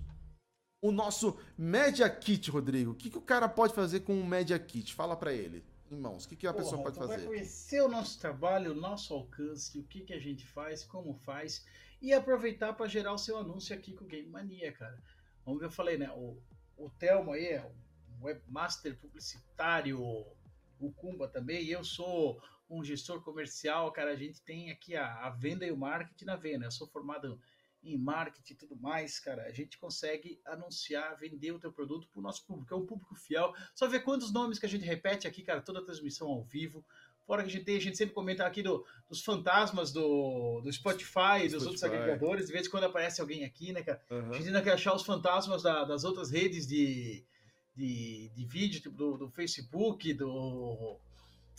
o 0.83 0.91
nosso 0.91 1.37
Media 1.59 2.09
Kit, 2.09 2.51
Rodrigo. 2.51 2.93
O 2.93 2.95
que, 2.95 3.11
que 3.11 3.19
o 3.19 3.23
cara 3.23 3.49
pode 3.49 3.75
fazer 3.75 4.01
com 4.01 4.19
o 4.19 4.25
Media 4.27 4.59
Kit? 4.59 4.95
Fala 4.95 5.17
pra 5.17 5.33
ele, 5.33 5.65
em 5.91 5.97
mãos. 5.99 6.25
O 6.25 6.29
que, 6.29 6.37
que 6.37 6.47
a 6.47 6.55
pessoa 6.55 6.79
Porra, 6.79 6.85
pode 6.85 6.97
então 6.97 7.09
Vai 7.09 7.19
fazer? 7.19 7.29
conhecer 7.29 7.83
o 7.83 7.89
nosso 7.89 8.19
trabalho, 8.19 8.73
o 8.73 8.75
nosso 8.75 9.13
alcance, 9.13 9.79
o 9.79 9.83
que, 9.83 10.01
que 10.01 10.15
a 10.15 10.21
gente 10.21 10.47
faz, 10.47 10.85
como 10.85 11.15
faz, 11.15 11.67
e 12.01 12.13
aproveitar 12.13 12.73
para 12.73 12.87
gerar 12.87 13.13
o 13.13 13.19
seu 13.19 13.37
anúncio 13.37 13.75
aqui 13.75 13.93
com 13.93 14.05
o 14.05 14.09
Game 14.09 14.29
Mania, 14.29 14.73
cara. 14.73 15.03
Como 15.45 15.63
eu 15.63 15.71
falei, 15.71 15.99
né? 15.99 16.11
O, 16.13 16.41
o 16.77 16.91
Telmo 16.91 17.33
aí 17.33 17.47
é 17.47 17.65
um 17.65 18.25
webmaster 18.25 18.97
publicitário, 18.99 20.01
o 20.01 20.93
Kumba 20.93 21.29
também, 21.29 21.67
eu 21.67 21.85
sou 21.85 22.41
um 22.69 22.83
gestor 22.85 23.23
comercial, 23.23 23.91
cara. 23.93 24.13
A 24.13 24.17
gente 24.17 24.41
tem 24.43 24.71
aqui 24.71 24.97
a, 24.97 25.27
a 25.27 25.31
venda 25.31 25.67
e 25.67 25.73
o 25.73 25.77
marketing 25.77 26.25
na 26.25 26.37
veia, 26.37 26.59
né? 26.59 26.67
Eu 26.67 26.71
sou 26.71 26.87
formado 26.87 27.41
em 27.83 27.97
marketing 27.97 28.53
e 28.53 28.57
tudo 28.57 28.77
mais, 28.77 29.19
cara. 29.19 29.45
A 29.45 29.53
gente 29.53 29.79
consegue 29.79 30.41
anunciar, 30.45 31.19
vender 31.19 31.53
o 31.53 31.59
teu 31.59 31.73
produto 31.73 32.09
para 32.09 32.21
o 32.21 32.23
nosso 32.23 32.47
público. 32.47 32.73
É 32.73 32.77
um 32.77 32.87
público 32.87 33.15
fiel. 33.15 33.53
Só 33.75 33.89
ver 33.89 34.01
quantos 34.01 34.33
nomes 34.33 34.59
que 34.59 34.67
a 34.67 34.69
gente 34.69 34.85
repete 34.85 35.27
aqui, 35.27 35.43
cara, 35.43 35.61
toda 35.61 35.85
transmissão 35.85 36.29
ao 36.29 36.45
vivo. 36.45 36.85
Fora 37.31 37.45
que 37.45 37.49
a 37.49 37.53
gente 37.53 37.65
tem, 37.65 37.77
a 37.77 37.81
gente 37.81 37.97
sempre 37.97 38.13
comenta 38.13 38.45
aqui 38.45 38.61
do, 38.61 38.85
dos 39.09 39.23
fantasmas 39.23 39.93
do, 39.93 40.61
do 40.63 40.73
Spotify, 40.73 41.47
dos 41.49 41.63
outros 41.65 41.85
agregadores. 41.85 42.49
De 42.49 42.53
vez 42.53 42.67
em 42.67 42.71
quando 42.71 42.83
aparece 42.83 43.21
alguém 43.21 43.45
aqui, 43.45 43.73
né, 43.73 43.85
cara? 43.85 44.03
A 44.11 44.15
Aham. 44.17 44.33
gente 44.33 44.49
ainda 44.49 44.61
quer 44.61 44.73
achar 44.73 44.93
os 44.97 45.05
fantasmas 45.05 45.63
da- 45.63 45.85
das 45.85 46.03
outras 46.03 46.33
redes 46.33 46.67
de, 46.67 47.25
de, 47.73 48.31
de 48.35 48.45
vídeo, 48.47 48.81
tipo 48.81 48.97
do, 48.97 49.17
do 49.17 49.31
Facebook, 49.31 50.13
do, 50.13 50.99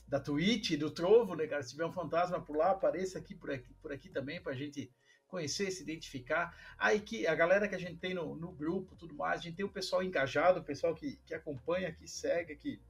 da 0.09 0.19
Twitch, 0.19 0.71
do 0.77 0.91
Trovo, 0.91 1.35
né, 1.35 1.47
cara? 1.47 1.63
Se 1.63 1.71
tiver 1.71 1.85
um 1.85 1.91
fantasma 1.93 2.41
por 2.41 2.57
lá, 2.57 2.71
apareça 2.71 3.17
aqui 3.17 3.33
por 3.33 3.49
aqui, 3.49 3.73
por 3.81 3.93
aqui 3.93 4.09
também 4.09 4.41
pra 4.41 4.53
gente 4.53 4.91
conhecer, 5.25 5.71
se 5.71 5.83
identificar. 5.83 6.53
Aí 6.77 6.99
que 6.99 7.25
a 7.25 7.33
galera 7.33 7.65
que 7.69 7.75
a 7.75 7.79
gente 7.79 7.95
tem 7.95 8.13
no, 8.13 8.35
no 8.35 8.51
grupo, 8.51 8.93
tudo 8.97 9.15
mais, 9.15 9.39
a 9.39 9.43
gente 9.43 9.55
tem 9.55 9.65
o 9.65 9.69
pessoal 9.71 10.03
engajado, 10.03 10.59
o 10.59 10.63
pessoal 10.65 10.93
que, 10.93 11.15
que 11.25 11.33
acompanha, 11.33 11.93
que 11.93 12.09
segue, 12.09 12.57
que, 12.57 12.81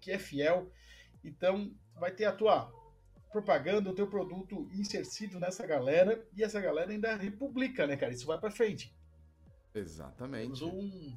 que 0.00 0.12
é 0.12 0.20
fiel. 0.20 0.70
Então, 1.24 1.74
vai 1.98 2.10
ter 2.10 2.24
a 2.24 2.32
tua 2.32 2.72
propaganda, 3.30 3.90
o 3.90 3.94
teu 3.94 4.06
produto 4.06 4.68
insercido 4.72 5.40
nessa 5.40 5.66
galera, 5.66 6.24
e 6.36 6.42
essa 6.42 6.60
galera 6.60 6.90
ainda 6.90 7.16
republica, 7.16 7.86
né, 7.86 7.96
cara? 7.96 8.12
Isso 8.12 8.26
vai 8.26 8.38
pra 8.38 8.50
frente. 8.50 8.94
Exatamente. 9.74 10.60
Temos 10.60 10.62
um. 10.62 11.16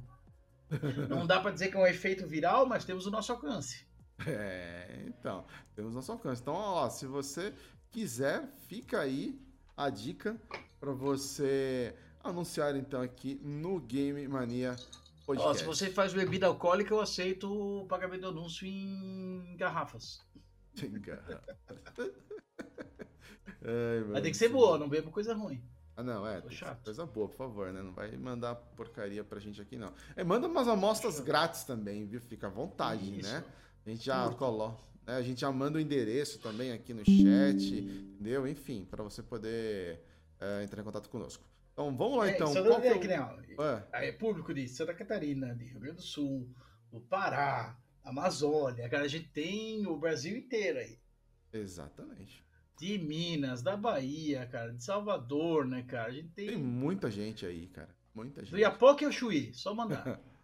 Não 1.08 1.26
dá 1.26 1.40
pra 1.40 1.50
dizer 1.50 1.68
que 1.68 1.76
é 1.76 1.80
um 1.80 1.86
efeito 1.86 2.26
viral, 2.26 2.66
mas 2.66 2.84
temos 2.84 3.06
o 3.06 3.10
nosso 3.10 3.32
alcance. 3.32 3.86
É, 4.26 5.04
então, 5.06 5.44
temos 5.74 5.94
nosso 5.94 6.10
alcance. 6.10 6.40
Então, 6.40 6.54
ó, 6.54 6.88
se 6.88 7.04
você 7.06 7.52
quiser, 7.92 8.48
fica 8.66 9.00
aí 9.00 9.38
a 9.76 9.90
dica 9.90 10.40
para 10.80 10.92
você 10.92 11.94
anunciar 12.24 12.74
então 12.76 13.02
aqui 13.02 13.38
no 13.44 13.78
Game 13.78 14.26
Mania 14.26 14.74
Ó, 15.26 15.54
se 15.54 15.64
você 15.64 15.90
faz 15.90 16.12
bebida 16.12 16.46
alcoólica, 16.46 16.94
eu 16.94 17.00
aceito 17.00 17.52
o 17.52 17.86
pagamento 17.86 18.22
do 18.22 18.28
anúncio 18.28 18.66
em 18.66 19.56
garrafas. 19.56 20.24
Ai, 23.68 24.00
Mas 24.00 24.08
mano. 24.08 24.22
tem 24.22 24.30
que 24.30 24.36
ser 24.36 24.48
boa, 24.48 24.78
não 24.78 24.88
bebo 24.88 25.10
coisa 25.10 25.34
ruim. 25.34 25.60
Ah, 25.96 26.02
não, 26.02 26.26
é. 26.26 26.42
Coisa 26.84 27.06
boa, 27.06 27.26
por 27.26 27.36
favor, 27.36 27.72
né? 27.72 27.82
Não 27.82 27.92
vai 27.92 28.14
mandar 28.16 28.54
porcaria 28.54 29.24
pra 29.24 29.40
gente 29.40 29.60
aqui, 29.60 29.76
não. 29.76 29.92
É, 30.14 30.22
manda 30.22 30.46
umas 30.46 30.68
amostras 30.68 31.18
grátis 31.20 31.64
também, 31.64 32.06
viu? 32.06 32.20
Fica 32.20 32.48
à 32.48 32.50
vontade, 32.50 33.18
Isso. 33.18 33.28
né? 33.28 33.42
A 33.84 33.90
gente 33.90 34.04
já 34.04 34.28
coloca. 34.30 34.82
Né? 35.06 35.16
A 35.16 35.22
gente 35.22 35.40
já 35.40 35.50
manda 35.50 35.78
o 35.78 35.80
endereço 35.80 36.38
também 36.38 36.70
aqui 36.70 36.92
no 36.92 37.02
chat, 37.04 37.74
entendeu? 37.74 38.46
Enfim, 38.46 38.84
para 38.84 39.02
você 39.02 39.22
poder 39.22 40.00
é, 40.38 40.62
entrar 40.64 40.82
em 40.82 40.84
contato 40.84 41.08
conosco. 41.08 41.44
Então 41.76 41.94
vamos 41.94 42.16
lá, 42.16 42.28
É, 42.30 42.34
então. 42.34 42.46
Santa 42.46 42.70
Qual 42.70 42.80
que 42.80 42.86
é 42.88 43.20
o- 43.20 43.62
É, 43.92 44.08
é 44.08 44.12
público 44.12 44.54
de 44.54 44.66
Santa 44.66 44.94
Catarina, 44.94 45.54
de 45.54 45.66
Rio 45.66 45.78
Grande 45.78 45.96
do 45.96 46.02
Sul, 46.02 46.48
do 46.90 47.02
Pará, 47.02 47.78
Amazônia, 48.02 48.88
cara, 48.88 49.04
a 49.04 49.08
gente 49.08 49.28
tem 49.28 49.86
o 49.86 49.94
Brasil 49.98 50.34
inteiro 50.38 50.78
aí. 50.78 50.98
exatamente. 51.52 52.42
De 52.78 52.98
Minas, 52.98 53.62
da 53.62 53.76
Bahia, 53.76 54.46
cara, 54.46 54.72
de 54.72 54.82
Salvador, 54.84 55.66
né, 55.66 55.82
cara? 55.82 56.08
A 56.08 56.12
gente 56.12 56.28
tem. 56.28 56.46
Tem 56.48 56.56
muita 56.58 57.10
gente 57.10 57.44
aí, 57.46 57.66
cara. 57.68 57.94
Muita 58.14 58.40
gente. 58.42 58.50
Do 58.52 58.58
Iapoque 58.58 59.04
ao 59.04 59.12
Chuí, 59.12 59.52
só 59.54 59.74
mandar. 59.74 60.18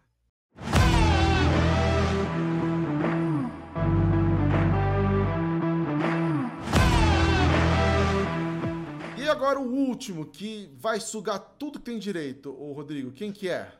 agora 9.33 9.59
o 9.59 9.71
último, 9.71 10.25
que 10.25 10.71
vai 10.75 10.99
sugar 10.99 11.39
tudo 11.39 11.79
que 11.79 11.85
tem 11.85 11.99
direito, 11.99 12.51
ô 12.51 12.73
Rodrigo. 12.73 13.11
Quem 13.11 13.31
que 13.31 13.49
é? 13.49 13.71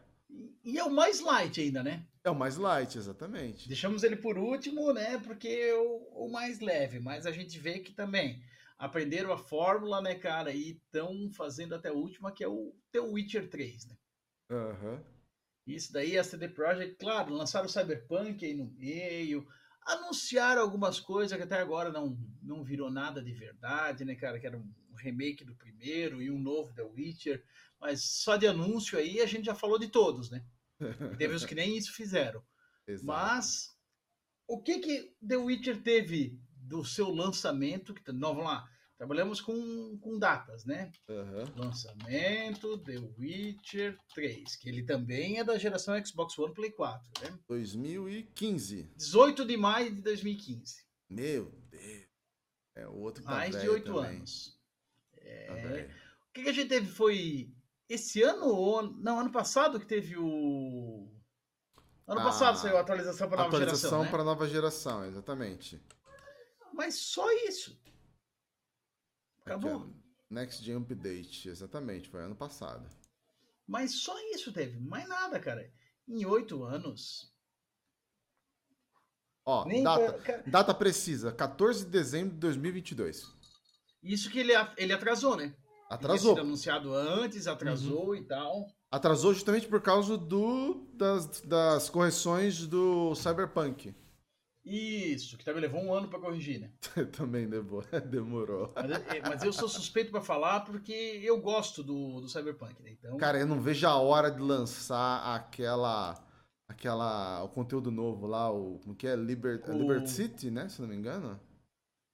e 0.64 0.80
é 0.80 0.84
o 0.84 0.92
mais 0.92 1.20
light 1.20 1.60
ainda, 1.60 1.84
né? 1.84 2.06
É 2.24 2.30
o 2.30 2.36
mais 2.36 2.56
light, 2.56 2.98
exatamente. 2.98 3.68
Deixamos 3.68 4.04
ele 4.04 4.16
por 4.16 4.38
último, 4.38 4.94
né? 4.94 5.18
Porque 5.20 5.48
é 5.48 5.76
o, 5.76 6.26
o 6.26 6.32
mais 6.32 6.60
leve, 6.60 7.00
mas 7.00 7.26
a 7.26 7.32
gente 7.32 7.60
vê 7.60 7.80
que 7.80 7.92
também 7.92 8.42
aprenderam 8.78 9.32
a 9.32 9.38
fórmula, 9.38 10.02
né, 10.02 10.16
cara? 10.16 10.52
E 10.52 10.72
estão 10.72 11.30
fazendo 11.34 11.76
até 11.76 11.90
a 11.90 11.94
última, 11.94 12.32
que 12.32 12.44
é 12.44 12.48
o 12.48 12.74
The 12.92 13.02
Witcher 13.02 13.50
3, 13.50 13.88
né? 13.88 13.96
Aham. 14.52 15.04
Isso 15.68 15.92
daí, 15.92 16.18
a 16.18 16.24
CD 16.24 16.48
Projekt, 16.50 16.96
claro, 16.96 17.34
lançaram 17.34 17.66
o 17.66 17.70
Cyberpunk 17.70 18.46
aí 18.46 18.54
no 18.54 18.66
meio, 18.72 19.48
anunciaram 19.86 20.62
algumas 20.62 21.00
coisas 21.00 21.38
que 21.38 21.44
até 21.44 21.60
agora 21.60 21.92
não, 21.92 22.18
não 22.42 22.64
virou 22.64 22.90
nada 22.90 23.22
de 23.22 23.34
verdade, 23.34 24.06
né, 24.06 24.16
cara? 24.16 24.40
Que 24.40 24.48
era 24.48 24.58
um 24.58 24.70
remake 25.04 25.44
do 25.44 25.56
primeiro 25.56 26.22
e 26.22 26.32
um 26.32 26.40
novo 26.40 26.74
The 26.74 26.84
Witcher, 26.84 27.44
mas 27.80 28.04
só 28.04 28.38
de 28.38 28.48
anúncio 28.48 28.98
aí 28.98 29.22
a 29.22 29.26
gente 29.26 29.46
já 29.46 29.56
falou 29.56 29.78
de 29.78 29.90
todos, 29.90 30.30
né? 30.30 30.44
E 30.80 31.18
teve 31.18 31.34
os 31.36 31.46
que 31.46 31.56
nem 31.56 31.78
isso 31.78 31.94
fizeram. 31.94 32.44
Exato. 32.88 33.06
Mas 33.06 33.78
o 34.48 34.62
que 34.62 34.80
que 34.80 35.16
The 35.26 35.38
Witcher 35.38 35.82
teve 35.82 36.40
do 36.56 36.84
seu 36.84 37.10
lançamento? 37.10 37.94
Que, 37.94 38.12
não, 38.12 38.36
vamos 38.36 38.46
lá, 38.46 38.68
trabalhamos 38.98 39.42
com, 39.42 39.98
com 40.00 40.18
datas, 40.18 40.66
né? 40.66 40.92
Aham. 41.10 41.46
Lançamento 41.58 42.78
The 42.80 42.98
Witcher 43.18 43.98
3, 44.14 44.56
que 44.58 44.70
ele 44.70 44.84
também 44.84 45.40
é 45.40 45.44
da 45.44 45.58
geração 45.58 45.94
Xbox 46.06 46.38
One 46.38 46.54
Play 46.54 46.72
4, 46.72 47.12
né? 47.22 47.40
2015. 47.48 48.92
18 48.96 49.46
de 49.46 49.58
maio 49.58 49.94
de 49.96 50.02
2015. 50.02 50.86
Meu 51.10 51.52
Deus. 51.70 52.14
É 52.76 52.88
o 52.88 52.96
outro 52.96 53.24
tá 53.24 53.32
Mais 53.32 53.52
de 53.52 53.60
velho 53.60 53.74
8 53.74 53.86
também. 53.86 54.18
anos. 54.18 54.53
É. 55.34 55.90
O 56.30 56.34
que, 56.34 56.44
que 56.44 56.50
a 56.50 56.54
gente 56.54 56.70
teve 56.70 56.88
foi 56.88 57.54
esse 57.90 58.22
ano 58.24 58.46
ou 58.48 58.82
não, 58.82 59.20
ano 59.20 59.32
passado 59.32 59.80
que 59.80 59.86
teve 59.86 60.18
o 60.18 61.10
Ano 62.08 62.20
Ah, 62.20 62.24
passado 62.26 62.58
saiu 62.58 62.76
a 62.78 62.82
atualização 62.82 63.30
para 63.30 63.38
nova 63.38 63.48
Atualização 63.50 63.80
geração, 63.90 64.04
né? 64.04 64.10
para 64.12 64.24
nova 64.24 64.48
geração, 64.48 65.06
exatamente. 65.06 65.82
Mas 66.74 66.96
só 66.96 67.32
isso. 67.48 67.80
Acabou. 69.46 69.84
Aqui, 69.84 69.94
Next 70.30 70.64
Gen 70.66 70.78
Update, 70.78 71.48
exatamente, 71.48 72.10
foi 72.10 72.22
ano 72.22 72.36
passado. 72.36 72.90
Mas 73.66 73.92
só 74.02 74.14
isso 74.32 74.52
teve, 74.52 74.80
mais 74.80 75.08
nada, 75.08 75.40
cara. 75.40 75.72
Em 76.08 76.26
oito 76.26 76.64
anos. 76.64 77.32
Ó, 79.46 79.66
Nem 79.66 79.84
data, 79.84 80.14
pra- 80.14 80.38
data 80.46 80.74
precisa, 80.74 81.32
14 81.32 81.86
de 81.86 81.92
dezembro 81.92 82.34
de 82.34 82.40
2022. 82.40 83.33
Isso 84.04 84.30
que 84.30 84.40
ele, 84.40 84.52
ele 84.78 84.94
atrasou, 84.94 85.36
né? 85.38 85.54
Atrasou. 85.90 86.30
Uhum. 86.32 86.36
Tinha 86.36 86.46
anunciado 86.46 86.94
antes, 86.94 87.48
atrasou 87.48 88.16
e 88.16 88.24
tal. 88.26 88.68
Atrasou 88.92 89.34
justamente 89.34 89.68
por 89.68 89.82
causa 89.82 90.18
do, 90.18 90.88
das, 90.94 91.42
das 91.42 91.90
correções 91.90 92.68
do 92.68 93.16
Cyberpunk. 93.16 93.94
Isso, 94.66 95.38
que 95.38 95.44
também 95.44 95.62
levou 95.62 95.82
um 95.82 95.94
ano 95.94 96.08
pra 96.08 96.20
corrigir, 96.20 96.60
né? 96.62 96.72
Também 97.12 97.50
demorou. 97.50 97.84
demorou. 98.10 98.74
Mas, 98.76 98.92
eu- 98.92 99.22
mas 99.28 99.44
eu 99.44 99.52
sou 99.52 99.68
suspeito 99.68 100.10
pra 100.10 100.22
falar 100.22 100.62
porque 100.62 100.94
eu 101.22 101.38
gosto 101.42 101.84
do, 101.84 102.22
do 102.22 102.30
Cyberpunk, 102.30 102.82
né? 102.82 102.92
Então, 102.92 103.18
Cara, 103.18 103.38
eu 103.40 103.46
não 103.46 103.60
vejo 103.60 103.86
a 103.86 103.96
hora 103.98 104.32
de 104.32 104.40
lançar 104.42 105.36
aquela. 105.36 106.16
aquela. 106.66 107.44
o 107.44 107.50
conteúdo 107.50 107.92
novo 107.92 108.26
lá, 108.26 108.50
o. 108.50 108.80
como 108.80 108.96
que 108.96 109.06
é? 109.06 109.18
Liber, 109.18 109.62
O- 109.68 109.74
Liberty 109.74 110.10
City, 110.10 110.50
né? 110.50 110.70
Se 110.70 110.82
não 110.82 110.88
me 110.88 110.96
engano. 110.96 111.38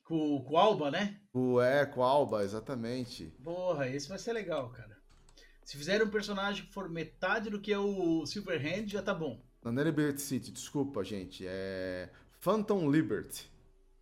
Com, 0.09 0.41
com 0.43 0.53
o 0.55 0.57
Alba, 0.57 0.89
né? 0.89 1.19
O 1.31 1.61
é, 1.61 1.85
com 1.85 2.03
a 2.03 2.07
Alba, 2.07 2.43
exatamente. 2.43 3.27
Porra, 3.43 3.87
esse 3.87 4.09
vai 4.09 4.17
ser 4.17 4.33
legal, 4.33 4.69
cara. 4.71 4.97
Se 5.63 5.77
fizer 5.77 6.01
um 6.03 6.09
personagem 6.09 6.65
que 6.65 6.73
for 6.73 6.89
metade 6.89 7.51
do 7.51 7.61
que 7.61 7.71
é 7.71 7.77
o 7.77 8.25
Silverhand, 8.25 8.87
já 8.87 9.03
tá 9.03 9.13
bom. 9.13 9.39
Não, 9.63 9.71
não 9.71 9.81
é 9.81 9.85
Liberty 9.85 10.19
City, 10.19 10.51
desculpa, 10.51 11.03
gente. 11.03 11.45
É. 11.47 12.09
Phantom 12.39 12.89
Liberty. 12.89 13.51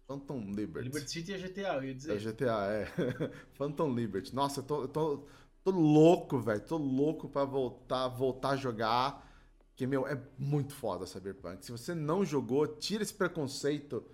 Phantom 0.07 0.39
Liberty. 0.51 0.87
Liberty 0.87 1.11
City 1.11 1.33
é 1.33 1.37
GTA, 1.37 1.73
eu 1.75 1.83
ia 1.83 1.91
É 1.91 1.93
dizer. 1.93 2.13
o 2.13 2.19
GTA, 2.19 2.65
é. 2.71 2.85
Phantom 3.55 3.93
Liberty. 3.93 4.33
Nossa, 4.33 4.61
eu 4.61 4.63
tô, 4.63 4.81
eu 4.83 4.87
tô, 4.87 5.27
tô 5.61 5.71
louco, 5.71 6.39
velho. 6.39 6.61
Tô 6.61 6.77
louco 6.77 7.27
pra 7.27 7.43
voltar, 7.43 8.07
voltar 8.07 8.51
a 8.51 8.55
jogar. 8.55 9.27
Porque, 9.69 9.85
meu, 9.85 10.07
é 10.07 10.17
muito 10.39 10.73
foda 10.73 11.05
Cyberpunk. 11.05 11.65
Se 11.65 11.71
você 11.73 11.93
não 11.93 12.23
jogou, 12.23 12.65
tira 12.65 13.03
esse 13.03 13.13
preconceito 13.13 14.05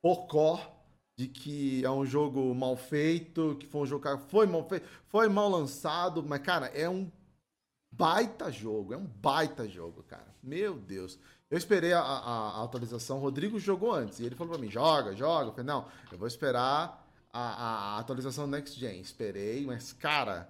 pocó 0.00 0.77
de 1.18 1.26
que 1.26 1.84
é 1.84 1.90
um 1.90 2.06
jogo 2.06 2.54
mal 2.54 2.76
feito, 2.76 3.56
que 3.58 3.66
foi 3.66 3.80
um 3.80 3.86
jogo 3.86 4.08
que 4.08 4.30
foi 4.30 4.46
mal 4.46 4.62
feito, 4.68 4.86
foi 5.08 5.28
mal 5.28 5.48
lançado, 5.48 6.22
mas, 6.22 6.40
cara, 6.40 6.66
é 6.68 6.88
um 6.88 7.10
baita 7.90 8.52
jogo, 8.52 8.94
é 8.94 8.96
um 8.96 9.04
baita 9.04 9.68
jogo, 9.68 10.04
cara. 10.04 10.32
Meu 10.40 10.74
Deus. 10.76 11.18
Eu 11.50 11.58
esperei 11.58 11.92
a, 11.92 12.00
a- 12.00 12.60
a 12.60 12.62
atualização, 12.62 13.16
o 13.18 13.20
Rodrigo 13.20 13.58
jogou 13.58 13.92
antes, 13.92 14.20
e 14.20 14.26
ele 14.26 14.36
falou 14.36 14.52
pra 14.52 14.62
mim, 14.62 14.70
joga, 14.70 15.16
joga. 15.16 15.46
Eu 15.48 15.50
falei, 15.50 15.66
não, 15.66 15.86
eu 16.12 16.16
vou 16.18 16.28
esperar 16.28 17.04
a, 17.32 17.40
a- 17.96 17.98
atualização 17.98 18.46
Next 18.46 18.78
Gen. 18.78 19.00
Esperei, 19.00 19.66
mas, 19.66 19.92
cara, 19.92 20.48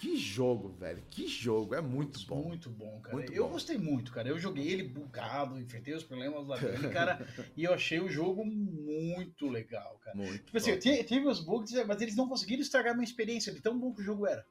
que 0.00 0.16
jogo, 0.16 0.70
velho, 0.70 1.02
que 1.10 1.28
jogo, 1.28 1.74
é 1.74 1.80
muito 1.82 2.24
bom. 2.26 2.44
Muito 2.44 2.70
bom, 2.70 2.98
cara. 3.02 3.14
Muito 3.14 3.30
eu 3.34 3.44
bom. 3.44 3.52
gostei 3.52 3.76
muito, 3.76 4.10
cara. 4.10 4.30
Eu 4.30 4.38
joguei 4.38 4.66
ele 4.66 4.82
bugado, 4.82 5.60
enfrentei 5.60 5.92
os 5.92 6.02
problemas 6.02 6.46
lá 6.46 6.56
dele, 6.56 6.88
cara. 6.88 7.28
e 7.54 7.64
eu 7.64 7.74
achei 7.74 8.00
o 8.00 8.08
jogo 8.08 8.42
muito 8.42 9.46
legal, 9.46 10.00
cara. 10.02 10.16
Muito 10.16 10.46
Tipo 10.46 10.56
assim, 10.56 10.70
eu 10.70 10.78
tive 10.78 11.26
os 11.28 11.40
bugs, 11.40 11.70
mas 11.86 12.00
eles 12.00 12.16
não 12.16 12.26
conseguiram 12.26 12.62
estragar 12.62 12.94
minha 12.94 13.04
experiência 13.04 13.52
de 13.52 13.60
tão 13.60 13.78
bom 13.78 13.92
que 13.92 14.00
o 14.00 14.04
jogo 14.04 14.26
era. 14.26 14.42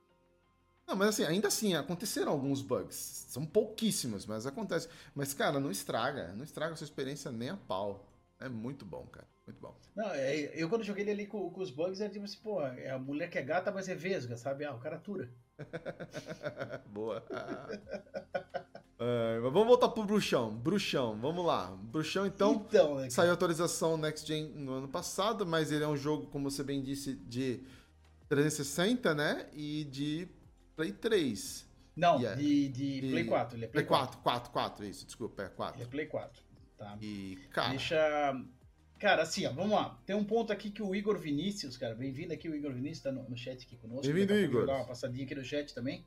Não, 0.88 0.95
mas 0.95 1.09
assim, 1.09 1.23
ainda 1.23 1.47
assim, 1.47 1.73
aconteceram 1.73 2.31
alguns 2.31 2.61
bugs. 2.61 3.26
São 3.30 3.43
pouquíssimos, 3.43 4.27
mas 4.27 4.45
acontece. 4.45 4.88
Mas, 5.15 5.34
cara, 5.34 5.59
não 5.59 5.71
estraga. 5.71 6.31
Não 6.34 6.43
estraga 6.43 6.73
a 6.73 6.76
sua 6.76 6.85
experiência 6.85 7.31
nem 7.31 7.49
a 7.49 7.57
pau. 7.57 8.07
É 8.39 8.47
muito 8.47 8.85
bom, 8.85 9.07
cara. 9.07 9.27
Muito 9.49 9.61
bom. 9.61 9.76
Não, 9.95 10.11
é, 10.11 10.51
eu 10.53 10.69
quando 10.69 10.84
joguei 10.84 11.03
ele 11.03 11.09
ali 11.11 11.26
com, 11.26 11.49
com 11.49 11.59
os 11.61 11.71
bugs, 11.71 11.99
era 11.99 12.11
tipo 12.11 12.23
assim, 12.23 12.38
pô, 12.38 12.61
é 12.61 12.91
a 12.91 12.99
mulher 12.99 13.31
que 13.31 13.38
é 13.39 13.41
gata, 13.41 13.71
mas 13.71 13.89
é 13.89 13.95
vesga, 13.95 14.38
sabe? 14.38 14.63
Ah, 14.63 14.76
o 14.76 14.80
cara 14.80 14.97
atura. 14.97 15.27
Boa. 16.85 17.26
É, 18.99 19.39
mas 19.41 19.51
vamos 19.51 19.65
voltar 19.67 19.89
pro 19.89 20.03
Bruxão. 20.03 20.55
Bruxão, 20.55 21.19
vamos 21.19 21.43
lá. 21.43 21.76
Bruxão, 21.81 22.27
então, 22.27 22.63
então 22.69 22.97
cara? 22.97 23.09
saiu 23.09 23.31
a 23.31 23.34
atualização 23.34 23.97
Next 23.97 24.27
Gen 24.27 24.49
no 24.49 24.73
ano 24.73 24.88
passado, 24.88 25.47
mas 25.47 25.71
ele 25.71 25.84
é 25.84 25.88
um 25.88 25.97
jogo, 25.97 26.27
como 26.27 26.51
você 26.51 26.63
bem 26.63 26.84
disse, 26.84 27.15
de 27.15 27.63
360, 28.27 29.15
né? 29.15 29.49
E 29.53 29.84
de 29.85 30.27
Play 30.76 30.91
3. 30.91 31.67
Não, 31.95 32.19
Yeah. 32.19 32.39
de, 32.39 32.69
de 32.69 33.01
De- 33.01 33.09
Play 33.09 33.23
4. 33.26 33.57
Ele 33.57 33.65
é 33.65 33.67
Play, 33.67 33.84
Play 33.84 33.99
4, 33.99 34.19
4, 34.19 34.51
4, 34.51 34.85
isso, 34.85 35.05
desculpa, 35.07 35.41
é 35.41 35.45
Ele 35.45 35.51
é 35.53 35.55
4. 35.55 35.88
Play 35.89 36.05
4, 36.05 36.43
tá? 36.77 36.97
E, 37.01 37.35
cara, 37.51 37.69
Deixa. 37.71 38.45
Cara, 38.99 39.21
assim, 39.23 39.45
ó, 39.45 39.53
vamos 39.53 39.71
lá. 39.71 39.97
Tem 40.05 40.13
um 40.13 40.26
ponto 40.26 40.51
aqui 40.51 40.69
que 40.69 40.84
o 40.84 40.93
Igor 40.93 41.17
Vinícius, 41.17 41.77
cara, 41.77 41.95
bem-vindo 41.95 42.34
aqui, 42.34 42.49
o 42.49 42.55
Igor 42.55 42.73
Vinícius 42.73 43.01
tá 43.01 43.11
no, 43.11 43.23
no 43.30 43.38
chat 43.38 43.65
aqui 43.65 43.77
conosco. 43.77 44.05
Bem-vindo, 44.05 44.35
Igor. 44.38 44.65
dar 44.65 44.76
uma 44.76 44.85
passadinha 44.85 45.23
aqui 45.23 45.34
no 45.34 45.43
chat 45.43 45.73
também. 45.73 46.05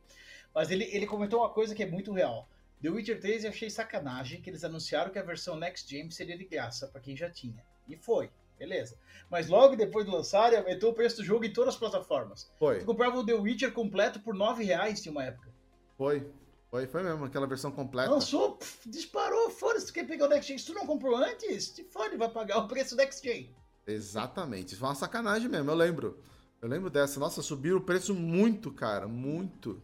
Mas 0.55 0.71
ele, 0.71 0.85
ele 0.93 1.07
comentou 1.07 1.41
uma 1.41 1.49
coisa 1.49 1.75
que 1.75 1.83
é 1.83 1.87
muito 1.87 2.13
real. 2.13 2.47
The 2.83 2.91
Witcher 2.91 3.19
3 3.19 3.45
eu 3.45 3.51
achei 3.51 3.71
sacanagem 3.71 4.43
que 4.43 4.51
eles 4.51 4.63
anunciaram 4.63 5.11
que 5.11 5.19
a 5.19 5.23
versão 5.23 5.57
Next 5.57 5.89
Gen 5.91 6.11
seria 6.11 6.37
de 6.37 6.45
graça 6.45 6.87
pra 6.87 7.01
quem 7.01 7.17
já 7.17 7.31
tinha. 7.31 7.65
E 7.89 7.97
foi, 7.97 8.29
beleza. 8.59 8.99
Mas 9.31 9.49
logo 9.49 9.75
depois 9.75 10.05
do 10.05 10.13
lançar, 10.13 10.55
aumentou 10.55 10.91
o 10.91 10.95
preço 10.95 11.17
do 11.17 11.25
jogo 11.25 11.47
em 11.47 11.53
todas 11.53 11.73
as 11.75 11.81
plataformas. 11.81 12.53
foi, 12.59 12.81
Tu 12.81 12.85
comprava 12.85 13.17
o 13.17 13.25
The 13.25 13.33
Witcher 13.33 13.73
completo 13.73 14.21
por 14.21 14.35
9 14.35 14.63
reais 14.65 15.07
em 15.07 15.11
uma 15.11 15.25
época. 15.25 15.49
foi. 15.97 16.31
Foi, 16.73 16.87
foi 16.87 17.03
mesmo, 17.03 17.27
aquela 17.27 17.47
versão 17.47 17.71
completa. 17.71 18.11
Lançou, 18.11 18.53
pff, 18.53 18.89
disparou, 18.89 19.51
foda-se, 19.51 19.89
tu 19.89 19.93
quer 19.93 20.07
pegar 20.07 20.27
o 20.27 20.41
Gen. 20.41 20.57
Se 20.57 20.65
tu 20.65 20.73
não 20.73 20.87
comprou 20.87 21.15
antes, 21.15 21.69
te 21.69 21.85
fode, 21.85 22.17
vai 22.17 22.31
pagar 22.31 22.57
o 22.61 22.67
preço 22.67 22.97
do 22.97 22.99
Next 22.99 23.23
Gen. 23.23 23.55
Exatamente. 23.87 24.69
Isso 24.69 24.79
foi 24.79 24.89
uma 24.89 24.95
sacanagem 24.95 25.51
mesmo, 25.51 25.71
eu 25.71 25.75
lembro. 25.75 26.19
Eu 26.63 26.71
lembro 26.71 26.89
dessa. 26.89 27.21
Nossa, 27.21 27.43
subiram 27.43 27.77
o 27.77 27.83
preço 27.83 28.15
muito, 28.15 28.73
cara. 28.73 29.07
Muito. 29.07 29.83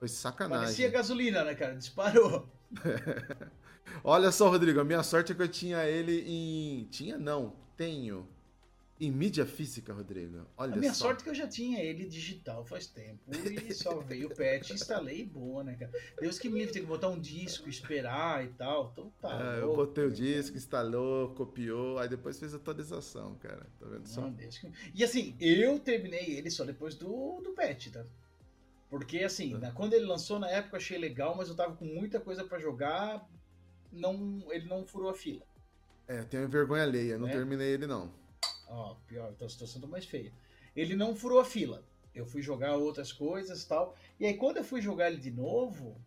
Foi 0.00 0.08
sacanagem. 0.08 0.64
Parecia 0.64 0.90
gasolina, 0.90 1.44
né, 1.44 1.54
cara? 1.54 1.76
Disparou. 1.76 2.48
Olha 4.02 4.32
só, 4.32 4.48
Rodrigo, 4.48 4.80
a 4.80 4.84
minha 4.84 5.04
sorte 5.04 5.30
é 5.30 5.34
que 5.36 5.42
eu 5.42 5.48
tinha 5.48 5.84
ele 5.84 6.24
em. 6.26 6.88
Tinha 6.90 7.18
não, 7.18 7.54
tenho. 7.76 8.26
Em 9.00 9.10
mídia 9.10 9.46
física, 9.46 9.94
Rodrigo. 9.94 10.46
Olha 10.58 10.74
a 10.74 10.76
minha 10.76 10.92
só. 10.92 11.06
sorte 11.06 11.22
é 11.22 11.24
que 11.24 11.30
eu 11.30 11.34
já 11.34 11.48
tinha 11.48 11.82
ele 11.82 12.04
digital 12.06 12.66
faz 12.66 12.86
tempo. 12.86 13.18
E 13.34 13.72
só 13.72 13.98
veio 14.00 14.28
o 14.28 14.36
patch, 14.36 14.72
instalei 14.72 15.24
boa, 15.24 15.64
né, 15.64 15.74
cara? 15.74 15.90
Deus 16.20 16.38
que 16.38 16.50
me 16.50 16.58
livre, 16.58 16.74
tem 16.74 16.82
que 16.82 16.88
botar 16.88 17.08
um 17.08 17.18
disco, 17.18 17.66
esperar 17.66 18.44
e 18.44 18.48
tal. 18.48 18.90
Então 18.92 19.10
tá. 19.18 19.56
É, 19.56 19.62
eu 19.62 19.74
botei 19.74 20.04
o 20.04 20.08
né, 20.10 20.14
disco, 20.14 20.54
instalou, 20.58 21.34
copiou, 21.34 21.98
aí 21.98 22.10
depois 22.10 22.38
fez 22.38 22.52
a 22.52 22.58
atualização, 22.58 23.36
cara. 23.36 23.66
Tá 23.80 23.86
vendo 23.88 24.06
só? 24.06 24.20
Não, 24.20 24.32
Deus 24.32 24.58
que... 24.58 24.70
E 24.94 25.02
assim, 25.02 25.34
eu 25.40 25.78
terminei 25.78 26.36
ele 26.36 26.50
só 26.50 26.62
depois 26.66 26.94
do, 26.94 27.40
do 27.40 27.52
patch, 27.54 27.88
tá? 27.90 28.04
Porque 28.90 29.20
assim, 29.20 29.54
na- 29.54 29.72
quando 29.72 29.94
ele 29.94 30.04
lançou 30.04 30.38
na 30.38 30.50
época 30.50 30.76
eu 30.76 30.78
achei 30.78 30.98
legal, 30.98 31.34
mas 31.34 31.48
eu 31.48 31.54
tava 31.56 31.74
com 31.74 31.86
muita 31.86 32.20
coisa 32.20 32.44
pra 32.44 32.58
jogar, 32.58 33.26
não, 33.90 34.44
ele 34.52 34.68
não 34.68 34.84
furou 34.86 35.08
a 35.08 35.14
fila. 35.14 35.46
É, 36.06 36.18
eu 36.18 36.26
tenho 36.26 36.46
vergonha 36.50 36.82
alheia, 36.82 37.16
não 37.16 37.28
É? 37.28 37.32
terminei 37.32 37.68
ele 37.72 37.86
não. 37.86 38.19
Ó, 38.70 38.94
pior, 39.06 39.32
então 39.32 39.46
a 39.46 39.50
situação 39.50 39.80
tá 39.80 39.86
mais 39.88 40.04
feia. 40.04 40.32
Ele 40.76 40.94
não 40.94 41.16
furou 41.16 41.40
a 41.40 41.44
fila. 41.44 41.84
Eu 42.14 42.24
fui 42.24 42.40
jogar 42.40 42.76
outras 42.76 43.12
coisas 43.12 43.62
e 43.62 43.68
tal. 43.68 43.96
E 44.18 44.24
aí, 44.24 44.36
quando 44.36 44.58
eu 44.58 44.64
fui 44.64 44.80
jogar 44.80 45.10
ele 45.10 45.20
de 45.20 45.30
novo, 45.30 46.00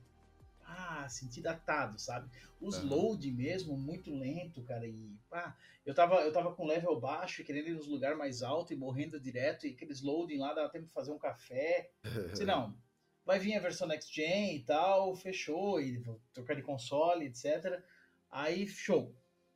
ah, 0.65 1.07
senti 1.09 1.41
datado, 1.41 1.99
sabe? 1.99 2.29
Os 2.61 2.77
Aham. 2.77 2.87
load 2.87 3.31
mesmo, 3.31 3.77
muito 3.77 4.13
lento, 4.13 4.63
cara. 4.63 4.87
E 4.87 5.13
pá, 5.29 5.57
eu 5.85 5.93
tava, 5.93 6.21
eu 6.21 6.31
tava 6.31 6.53
com 6.55 6.65
level 6.65 6.97
baixo 6.99 7.41
e 7.41 7.45
querendo 7.45 7.67
ir 7.67 7.75
nos 7.75 7.87
lugares 7.87 8.17
mais 8.17 8.41
altos 8.41 8.71
e 8.71 8.75
morrendo 8.75 9.19
direto. 9.19 9.67
E 9.67 9.71
aqueles 9.71 10.01
loading 10.01 10.37
lá 10.37 10.53
dava 10.53 10.69
tempo 10.69 10.85
de 10.85 10.93
fazer 10.93 11.11
um 11.11 11.19
café. 11.19 11.91
Se 12.33 12.45
não, 12.45 12.77
vai 13.25 13.39
vir 13.39 13.55
a 13.55 13.59
versão 13.59 13.87
Next 13.87 14.13
Gen 14.13 14.55
e 14.55 14.63
tal, 14.63 15.15
fechou, 15.15 15.81
e 15.81 15.97
vou 15.97 16.21
trocar 16.33 16.55
de 16.55 16.61
console, 16.61 17.25
etc. 17.25 17.83
Aí, 18.31 18.67
show. 18.67 19.13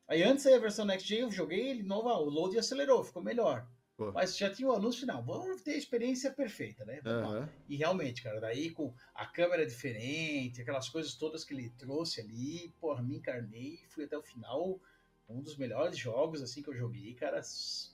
Aí 0.08 0.24
antes 0.24 0.46
da 0.46 0.58
versão 0.58 0.86
Next 0.86 1.08
Gen, 1.08 1.20
eu 1.20 1.32
joguei 1.32 1.70
ele 1.70 1.84
novo, 1.84 2.08
ah, 2.10 2.20
o 2.20 2.30
load 2.30 2.58
acelerou, 2.58 3.04
ficou 3.04 3.22
melhor. 3.22 3.68
Pô. 3.98 4.12
Mas 4.12 4.38
já 4.38 4.50
tinha 4.50 4.70
o 4.70 4.74
anúncio 4.74 5.02
final, 5.02 5.24
vamos 5.24 5.62
ter 5.64 5.72
a 5.72 5.78
experiência 5.78 6.32
perfeita, 6.32 6.86
né? 6.86 7.02
Aham. 7.04 7.50
E 7.68 7.76
realmente, 7.76 8.22
cara, 8.22 8.40
daí 8.40 8.70
com 8.70 8.94
a 9.14 9.26
câmera 9.26 9.66
diferente, 9.66 10.62
aquelas 10.62 10.88
coisas 10.88 11.16
todas 11.16 11.44
que 11.44 11.54
ele 11.54 11.72
trouxe 11.72 12.22
ali, 12.22 12.72
porra, 12.80 13.02
me 13.02 13.18
encarnei, 13.18 13.80
fui 13.90 14.06
até 14.06 14.16
o 14.18 14.22
final. 14.22 14.80
Um 15.28 15.42
dos 15.42 15.58
melhores 15.58 15.98
jogos, 15.98 16.42
assim, 16.44 16.62
que 16.62 16.70
eu 16.70 16.76
joguei, 16.76 17.14
cara, 17.16 17.42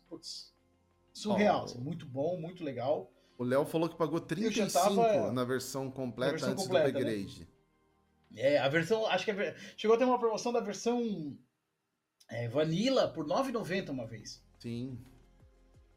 putz, 0.09 0.53
surreal, 1.13 1.61
Oh. 1.61 1.63
assim, 1.65 1.79
muito 1.79 2.05
bom, 2.05 2.39
muito 2.39 2.63
legal. 2.63 3.09
O 3.37 3.43
Léo 3.43 3.65
falou 3.65 3.89
que 3.89 3.95
pagou 3.97 4.19
já 4.19 4.25
35 4.25 4.95
tava- 5.01 5.31
na 5.31 5.43
versão 5.43 5.89
completa 5.89 6.31
na 6.33 6.37
versão 6.37 6.51
antes 6.51 6.63
completa, 6.65 6.91
do 6.91 6.99
né? 6.99 6.99
upgrade. 7.11 7.47
É, 8.35 8.57
a 8.59 8.67
versão, 8.67 9.05
acho 9.07 9.25
que 9.25 9.31
a 9.31 9.55
chegou 9.77 9.95
a 9.95 9.97
ter 9.97 10.05
uma 10.05 10.19
promoção 10.19 10.51
da 10.51 10.59
versão 10.59 11.35
é, 12.33 12.47
Vanilla 12.47 13.07
por 13.07 13.25
R$ 13.25 13.33
9,90 13.51 13.89
uma 13.89 14.05
vez. 14.05 14.41
Sim, 14.59 14.97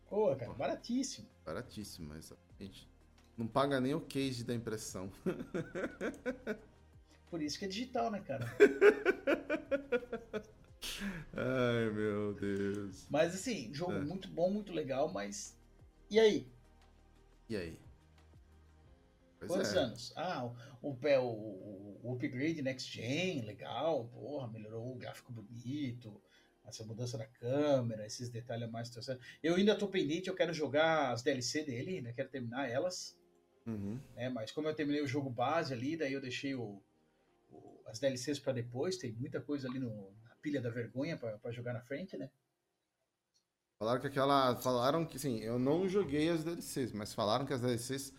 Pô, 0.08 0.34
cara, 0.36 0.52
baratíssimo. 0.54 1.28
baratíssimo, 1.44 2.14
exatamente. 2.14 2.88
Não 3.36 3.46
paga 3.46 3.80
nem 3.80 3.94
o 3.94 4.00
case 4.00 4.44
da 4.44 4.54
impressão. 4.54 5.10
Por 7.28 7.42
isso 7.42 7.58
que 7.58 7.64
é 7.64 7.68
digital, 7.68 8.10
né, 8.10 8.20
cara? 8.20 8.46
Ai, 11.34 11.90
meu 11.90 12.34
Deus. 12.34 13.06
Mas 13.10 13.34
assim, 13.34 13.72
jogo 13.74 13.92
É. 13.92 14.00
muito 14.00 14.28
bom, 14.28 14.50
muito 14.50 14.72
legal, 14.72 15.12
mas. 15.12 15.56
E 16.08 16.18
aí? 16.20 16.48
E 17.48 17.56
aí? 17.56 17.78
Pois 19.38 19.50
Quantos 19.50 19.74
é. 19.74 19.78
anos? 19.78 20.12
Ah, 20.16 20.44
o, 20.80 20.90
o- 20.92 22.00
o 22.02 22.12
upgrade 22.14 22.62
Next 22.62 22.90
Gen, 22.90 23.42
legal, 23.42 24.06
porra, 24.06 24.48
melhorou 24.48 24.92
o 24.92 24.96
gráfico 24.96 25.32
bonito, 25.32 26.20
essa 26.68 26.84
mudança 26.84 27.16
da 27.18 27.26
câmera, 27.26 28.06
esses 28.06 28.28
detalhes 28.28 28.70
mais. 28.70 28.90
Eu 29.42 29.54
ainda 29.56 29.76
tô 29.76 29.88
pendente, 29.88 30.28
eu 30.28 30.34
quero 30.34 30.52
jogar 30.52 31.12
as 31.12 31.22
DLC 31.22 31.64
dele, 31.64 31.98
ainda 31.98 32.12
quero 32.12 32.28
terminar 32.28 32.68
elas, 32.70 33.18
Uhum. 33.66 34.00
né? 34.14 34.28
Mas 34.28 34.52
como 34.52 34.68
eu 34.68 34.74
terminei 34.74 35.02
o 35.02 35.06
jogo 35.06 35.30
base 35.30 35.72
ali, 35.72 35.96
daí 35.96 36.12
eu 36.12 36.20
deixei 36.20 36.54
o, 36.54 36.82
o- 37.50 37.82
as 37.86 37.98
DLCs 38.00 38.38
pra 38.40 38.52
depois, 38.52 38.96
tem 38.96 39.12
muita 39.12 39.40
coisa 39.40 39.68
ali 39.68 39.78
no, 39.78 40.12
na 40.24 40.34
pilha 40.36 40.60
da 40.60 40.70
vergonha 40.70 41.16
pra 41.16 41.52
jogar 41.52 41.72
na 41.74 41.82
frente, 41.82 42.16
né? 42.16 42.30
Falaram 43.78 44.00
que 44.00 44.06
aquela. 44.06 44.56
Falaram 44.56 45.04
que, 45.06 45.18
sim, 45.18 45.38
eu 45.40 45.58
não 45.58 45.88
joguei 45.88 46.28
as 46.30 46.44
DLCs, 46.44 46.92
mas 46.92 47.12
falaram 47.14 47.44
que 47.46 47.52
as 47.52 47.60
DLCs 47.60 48.12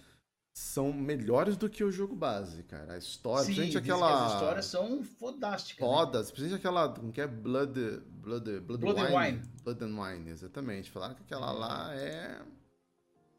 são 0.58 0.92
melhores 0.92 1.56
do 1.56 1.70
que 1.70 1.84
o 1.84 1.92
jogo 1.92 2.16
base, 2.16 2.64
cara. 2.64 2.94
A 2.94 2.98
história, 2.98 3.46
Sim, 3.46 3.54
principalmente 3.54 3.78
aquela. 3.78 4.08
que 4.08 4.26
as 4.26 4.34
histórias 4.34 4.66
são 4.66 5.04
fodásticas. 5.04 5.88
né? 5.88 5.94
Fodas, 5.94 6.32
principalmente 6.32 6.60
aquela, 6.60 6.90
como 6.90 7.12
que 7.12 7.22
é? 7.22 7.28
Blood, 7.28 8.02
Blood, 8.10 8.60
Blood, 8.62 8.82
Blood 8.82 9.00
and 9.00 9.06
Wine. 9.06 9.16
Wine. 9.16 9.42
Blood 9.64 9.84
and 9.84 10.02
Wine, 10.02 10.30
exatamente. 10.32 10.90
Falaram 10.90 11.14
que 11.14 11.22
aquela 11.22 11.52
lá 11.52 11.94
é... 11.94 12.42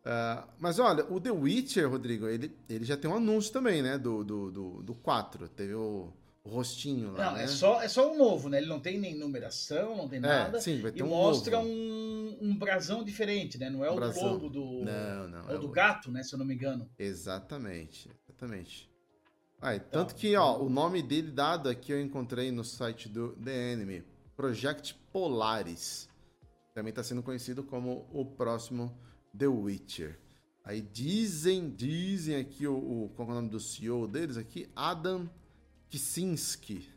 Ah, 0.04 0.46
mas 0.60 0.78
olha, 0.78 1.04
o 1.12 1.20
The 1.20 1.32
Witcher, 1.32 1.90
Rodrigo, 1.90 2.28
ele, 2.28 2.56
ele 2.68 2.84
já 2.84 2.96
tem 2.96 3.10
um 3.10 3.16
anúncio 3.16 3.52
também, 3.52 3.82
né? 3.82 3.98
Do, 3.98 4.22
do, 4.22 4.52
do, 4.52 4.82
do 4.84 4.94
4. 4.94 5.48
Teve 5.48 5.74
o 5.74 6.12
rostinho 6.48 7.12
lá, 7.12 7.26
Não, 7.26 7.32
né? 7.34 7.44
é 7.44 7.46
só, 7.46 7.80
é 7.82 7.88
só 7.88 8.12
um 8.12 8.16
novo, 8.16 8.48
né? 8.48 8.58
Ele 8.58 8.66
não 8.66 8.80
tem 8.80 8.98
nem 8.98 9.14
numeração, 9.16 9.96
não 9.96 10.08
tem 10.08 10.20
nada. 10.20 10.58
É, 10.58 10.60
sim, 10.60 10.80
vai 10.80 10.90
ter 10.92 11.00
e 11.00 11.02
um 11.02 11.08
mostra 11.08 11.56
novo. 11.58 11.68
um, 11.68 12.38
um 12.40 12.56
brasão 12.58 13.04
diferente, 13.04 13.58
né? 13.58 13.68
Não 13.70 13.84
é 13.84 13.90
Um 13.90 13.94
o 13.94 13.96
brasão. 13.96 14.38
do 14.38 14.48
do. 14.48 14.84
Não, 14.84 15.28
não. 15.28 15.48
É 15.48 15.52
o 15.52 15.56
é 15.56 15.58
do 15.58 15.66
o- 15.66 15.70
gato, 15.70 16.10
né? 16.10 16.22
Se 16.22 16.34
eu 16.34 16.38
não 16.38 16.46
me 16.46 16.54
engano. 16.54 16.88
Exatamente, 16.98 18.10
exatamente. 18.28 18.90
Aí, 19.60 19.80
tanto 19.80 20.14
que, 20.14 20.36
ó, 20.36 20.56
o 20.58 20.68
nome 20.70 21.02
dele 21.02 21.30
dado 21.32 21.68
aqui 21.68 21.92
eu 21.92 22.00
encontrei 22.00 22.50
no 22.52 22.62
site 22.64 23.08
do 23.08 23.32
The 23.36 23.72
Enemy, 23.72 24.04
Project 24.36 24.94
Polaris. 25.12 26.08
Também 26.74 26.90
está 26.90 27.02
sendo 27.02 27.22
conhecido 27.22 27.64
como 27.64 28.08
o 28.12 28.24
próximo 28.24 28.96
The 29.36 29.48
Witcher. 29.48 30.18
Aí 30.64 30.80
dizem, 30.80 31.70
dizem 31.70 32.36
aqui 32.36 32.66
o, 32.68 32.76
o 32.76 33.08
qual 33.16 33.26
é 33.28 33.32
o 33.32 33.34
nome 33.34 33.48
do 33.48 33.58
CEO 33.58 34.06
deles 34.06 34.36
aqui, 34.36 34.68
Adam 34.76 35.28
Kicinski, 35.88 36.88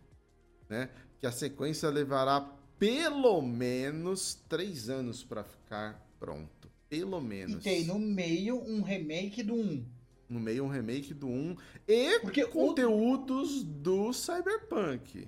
né? 0.70 0.90
Que 1.20 1.28
a 1.28 1.32
sequência 1.32 1.90
levará 1.90 2.42
pelo 2.80 3.42
menos 3.42 4.36
três 4.50 4.90
anos 4.90 5.24
para 5.24 5.44
ficar 5.44 6.00
pronto. 6.20 6.70
Pelo 6.90 7.22
menos. 7.22 7.56
E 7.56 7.70
tem 7.70 7.86
no 7.86 7.98
meio 8.00 8.60
um 8.62 8.82
remake 8.82 9.44
do 9.44 9.54
1. 9.54 9.86
No 10.28 10.40
meio 10.40 10.64
um 10.66 10.68
remake 10.70 11.14
do 11.14 11.28
1 11.28 11.56
e 11.88 12.20
Porque 12.22 12.44
o- 12.44 12.50
conteúdos 12.50 13.64
do 13.64 14.12
Cyberpunk. 14.14 15.28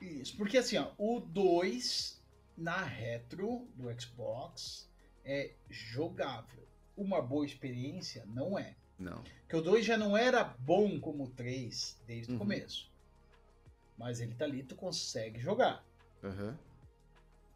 Isso, 0.00 0.36
porque 0.36 0.58
assim, 0.58 0.76
ó, 0.78 0.90
o 0.98 1.20
2 1.20 2.20
na 2.56 2.82
retro 2.82 3.66
do 3.76 3.88
Xbox 4.00 4.88
é 5.24 5.52
jogável. 5.70 6.66
Uma 6.96 7.20
boa 7.22 7.46
experiência 7.46 8.24
não 8.26 8.58
é. 8.58 8.76
Não. 8.98 9.22
Porque 9.42 9.56
o 9.56 9.62
2 9.62 9.84
já 9.84 9.96
não 9.96 10.16
era 10.16 10.44
bom 10.44 11.00
como 11.00 11.24
o 11.24 11.28
3 11.30 11.98
desde 12.06 12.30
Uhum. 12.32 12.36
o 12.36 12.38
começo. 12.40 12.91
Mas 14.02 14.20
ele 14.20 14.34
tá 14.34 14.44
ali, 14.44 14.64
tu 14.64 14.74
consegue 14.74 15.38
jogar. 15.38 15.86
Aham. 16.24 16.58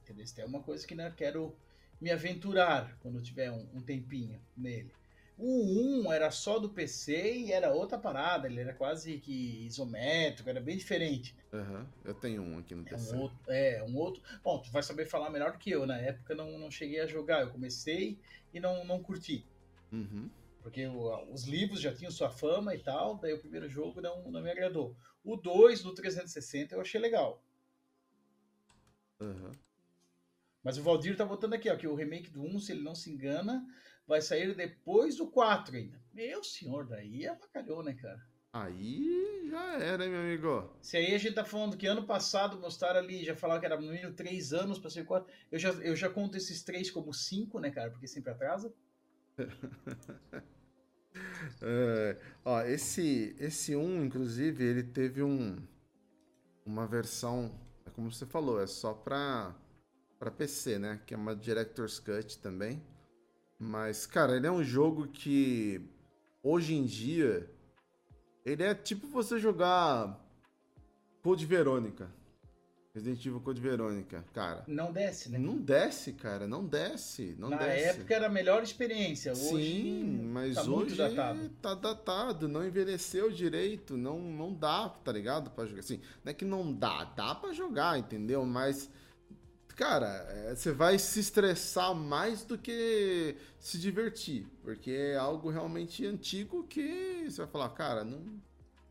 Entendeu? 0.04 0.24
Isso 0.24 0.40
é 0.40 0.44
uma 0.44 0.62
coisa 0.62 0.86
que 0.86 0.94
né, 0.94 1.12
quero 1.16 1.56
me 2.00 2.08
aventurar 2.12 2.96
quando 3.00 3.20
tiver 3.20 3.50
um, 3.50 3.66
um 3.74 3.80
tempinho 3.82 4.40
nele. 4.56 4.92
O 5.36 6.04
1 6.04 6.12
era 6.12 6.30
só 6.30 6.60
do 6.60 6.70
PC 6.70 7.34
e 7.34 7.52
era 7.52 7.72
outra 7.72 7.98
parada, 7.98 8.46
ele 8.46 8.60
era 8.60 8.72
quase 8.72 9.18
que 9.18 9.66
isométrico, 9.66 10.48
era 10.48 10.60
bem 10.60 10.76
diferente. 10.76 11.36
Aham. 11.52 11.84
Eu 12.04 12.14
tenho 12.14 12.42
um 12.42 12.58
aqui 12.58 12.76
no 12.76 12.86
É 12.86 12.90
PC. 12.90 13.14
um 13.14 13.18
outro. 13.18 13.38
É, 13.48 13.82
um 13.82 13.96
outro. 13.96 14.22
Bom, 14.44 14.62
tu 14.62 14.70
vai 14.70 14.84
saber 14.84 15.04
falar 15.04 15.30
melhor 15.30 15.50
do 15.50 15.58
que 15.58 15.70
eu. 15.70 15.84
Na 15.84 15.98
época 15.98 16.32
não, 16.34 16.56
não 16.58 16.70
cheguei 16.70 17.00
a 17.00 17.06
jogar, 17.08 17.42
eu 17.42 17.50
comecei 17.50 18.20
e 18.54 18.60
não, 18.60 18.84
não 18.84 19.02
curti. 19.02 19.44
Uhum. 19.90 20.30
Porque 20.66 20.84
o- 20.84 21.32
os 21.32 21.44
livros 21.44 21.80
já 21.80 21.94
tinham 21.94 22.10
sua 22.10 22.28
fama 22.28 22.74
e 22.74 22.80
tal, 22.80 23.18
daí 23.18 23.32
o 23.32 23.38
primeiro 23.38 23.68
jogo 23.68 24.00
não, 24.00 24.28
não 24.32 24.42
me 24.42 24.50
agradou. 24.50 24.96
O 25.22 25.36
2 25.36 25.80
do 25.80 25.94
360 25.94 26.74
eu 26.74 26.80
achei 26.80 27.00
legal. 27.00 27.40
Aham. 29.20 29.52
Mas 30.64 30.76
o 30.76 30.82
Valdir 30.82 31.16
tá 31.16 31.24
botando 31.24 31.54
aqui, 31.54 31.70
ó, 31.70 31.76
que 31.76 31.86
o 31.86 31.94
remake 31.94 32.30
do 32.30 32.42
1, 32.42 32.58
se 32.58 32.72
ele 32.72 32.82
não 32.82 32.96
se 32.96 33.08
engana, 33.08 33.64
vai 34.08 34.20
sair 34.20 34.56
depois 34.56 35.14
do 35.18 35.28
4 35.30 35.76
ainda. 35.76 36.02
Meu 36.12 36.42
senhor, 36.42 36.84
daí 36.84 37.28
avacalhou, 37.28 37.84
né, 37.84 37.94
cara? 37.94 38.20
Aí 38.52 39.48
já 39.48 39.78
era, 39.78 40.04
hein, 40.04 40.10
meu 40.10 40.20
amigo? 40.20 40.76
Se 40.82 40.96
aí 40.96 41.14
a 41.14 41.18
gente 41.18 41.36
tá 41.36 41.44
falando 41.44 41.76
que 41.76 41.86
ano 41.86 42.04
passado 42.08 42.58
mostraram 42.58 42.98
ali, 42.98 43.24
já 43.24 43.36
falaram 43.36 43.60
que 43.60 43.66
era 43.66 43.80
no 43.80 43.86
mínimo 43.88 44.14
3 44.14 44.52
anos 44.52 44.80
pra 44.80 44.90
ser 44.90 45.04
4. 45.04 45.32
Eu 45.48 45.60
já, 45.60 45.70
eu 45.74 45.94
já 45.94 46.10
conto 46.10 46.36
esses 46.36 46.64
3 46.64 46.90
como 46.90 47.14
5, 47.14 47.60
né, 47.60 47.70
cara? 47.70 47.92
Porque 47.92 48.08
sempre 48.08 48.32
atrasa. 48.32 48.74
É, 51.62 52.16
ó, 52.44 52.60
esse, 52.62 53.34
esse 53.38 53.74
1, 53.74 54.04
inclusive, 54.04 54.64
ele 54.64 54.82
teve 54.82 55.22
um, 55.22 55.56
uma 56.64 56.86
versão, 56.86 57.52
é 57.84 57.90
como 57.90 58.12
você 58.12 58.26
falou, 58.26 58.60
é 58.60 58.66
só 58.66 58.92
pra, 58.92 59.54
pra 60.18 60.30
PC, 60.30 60.78
né? 60.78 61.00
Que 61.06 61.14
é 61.14 61.16
uma 61.16 61.34
Director's 61.34 61.98
Cut 61.98 62.38
também. 62.38 62.82
Mas, 63.58 64.06
cara, 64.06 64.36
ele 64.36 64.46
é 64.46 64.50
um 64.50 64.62
jogo 64.62 65.08
que, 65.08 65.80
hoje 66.42 66.74
em 66.74 66.84
dia, 66.84 67.50
ele 68.44 68.62
é 68.62 68.74
tipo 68.74 69.06
você 69.08 69.38
jogar 69.38 70.20
Code 71.22 71.46
Verônica. 71.46 72.10
Resident 72.96 73.26
Evil 73.26 73.40
Code 73.42 73.60
Verônica, 73.60 74.24
cara. 74.32 74.64
Não 74.66 74.90
desce, 74.90 75.28
né? 75.30 75.36
Não 75.38 75.58
desce, 75.58 76.14
cara, 76.14 76.48
não 76.48 76.64
desce, 76.64 77.36
não 77.38 77.50
Na 77.50 77.58
desce. 77.58 77.84
época 77.90 78.14
era 78.14 78.26
a 78.26 78.30
melhor 78.30 78.62
experiência. 78.62 79.32
Hoje 79.32 79.82
Sim, 79.82 80.22
mas 80.32 80.54
tá 80.54 80.62
hoje 80.62 80.96
datado. 80.96 81.50
tá 81.60 81.74
datado, 81.74 82.48
não 82.48 82.66
envelheceu 82.66 83.30
direito, 83.30 83.98
não, 83.98 84.18
não 84.18 84.50
dá, 84.54 84.88
tá 84.88 85.12
ligado? 85.12 85.50
Pra 85.50 85.66
jogar. 85.66 85.80
Assim, 85.80 86.00
não 86.24 86.30
é 86.30 86.34
que 86.34 86.46
não 86.46 86.72
dá, 86.72 87.04
dá 87.04 87.34
pra 87.34 87.52
jogar, 87.52 87.98
entendeu? 87.98 88.46
Mas, 88.46 88.88
cara, 89.76 90.26
é, 90.30 90.54
você 90.54 90.72
vai 90.72 90.98
se 90.98 91.20
estressar 91.20 91.94
mais 91.94 92.44
do 92.44 92.56
que 92.56 93.36
se 93.58 93.78
divertir, 93.78 94.46
porque 94.62 94.90
é 94.90 95.16
algo 95.16 95.50
realmente 95.50 96.06
antigo 96.06 96.64
que 96.64 97.26
você 97.28 97.42
vai 97.42 97.46
falar, 97.46 97.68
cara, 97.68 98.04
não 98.04 98.40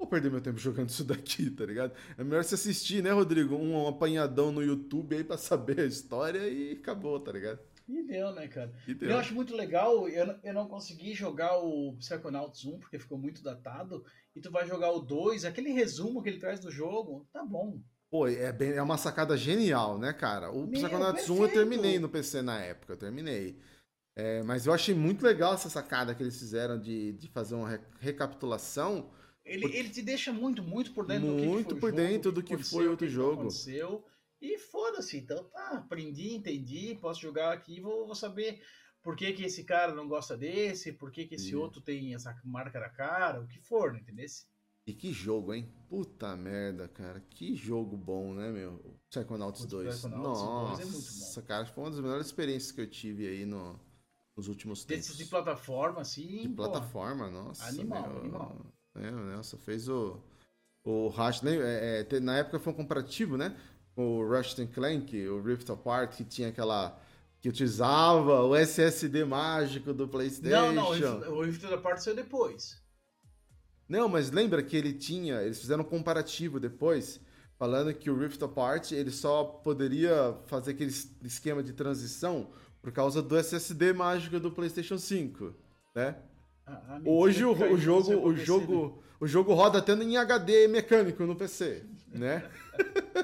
vou 0.05 0.09
perder 0.09 0.29
meu 0.31 0.41
tempo 0.41 0.57
jogando 0.59 0.89
isso 0.89 1.03
daqui, 1.03 1.49
tá 1.49 1.65
ligado? 1.65 1.93
É 2.17 2.23
melhor 2.23 2.43
você 2.43 2.55
assistir, 2.55 3.01
né, 3.03 3.11
Rodrigo? 3.11 3.55
Um 3.55 3.87
apanhadão 3.87 4.51
no 4.51 4.61
YouTube 4.63 5.15
aí 5.15 5.23
pra 5.23 5.37
saber 5.37 5.79
a 5.79 5.85
história 5.85 6.47
e 6.47 6.73
acabou, 6.73 7.19
tá 7.19 7.31
ligado? 7.31 7.59
E 7.87 8.01
deu, 8.03 8.31
né, 8.33 8.47
cara? 8.47 8.71
E 8.87 8.93
deu. 8.93 9.11
Eu 9.11 9.17
acho 9.17 9.33
muito 9.35 9.55
legal, 9.55 10.07
eu, 10.09 10.25
não- 10.27 10.39
eu 10.43 10.53
não 10.53 10.67
consegui 10.67 11.13
jogar 11.13 11.57
o 11.59 11.95
Psychonauts 11.97 12.65
1 12.65 12.79
porque 12.79 12.97
ficou 12.99 13.17
muito 13.17 13.43
datado. 13.43 14.03
E 14.35 14.41
tu 14.41 14.51
vai 14.51 14.67
jogar 14.67 14.91
o 14.91 14.99
2, 14.99 15.45
aquele 15.45 15.69
resumo 15.71 16.21
que 16.21 16.29
ele 16.29 16.39
traz 16.39 16.59
do 16.59 16.71
jogo, 16.71 17.27
tá 17.31 17.43
bom. 17.45 17.79
Pô, 18.11 18.27
é, 18.27 18.51
bem, 18.51 18.71
é 18.71 18.81
uma 18.81 18.97
sacada 18.97 19.35
genial, 19.37 19.97
né, 19.97 20.13
cara? 20.13 20.51
O 20.51 20.61
Meu, 20.67 20.71
Psychonauts 20.71 21.29
1 21.29 21.33
eu 21.33 21.39
perfeito. 21.41 21.53
terminei 21.69 21.99
no 21.99 22.09
PC 22.09 22.41
na 22.41 22.59
época, 22.59 22.93
eu 22.93 22.97
terminei. 22.97 23.59
É, 24.17 24.41
mas 24.43 24.65
eu 24.65 24.73
achei 24.73 24.95
muito 24.95 25.23
legal 25.25 25.53
essa 25.53 25.69
sacada 25.69 26.15
que 26.15 26.23
eles 26.23 26.37
fizeram 26.39 26.79
de, 26.79 27.13
de 27.13 27.27
fazer 27.29 27.55
uma 27.55 27.69
re- 27.69 27.81
recapitulação. 27.99 29.09
Ele, 29.45 29.65
ele 29.77 29.89
te 29.89 30.01
deixa 30.01 30.33
muito, 30.33 30.63
muito 30.63 30.91
por 30.91 31.05
dentro 31.05 31.27
do 31.27 31.37
que 31.37 31.47
Muito 31.47 31.75
que 31.75 31.79
foi 31.79 31.91
por 31.91 31.95
dentro 31.95 32.31
do 32.31 32.41
que 32.41 32.53
aconteceu, 32.55 32.79
foi 32.79 32.87
outro 32.87 33.05
que 33.05 33.13
jogo. 33.13 33.41
Aconteceu, 33.41 34.03
e 34.41 34.57
foda-se, 34.57 35.17
então 35.17 35.43
tá, 35.45 35.77
aprendi, 35.77 36.33
entendi, 36.33 36.97
posso 36.99 37.21
jogar 37.21 37.53
aqui, 37.53 37.79
vou, 37.79 38.05
vou 38.07 38.15
saber 38.15 38.61
por 39.03 39.15
que, 39.15 39.31
que 39.33 39.43
esse 39.43 39.63
cara 39.63 39.93
não 39.93 40.07
gosta 40.07 40.35
desse, 40.35 40.93
por 40.93 41.11
que, 41.11 41.27
que 41.27 41.35
esse 41.35 41.49
Sim. 41.49 41.55
outro 41.55 41.79
tem 41.79 42.15
essa 42.15 42.35
marca 42.43 42.79
na 42.79 42.89
cara, 42.89 43.39
o 43.39 43.47
que 43.47 43.59
for, 43.59 43.93
né, 43.93 43.99
entendeu? 43.99 44.25
E 44.87 44.93
que 44.93 45.11
jogo, 45.11 45.53
hein? 45.53 45.71
Puta 45.89 46.35
merda, 46.35 46.87
cara. 46.87 47.19
Que 47.19 47.55
jogo 47.55 47.97
bom, 47.97 48.35
né, 48.35 48.51
meu? 48.51 48.99
Psychonauts 49.09 49.63
O 49.63 49.67
2. 49.67 49.95
Psychonauts 49.95 50.41
Nossa, 50.41 50.77
2 50.77 50.79
é 50.79 50.91
muito 50.91 51.35
bom. 51.35 51.47
cara, 51.47 51.65
foi 51.65 51.83
uma 51.83 51.89
das 51.89 51.99
melhores 51.99 52.25
experiências 52.27 52.71
que 52.71 52.81
eu 52.81 52.87
tive 52.89 53.27
aí 53.27 53.45
no, 53.45 53.79
nos 54.37 54.47
últimos 54.47 54.85
tempos. 54.85 55.07
Desses 55.07 55.17
de 55.17 55.25
plataforma, 55.25 56.01
assim, 56.01 56.41
De 56.41 56.49
pô, 56.49 56.55
plataforma, 56.55 57.31
nossa. 57.31 57.65
Animal, 57.65 58.09
meu, 58.09 58.19
animal. 58.19 58.74
É, 58.95 59.11
nossa, 59.11 59.57
fez 59.57 59.87
o. 59.89 60.17
O 60.83 61.07
Rush. 61.07 61.41
né, 61.41 61.55
é, 61.55 62.07
é, 62.09 62.19
na 62.19 62.37
época 62.37 62.59
foi 62.59 62.71
um 62.71 62.75
comparativo, 62.75 63.37
né? 63.37 63.55
O 63.95 64.27
Ratchet 64.27 64.67
Clank, 64.67 65.27
o 65.27 65.41
Rift 65.41 65.69
Apart, 65.71 66.15
que 66.15 66.23
tinha 66.23 66.49
aquela. 66.49 66.99
que 67.41 67.49
utilizava 67.49 68.41
o 68.43 68.55
SSD 68.55 69.25
mágico 69.25 69.93
do 69.93 70.07
PlayStation. 70.07 70.55
Não, 70.55 70.73
não, 70.73 70.89
o 71.37 71.41
Rift- 71.43 71.65
o 71.65 71.69
da 71.69 71.77
parte 71.77 72.03
saiu 72.03 72.15
depois. 72.15 72.81
Não, 73.87 74.07
mas 74.09 74.31
lembra 74.31 74.61
que 74.63 74.75
ele 74.75 74.93
tinha. 74.93 75.41
Eles 75.41 75.59
fizeram 75.59 75.83
um 75.83 75.87
comparativo 75.87 76.59
depois, 76.59 77.19
falando 77.57 77.93
que 77.93 78.09
o 78.09 78.17
Rift 78.17 78.41
Apart 78.43 78.91
ele 78.91 79.11
só 79.11 79.43
poderia 79.43 80.37
fazer 80.47 80.71
aquele 80.71 80.89
es- 80.89 81.09
esquema 81.23 81.61
de 81.63 81.73
transição 81.73 82.49
por 82.81 82.91
causa 82.91 83.21
do 83.21 83.35
SSD 83.37 83.93
mágico 83.93 84.39
do 84.39 84.51
PlayStation 84.51 84.97
5, 84.97 85.53
né? 85.95 86.15
A- 86.65 86.95
a 86.95 87.01
Hoje 87.05 87.45
o, 87.45 87.51
o 87.51 87.77
jogo, 87.77 88.03
seu 88.05 88.23
o 88.23 88.35
jogo, 88.35 89.03
o 89.19 89.27
jogo 89.27 89.53
roda 89.53 89.79
até 89.79 89.93
em 89.93 90.17
HD 90.17 90.67
mecânico 90.67 91.23
no 91.25 91.35
PC, 91.35 91.85
né? 92.09 92.49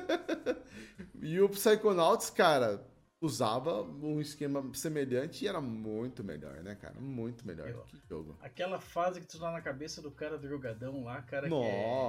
e 1.22 1.39
o 1.41 1.49
Psychonauts, 1.49 2.30
cara, 2.30 2.85
usava 3.19 3.81
um 3.84 4.19
esquema 4.22 4.63
semelhante 4.73 5.45
e 5.45 5.47
era 5.47 5.59
muito 5.61 6.23
melhor, 6.23 6.61
né, 6.63 6.76
cara? 6.76 6.99
Muito 6.99 7.45
melhor. 7.45 7.69
Eu- 7.69 7.84
Que 7.84 7.97
jogo. 8.09 8.38
Aquela 8.41 8.80
fase 8.80 9.19
que 9.22 9.27
tu 9.27 9.39
tá 9.39 9.51
na 9.51 9.61
cabeça 9.61 10.01
do 10.01 10.11
cara 10.11 10.38
drogadão 10.38 11.03
lá, 11.03 11.22
cara, 11.22 11.47
que 11.47 11.53
é, 11.53 11.57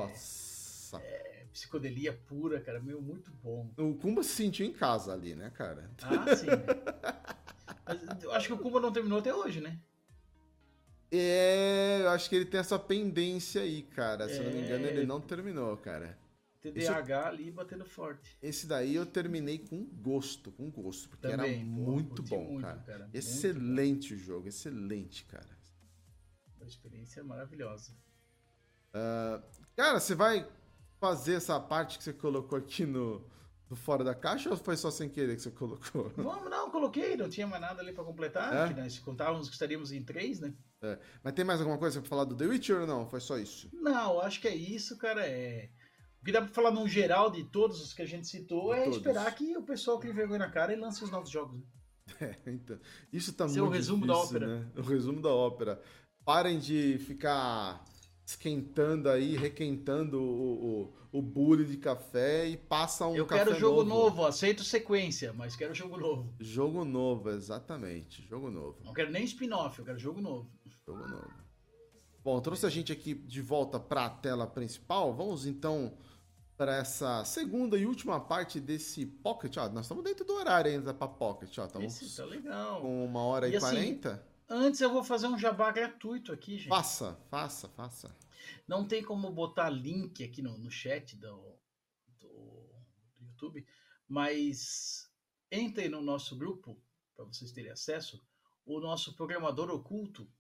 Nossa. 0.09 0.99
é 1.03 1.47
psicodelia 1.53 2.13
pura, 2.27 2.61
cara, 2.61 2.81
meu, 2.81 3.01
muito 3.01 3.31
bom. 3.43 3.71
O 3.79 3.95
Kumba 3.95 4.23
se 4.23 4.31
sentiu 4.31 4.67
em 4.67 4.73
casa 4.73 5.13
ali, 5.13 5.35
né, 5.35 5.51
cara? 5.51 5.91
Ah, 6.03 6.35
sim. 6.35 6.47
Mas 7.87 8.23
eu 8.23 8.33
acho 8.33 8.47
que 8.47 8.53
o 8.55 8.59
Kuma 8.59 8.81
não 8.81 8.93
terminou 8.93 9.19
até 9.19 9.35
hoje, 9.35 9.61
né? 9.61 9.79
É, 11.15 11.99
eu 12.03 12.09
acho 12.11 12.29
que 12.29 12.37
ele 12.37 12.47
tem 12.47 12.59
essa 12.59 12.79
pendência 12.79 13.61
aí, 13.61 13.83
cara. 13.83 14.29
Se 14.29 14.39
eu 14.39 14.45
não 14.45 14.53
me 14.53 14.61
engano, 14.63 14.87
É. 14.87 14.91
ele 14.91 15.05
não 15.07 15.21
terminou, 15.21 15.77
cara. 15.77 16.19
TDAH 16.63 17.27
ali 17.27 17.51
batendo 17.51 17.85
forte. 17.85 18.39
Esse 18.41 18.67
daí 18.67 18.95
eu 18.95 19.05
terminei 19.05 19.59
com 19.59 19.85
gosto, 19.85 20.53
com 20.53 20.71
gosto, 20.71 21.09
porque 21.09 21.27
Também, 21.29 21.57
era 21.57 21.65
muito 21.65 22.23
bom, 22.23 22.45
muito, 22.53 22.63
cara. 22.65 22.79
cara, 22.87 23.11
Excelente 23.13 24.15
o 24.15 24.17
jogo, 24.17 24.47
excelente, 24.49 25.25
cara. 25.25 25.49
Uma 26.57 26.67
experiência 26.67 27.23
maravilhosa. 27.25 27.93
Cara, 29.75 29.99
você 29.99 30.15
vai 30.15 30.49
fazer 31.01 31.35
essa 31.35 31.59
parte 31.59 31.99
que 31.99 32.05
você 32.05 32.13
colocou 32.13 32.57
aqui 32.57 32.87
no, 32.87 33.27
no 33.69 33.75
Fora 33.75 34.05
da 34.05 34.15
Caixa 34.15 34.49
ou 34.49 34.57
foi 34.57 34.77
só 34.77 34.91
sem 34.91 35.09
querer 35.09 35.35
que 35.35 35.43
você 35.43 35.51
colocou? 35.51 36.11
Vamos, 36.17 36.49
não, 36.49 36.71
coloquei, 36.71 37.17
não 37.17 37.29
tinha 37.29 37.47
mais 37.47 37.61
nada 37.61 37.83
ali 37.83 37.93
pra 37.93 38.05
completar. 38.05 38.71
É? 38.71 38.75
Nós 38.83 38.99
contávamos 39.01 39.49
que 39.49 39.55
estaríamos 39.55 39.91
em 39.91 40.03
três, 40.03 40.39
né? 40.41 40.55
É. 40.83 40.99
Mas 41.23 41.33
tem 41.35 41.45
mais 41.45 41.61
alguma 41.61 41.79
coisa 41.79 42.01
pra 42.01 42.09
falar 42.09 42.25
do 42.25 42.37
The 42.37 42.45
Witcher 42.47 42.81
ou 42.81 42.87
não? 42.87 43.07
Foi 43.07 43.21
só 43.21 43.39
isso? 43.39 43.69
Não, 43.73 44.21
acho 44.21 44.41
que 44.41 44.49
é 44.49 44.55
isso, 44.55 44.97
cara. 44.99 45.25
É... 45.27 45.71
O 46.21 46.25
que 46.25 46.33
dá 46.33 46.41
pra 46.43 46.51
falar 46.53 46.71
num 46.71 46.87
geral 46.89 47.31
de 47.31 47.45
todos 47.45 47.81
os 47.83 47.93
que 47.93 48.03
a 48.03 48.07
gente 48.07 48.27
citou 48.27 48.73
De 48.75 48.81
é 48.81 48.85
todos. 48.85 48.97
esperar 48.99 49.35
que 49.35 49.57
o 49.57 49.63
pessoal 49.63 49.99
crie 49.99 50.13
vergonha 50.13 50.41
na 50.41 50.51
cara 50.51 50.73
e 50.73 50.77
lance 50.77 51.03
os 51.03 51.11
novos 51.11 51.31
jogos. 51.31 51.59
né? 51.59 51.65
É, 52.21 52.37
então, 52.51 52.79
isso 53.13 53.33
tá 53.33 53.47
Esse 53.47 53.59
é 53.59 53.63
o 53.63 53.67
muito 53.67 53.77
resumo 53.77 54.07
da 54.07 54.15
difícil, 54.15 54.37
ópera. 54.37 54.59
né? 54.61 54.67
O 54.77 54.83
resumo 54.83 55.23
da 55.23 55.31
ópera. 55.31 55.81
Parem 56.25 56.59
de 56.59 56.99
ficar 56.99 57.85
esquentando 58.25 59.09
aí, 59.09 59.37
requentando 59.37 60.21
o, 60.23 60.93
o, 61.13 61.19
o 61.19 61.23
bule 61.23 61.65
de 61.65 61.77
café 61.77 62.47
e 62.49 62.57
passa 62.57 63.07
um 63.07 63.15
Eu 63.17 63.27
café 63.27 63.45
quero 63.45 63.59
jogo 63.59 63.83
novo. 63.85 64.25
aceito 64.25 64.63
sequência, 64.63 65.33
mas 65.33 65.57
quero 65.57 65.75
jogo 65.75 65.97
novo. 65.97 66.33
Jogo 66.41 66.85
novo, 66.85 67.31
exatamente. 67.31 68.23
Jogo 68.29 68.51
novo. 68.51 68.79
Não 68.85 68.93
quero 68.93 69.11
nem 69.11 69.25
spin-off, 69.25 69.79
eu 69.79 69.85
quero 69.85 69.99
jogo 69.99 70.21
novo. 70.21 70.49
Jogo 70.87 71.07
novo. 71.07 71.43
Bom, 72.25 72.41
trouxe 72.41 72.67
a 72.67 72.71
gente 72.71 72.93
aqui 72.93 73.15
de 73.15 73.41
volta 73.41 73.81
para 73.81 74.07
a 74.07 74.11
tela 74.11 74.47
principal. 74.47 75.13
Vamos 75.13 75.45
então 75.47 75.97
para 76.57 76.77
essa 76.77 77.25
segunda 77.25 77.77
e 77.77 77.87
última 77.87 78.21
parte 78.21 78.61
desse 78.61 79.05
Pocket. 79.05 79.57
Ó, 79.57 79.69
nós 79.69 79.87
estamos 79.87 80.05
dentro 80.05 80.25
do 80.25 80.35
horário 80.35 80.71
ainda 80.71 80.95
para 80.95 81.09
Pocket. 81.09 81.57
Ó, 81.59 81.65
estamos 81.67 82.01
Esse 82.01 82.17
tá 82.17 82.25
legal. 82.25 82.81
com 82.81 83.05
uma 83.05 83.23
hora 83.23 83.49
e 83.49 83.57
assim, 83.57 83.67
quarenta. 83.67 84.27
Antes 84.49 84.81
eu 84.81 84.93
vou 84.93 85.03
fazer 85.03 85.27
um 85.27 85.39
jabá 85.39 85.73
gratuito 85.73 86.33
aqui, 86.33 86.59
gente. 86.59 86.69
Faça, 86.69 87.19
faça, 87.29 87.69
faça. 87.71 88.17
Não 88.69 88.87
tem 88.87 89.03
como 89.03 89.31
botar 89.33 89.71
link 89.71 90.23
aqui 90.23 90.43
no, 90.43 90.59
no 90.59 90.71
chat 90.71 91.17
do, 91.17 91.59
do, 92.21 92.29
do 93.17 93.25
YouTube, 93.25 93.67
mas 94.07 95.11
entrem 95.51 95.89
no 95.89 96.01
nosso 96.01 96.37
grupo 96.37 96.81
para 97.17 97.25
vocês 97.25 97.51
terem 97.51 97.71
acesso. 97.71 98.23
O 98.65 98.79
nosso 98.79 99.17
programador 99.17 99.71
oculto 99.71 100.31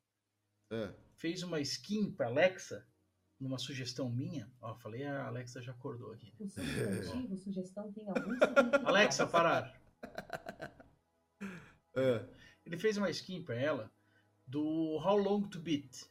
É. 0.72 0.92
fez 1.16 1.42
uma 1.42 1.60
skin 1.60 2.10
para 2.10 2.26
Alexa, 2.26 2.86
numa 3.38 3.58
sugestão 3.58 4.08
minha. 4.10 4.50
Ó, 4.60 4.74
falei, 4.76 5.04
a 5.04 5.26
Alexa 5.26 5.60
já 5.60 5.72
acordou 5.72 6.12
aqui. 6.12 6.32
O 6.40 6.48
substantivo, 6.48 7.36
sugestão 7.36 7.92
tem 7.92 8.08
algum. 8.08 8.86
Alexa, 8.86 9.26
parar. 9.26 9.80
É. 11.94 12.24
Ele 12.64 12.78
fez 12.78 12.96
uma 12.96 13.10
skin 13.10 13.42
para 13.42 13.54
ela 13.54 13.92
do 14.46 14.96
How 14.96 15.18
Long 15.18 15.42
to 15.42 15.60
Beat. 15.60 16.06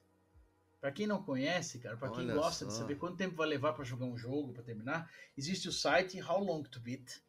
Pra 0.79 0.91
quem 0.91 1.07
não 1.07 1.23
conhece, 1.23 1.79
cara, 1.79 1.97
pra 1.97 2.11
quem 2.11 2.27
gosta 2.27 2.65
de 2.65 2.73
só. 2.73 2.79
saber 2.79 2.95
quanto 2.95 3.17
tempo 3.17 3.35
vai 3.35 3.47
levar 3.47 3.73
pra 3.73 3.83
jogar 3.83 4.05
um 4.05 4.17
jogo, 4.17 4.53
pra 4.53 4.63
terminar, 4.63 5.11
existe 5.37 5.67
o 5.67 5.71
site 5.71 6.21
How 6.21 6.43
Long 6.43 6.63
to 6.63 6.79
Beat. 6.79 7.21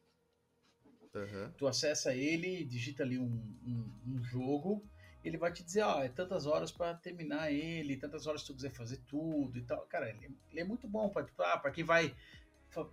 Uhum. 1.13 1.51
Tu 1.57 1.67
acessa 1.67 2.15
ele, 2.15 2.63
digita 2.63 3.03
ali 3.03 3.17
um, 3.17 3.25
um, 3.25 4.01
um 4.07 4.23
jogo, 4.23 4.87
ele 5.23 5.37
vai 5.37 5.51
te 5.51 5.63
dizer, 5.63 5.83
ó, 5.83 6.03
é 6.03 6.09
tantas 6.09 6.45
horas 6.45 6.71
pra 6.71 6.93
terminar 6.93 7.51
ele, 7.51 7.95
tantas 7.95 8.27
horas 8.27 8.41
se 8.41 8.47
tu 8.47 8.55
quiser 8.55 8.71
fazer 8.71 8.97
tudo 9.07 9.57
e 9.57 9.61
tal. 9.61 9.81
Cara, 9.87 10.09
ele, 10.09 10.35
ele 10.51 10.59
é 10.59 10.63
muito 10.63 10.87
bom 10.87 11.09
pra, 11.09 11.25
ah, 11.39 11.57
pra 11.57 11.71
quem 11.71 11.83
vai 11.83 12.13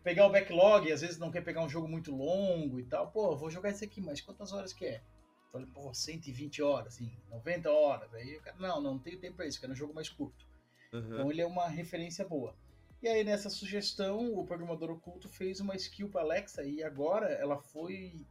pegar 0.03 0.27
o 0.27 0.31
backlog 0.31 0.87
e 0.87 0.93
às 0.93 1.01
vezes 1.01 1.19
não 1.19 1.31
quer 1.31 1.43
pegar 1.43 1.63
um 1.63 1.69
jogo 1.69 1.89
muito 1.89 2.15
longo 2.15 2.79
e 2.79 2.85
tal. 2.85 3.11
Pô, 3.11 3.37
vou 3.37 3.51
jogar 3.51 3.71
esse 3.71 3.85
aqui, 3.85 4.01
mas 4.01 4.21
quantas 4.21 4.53
horas 4.53 4.73
que 4.73 4.87
é? 4.87 5.03
Falei, 5.51 5.67
pô, 5.67 5.93
120 5.93 6.63
horas, 6.63 6.95
assim, 6.95 7.13
90 7.29 7.71
horas. 7.71 8.15
Aí 8.15 8.37
o 8.37 8.41
cara, 8.43 8.57
não, 8.59 8.81
não 8.81 8.99
tenho 8.99 9.19
tempo 9.19 9.37
pra 9.37 9.47
isso, 9.47 9.61
quero 9.61 9.73
um 9.73 9.77
jogo 9.77 9.93
mais 9.93 10.09
curto. 10.09 10.47
Uhum. 10.93 11.01
Então 11.01 11.31
ele 11.31 11.41
é 11.41 11.47
uma 11.47 11.69
referência 11.69 12.27
boa. 12.27 12.55
E 13.03 13.09
aí 13.09 13.25
nessa 13.25 13.51
sugestão, 13.51 14.35
o 14.35 14.45
programador 14.45 14.91
oculto 14.91 15.29
fez 15.29 15.59
uma 15.59 15.75
skill 15.75 16.09
para 16.09 16.21
Alexa 16.21 16.63
e 16.63 16.83
agora 16.83 17.27
ela 17.27 17.59
foi. 17.59 18.25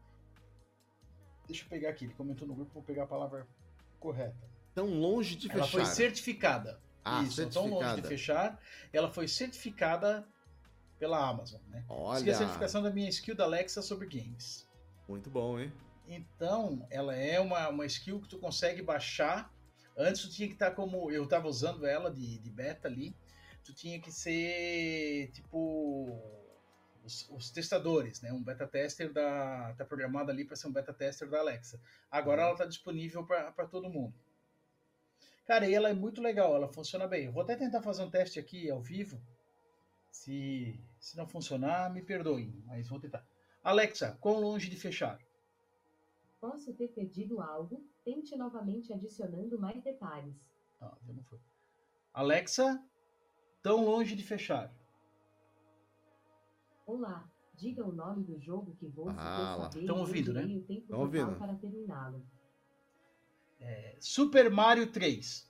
Deixa 1.47 1.65
eu 1.65 1.69
pegar 1.69 1.89
aqui, 1.89 2.05
ele 2.05 2.13
comentou 2.13 2.47
no 2.47 2.53
grupo, 2.53 2.71
vou 2.71 2.83
pegar 2.83 3.03
a 3.03 3.07
palavra 3.07 3.47
correta. 3.99 4.49
Tão 4.73 4.87
longe 4.87 5.35
de 5.35 5.51
Ela 5.51 5.67
foi 5.67 5.85
certificada. 5.85 6.79
Ah, 7.03 7.23
Isso, 7.23 7.41
não 7.41 7.49
tão 7.49 7.63
longe 7.63 7.77
de 7.77 7.85
certificada. 8.01 8.07
fechar. 8.07 8.61
Ela 8.93 9.11
foi 9.11 9.27
certificada 9.27 10.27
pela 10.97 11.27
Amazon, 11.27 11.61
né? 11.69 11.83
Olha. 11.87 12.13
Consegui 12.13 12.31
a 12.31 12.37
certificação 12.37 12.83
da 12.83 12.91
minha 12.91 13.09
skill 13.09 13.35
da 13.35 13.45
Alexa 13.45 13.81
sobre 13.81 14.07
games. 14.07 14.67
Muito 15.07 15.29
bom, 15.29 15.59
hein? 15.59 15.71
Então, 16.07 16.85
ela 16.89 17.15
é 17.15 17.39
uma, 17.39 17.69
uma 17.69 17.85
skill 17.85 18.19
que 18.19 18.27
tu 18.27 18.37
consegue 18.37 18.81
baixar. 18.81 19.53
Antes 19.97 20.21
tu 20.23 20.29
tinha 20.29 20.47
que 20.47 20.55
estar 20.55 20.71
como. 20.71 21.11
Eu 21.11 21.23
estava 21.23 21.47
usando 21.47 21.85
ela 21.85 22.11
de, 22.11 22.39
de 22.39 22.49
beta 22.49 22.87
ali. 22.87 23.15
Tu 23.63 23.73
tinha 23.73 23.99
que 23.99 24.11
ser 24.11 25.29
tipo. 25.31 26.19
Os, 27.09 27.27
os 27.31 27.49
testadores, 27.49 28.21
né? 28.21 28.31
Um 28.31 28.43
beta 28.43 28.67
tester 28.67 29.11
da. 29.11 29.73
tá 29.75 29.83
programado 29.83 30.29
ali 30.29 30.45
para 30.45 30.55
ser 30.55 30.67
um 30.67 30.71
beta 30.71 30.93
tester 30.93 31.27
da 31.27 31.39
Alexa. 31.39 31.81
Agora 32.11 32.43
ela 32.43 32.51
está 32.51 32.65
disponível 32.65 33.25
para 33.25 33.65
todo 33.67 33.89
mundo. 33.89 34.13
Cara, 35.47 35.67
e 35.67 35.73
ela 35.73 35.89
é 35.89 35.93
muito 35.93 36.21
legal, 36.21 36.55
ela 36.55 36.71
funciona 36.71 37.07
bem. 37.07 37.25
Eu 37.25 37.31
vou 37.31 37.41
até 37.41 37.55
tentar 37.55 37.81
fazer 37.81 38.03
um 38.03 38.11
teste 38.11 38.39
aqui 38.39 38.69
ao 38.69 38.79
vivo. 38.79 39.19
Se, 40.11 40.79
se 40.99 41.17
não 41.17 41.27
funcionar, 41.27 41.91
me 41.91 42.03
perdoem, 42.03 42.53
mas 42.67 42.87
vou 42.87 42.99
tentar. 42.99 43.25
Alexa, 43.63 44.15
quão 44.21 44.39
longe 44.39 44.69
de 44.69 44.75
fechar? 44.75 45.19
Posso 46.39 46.71
ter 46.75 46.89
perdido 46.89 47.41
algo? 47.41 47.83
Tente 48.05 48.35
novamente 48.35 48.93
adicionando 48.93 49.59
mais 49.59 49.83
detalhes. 49.83 50.35
Ah, 50.79 50.95
não 51.07 51.23
foi. 51.23 51.39
Alexa, 52.13 52.79
tão 53.63 53.83
longe 53.83 54.15
de 54.15 54.23
fechar. 54.23 54.71
Olá, 56.89 57.29
diga 57.53 57.85
o 57.85 57.91
nome 57.91 58.23
do 58.23 58.39
jogo 58.39 58.75
que 58.79 58.87
vou 58.87 59.09
Ah, 59.09 59.69
saber 59.69 59.85
Tão 59.85 59.97
e 59.97 59.99
ouvindo, 59.99 60.33
né? 60.33 60.43
o 60.43 60.61
tempo 60.63 60.87
Tão 60.87 60.99
ouvindo. 61.01 61.35
para 61.37 61.53
terminá-lo. 61.53 62.19
É, 63.59 63.95
Super 63.99 64.49
Mario 64.49 64.91
3. 64.91 65.47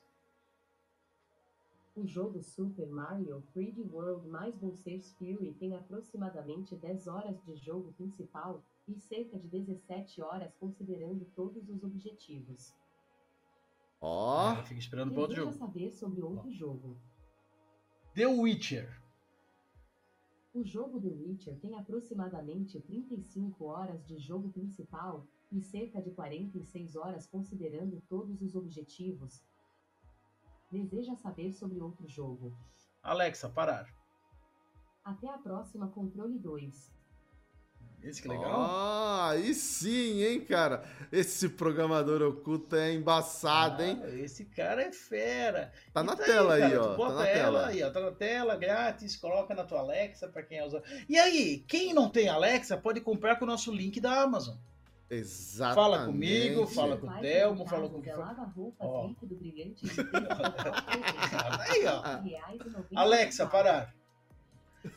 O 1.95 2.05
jogo 2.05 2.43
Super 2.43 2.89
Mario 2.89 3.41
3D 3.55 3.89
World 3.89 4.27
mais 4.27 4.53
Bowser's 4.55 5.13
Fury 5.13 5.53
tem 5.53 5.73
aproximadamente 5.77 6.75
10 6.75 7.07
horas 7.07 7.41
de 7.45 7.55
jogo 7.55 7.93
principal 7.93 8.61
e 8.85 8.99
cerca 8.99 9.39
de 9.39 9.47
17 9.47 10.21
horas 10.21 10.53
considerando 10.59 11.23
todos 11.37 11.69
os 11.69 11.81
objetivos. 11.85 12.73
Ó, 14.01 14.53
É, 14.55 14.63
fica 14.63 14.79
esperando 14.79 15.11
para 15.13 15.21
outro 15.21 15.35
jogo. 15.37 15.53
saber 15.53 15.89
sobre 15.93 16.21
outro 16.21 16.51
jogo. 16.51 16.97
The 18.13 18.27
Witcher. 18.27 18.98
O 20.51 20.63
jogo 20.63 20.99
The 20.99 21.09
Witcher 21.09 21.59
tem 21.59 21.75
aproximadamente 21.75 22.79
35 22.81 23.65
horas 23.65 24.03
de 24.07 24.17
jogo 24.17 24.51
principal 24.51 25.27
e 25.51 25.61
cerca 25.61 26.01
de 26.01 26.09
46 26.11 26.95
horas 26.95 27.27
considerando 27.27 28.01
todos 28.09 28.41
os 28.41 28.55
objetivos. 28.55 29.43
Deseja 30.71 31.15
saber 31.15 31.53
sobre 31.53 31.79
outro 31.79 32.07
jogo. 32.07 32.51
Alexa, 33.03 33.47
parar. 33.47 33.93
Até 35.03 35.29
a 35.29 35.37
próxima 35.37 35.87
Controle 35.89 36.39
2. 36.39 36.98
Esse 38.01 38.21
que 38.21 38.27
legal. 38.29 38.49
ó, 38.49 39.29
aí 39.31 39.53
sim, 39.53 40.23
hein, 40.23 40.39
cara? 40.41 40.83
Esse 41.11 41.49
programador 41.49 42.21
oculto 42.21 42.75
é 42.75 42.93
embaçado, 42.93 43.83
hein? 43.83 44.01
Ah, 44.03 44.09
esse 44.09 44.45
cara 44.45 44.81
é 44.83 44.91
fera. 44.91 45.71
Tá 45.93 46.01
E 46.01 46.05
na 46.05 46.13
aí, 46.13 46.17
tela 46.17 46.53
aí, 46.53 46.61
cara, 46.61 46.81
ó. 46.81 46.91
Tu 46.91 46.97
bota 46.97 47.13
Tá 47.13 47.19
na 47.19 47.27
ela 47.27 47.59
tela. 47.59 47.67
aí, 47.67 47.83
ó. 47.83 47.89
Tá 47.91 47.99
na 47.99 48.11
tela, 48.11 48.55
grátis, 48.55 49.17
coloca 49.17 49.53
na 49.53 49.63
tua 49.65 49.79
Alexa 49.79 50.27
para 50.29 50.43
quem 50.43 50.59
é 50.59 50.65
usa. 50.65 50.81
E 51.09 51.17
aí, 51.19 51.63
quem 51.67 51.93
não 51.93 52.09
tem 52.09 52.29
Alexa 52.29 52.77
pode 52.77 53.01
comprar 53.01 53.35
com 53.37 53.43
o 53.43 53.47
nosso 53.47 53.71
link 53.73 53.99
da 53.99 54.21
Amazon. 54.21 54.55
Exatamente. 55.09 55.75
Fala 55.75 56.05
comigo, 56.05 56.67
fala 56.67 56.95
com 56.97 57.07
o 57.07 57.19
Telmo, 57.19 57.63
em 57.63 57.67
fala 57.67 57.89
com 57.89 57.97
o 57.97 58.01
que 58.01 58.09
é 58.11 58.13
for. 58.13 58.73
Ó. 58.79 59.09
aí, 61.67 61.85
ó. 61.85 62.23
e 62.91 62.97
Alexa, 62.97 63.45
parar. 63.47 63.93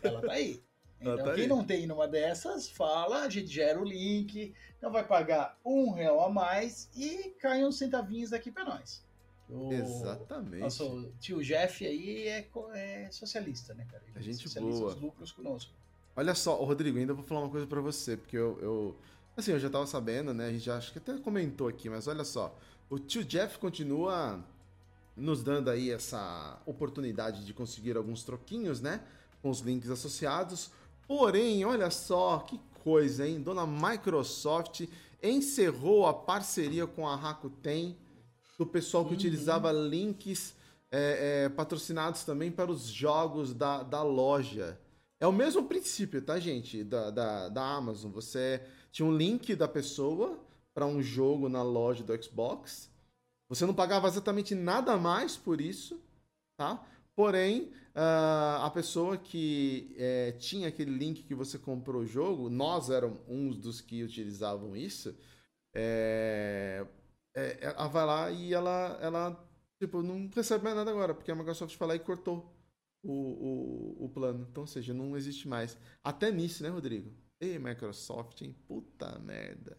Ela 0.02 0.20
tá 0.20 0.32
aí. 0.32 0.62
Então, 1.02 1.16
tá 1.24 1.34
quem 1.34 1.42
aí. 1.44 1.48
não 1.48 1.64
tem 1.64 1.86
numa 1.86 2.06
dessas, 2.08 2.68
fala, 2.68 3.22
a 3.22 3.28
gente 3.28 3.48
gera 3.48 3.80
o 3.80 3.84
link, 3.84 4.54
então 4.78 4.90
vai 4.90 5.06
pagar 5.06 5.58
um 5.64 5.90
real 5.92 6.24
a 6.24 6.30
mais 6.30 6.88
e 6.96 7.30
cai 7.40 7.64
uns 7.64 7.76
centavinhos 7.78 8.30
daqui 8.30 8.50
pra 8.50 8.64
nós. 8.64 9.04
O 9.50 9.70
Exatamente. 9.72 10.60
Nosso 10.60 11.12
tio 11.20 11.42
Jeff 11.42 11.84
aí 11.84 12.26
é, 12.28 12.48
é 12.74 13.08
socialista, 13.10 13.74
né, 13.74 13.84
cara? 13.90 14.02
Ele 14.08 14.18
É 14.18 14.22
gente 14.22 14.42
socializa 14.42 14.78
boa. 14.78 14.94
os 14.94 15.00
lucros 15.00 15.32
conosco. 15.32 15.72
Olha 16.16 16.34
só, 16.34 16.54
Rodrigo, 16.64 16.98
ainda 16.98 17.12
vou 17.12 17.24
falar 17.24 17.40
uma 17.42 17.50
coisa 17.50 17.66
pra 17.66 17.80
você, 17.80 18.16
porque 18.16 18.36
eu, 18.36 18.58
eu- 18.60 18.96
Assim, 19.36 19.52
eu 19.52 19.58
já 19.58 19.70
tava 19.70 19.86
sabendo, 19.86 20.34
né? 20.34 20.46
A 20.48 20.52
gente 20.52 20.64
já, 20.64 20.76
acho 20.76 20.92
que 20.92 20.98
até 20.98 21.16
comentou 21.18 21.66
aqui, 21.66 21.88
mas 21.88 22.06
olha 22.06 22.22
só. 22.22 22.54
O 22.90 22.98
tio 22.98 23.24
Jeff 23.24 23.58
continua 23.58 24.44
nos 25.16 25.42
dando 25.42 25.70
aí 25.70 25.90
essa 25.90 26.60
oportunidade 26.66 27.44
de 27.46 27.54
conseguir 27.54 27.96
alguns 27.96 28.22
troquinhos, 28.24 28.82
né? 28.82 29.00
Com 29.40 29.48
os 29.48 29.60
links 29.60 29.88
associados. 29.88 30.70
Porém, 31.06 31.64
olha 31.64 31.90
só 31.90 32.38
que 32.38 32.60
coisa, 32.82 33.26
hein? 33.26 33.40
Dona 33.40 33.66
Microsoft 33.66 34.82
encerrou 35.22 36.06
a 36.06 36.14
parceria 36.14 36.86
com 36.86 37.06
a 37.08 37.14
Rakuten, 37.14 37.96
do 38.58 38.66
pessoal 38.66 39.04
que 39.04 39.10
Uhum. 39.10 39.16
utilizava 39.16 39.72
links 39.72 40.54
é, 40.90 41.44
é, 41.44 41.48
patrocinados 41.48 42.22
também 42.24 42.50
para 42.50 42.70
os 42.70 42.86
jogos 42.86 43.54
da, 43.54 43.82
da 43.82 44.02
loja. 44.02 44.78
É 45.18 45.26
o 45.26 45.32
mesmo 45.32 45.64
princípio, 45.64 46.20
tá, 46.20 46.38
gente? 46.38 46.84
Da, 46.84 47.10
da, 47.10 47.48
da 47.48 47.62
Amazon. 47.62 48.10
Você 48.12 48.60
tinha 48.90 49.06
um 49.06 49.16
link 49.16 49.54
da 49.54 49.66
pessoa 49.68 50.38
para 50.74 50.84
um 50.86 51.00
jogo 51.02 51.48
na 51.48 51.62
loja 51.62 52.02
do 52.02 52.22
Xbox. 52.22 52.90
Você 53.48 53.64
não 53.64 53.74
pagava 53.74 54.08
exatamente 54.08 54.54
nada 54.54 54.96
mais 54.96 55.36
por 55.36 55.60
isso, 55.60 56.00
tá? 56.56 56.84
Porém, 57.14 57.70
ah, 57.94 58.64
a 58.64 58.70
pessoa 58.70 59.19
que 59.19 59.94
eh, 59.98 60.32
tinha 60.39 60.69
aquele 60.69 60.90
link 60.90 61.23
que 61.24 61.35
você 61.35 61.59
comprou 61.59 62.02
o 62.02 62.06
jogo, 62.06 62.48
nós 62.48 62.89
éramos 62.89 63.20
uns 63.28 63.56
dos 63.59 63.81
que 63.81 64.02
utilizavam 64.02 64.74
isso, 64.74 65.14
é, 65.74 66.86
é, 67.35 67.59
ela 67.60 67.89
vai 67.89 68.06
lá 68.06 68.31
e 68.31 68.55
ela, 68.55 68.98
ela 69.01 69.48
tipo, 69.78 70.02
não 70.02 70.31
recebe 70.35 70.64
mais 70.64 70.77
nada 70.77 70.90
agora, 70.90 71.14
porque 71.14 71.31
a 71.31 71.35
Microsoft 71.35 71.77
foi 71.77 71.86
lá 71.86 71.94
e 71.94 71.98
cortou 71.98 72.55
o, 73.02 73.12
o, 73.12 74.05
o 74.05 74.09
plano. 74.09 74.47
Então, 74.51 74.62
ou 74.62 74.66
seja, 74.66 74.94
não 74.94 75.16
existe 75.16 75.48
mais. 75.48 75.77
Até 76.02 76.31
nisso, 76.31 76.62
né, 76.62 76.69
Rodrigo? 76.69 77.12
Ei, 77.40 77.59
Microsoft, 77.59 78.40
hein? 78.43 78.55
Puta 78.66 79.19
merda. 79.19 79.78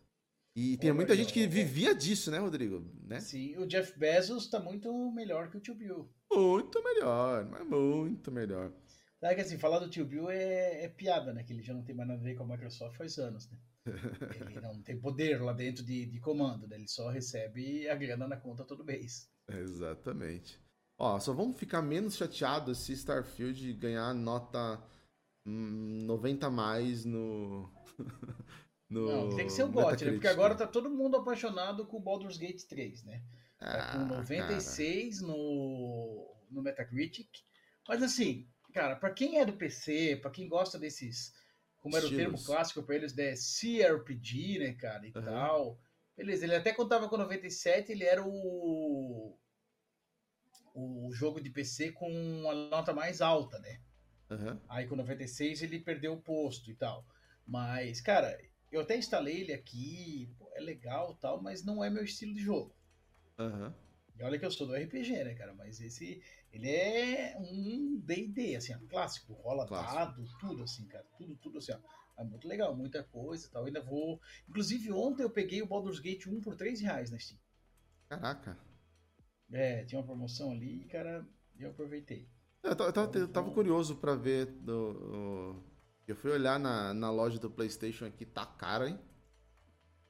E 0.56 0.78
tem 0.78 0.92
Olha 0.92 0.98
muita 0.98 1.16
gente 1.16 1.34
que 1.34 1.48
vivia 1.48 1.96
disso, 1.96 2.30
né, 2.30 2.38
Rodrigo? 2.38 2.86
Né? 3.08 3.20
Sim, 3.20 3.58
o 3.58 3.66
Jeff 3.66 3.98
Bezos 3.98 4.48
tá 4.48 4.60
muito 4.60 5.12
melhor 5.12 5.50
que 5.50 5.58
o 5.58 5.60
tio 5.60 5.74
Bill. 5.74 6.08
Muito 6.36 6.84
melhor, 6.84 7.46
mas 7.46 7.68
muito 7.68 8.32
melhor. 8.32 8.72
Sabe 9.20 9.36
que 9.36 9.42
assim, 9.42 9.58
falar 9.58 9.80
do 9.80 9.90
tio 9.90 10.06
Bill 10.06 10.30
é, 10.30 10.84
é 10.84 10.90
piada, 10.90 11.34
né? 11.34 11.44
Que 11.44 11.54
ele 11.54 11.64
já 11.64 11.74
não 11.74 11.84
tem 11.84 11.96
mais 11.96 12.10
nada 12.10 12.20
a 12.20 12.24
ver 12.24 12.36
com 12.36 12.44
a 12.44 12.48
Microsoft 12.48 12.98
faz 12.98 13.18
anos, 13.18 13.50
né? 13.50 13.58
Ele 14.50 14.62
não 14.62 14.82
tem 14.82 14.98
poder 14.98 15.42
lá 15.42 15.52
dentro 15.52 15.84
de, 15.84 16.06
de 16.06 16.20
comando, 16.20 16.68
né? 16.68 16.78
Ele 16.78 16.88
só 16.88 17.10
recebe 17.10 17.88
a 17.90 17.96
grana 17.96 18.28
na 18.28 18.38
conta 18.38 18.64
todo 18.64 18.84
mês. 18.84 19.30
Exatamente. 19.50 20.60
Ó, 20.98 21.20
só 21.20 21.34
vamos 21.34 21.58
ficar 21.58 21.82
menos 21.82 22.16
chateados 22.16 22.80
se 22.80 22.94
Starfield 22.94 23.74
ganhar 23.74 24.14
nota 24.14 24.82
hum, 25.46 26.00
90 26.04 26.48
a 26.48 26.50
mais 26.50 27.04
no. 27.04 27.70
no 28.90 29.08
Não, 29.08 29.36
tem 29.36 29.46
que 29.46 29.52
ser 29.52 29.64
o 29.64 29.72
GOT, 29.72 30.06
né? 30.06 30.12
Porque 30.14 30.28
agora 30.28 30.56
tá 30.56 30.68
todo 30.68 30.90
mundo 30.90 31.18
apaixonado 31.18 31.86
com 31.86 31.98
o 31.98 32.02
Baldur's 32.02 32.38
Gate 32.38 32.64
3, 32.64 33.04
né? 33.04 33.24
Tá 33.72 33.82
com 33.92 33.98
Ah, 34.00 34.08
96 34.08 35.22
no, 35.22 36.36
no 36.52 36.62
Metacritic. 36.62 37.30
Mas 37.88 38.02
assim, 38.04 38.48
cara, 38.74 38.96
pra 38.96 39.12
quem 39.12 39.40
é 39.40 39.46
do 39.46 39.54
PC, 39.54 40.18
pra 40.22 40.32
quem 40.32 40.48
gosta 40.48 40.78
desses, 40.80 41.34
como 41.82 41.98
era 41.98 42.06
o 42.06 42.10
termo 42.16 42.42
clássico 42.44 42.84
pra 42.84 42.96
eles, 42.96 43.14
né? 43.14 43.36
CRPG, 43.36 44.60
né, 44.60 44.74
cara, 44.74 45.06
e 45.08 45.12
Aham. 45.16 45.26
tal. 45.26 45.80
Beleza, 46.16 46.46
ele 46.46 46.56
até 46.56 46.72
contava 46.72 47.10
com 47.10 47.18
97, 47.18 47.92
ele 47.92 48.04
era 48.04 48.24
o 48.24 49.38
o 50.76 51.12
jogo 51.14 51.40
de 51.40 51.50
PC 51.52 51.92
com 51.92 52.50
a 52.50 52.56
nota 52.56 52.94
mais 52.94 53.22
alta, 53.22 53.60
né? 53.60 53.80
Aham. 54.32 54.60
Aí 54.68 54.88
com 54.88 54.96
96 54.96 55.62
ele 55.62 55.80
perdeu 55.80 56.14
o 56.14 56.22
posto 56.22 56.70
e 56.72 56.76
tal. 56.76 57.06
Mas, 57.46 58.02
cara, 58.02 58.40
eu 58.72 58.82
até 58.82 58.98
instalei 58.98 59.42
ele 59.42 59.54
aqui, 59.54 60.34
pô, 60.38 60.50
é 60.56 60.60
legal 60.60 61.14
e 61.14 61.22
tal, 61.22 61.42
mas 61.42 61.64
não 61.64 61.84
é 61.84 61.90
meu 61.90 62.04
estilo 62.04 62.34
de 62.34 62.42
jogo. 62.42 62.76
Aham. 63.38 63.74
E 64.18 64.24
olha 64.24 64.38
que 64.38 64.46
eu 64.46 64.52
sou 64.52 64.68
do 64.68 64.76
RPG, 64.76 65.24
né, 65.24 65.34
cara? 65.34 65.54
Mas 65.54 65.80
esse, 65.82 66.22
ele 66.52 66.70
é 66.70 67.36
um 67.40 68.00
D&D, 68.00 68.56
assim, 68.56 68.74
ó, 68.76 68.80
clássico, 68.88 69.34
rola 69.34 69.68
Clássico. 69.68 69.96
dado, 69.96 70.24
tudo 70.40 70.64
assim, 70.64 70.86
cara, 70.88 71.06
tudo, 71.18 71.36
tudo 71.38 71.58
assim, 71.58 71.72
ó. 71.74 71.80
É 72.16 72.24
muito 72.24 72.48
legal, 72.48 72.76
muita 72.76 73.04
coisa 73.04 73.48
e 73.48 73.50
tal. 73.50 73.64
Eu 73.64 73.68
ainda 73.68 73.82
vou. 73.82 74.22
Inclusive, 74.48 74.92
ontem 74.92 75.24
eu 75.24 75.30
peguei 75.32 75.62
o 75.64 75.68
Baldur's 75.68 76.00
Gate 76.00 76.28
1 76.28 76.40
por 76.42 76.56
3 76.56 76.80
reais 76.80 77.10
na 77.10 77.18
Steam. 77.18 77.40
Caraca. 78.08 78.58
É, 79.52 79.84
tinha 79.86 80.00
uma 80.00 80.06
promoção 80.06 80.52
ali, 80.52 80.86
cara, 80.86 81.26
e 81.56 81.64
eu 81.64 81.72
aproveitei. 81.72 82.28
Eu 82.64 82.76
tava, 82.76 82.90
eu 82.90 82.94
tava- 82.94 83.20
eu 83.20 83.28
tava 83.28 83.52
curioso 83.52 83.96
pra 83.98 84.16
ver. 84.16 84.46
Do, 84.46 85.62
Eu 86.08 86.16
fui 86.16 86.32
olhar 86.32 86.60
na, 86.60 86.94
na 86.94 87.10
loja 87.12 87.40
do 87.40 87.50
PlayStation 87.50 88.06
aqui, 88.06 88.26
tá 88.26 88.46
caro, 88.46 88.88
hein? 88.88 89.00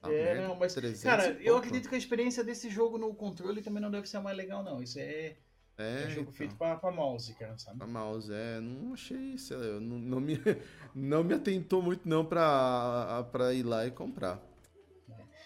Tá 0.04 0.12
É, 0.12 0.24
merda, 0.36 0.48
não, 0.50 0.56
mas, 0.56 0.74
300 0.74 1.02
Cara, 1.04 1.38
eu 1.42 1.56
acredito 1.58 1.88
que 1.90 1.96
a 1.96 1.98
experiência 1.98 2.44
desse 2.44 2.70
jogo 2.70 2.98
no 2.98 3.14
controle 3.16 3.62
também 3.62 3.82
não 3.82 3.90
deve 3.90 4.08
ser 4.08 4.20
mais 4.20 4.36
legal, 4.38 4.62
não. 4.64 4.82
Isso 4.84 5.00
é. 5.00 5.38
É, 5.78 6.04
É 6.04 6.10
jogo 6.10 6.22
então. 6.22 6.34
feito 6.34 6.56
pra, 6.56 6.76
pra 6.76 6.92
mouse, 6.92 7.34
cara, 7.34 7.58
sabe? 7.58 7.82
A 7.82 7.88
mouse, 7.88 8.32
é, 8.32 8.60
não 8.60 8.94
achei, 8.94 9.38
sei 9.40 9.58
lá, 9.58 9.64
eu 9.64 9.82
não, 9.82 9.98
não 9.98 10.20
me, 10.20 10.40
não 10.94 11.24
me 11.24 11.34
atentou 11.34 11.82
muito 11.82 12.08
não 12.08 12.24
pra, 12.24 13.28
pra 13.32 13.54
ir 13.54 13.64
lá 13.64 13.88
e 13.88 13.92
comprar. 13.92 14.40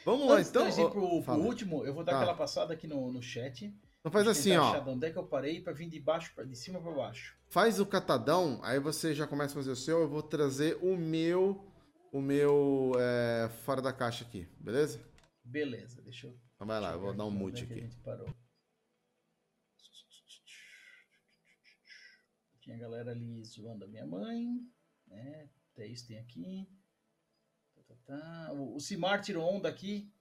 Vamos 0.03 0.27
lá, 0.27 0.35
Antes 0.35 0.49
então. 0.49 0.65
gente 0.65 0.79
ir 0.81 0.85
ó, 0.85 0.89
pro, 0.89 1.21
pro 1.23 1.33
último, 1.35 1.85
eu 1.85 1.93
vou 1.93 2.03
dar 2.03 2.13
Tá. 2.13 2.17
aquela 2.19 2.33
passada 2.35 2.73
aqui 2.73 2.87
no, 2.87 3.11
no 3.11 3.21
chat. 3.21 3.73
Então 3.99 4.11
faz 4.11 4.23
Pra 4.23 4.31
assim, 4.31 4.55
ó, 4.57 4.81
onde 4.87 5.05
é 5.07 5.11
que 5.11 5.17
eu 5.17 5.23
parei 5.23 5.61
pra 5.61 5.73
vir 5.73 5.89
de 5.89 5.99
baixo, 5.99 6.31
pra, 6.33 6.43
de 6.45 6.55
cima 6.57 6.79
pra 6.81 6.91
baixo. 6.91 7.35
faz 7.49 7.79
o 7.79 7.85
catadão, 7.85 8.59
aí 8.63 8.79
você 8.79 9.13
já 9.13 9.27
começa 9.27 9.53
a 9.53 9.55
fazer 9.55 9.71
o 9.71 9.75
seu, 9.75 9.99
eu 10.01 10.07
vou 10.09 10.21
trazer 10.23 10.77
o 10.81 10.95
meu, 10.97 11.65
o 12.11 12.21
meu 12.21 12.91
é, 12.99 13.49
fora 13.63 13.81
da 13.81 13.93
caixa 13.93 14.23
aqui, 14.23 14.47
beleza? 14.59 14.99
Beleza, 15.43 16.01
deixa 16.01 16.27
eu. 16.27 16.39
Então 16.55 16.67
vai 16.67 16.79
lá, 16.79 16.91
eu 16.91 16.99
vou 16.99 17.13
dar 17.13 17.25
um 17.25 17.31
mute 17.31 17.63
é 17.63 17.65
aqui. 17.65 17.89
Parou. 18.03 18.27
Tinha 22.59 22.75
a 22.75 22.79
galera 22.79 23.11
ali 23.11 23.43
zoando 23.45 23.85
a 23.85 23.87
minha 23.87 24.05
mãe, 24.05 24.59
né? 25.07 25.49
Até 25.71 25.87
isso 25.87 26.07
tem 26.07 26.17
aqui. 26.17 26.67
Tá, 27.75 27.81
tá, 27.87 27.95
tá. 28.05 28.53
O, 28.53 28.79
Simar 28.79 29.21
tirou 29.21 29.47
onda 29.47 29.69
aqui, 29.69 30.11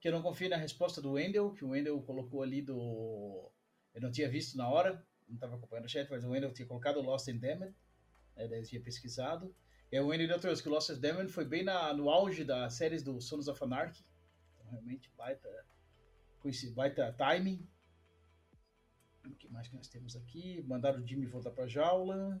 que 0.00 0.06
eu 0.06 0.12
não 0.12 0.22
confiei 0.22 0.48
na 0.48 0.56
resposta 0.56 1.02
do 1.02 1.12
Wendel, 1.12 1.52
que 1.52 1.64
o 1.64 1.70
Wendel 1.70 2.00
colocou 2.02 2.42
ali 2.42 2.62
do. 2.62 3.50
Eu 3.94 4.02
não 4.02 4.12
tinha 4.12 4.28
visto 4.28 4.56
na 4.56 4.68
hora, 4.68 5.04
não 5.26 5.34
estava 5.34 5.56
acompanhando 5.56 5.86
o 5.86 5.88
chat, 5.88 6.08
mas 6.10 6.24
o 6.24 6.30
Wendel 6.30 6.52
tinha 6.52 6.68
colocado 6.68 7.00
Lost 7.00 7.28
and 7.28 7.38
Damned, 7.38 7.74
né, 8.36 8.46
daí 8.48 8.60
eu 8.60 8.66
tinha 8.66 8.82
pesquisado. 8.82 9.52
Aí 9.96 10.02
o 10.02 10.10
ainda 10.10 10.38
trouxe 10.38 10.62
que 10.62 10.68
o 10.68 10.72
Lost 10.72 10.90
Damned 10.92 11.32
foi 11.32 11.46
bem 11.46 11.64
na, 11.64 11.94
no 11.94 12.10
auge 12.10 12.44
das 12.44 12.74
séries 12.74 13.02
do 13.02 13.18
Sons 13.18 13.48
of 13.48 13.64
Anarchy. 13.64 14.04
Então, 14.54 14.70
realmente, 14.70 15.10
baita, 15.16 15.48
baita 16.74 17.14
timing. 17.14 17.66
O 19.24 19.34
que 19.34 19.48
mais 19.48 19.68
que 19.68 19.74
nós 19.74 19.88
temos 19.88 20.14
aqui? 20.14 20.62
Mandaram 20.66 21.00
o 21.00 21.06
Jimmy 21.06 21.24
voltar 21.24 21.50
pra 21.50 21.66
jaula. 21.66 22.38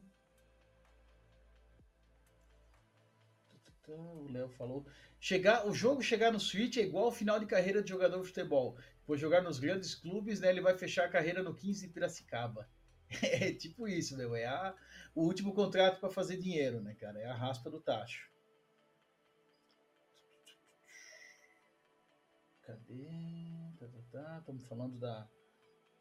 O 3.88 4.28
Léo 4.30 4.50
falou. 4.50 4.84
Chegar, 5.18 5.66
o 5.66 5.72
jogo 5.72 6.02
chegar 6.02 6.30
no 6.30 6.40
Switch 6.40 6.76
é 6.76 6.82
igual 6.82 7.06
ao 7.06 7.12
final 7.12 7.40
de 7.40 7.46
carreira 7.46 7.82
de 7.82 7.88
jogador 7.88 8.20
de 8.20 8.26
futebol. 8.26 8.76
Vou 9.06 9.16
jogar 9.16 9.42
nos 9.42 9.58
grandes 9.58 9.94
clubes, 9.94 10.40
né? 10.40 10.50
Ele 10.50 10.60
vai 10.60 10.76
fechar 10.76 11.06
a 11.06 11.08
carreira 11.08 11.42
no 11.42 11.54
15 11.54 11.86
de 11.86 11.92
Piracicaba. 11.92 12.68
É 13.22 13.52
tipo 13.52 13.86
isso, 13.88 14.16
meu. 14.16 14.34
É 14.34 14.46
a, 14.46 14.74
o 15.14 15.22
último 15.24 15.54
contrato 15.54 16.00
para 16.00 16.10
fazer 16.10 16.36
dinheiro, 16.38 16.80
né, 16.80 16.94
cara? 16.94 17.18
É 17.20 17.26
a 17.26 17.34
raspa 17.34 17.70
do 17.70 17.80
tacho. 17.80 18.28
Cadê? 22.62 23.06
Tá, 23.78 23.86
tá, 23.86 23.98
tá. 24.12 24.38
Estamos 24.40 24.66
falando 24.66 24.98
da, 24.98 25.28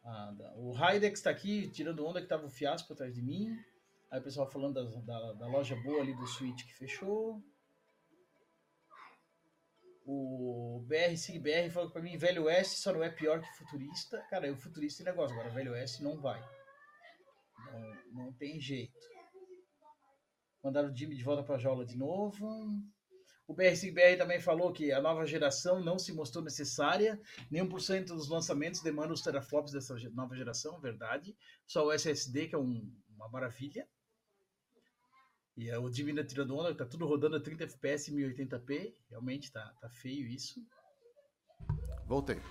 a- 0.03 0.31
da- 0.31 0.53
O 0.55 0.71
Raidex 0.71 1.21
tá 1.21 1.29
aqui 1.29 1.69
tirando 1.69 2.05
onda 2.05 2.21
que 2.21 2.27
tava 2.27 2.45
o 2.45 2.49
fiasco 2.49 2.93
atrás 2.93 3.13
de 3.13 3.21
mim. 3.21 3.55
Aí 4.11 4.19
o 4.19 4.23
pessoal 4.23 4.49
falando 4.49 4.73
da, 4.73 5.01
da, 5.01 5.33
da 5.33 5.47
loja 5.47 5.75
boa 5.75 6.01
ali 6.01 6.15
do 6.15 6.25
Switch 6.27 6.65
que 6.65 6.73
fechou. 6.73 7.41
O 10.07 10.83
BR 10.87 11.17
Sig 11.17 11.39
BR 11.39 11.69
falou 11.71 11.89
pra 11.89 12.01
mim, 12.01 12.15
Velho 12.15 12.43
Oeste 12.43 12.79
só 12.79 12.93
não 12.93 13.03
é 13.03 13.09
pior 13.09 13.41
que 13.41 13.57
Futurista. 13.57 14.21
Cara, 14.29 14.51
o 14.51 14.55
Futurista 14.55 15.01
é 15.01 15.05
negócio, 15.05 15.35
agora 15.35 15.49
Velho 15.53 15.71
Oeste 15.71 16.03
não 16.03 16.19
vai. 16.21 16.39
Não, 17.71 18.23
não 18.25 18.33
tem 18.33 18.59
jeito. 18.59 18.93
Mandaram 20.63 20.89
o 20.91 20.95
Jimmy 20.95 21.15
de 21.15 21.23
volta 21.23 21.43
pra 21.43 21.57
jaula 21.57 21.85
de 21.85 21.95
novo. 21.95 22.47
O 23.47 23.53
BR 23.53 23.75
Sig 23.75 23.91
BR 23.91 24.17
também 24.17 24.39
falou 24.39 24.73
que 24.73 24.91
a 24.91 24.99
nova 24.99 25.23
geração 25.25 25.79
não 25.79 25.99
se 25.99 26.11
mostrou 26.11 26.43
necessária. 26.43 27.21
Nenhum 27.51 27.69
por 27.69 27.79
cento 27.79 28.15
dos 28.15 28.27
lançamentos 28.27 28.81
demanda 28.81 29.13
os 29.13 29.21
teraflops 29.21 29.71
dessa 29.71 29.95
nova 30.11 30.35
geração, 30.35 30.79
verdade. 30.81 31.37
Só 31.67 31.85
o 31.85 31.91
SSD, 31.91 32.47
que 32.47 32.55
é 32.55 32.57
um- 32.57 32.91
uma 33.09 33.29
maravilha. 33.29 33.87
E 35.55 35.69
é 35.69 35.77
o 35.77 35.91
Jimmy 35.91 36.09
ainda 36.09 36.23
tirando 36.25 36.55
onda, 36.57 36.75
tá 36.75 36.85
tudo 36.85 37.05
rodando 37.05 37.35
a 37.35 37.39
30 37.39 37.63
FPS 37.65 38.09
e 38.09 38.13
1080p. 38.15 38.97
Realmente 39.09 39.51
tá, 39.51 39.73
tá 39.79 39.89
feio 39.89 40.27
isso. 40.27 40.59
Voltei. 42.07 42.41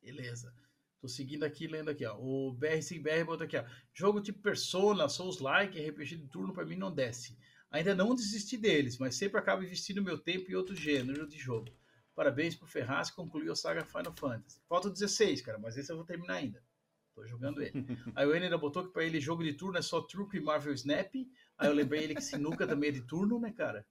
Beleza. 0.00 0.54
Tô 1.00 1.08
seguindo 1.08 1.44
aqui, 1.44 1.66
lendo 1.66 1.90
aqui, 1.90 2.04
ó. 2.04 2.16
O 2.18 2.54
BR5BR 2.54 3.24
botou 3.24 3.46
aqui, 3.46 3.56
ó. 3.56 3.64
Jogo 3.94 4.20
tipo 4.20 4.40
Persona, 4.40 5.08
Souls-like, 5.08 5.80
RPG 5.80 6.16
de 6.16 6.28
turno, 6.28 6.52
pra 6.52 6.64
mim 6.64 6.76
não 6.76 6.92
desce. 6.92 7.38
Ainda 7.70 7.94
não 7.94 8.14
desisti 8.14 8.56
deles, 8.56 8.98
mas 8.98 9.14
sempre 9.14 9.38
acabo 9.38 9.62
investindo 9.62 10.02
meu 10.02 10.18
tempo 10.18 10.50
em 10.50 10.54
outro 10.54 10.74
gênero 10.74 11.26
de 11.26 11.38
jogo. 11.38 11.70
Parabéns 12.14 12.54
pro 12.54 12.66
Ferraz 12.66 13.08
que 13.08 13.16
concluiu 13.16 13.52
a 13.52 13.56
saga 13.56 13.84
Final 13.84 14.12
Fantasy. 14.14 14.60
Falta 14.68 14.90
16, 14.90 15.40
cara, 15.40 15.58
mas 15.58 15.78
esse 15.78 15.90
eu 15.90 15.96
vou 15.96 16.04
terminar 16.04 16.34
ainda. 16.34 16.62
Tô 17.14 17.26
jogando 17.26 17.62
ele. 17.62 17.72
Aí 18.14 18.26
o 18.26 18.32
ainda 18.32 18.58
botou 18.58 18.84
que 18.84 18.92
pra 18.92 19.04
ele 19.04 19.20
jogo 19.20 19.42
de 19.42 19.54
turno 19.54 19.78
é 19.78 19.82
só 19.82 20.02
truco 20.02 20.36
e 20.36 20.40
Marvel 20.40 20.74
Snap. 20.74 21.14
Aí 21.56 21.68
eu 21.68 21.72
lembrei 21.72 22.04
ele 22.04 22.14
que 22.14 22.22
sinuca 22.22 22.66
também 22.66 22.90
é 22.90 22.92
de 22.92 23.02
turno, 23.02 23.40
né, 23.40 23.52
cara? 23.52 23.86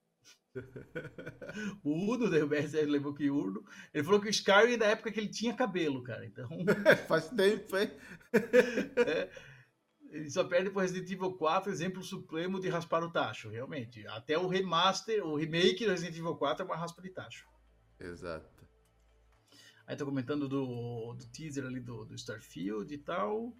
O 1.83 2.29
daí 2.29 2.41
o 2.41 2.47
BSR 2.47 2.85
lembrou 2.85 3.13
que 3.13 3.29
o 3.29 3.37
Uno. 3.37 3.63
Ele 3.93 4.03
falou 4.03 4.19
que 4.19 4.27
o 4.27 4.29
Skyrim 4.31 4.73
é 4.73 4.77
da 4.77 4.87
época 4.87 5.11
que 5.11 5.19
ele 5.19 5.29
tinha 5.29 5.55
cabelo, 5.55 6.03
cara. 6.03 6.25
Então, 6.25 6.49
Faz 7.07 7.29
tempo, 7.29 7.77
hein? 7.77 7.91
ele 10.11 10.29
só 10.29 10.43
perde 10.43 10.69
pro 10.69 10.81
Resident 10.81 11.09
Evil 11.09 11.33
4, 11.33 11.71
exemplo 11.71 12.03
supremo 12.03 12.59
de 12.59 12.69
raspar 12.69 13.03
o 13.03 13.11
tacho, 13.11 13.49
realmente. 13.49 14.05
Até 14.07 14.37
o 14.37 14.47
remaster, 14.47 15.25
o 15.25 15.35
remake 15.35 15.85
do 15.85 15.91
Resident 15.91 16.17
Evil 16.17 16.35
4 16.35 16.63
é 16.63 16.65
uma 16.65 16.77
raspa 16.77 17.01
de 17.01 17.09
tacho. 17.09 17.47
Exato. 17.99 18.67
Aí 19.85 19.95
tô 19.95 20.05
comentando 20.05 20.47
do, 20.47 21.13
do 21.13 21.27
teaser 21.31 21.65
ali 21.65 21.79
do, 21.79 22.05
do 22.05 22.15
Starfield 22.15 22.93
e 22.93 22.97
tal. 22.97 23.55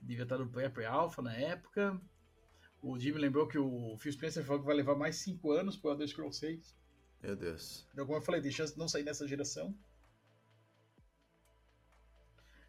Devia 0.00 0.22
estar 0.22 0.38
no 0.38 0.48
pré-alpha 0.48 1.20
na 1.20 1.34
época. 1.34 2.00
O 2.82 2.98
Jimmy 2.98 3.18
lembrou 3.18 3.46
que 3.46 3.58
o 3.58 3.96
Phil 3.98 4.12
Spencer 4.12 4.44
falou 4.44 4.60
que 4.60 4.66
vai 4.66 4.74
levar 4.74 4.94
mais 4.94 5.16
5 5.16 5.52
anos 5.52 5.76
pro 5.76 5.90
Elder 5.90 6.08
Scrolls 6.08 6.38
6. 6.38 6.76
Meu 7.22 7.36
Deus. 7.36 7.86
Então, 7.92 8.06
como 8.06 8.18
eu 8.18 8.22
falei, 8.22 8.40
tem 8.40 8.50
chance 8.50 8.72
de 8.72 8.78
não 8.78 8.88
sair 8.88 9.02
nessa 9.02 9.28
geração. 9.28 9.74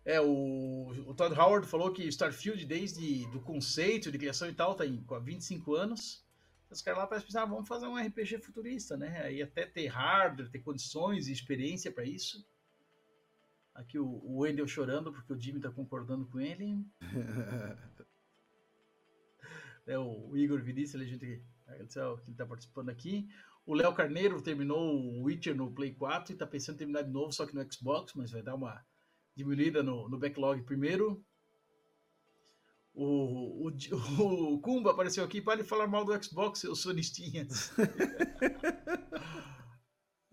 É, 0.03 0.19
o, 0.19 0.87
o 1.07 1.13
Todd 1.13 1.33
Howard 1.39 1.67
falou 1.67 1.93
que 1.93 2.03
Starfield, 2.07 2.65
desde 2.65 3.25
do 3.27 3.39
conceito 3.39 4.11
de 4.11 4.17
criação 4.17 4.49
e 4.49 4.53
tal, 4.53 4.75
tá 4.75 4.85
em 4.85 5.01
com 5.03 5.19
25 5.19 5.75
anos. 5.75 6.25
Os 6.69 6.81
caras 6.81 6.99
lá 6.99 7.07
parecem 7.07 7.27
pensar, 7.27 7.43
ah, 7.43 7.45
vamos 7.45 7.67
fazer 7.67 7.85
um 7.85 7.97
RPG 7.97 8.39
futurista, 8.39 8.97
né? 8.97 9.21
Aí 9.23 9.41
até 9.41 9.65
ter 9.65 9.87
hardware, 9.87 10.49
ter 10.49 10.59
condições 10.59 11.27
e 11.27 11.31
experiência 11.31 11.91
para 11.91 12.05
isso. 12.05 12.45
Aqui 13.75 13.99
o, 13.99 14.05
o 14.05 14.39
Wendell 14.39 14.67
chorando 14.67 15.11
porque 15.11 15.33
o 15.33 15.39
Jimmy 15.39 15.59
tá 15.59 15.69
concordando 15.69 16.25
com 16.27 16.39
ele. 16.39 16.83
É, 19.87 19.97
o 19.97 20.35
Igor 20.35 20.61
Vinícius, 20.61 20.95
ele, 20.95 21.09
gente, 21.09 21.43
agradecer 21.67 21.99
que 22.23 22.29
ele 22.29 22.37
tá 22.37 22.45
participando 22.45 22.89
aqui. 22.89 23.27
O 23.65 23.73
Léo 23.73 23.93
Carneiro 23.93 24.41
terminou 24.41 24.95
o 24.95 25.23
Witcher 25.23 25.55
no 25.55 25.71
Play 25.71 25.93
4 25.93 26.33
e 26.33 26.37
tá 26.37 26.47
pensando 26.47 26.75
em 26.75 26.79
terminar 26.79 27.03
de 27.03 27.11
novo, 27.11 27.31
só 27.31 27.45
que 27.45 27.55
no 27.55 27.73
Xbox, 27.73 28.13
mas 28.15 28.31
vai 28.31 28.41
dar 28.41 28.55
uma 28.55 28.83
diminuída 29.35 29.83
no, 29.83 30.09
no 30.09 30.17
backlog 30.17 30.61
primeiro. 30.63 31.23
O, 32.93 33.67
o, 33.67 34.53
o 34.53 34.59
Kumba 34.59 34.91
apareceu 34.91 35.23
aqui 35.23 35.41
para 35.41 35.53
ele 35.53 35.63
falar 35.63 35.87
mal 35.87 36.03
do 36.03 36.23
Xbox, 36.23 36.59
seus 36.59 36.81
sonistinhas. 36.81 37.71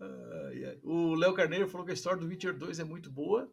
Ai, 0.01 0.63
ai. 0.63 0.79
o 0.81 1.13
Léo 1.13 1.33
Carneiro 1.33 1.67
falou 1.67 1.85
que 1.85 1.91
a 1.91 1.93
história 1.93 2.19
do 2.19 2.25
Witcher 2.25 2.57
2 2.57 2.79
é 2.79 2.83
muito 2.85 3.11
boa. 3.11 3.51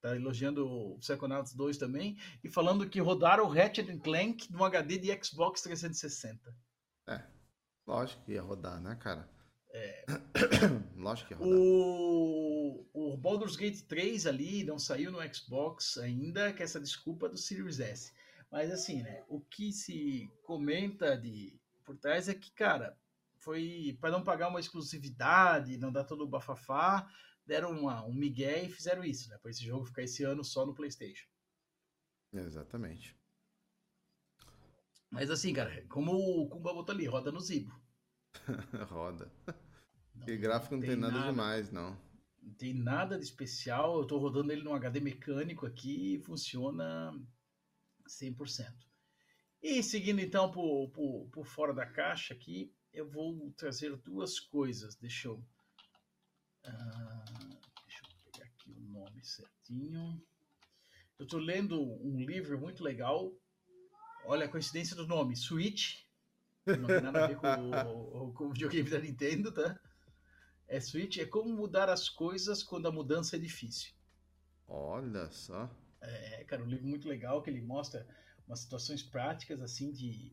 Tá 0.00 0.14
elogiando 0.14 0.66
o 0.66 0.98
Psychonauts 0.98 1.54
2 1.54 1.78
também. 1.78 2.16
E 2.44 2.48
falando 2.48 2.88
que 2.88 3.00
rodaram 3.00 3.44
o 3.44 3.48
Ratchet 3.48 3.98
Clank 3.98 4.52
no 4.52 4.64
HD 4.64 4.98
de 4.98 5.24
Xbox 5.24 5.62
360. 5.62 6.54
Lógico 7.86 8.24
que 8.24 8.32
ia 8.32 8.42
rodar, 8.42 8.80
né, 8.80 8.96
cara? 8.96 9.28
É. 9.72 10.04
Lógico 10.96 11.28
que 11.28 11.34
ia 11.34 11.38
rodar. 11.38 11.58
O, 11.58 12.86
o 12.92 13.16
Baldur's 13.16 13.54
Gate 13.54 13.82
3 13.82 14.26
ali 14.26 14.64
não 14.64 14.78
saiu 14.78 15.12
no 15.12 15.22
Xbox 15.32 15.96
ainda, 15.98 16.52
que 16.52 16.62
é 16.62 16.64
essa 16.64 16.80
desculpa 16.80 17.28
do 17.28 17.36
Series 17.36 17.78
S. 17.78 18.12
Mas 18.50 18.72
assim, 18.72 19.02
né? 19.02 19.24
O 19.28 19.40
que 19.40 19.70
se 19.70 20.28
comenta 20.42 21.16
de 21.16 21.60
por 21.84 21.96
trás 21.96 22.28
é 22.28 22.34
que, 22.34 22.50
cara, 22.50 22.98
foi 23.38 23.96
para 24.00 24.10
não 24.10 24.24
pagar 24.24 24.48
uma 24.48 24.58
exclusividade, 24.58 25.78
não 25.78 25.92
dar 25.92 26.02
todo 26.02 26.24
o 26.24 26.28
bafafá, 26.28 27.08
deram 27.46 27.70
uma, 27.72 28.04
um 28.04 28.14
migué 28.14 28.64
e 28.64 28.70
fizeram 28.70 29.04
isso, 29.04 29.28
né? 29.28 29.38
Para 29.38 29.50
esse 29.50 29.64
jogo 29.64 29.84
ficar 29.86 30.02
esse 30.02 30.24
ano 30.24 30.44
só 30.44 30.66
no 30.66 30.74
PlayStation. 30.74 31.28
Exatamente. 32.32 33.16
Mas 35.10 35.30
assim, 35.30 35.52
cara, 35.52 35.86
como 35.88 36.12
o 36.12 36.48
Kumba 36.48 36.72
botou 36.72 36.94
ali, 36.94 37.06
roda 37.06 37.30
no 37.32 37.40
Zibo. 37.40 37.72
Roda. 38.90 39.32
Não, 40.14 40.28
E 40.28 40.36
gráfico 40.36 40.76
não 40.76 40.82
tem 40.82 40.96
nada 40.96 41.20
demais, 41.20 41.70
não. 41.70 41.96
Não 42.42 42.54
tem 42.54 42.74
nada 42.74 43.18
de 43.18 43.24
especial. 43.24 43.98
Eu 43.98 44.06
tô 44.06 44.18
rodando 44.18 44.52
ele 44.52 44.62
num 44.62 44.74
HD 44.74 45.00
mecânico 45.00 45.64
aqui 45.64 46.14
e 46.14 46.18
funciona 46.18 47.12
100%. 48.06 48.74
E 49.62 49.82
seguindo 49.82 50.20
então 50.20 50.50
por, 50.50 50.90
por, 50.90 51.28
por 51.30 51.46
fora 51.46 51.72
da 51.72 51.86
caixa 51.86 52.34
aqui, 52.34 52.72
eu 52.92 53.08
vou 53.08 53.50
trazer 53.52 53.96
duas 53.96 54.38
coisas. 54.38 54.96
Deixa 54.96 55.28
eu, 55.28 55.42
ah, 56.64 57.24
deixa 57.86 58.02
eu 58.04 58.32
pegar 58.32 58.44
aqui 58.46 58.70
o 58.70 58.80
nome 58.80 59.10
certinho. 59.26 60.22
Eu 61.18 61.26
tô 61.26 61.38
lendo 61.38 61.80
um 61.80 62.20
livro 62.20 62.58
muito 62.58 62.82
legal. 62.84 63.32
Olha 64.24 64.46
a 64.46 64.48
coincidência 64.48 64.94
do 64.94 65.06
nome, 65.06 65.36
Switch. 65.36 66.04
Não 66.66 66.86
tem 66.86 67.00
nada 67.00 67.24
a 67.24 67.28
ver 67.28 67.36
com 67.36 67.46
o, 67.46 68.32
com 68.32 68.46
o 68.46 68.52
videogame 68.52 68.90
da 68.90 68.98
Nintendo, 68.98 69.52
tá? 69.52 69.78
É 70.68 70.80
Switch, 70.80 71.18
é 71.18 71.24
como 71.24 71.54
mudar 71.54 71.88
as 71.88 72.08
coisas 72.08 72.62
quando 72.62 72.88
a 72.88 72.92
mudança 72.92 73.36
é 73.36 73.38
difícil. 73.38 73.92
Olha 74.66 75.30
só. 75.30 75.70
É, 76.00 76.44
cara, 76.44 76.62
um 76.62 76.66
livro 76.66 76.86
muito 76.86 77.08
legal 77.08 77.40
que 77.40 77.48
ele 77.48 77.60
mostra 77.60 78.06
umas 78.46 78.60
situações 78.60 79.02
práticas, 79.02 79.62
assim, 79.62 79.92
de 79.92 80.32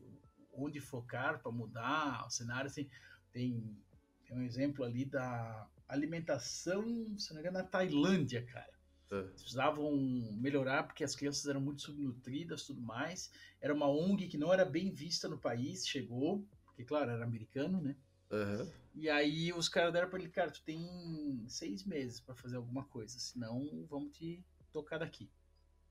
onde 0.52 0.80
focar 0.80 1.40
para 1.40 1.52
mudar 1.52 2.26
o 2.26 2.30
cenário. 2.30 2.66
Assim, 2.66 2.90
tem, 3.32 3.80
tem 4.26 4.36
um 4.36 4.42
exemplo 4.42 4.84
ali 4.84 5.04
da 5.04 5.68
alimentação, 5.88 6.82
se 7.16 7.30
não 7.30 7.36
me 7.36 7.40
engano, 7.40 7.58
na 7.58 7.64
Tailândia, 7.64 8.44
cara. 8.44 8.73
Precisavam 9.22 9.92
melhorar 10.32 10.84
porque 10.84 11.04
as 11.04 11.14
crianças 11.14 11.46
eram 11.46 11.60
muito 11.60 11.82
subnutridas 11.82 12.64
tudo 12.64 12.80
mais. 12.80 13.30
Era 13.60 13.72
uma 13.72 13.88
ONG 13.88 14.26
que 14.28 14.38
não 14.38 14.52
era 14.52 14.64
bem 14.64 14.90
vista 14.90 15.28
no 15.28 15.38
país, 15.38 15.86
chegou, 15.86 16.46
porque, 16.64 16.84
claro, 16.84 17.10
era 17.10 17.24
americano, 17.24 17.80
né? 17.80 17.96
Aham. 18.30 18.68
E 18.94 19.08
aí 19.10 19.52
os 19.52 19.68
caras 19.68 19.92
deram 19.92 20.08
pra 20.08 20.18
ele, 20.18 20.28
cara, 20.28 20.50
tu 20.50 20.62
tem 20.62 21.44
seis 21.48 21.84
meses 21.84 22.20
pra 22.20 22.34
fazer 22.34 22.56
alguma 22.56 22.84
coisa, 22.84 23.18
senão 23.18 23.84
vamos 23.88 24.16
te 24.16 24.44
tocar 24.72 24.98
daqui. 24.98 25.28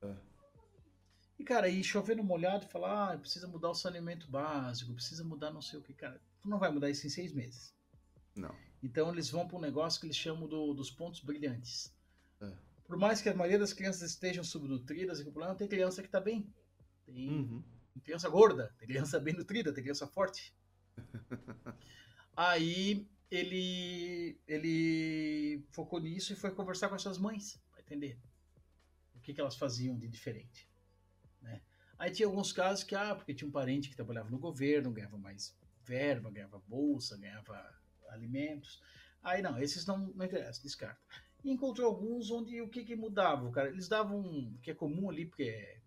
É. 0.02 0.14
E, 1.38 1.44
cara, 1.44 1.66
aí 1.66 1.82
chovendo 1.82 2.22
molhado, 2.22 2.66
falar, 2.66 3.12
ah, 3.12 3.18
precisa 3.18 3.46
mudar 3.48 3.70
o 3.70 3.74
saneamento 3.74 4.30
básico, 4.30 4.94
precisa 4.94 5.24
mudar 5.24 5.50
não 5.52 5.60
sei 5.60 5.78
o 5.78 5.82
que, 5.82 5.92
cara. 5.92 6.20
Tu 6.40 6.48
não 6.48 6.58
vai 6.58 6.70
mudar 6.70 6.88
isso 6.90 7.06
em 7.06 7.10
seis 7.10 7.32
meses. 7.32 7.74
Não. 8.34 8.54
Então 8.82 9.10
eles 9.12 9.30
vão 9.30 9.46
para 9.46 9.56
um 9.56 9.60
negócio 9.60 10.00
que 10.00 10.06
eles 10.06 10.16
chamam 10.16 10.48
do- 10.48 10.74
dos 10.74 10.90
pontos 10.90 11.20
brilhantes. 11.20 11.93
Por 12.94 13.00
mais 13.00 13.20
que 13.20 13.28
a 13.28 13.34
maioria 13.34 13.58
das 13.58 13.72
crianças 13.72 14.08
estejam 14.08 14.44
subnutridas, 14.44 15.18
e 15.18 15.22
o 15.22 15.32
problema 15.32 15.56
tem 15.56 15.66
criança 15.66 16.00
que 16.00 16.08
tá 16.08 16.20
bem. 16.20 16.48
Tem 17.04 17.28
Uhum. 17.28 17.60
tem 17.92 18.00
criança 18.00 18.28
gorda, 18.28 18.72
tem 18.78 18.86
criança 18.86 19.18
bem 19.18 19.34
nutrida, 19.34 19.74
tem 19.74 19.82
criança 19.82 20.06
forte. 20.06 20.54
Aí 22.36 23.10
ele 23.28 24.40
ele 24.46 25.66
focou 25.72 25.98
nisso 25.98 26.32
e 26.32 26.36
foi 26.36 26.52
conversar 26.52 26.88
com 26.88 26.94
as 26.94 27.02
suas 27.02 27.18
mães 27.18 27.60
para 27.72 27.80
entender 27.80 28.16
o 29.12 29.18
que, 29.18 29.34
que 29.34 29.40
elas 29.40 29.56
faziam 29.56 29.98
de 29.98 30.06
diferente, 30.06 30.70
né? 31.42 31.62
Aí 31.98 32.12
tinha 32.12 32.28
alguns 32.28 32.52
casos 32.52 32.84
que 32.84 32.94
ah, 32.94 33.16
porque 33.16 33.34
tinha 33.34 33.48
um 33.48 33.50
parente 33.50 33.88
que 33.88 33.96
trabalhava 33.96 34.30
no 34.30 34.38
governo, 34.38 34.92
ganhava 34.92 35.18
mais 35.18 35.58
verba, 35.82 36.30
ganhava 36.30 36.60
bolsa, 36.60 37.18
ganhava 37.18 37.76
alimentos. 38.10 38.80
Aí 39.20 39.42
não, 39.42 39.58
esses 39.58 39.84
não, 39.84 39.98
não 39.98 40.24
interessa, 40.24 40.62
descarta. 40.62 41.02
E 41.44 41.50
encontrou 41.50 41.86
alguns 41.86 42.30
onde 42.30 42.60
o 42.60 42.68
que, 42.68 42.84
que 42.84 42.96
mudava, 42.96 43.50
cara? 43.50 43.68
Eles 43.68 43.86
davam, 43.86 44.56
que 44.62 44.70
é 44.70 44.74
comum 44.74 45.10
ali, 45.10 45.26
porque 45.26 45.42
é 45.44 45.78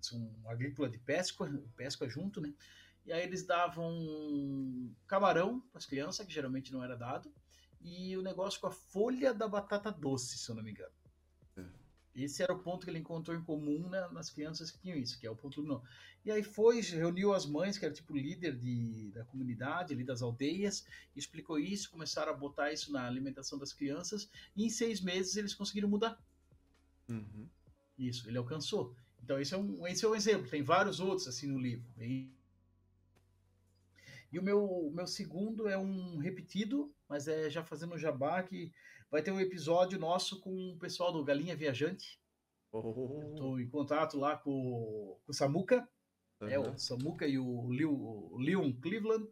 são 0.00 0.30
agrícola 0.46 0.88
de 0.88 0.98
pesca, 0.98 1.44
pesca 1.76 2.08
junto, 2.08 2.40
né? 2.40 2.54
E 3.04 3.12
aí 3.12 3.22
eles 3.22 3.44
davam 3.44 4.94
camarão 5.06 5.60
para 5.60 5.78
as 5.78 5.86
crianças, 5.86 6.26
que 6.26 6.32
geralmente 6.32 6.72
não 6.72 6.84
era 6.84 6.96
dado, 6.96 7.32
e 7.80 8.16
o 8.16 8.22
negócio 8.22 8.60
com 8.60 8.66
a 8.66 8.72
folha 8.72 9.32
da 9.32 9.48
batata 9.48 9.90
doce, 9.90 10.38
se 10.38 10.48
eu 10.48 10.54
não 10.54 10.62
me 10.62 10.72
engano. 10.72 10.92
Esse 12.14 12.42
era 12.42 12.52
o 12.52 12.58
ponto 12.58 12.84
que 12.84 12.90
ele 12.90 12.98
encontrou 12.98 13.36
em 13.36 13.42
comum 13.42 13.88
na- 13.88 14.10
nas 14.10 14.30
crianças 14.30 14.70
que 14.70 14.78
tinham 14.78 14.98
isso, 14.98 15.18
que 15.18 15.26
é 15.26 15.30
o 15.30 15.36
ponto 15.36 15.62
não. 15.62 15.82
E 16.24 16.30
aí 16.30 16.42
foi, 16.42 16.80
reuniu 16.80 17.32
as 17.32 17.46
mães, 17.46 17.78
que 17.78 17.84
era 17.84 17.94
tipo 17.94 18.16
líder 18.16 18.56
de, 18.58 19.10
da 19.12 19.24
comunidade, 19.24 19.94
ali 19.94 20.04
das 20.04 20.20
aldeias, 20.20 20.84
explicou 21.14 21.58
isso, 21.58 21.90
começaram 21.90 22.32
a 22.32 22.36
botar 22.36 22.72
isso 22.72 22.92
na 22.92 23.06
alimentação 23.06 23.58
das 23.58 23.72
crianças, 23.72 24.28
e 24.56 24.64
em 24.64 24.70
seis 24.70 25.00
meses 25.00 25.36
eles 25.36 25.54
conseguiram 25.54 25.88
mudar. 25.88 26.20
Uhum. 27.08 27.48
Isso, 27.98 28.28
ele 28.28 28.38
alcançou. 28.38 28.94
Então, 29.22 29.40
esse 29.40 29.54
é 29.54 29.56
um, 29.58 29.86
esse 29.86 30.04
é 30.04 30.08
um 30.08 30.14
exemplo. 30.14 30.48
Tem 30.48 30.62
vários 30.62 31.00
outros 31.00 31.26
assim 31.28 31.46
no 31.46 31.58
livro. 31.58 31.86
E, 31.98 32.30
e 34.30 34.38
o 34.38 34.42
meu, 34.42 34.62
o 34.64 34.90
meu 34.90 35.06
segundo 35.06 35.68
é 35.68 35.76
um 35.76 36.18
repetido, 36.18 36.94
mas 37.08 37.26
é 37.28 37.48
já 37.50 37.64
fazendo 37.64 37.94
um 37.94 37.98
jabá 37.98 38.42
que 38.42 38.72
vai 39.10 39.22
ter 39.22 39.30
um 39.30 39.40
episódio 39.40 39.98
nosso 39.98 40.40
com 40.40 40.72
o 40.72 40.78
pessoal 40.78 41.12
do 41.12 41.24
Galinha 41.24 41.56
Viajante. 41.56 42.20
Oh. 42.70 43.30
Estou 43.30 43.60
em 43.60 43.68
contato 43.68 44.18
lá 44.18 44.36
com, 44.36 45.18
com 45.24 45.30
o 45.30 45.34
Samuca, 45.34 45.88
é, 46.42 46.56
Aham. 46.56 46.72
o 46.72 46.78
Samuca 46.78 47.26
e 47.26 47.38
o, 47.38 47.68
Leo, 47.68 47.92
o 47.92 48.38
Leon 48.38 48.72
Cleveland. 48.72 49.26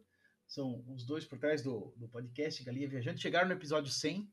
São 0.47 0.83
os 0.87 1.05
dois 1.05 1.25
por 1.25 1.37
trás 1.37 1.61
do, 1.61 1.93
do 1.97 2.07
podcast 2.07 2.63
Galinha 2.63 2.87
Viajante. 2.87 3.21
Chegaram 3.21 3.47
no 3.47 3.53
episódio 3.53 3.91
100. 3.91 4.31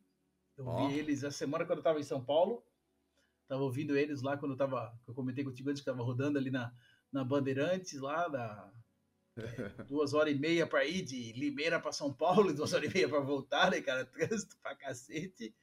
Eu 0.56 0.66
Ó. 0.66 0.86
vi 0.88 0.98
eles 0.98 1.24
essa 1.24 1.36
semana 1.36 1.64
quando 1.64 1.78
eu 1.78 1.80
estava 1.80 1.98
em 1.98 2.04
São 2.04 2.24
Paulo. 2.24 2.64
Tava 3.48 3.62
ouvindo 3.62 3.96
eles 3.96 4.22
lá 4.22 4.36
quando 4.36 4.52
eu 4.52 4.56
tava. 4.56 4.96
que 5.04 5.10
Eu 5.10 5.14
comentei 5.14 5.44
contigo 5.44 5.68
antes 5.70 5.82
que 5.82 5.90
tava 5.90 6.02
rodando 6.02 6.38
ali 6.38 6.50
na, 6.50 6.72
na 7.12 7.24
Bandeirantes, 7.24 8.00
lá, 8.00 8.28
da, 8.28 8.72
é, 8.72 8.83
duas 9.88 10.14
horas 10.14 10.34
e 10.34 10.38
meia 10.38 10.66
para 10.66 10.84
ir 10.84 11.02
de 11.02 11.32
Limeira 11.32 11.80
para 11.80 11.92
São 11.92 12.12
Paulo 12.12 12.50
e 12.50 12.54
duas 12.54 12.72
horas 12.72 12.90
e 12.90 12.94
meia 12.94 13.08
para 13.08 13.20
voltar, 13.20 13.70
né, 13.70 13.80
cara? 13.80 14.04
Trânsito 14.06 14.56
pra 14.62 14.74
cacete. 14.74 15.54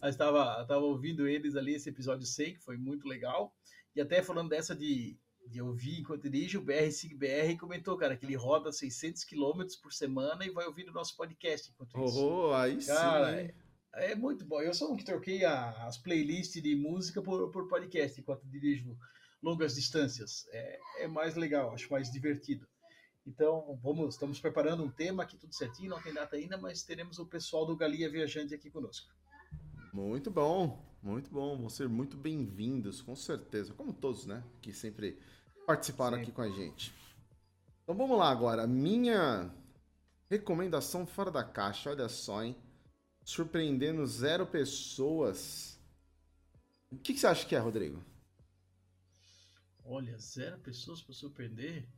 Mas 0.00 0.14
tava, 0.16 0.64
tava 0.66 0.84
ouvindo 0.84 1.26
eles 1.26 1.56
ali, 1.56 1.74
esse 1.74 1.88
episódio 1.88 2.26
100, 2.26 2.54
que 2.54 2.60
foi 2.60 2.76
muito 2.76 3.08
legal. 3.08 3.52
E 3.96 4.00
até 4.00 4.22
falando 4.22 4.48
dessa 4.48 4.74
de, 4.74 5.18
de 5.48 5.60
ouvir 5.60 6.00
enquanto 6.00 6.28
dirige, 6.30 6.56
o 6.58 6.62
BR 6.62 6.90
SIG-BR 6.92 7.56
comentou, 7.58 7.96
cara, 7.96 8.16
que 8.16 8.24
ele 8.24 8.36
roda 8.36 8.70
600 8.70 9.24
quilômetros 9.24 9.76
por 9.76 9.92
semana 9.92 10.44
e 10.44 10.50
vai 10.50 10.66
ouvindo 10.66 10.90
o 10.90 10.94
nosso 10.94 11.16
podcast 11.16 11.70
enquanto 11.70 12.04
isso. 12.04 12.24
Oh, 12.24 12.52
aí 12.52 12.84
Cara, 12.84 13.42
sim. 13.42 13.50
É 13.94 14.14
muito 14.14 14.44
bom. 14.44 14.60
Eu 14.60 14.74
sou 14.74 14.92
um 14.92 14.96
que 14.96 15.04
troquei 15.04 15.44
a- 15.44 15.86
as 15.86 15.96
playlists 15.98 16.60
de 16.62 16.74
música 16.76 17.22
por, 17.22 17.50
por 17.50 17.68
podcast 17.68 18.20
enquanto 18.20 18.46
dirijo 18.48 18.96
longas 19.42 19.74
distâncias. 19.74 20.46
É, 20.52 20.80
é 21.00 21.08
mais 21.08 21.34
legal, 21.36 21.72
acho 21.72 21.90
mais 21.90 22.10
divertido. 22.10 22.66
Então, 23.26 23.78
vamos, 23.82 24.14
estamos 24.14 24.38
preparando 24.38 24.84
um 24.84 24.90
tema 24.90 25.22
aqui, 25.22 25.36
tudo 25.36 25.54
certinho, 25.54 25.90
não 25.90 26.02
tem 26.02 26.12
data 26.12 26.36
ainda, 26.36 26.58
mas 26.58 26.82
teremos 26.82 27.18
o 27.18 27.26
pessoal 27.26 27.64
do 27.64 27.76
Galinha 27.76 28.10
Viajante 28.10 28.54
aqui 28.54 28.70
conosco. 28.70 29.10
Muito 29.94 30.30
bom, 30.30 30.84
muito 31.02 31.30
bom. 31.30 31.56
Vão 31.56 31.68
ser 31.68 31.88
muito 31.88 32.16
bem-vindos, 32.16 33.00
com 33.00 33.14
certeza. 33.14 33.72
Como 33.72 33.92
todos, 33.92 34.26
né? 34.26 34.44
Que 34.60 34.72
sempre 34.72 35.18
participaram 35.66 36.16
Sim. 36.16 36.22
aqui 36.22 36.32
com 36.32 36.42
a 36.42 36.50
gente. 36.50 36.92
Então 37.82 37.94
vamos 37.94 38.18
lá 38.18 38.30
agora. 38.30 38.66
Minha 38.66 39.54
recomendação 40.28 41.06
fora 41.06 41.30
da 41.30 41.44
caixa, 41.44 41.90
olha 41.90 42.08
só, 42.08 42.42
hein? 42.42 42.56
Surpreendendo 43.24 44.06
zero 44.06 44.46
pessoas. 44.46 45.80
O 46.90 46.96
que, 46.96 47.14
que 47.14 47.20
você 47.20 47.26
acha 47.26 47.46
que 47.46 47.54
é, 47.54 47.58
Rodrigo? 47.58 48.04
Olha, 49.84 50.18
zero 50.18 50.58
pessoas 50.58 51.00
para 51.00 51.14
surpreender. 51.14 51.88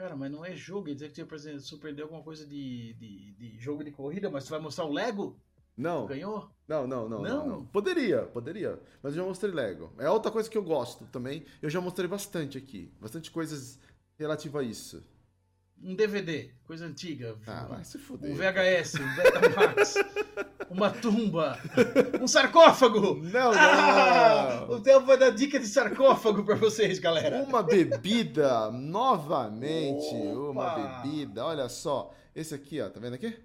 Cara, 0.00 0.16
mas 0.16 0.32
não 0.32 0.42
é 0.42 0.56
jogo. 0.56 0.86
Quer 0.86 0.94
dizer 0.94 1.08
que 1.10 1.14
você, 1.16 1.24
por 1.26 1.34
exemplo, 1.34 1.60
surpreendeu 1.60 2.06
alguma 2.06 2.22
coisa 2.22 2.46
de, 2.46 2.94
de, 2.94 3.32
de 3.32 3.58
jogo 3.60 3.84
de 3.84 3.90
corrida, 3.90 4.30
mas 4.30 4.44
você 4.44 4.50
vai 4.50 4.58
mostrar 4.58 4.86
o 4.86 4.92
Lego? 4.94 5.38
Não, 5.76 6.06
Ganhou? 6.06 6.50
não, 6.66 6.86
não, 6.86 7.06
não, 7.06 7.22
não, 7.22 7.22
Não? 7.22 7.46
não. 7.48 7.66
Poderia, 7.66 8.22
poderia. 8.22 8.80
Mas 9.02 9.12
eu 9.14 9.22
já 9.22 9.28
mostrei 9.28 9.52
Lego. 9.52 9.92
É 9.98 10.08
outra 10.08 10.32
coisa 10.32 10.48
que 10.48 10.56
eu 10.56 10.62
gosto 10.62 11.04
também. 11.12 11.44
Eu 11.60 11.68
já 11.68 11.82
mostrei 11.82 12.08
bastante 12.08 12.56
aqui. 12.56 12.90
Bastante 12.98 13.30
coisas 13.30 13.78
relativas 14.18 14.62
a 14.62 14.64
isso. 14.64 15.04
Um 15.82 15.94
DVD, 15.94 16.50
coisa 16.64 16.86
antiga. 16.86 17.36
Ah, 17.46 17.66
vai 17.66 17.84
se 17.84 17.98
fuder. 17.98 18.30
um 18.30 18.34
VHS, 18.34 18.94
um 18.94 19.16
Betamax, 19.16 19.94
uma 20.70 20.90
tumba, 20.90 21.58
um 22.20 22.26
sarcófago. 22.28 23.16
Não, 23.16 23.52
Ah, 23.52 24.66
não. 24.68 24.76
o 24.76 24.80
Theo 24.80 25.04
vai 25.04 25.18
dar 25.18 25.30
dica 25.30 25.58
de 25.58 25.66
sarcófago 25.66 26.44
pra 26.44 26.54
vocês, 26.54 26.98
galera. 26.98 27.42
Uma 27.42 27.62
bebida, 27.62 28.70
novamente, 28.70 30.14
Opa! 30.14 30.50
uma 30.50 31.02
bebida. 31.02 31.44
Olha 31.44 31.68
só, 31.68 32.14
esse 32.34 32.54
aqui, 32.54 32.80
ó, 32.80 32.88
tá 32.88 33.00
vendo 33.00 33.14
aqui? 33.14 33.36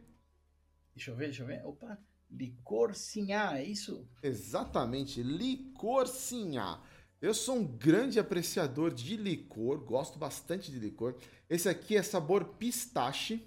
Deixa 0.96 1.12
eu 1.12 1.16
ver, 1.16 1.26
deixa 1.26 1.44
eu 1.44 1.48
ver. 1.48 1.62
Opa, 1.66 1.98
licor 2.32 2.94
sinhá, 2.96 3.58
é 3.60 3.64
isso? 3.64 4.08
Exatamente, 4.22 5.22
licor 5.24 6.08
sinhá. 6.08 6.80
Eu 7.22 7.34
sou 7.34 7.56
um 7.56 7.66
grande 7.66 8.20
apreciador 8.20 8.94
de 8.94 9.18
licor, 9.18 9.80
gosto 9.80 10.20
bastante 10.20 10.72
de 10.72 10.78
licor. 10.80 11.16
Esse 11.50 11.68
aqui 11.68 11.98
é 11.98 12.04
sabor 12.04 12.44
pistache, 12.60 13.42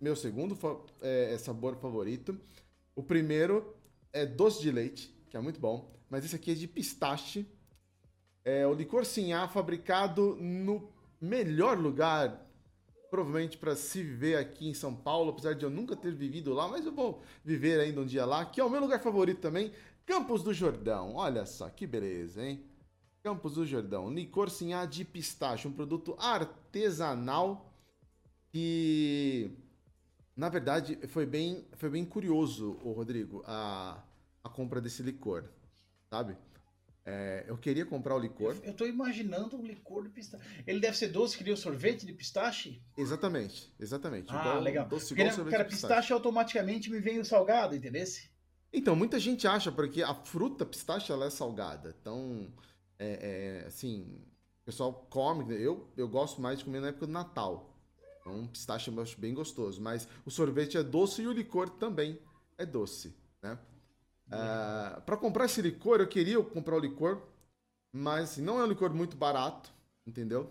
meu 0.00 0.16
segundo 0.16 0.58
é, 1.00 1.34
é 1.34 1.38
sabor 1.38 1.76
favorito. 1.76 2.38
O 2.94 3.02
primeiro 3.02 3.74
é 4.12 4.26
doce 4.26 4.60
de 4.60 4.70
leite, 4.70 5.14
que 5.30 5.36
é 5.36 5.40
muito 5.40 5.58
bom, 5.58 5.90
mas 6.10 6.24
esse 6.24 6.36
aqui 6.36 6.50
é 6.50 6.54
de 6.54 6.68
pistache. 6.68 7.46
É 8.44 8.66
o 8.66 8.74
licor 8.74 9.04
sinhá 9.04 9.48
fabricado 9.48 10.36
no 10.36 10.92
melhor 11.20 11.78
lugar, 11.78 12.44
provavelmente 13.10 13.56
para 13.56 13.76
se 13.76 14.02
viver 14.02 14.36
aqui 14.36 14.68
em 14.68 14.74
São 14.74 14.94
Paulo, 14.94 15.30
apesar 15.30 15.54
de 15.54 15.64
eu 15.64 15.70
nunca 15.70 15.94
ter 15.94 16.12
vivido 16.12 16.52
lá, 16.52 16.66
mas 16.66 16.84
eu 16.84 16.92
vou 16.92 17.22
viver 17.44 17.78
ainda 17.80 18.00
um 18.00 18.06
dia 18.06 18.26
lá, 18.26 18.44
que 18.44 18.60
é 18.60 18.64
o 18.64 18.70
meu 18.70 18.80
lugar 18.80 19.00
favorito 19.00 19.40
também, 19.40 19.72
Campos 20.04 20.42
do 20.42 20.52
Jordão. 20.52 21.14
Olha 21.14 21.46
só 21.46 21.68
que 21.70 21.86
beleza, 21.86 22.44
hein? 22.44 22.64
Campos 23.22 23.54
do 23.54 23.64
Jordão, 23.64 24.12
licor 24.12 24.50
sinhá 24.50 24.84
de 24.84 25.04
pistache, 25.04 25.68
um 25.68 25.72
produto 25.72 26.16
artesanal 26.18 27.72
que 28.52 29.56
na 30.36 30.48
verdade 30.48 30.98
foi 31.08 31.26
bem 31.26 31.66
foi 31.74 31.90
bem 31.90 32.04
curioso, 32.04 32.78
o 32.82 32.92
Rodrigo, 32.92 33.42
a, 33.46 34.02
a 34.42 34.48
compra 34.48 34.80
desse 34.80 35.02
licor, 35.02 35.44
sabe? 36.10 36.36
É, 37.04 37.44
eu 37.48 37.58
queria 37.58 37.84
comprar 37.84 38.14
o 38.14 38.18
licor. 38.18 38.54
Eu 38.62 38.74
tô 38.74 38.86
imaginando 38.86 39.56
um 39.56 39.66
licor 39.66 40.04
de 40.04 40.10
pistache. 40.10 40.44
Ele 40.64 40.78
deve 40.78 40.96
ser 40.96 41.08
doce, 41.08 41.36
que 41.36 41.42
nem 41.42 41.52
o 41.52 41.56
sorvete 41.56 42.06
de 42.06 42.12
pistache? 42.12 42.80
Exatamente, 42.96 43.74
exatamente. 43.80 44.32
Ah, 44.32 44.38
Igual- 44.40 44.60
legal. 44.60 44.86
Doce 44.88 45.08
Porque, 45.08 45.22
igual 45.22 45.34
sorvete 45.34 45.52
cara, 45.52 45.64
de 45.64 45.70
pistache. 45.70 46.12
automaticamente 46.12 46.88
me 46.88 47.00
vem 47.00 47.18
o 47.18 47.24
salgado, 47.24 47.74
entendeu? 47.74 48.04
Então, 48.72 48.94
muita 48.94 49.18
gente 49.18 49.48
acha, 49.48 49.72
porque 49.72 50.00
a 50.00 50.14
fruta 50.14 50.64
pistache 50.64 51.10
ela 51.10 51.26
é 51.26 51.30
salgada. 51.30 51.94
Então, 52.00 52.46
é, 53.00 53.62
é, 53.64 53.66
assim, 53.66 54.20
o 54.62 54.64
pessoal 54.64 54.92
come. 55.10 55.52
Eu, 55.60 55.88
eu 55.96 56.08
gosto 56.08 56.40
mais 56.40 56.60
de 56.60 56.64
comer 56.64 56.80
na 56.80 56.88
época 56.88 57.06
do 57.06 57.12
Natal. 57.12 57.71
Então, 58.22 58.46
pistache 58.46 58.88
eu 58.88 59.02
acho 59.02 59.20
bem 59.20 59.34
gostoso. 59.34 59.82
Mas 59.82 60.08
o 60.24 60.30
sorvete 60.30 60.78
é 60.78 60.82
doce 60.82 61.22
e 61.22 61.26
o 61.26 61.32
licor 61.32 61.68
também 61.68 62.18
é 62.56 62.64
doce, 62.64 63.14
né? 63.42 63.58
Ah, 64.30 65.02
para 65.04 65.16
comprar 65.16 65.44
esse 65.44 65.60
licor, 65.60 66.00
eu 66.00 66.08
queria 66.08 66.42
comprar 66.42 66.76
o 66.76 66.78
licor, 66.78 67.20
mas 67.92 68.30
assim, 68.30 68.42
não 68.42 68.58
é 68.58 68.64
um 68.64 68.68
licor 68.68 68.94
muito 68.94 69.16
barato, 69.16 69.70
entendeu? 70.06 70.50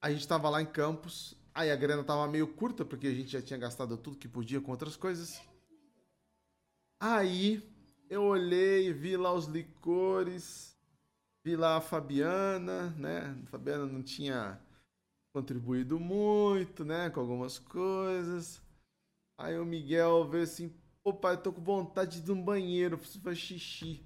A 0.00 0.10
gente 0.10 0.26
tava 0.26 0.48
lá 0.48 0.62
em 0.62 0.66
Campos, 0.66 1.34
aí 1.52 1.70
a 1.70 1.76
grana 1.76 2.02
tava 2.02 2.26
meio 2.28 2.46
curta, 2.46 2.84
porque 2.84 3.08
a 3.08 3.12
gente 3.12 3.30
já 3.30 3.42
tinha 3.42 3.58
gastado 3.58 3.96
tudo 3.98 4.16
que 4.16 4.28
podia 4.28 4.60
com 4.60 4.70
outras 4.70 4.96
coisas. 4.96 5.42
Aí 6.98 7.62
eu 8.08 8.22
olhei, 8.22 8.92
vi 8.92 9.16
lá 9.16 9.34
os 9.34 9.46
licores, 9.46 10.74
vi 11.44 11.56
lá 11.56 11.76
a 11.76 11.80
Fabiana, 11.80 12.90
né? 12.96 13.36
A 13.42 13.46
Fabiana 13.46 13.84
não 13.84 14.02
tinha 14.02 14.58
contribuído 15.36 16.00
muito, 16.00 16.82
né? 16.82 17.10
Com 17.10 17.20
algumas 17.20 17.58
coisas. 17.58 18.62
Aí 19.38 19.58
o 19.58 19.66
Miguel 19.66 20.26
veio 20.26 20.44
assim, 20.44 20.74
pô 21.04 21.12
pai, 21.12 21.34
eu 21.34 21.42
tô 21.42 21.52
com 21.52 21.60
vontade 21.60 22.22
de 22.22 22.26
num 22.26 22.42
banheiro, 22.42 22.96
preciso 22.96 23.20
fazer 23.20 23.36
xixi. 23.36 24.02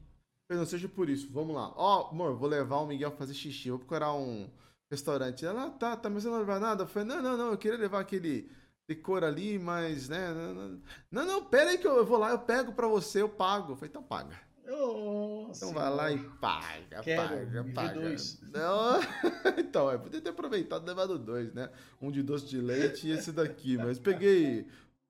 Eu 0.50 0.56
não 0.56 0.66
seja 0.66 0.88
por 0.88 1.08
isso, 1.08 1.30
vamos 1.30 1.54
lá. 1.54 1.72
Ó, 1.76 2.10
amor, 2.10 2.34
vou 2.34 2.48
levar 2.48 2.78
o 2.78 2.86
Miguel 2.86 3.12
fazer 3.12 3.34
xixi, 3.34 3.70
vou 3.70 3.78
procurar 3.78 4.12
um 4.12 4.50
restaurante. 4.90 5.46
Ela, 5.46 5.66
ah, 5.66 5.70
tá, 5.70 5.96
tá, 5.96 6.10
mas 6.10 6.24
você 6.24 6.28
não 6.28 6.38
vai 6.38 6.40
levar 6.40 6.58
nada? 6.58 6.82
Eu 6.82 6.88
falei, 6.88 7.06
não, 7.06 7.22
não, 7.22 7.36
não, 7.36 7.52
eu 7.52 7.58
queria 7.58 7.78
levar 7.78 8.00
aquele 8.00 8.50
licor 8.88 9.22
ali, 9.22 9.56
mas, 9.56 10.08
né, 10.08 10.34
não, 10.34 10.52
não, 10.52 10.82
não, 11.12 11.26
não, 11.26 11.44
pera 11.44 11.70
aí 11.70 11.78
que 11.78 11.86
eu 11.86 12.04
vou 12.04 12.18
lá, 12.18 12.32
eu 12.32 12.40
pego 12.40 12.72
pra 12.72 12.88
você, 12.88 13.22
eu 13.22 13.28
pago. 13.28 13.72
Eu 13.72 13.76
falei, 13.76 13.88
então 13.88 14.02
paga. 14.02 14.36
Então 15.50 15.72
vai 15.72 15.90
lá 15.90 16.12
e 16.12 16.18
paga, 16.40 17.02
Quero, 17.02 17.22
paga, 17.22 17.64
paga. 17.74 18.00
dois. 18.00 18.40
Não, 18.52 19.00
então, 19.58 19.90
eu 19.90 19.98
podia 19.98 20.20
ter 20.20 20.30
aproveitado 20.30 20.84
e 20.84 20.88
levado 20.88 21.18
dois, 21.18 21.52
né? 21.52 21.70
Um 22.00 22.10
de 22.10 22.22
doce 22.22 22.46
de 22.46 22.60
leite 22.60 23.08
e 23.08 23.10
esse 23.10 23.32
daqui, 23.32 23.76
mas 23.76 23.98
peguei. 23.98 24.66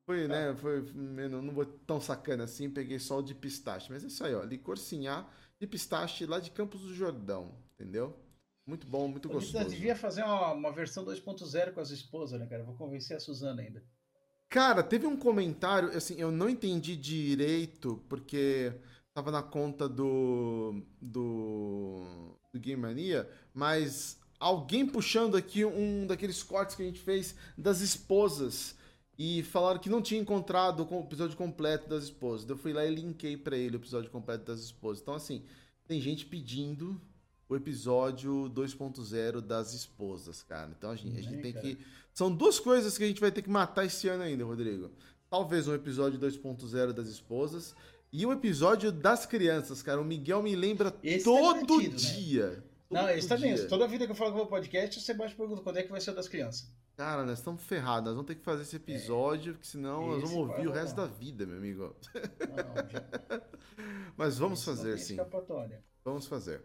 Foi, 0.06 0.26
né? 0.26 0.54
Foi. 0.56 0.82
Não, 0.94 1.42
não 1.42 1.52
vou 1.52 1.64
tão 1.64 2.00
sacana 2.00 2.44
assim, 2.44 2.70
peguei 2.70 2.98
só 2.98 3.18
o 3.18 3.22
de 3.22 3.34
pistache. 3.34 3.92
Mas 3.92 4.02
é 4.02 4.06
isso 4.06 4.24
aí, 4.24 4.34
ó. 4.34 4.42
Licor 4.42 4.78
Sinhá 4.78 5.28
de 5.60 5.66
pistache 5.66 6.24
lá 6.24 6.40
de 6.40 6.50
Campos 6.50 6.80
do 6.80 6.94
Jordão, 6.94 7.54
entendeu? 7.74 8.18
Muito 8.66 8.86
bom, 8.86 9.08
muito 9.08 9.28
gente 9.28 9.34
gostoso. 9.52 9.68
devia 9.68 9.94
fazer 9.94 10.22
uma, 10.22 10.52
uma 10.52 10.72
versão 10.72 11.04
2.0 11.04 11.72
com 11.72 11.80
as 11.80 11.90
esposas, 11.90 12.38
né, 12.40 12.46
cara? 12.46 12.62
Vou 12.62 12.74
convencer 12.76 13.16
a 13.16 13.20
Suzana 13.20 13.60
ainda. 13.60 13.82
Cara, 14.48 14.82
teve 14.82 15.06
um 15.06 15.16
comentário, 15.16 15.90
assim, 15.96 16.20
eu 16.20 16.30
não 16.32 16.48
entendi 16.48 16.96
direito, 16.96 18.02
porque 18.08 18.72
tava 19.14 19.30
na 19.30 19.42
conta 19.42 19.88
do, 19.88 20.82
do, 21.00 22.04
do 22.52 22.60
Game 22.60 22.80
Mania, 22.80 23.28
mas 23.52 24.18
alguém 24.38 24.86
puxando 24.86 25.36
aqui 25.36 25.64
um 25.64 26.06
daqueles 26.06 26.42
cortes 26.42 26.76
que 26.76 26.82
a 26.82 26.86
gente 26.86 27.00
fez 27.00 27.34
das 27.56 27.80
esposas 27.80 28.74
e 29.18 29.42
falaram 29.42 29.80
que 29.80 29.90
não 29.90 30.00
tinha 30.00 30.20
encontrado 30.20 30.86
o 30.90 31.00
episódio 31.00 31.36
completo 31.36 31.88
das 31.88 32.04
esposas. 32.04 32.48
Eu 32.48 32.56
fui 32.56 32.72
lá 32.72 32.86
e 32.86 32.94
linkei 32.94 33.36
pra 33.36 33.56
ele 33.56 33.76
o 33.76 33.80
episódio 33.80 34.10
completo 34.10 34.46
das 34.46 34.60
esposas. 34.60 35.02
Então, 35.02 35.14
assim, 35.14 35.44
tem 35.86 36.00
gente 36.00 36.24
pedindo 36.24 36.98
o 37.48 37.56
episódio 37.56 38.50
2.0 38.54 39.40
das 39.40 39.74
esposas, 39.74 40.42
cara. 40.42 40.70
Então 40.78 40.90
a 40.90 40.96
gente, 40.96 41.18
a 41.18 41.22
gente 41.22 41.34
É, 41.38 41.42
tem 41.42 41.52
cara. 41.52 41.66
que. 41.66 41.78
São 42.14 42.34
duas 42.34 42.58
coisas 42.58 42.96
que 42.96 43.04
a 43.04 43.06
gente 43.06 43.20
vai 43.20 43.30
ter 43.30 43.42
que 43.42 43.50
matar 43.50 43.84
esse 43.84 44.08
ano 44.08 44.22
ainda, 44.22 44.44
Rodrigo. 44.44 44.90
Talvez 45.28 45.68
um 45.68 45.74
episódio 45.74 46.18
2.0 46.18 46.92
das 46.92 47.08
esposas 47.08 47.74
e 48.12 48.26
o 48.26 48.32
episódio 48.32 48.90
das 48.90 49.26
crianças, 49.26 49.82
cara. 49.82 50.00
O 50.00 50.04
Miguel 50.04 50.42
me 50.42 50.54
lembra 50.56 50.94
Esse 51.02 51.24
tá 51.24 51.30
todo 51.30 51.78
né? 51.80 51.88
dia. 51.88 52.64
Não, 52.90 53.02
Todo 53.02 53.10
esse 53.10 53.28
tá 53.28 53.36
bem. 53.36 53.54
dia. 53.54 53.68
Toda 53.68 53.86
vida 53.86 54.04
que 54.04 54.10
eu 54.12 54.16
falo 54.16 54.30
com 54.30 54.36
o 54.38 54.40
meu 54.40 54.46
podcast, 54.48 55.00
você 55.00 55.14
bate 55.14 55.34
pergunta 55.34 55.62
quando 55.62 55.76
é 55.78 55.82
que 55.84 55.90
vai 55.90 56.00
ser 56.00 56.10
o 56.10 56.14
das 56.14 56.28
crianças. 56.28 56.68
Cara, 56.96 57.24
nós 57.24 57.38
estamos 57.38 57.62
ferrados. 57.62 58.04
Nós 58.06 58.14
vamos 58.14 58.26
ter 58.26 58.34
que 58.34 58.42
fazer 58.44 58.62
esse 58.62 58.76
episódio, 58.76 59.54
porque 59.54 59.66
senão 59.66 60.08
nós 60.08 60.22
Esse 60.24 60.32
vamos 60.32 60.48
vai 60.48 60.56
ouvir 60.56 60.68
o 60.68 60.72
resto 60.72 60.96
da 60.96 61.06
vida, 61.06 61.46
meu 61.46 61.56
amigo. 61.56 61.96
Não, 62.14 62.90
já, 62.90 63.02
Mas 64.16 64.38
vamos 64.38 64.58
esse 64.58 64.68
não 64.68 64.76
fazer 64.76 64.98
sim. 64.98 65.16
Vamos 66.04 66.26
fazer. 66.26 66.62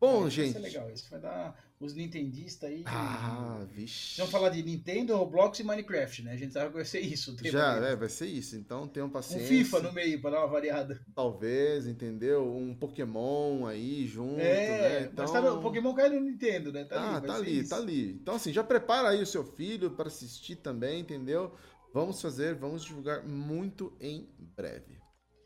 Bom, 0.00 0.28
gente. 0.30 0.54
Vai 0.54 0.62
ser 0.62 0.68
legal. 0.78 0.90
Isso 0.90 1.10
vai 1.10 1.20
dar 1.20 1.70
os 1.78 1.94
nintendistas 1.94 2.70
aí. 2.70 2.82
Ah, 2.86 3.66
vixe. 3.70 4.16
Vamos 4.18 4.32
falar 4.32 4.48
de 4.50 4.62
Nintendo, 4.62 5.16
Roblox 5.16 5.58
e 5.60 5.64
Minecraft, 5.64 6.22
né? 6.22 6.32
A 6.32 6.36
gente 6.36 6.52
sabe 6.52 6.68
que 6.68 6.76
vai 6.76 6.84
ser 6.84 7.00
isso. 7.00 7.36
Já, 7.42 7.76
é, 7.76 7.96
vai 7.96 8.08
ser 8.08 8.26
isso. 8.26 8.56
Então 8.56 8.88
tenham 8.88 9.08
Um 9.08 9.10
paciência. 9.10 9.46
FIFA 9.46 9.80
no 9.80 9.92
meio, 9.92 10.20
pra 10.20 10.30
dar 10.30 10.38
uma 10.38 10.46
variada. 10.48 11.00
Talvez, 11.14 11.86
entendeu? 11.86 12.54
Um 12.54 12.74
Pokémon 12.74 13.66
aí 13.66 14.06
junto, 14.06 14.40
É, 14.40 15.00
né? 15.00 15.00
Então... 15.12 15.24
mas 15.24 15.32
tá, 15.32 15.40
no- 15.40 15.58
o 15.58 15.62
Pokémon 15.62 15.94
cai 15.94 16.08
no 16.08 16.20
Nintendo, 16.20 16.72
né? 16.72 16.84
Tá 16.84 17.00
ah, 17.00 17.16
ali, 17.16 17.26
tá 17.26 17.34
ali, 17.34 17.58
isso. 17.60 17.70
tá 17.70 17.76
ali. 17.76 18.12
Então, 18.12 18.34
assim, 18.34 18.52
já 18.52 18.64
prepara 18.64 19.10
aí 19.10 19.22
o 19.22 19.26
seu 19.26 19.44
filho 19.44 19.90
para 19.90 20.08
assistir 20.08 20.56
também, 20.56 21.00
entendeu? 21.00 21.54
Vamos 21.92 22.20
fazer, 22.22 22.54
vamos 22.54 22.84
divulgar 22.84 23.26
muito 23.26 23.96
em 24.00 24.28
breve. 24.56 24.98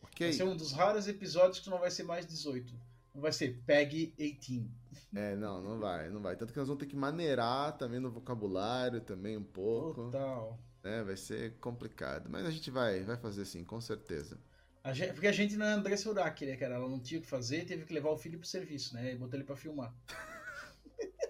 Ok? 0.03 0.29
Vai 0.29 0.37
ser 0.37 0.45
um 0.45 0.57
dos 0.57 0.73
raros 0.73 1.09
episódios 1.09 1.59
que 1.61 1.71
não 1.71 1.79
vai 1.79 1.91
ser 1.91 2.03
mais 2.05 2.27
18. 2.27 2.73
Não 3.15 3.23
vai 3.23 3.33
ser 3.33 3.63
PEG 3.65 4.13
18. 4.19 4.71
É, 5.15 5.37
não, 5.37 5.63
não 5.63 5.79
vai, 5.79 6.11
não 6.11 6.21
vai. 6.21 6.35
Tanto 6.37 6.53
que 6.53 6.59
nós 6.59 6.67
vamos 6.67 6.81
ter 6.83 6.89
que 6.91 6.97
maneirar 6.97 7.77
também 7.79 8.01
no 8.01 8.11
vocabulário 8.11 9.01
também 9.01 9.37
um 9.37 9.45
pouco, 9.45 10.05
Total. 10.11 10.59
né? 10.83 11.03
Vai 11.05 11.17
ser 11.17 11.55
complicado. 11.61 12.29
Mas 12.29 12.45
a 12.45 12.51
gente 12.51 12.71
vai, 12.71 13.03
vai 13.05 13.17
fazer 13.17 13.45
sim, 13.45 13.63
com 13.65 13.81
certeza. 13.81 14.37
A 14.83 14.93
gente- 14.93 15.13
porque 15.13 15.29
a 15.29 15.33
gente 15.33 15.57
não 15.57 15.65
é 15.65 15.73
Andressa 15.73 16.11
Urach, 16.11 16.45
né, 16.45 16.57
cara? 16.57 16.75
Ela 16.75 16.89
não 16.89 16.99
tinha 17.01 17.19
o 17.21 17.23
que 17.23 17.29
fazer, 17.29 17.65
teve 17.65 17.85
que 17.85 17.95
levar 17.95 18.11
o 18.11 18.19
filho 18.19 18.39
pro 18.39 18.49
serviço, 18.49 18.95
né? 18.95 19.13
E 19.13 19.17
botou 19.17 19.37
ele 19.39 19.45
pra 19.45 19.57
filmar. 19.57 19.95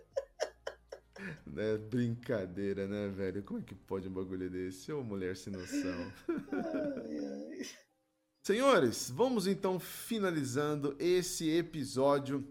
É 1.57 1.79
brincadeira, 1.79 2.87
né, 2.89 3.09
velho? 3.09 3.43
Como 3.45 3.61
é 3.61 3.63
que 3.63 3.75
pode 3.75 4.09
um 4.09 4.13
bagulho 4.13 4.51
desse? 4.51 4.93
Ô, 4.93 5.03
mulher 5.05 5.37
sem 5.37 5.53
noção. 5.53 6.13
Ai, 6.53 7.61
ai. 7.61 7.67
Senhores, 8.47 9.09
vamos 9.09 9.47
então 9.47 9.81
finalizando 9.81 10.95
esse 10.99 11.49
episódio 11.49 12.47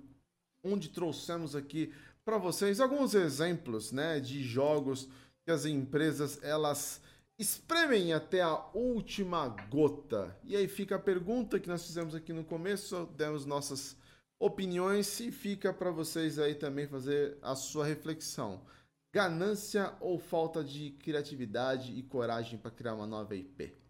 onde 0.64 0.90
trouxemos 0.90 1.56
aqui 1.56 1.94
para 2.26 2.40
vocês 2.40 2.80
alguns 2.80 3.14
exemplos, 3.14 3.91
né, 3.91 4.20
de 4.20 4.41
jogos 4.41 5.07
que 5.45 5.52
as 5.52 5.68
empresas 5.68 6.41
elas 6.41 6.99
espremem 7.38 8.11
até 8.11 8.41
a 8.41 8.60
última 8.74 9.48
gota. 9.70 10.36
E 10.44 10.56
aí 10.56 10.68
fica 10.68 10.95
a 10.95 10.99
pergunta 10.99 11.60
que 11.60 11.70
nós 11.70 11.86
fizemos 11.86 12.15
aqui 12.15 12.34
no 12.34 12.44
começo, 12.44 13.06
demos 13.15 13.45
nossas 13.45 13.95
opiniões 14.40 15.20
e 15.20 15.32
fica 15.32 15.72
para 15.72 15.91
vocês 15.91 16.40
aí 16.40 16.56
também 16.56 16.88
fazer 16.88 17.38
a 17.40 17.53
sua 17.53 17.86
reflexão. 17.86 18.65
Ganância 19.14 19.94
ou 20.02 20.18
falta 20.18 20.64
de 20.64 20.90
criatividade 20.90 21.94
e 21.94 22.02
coragem 22.02 22.57
para 22.57 22.72
criar 22.72 22.95
uma 22.95 23.06
nova 23.06 23.36
IP? 23.36 23.82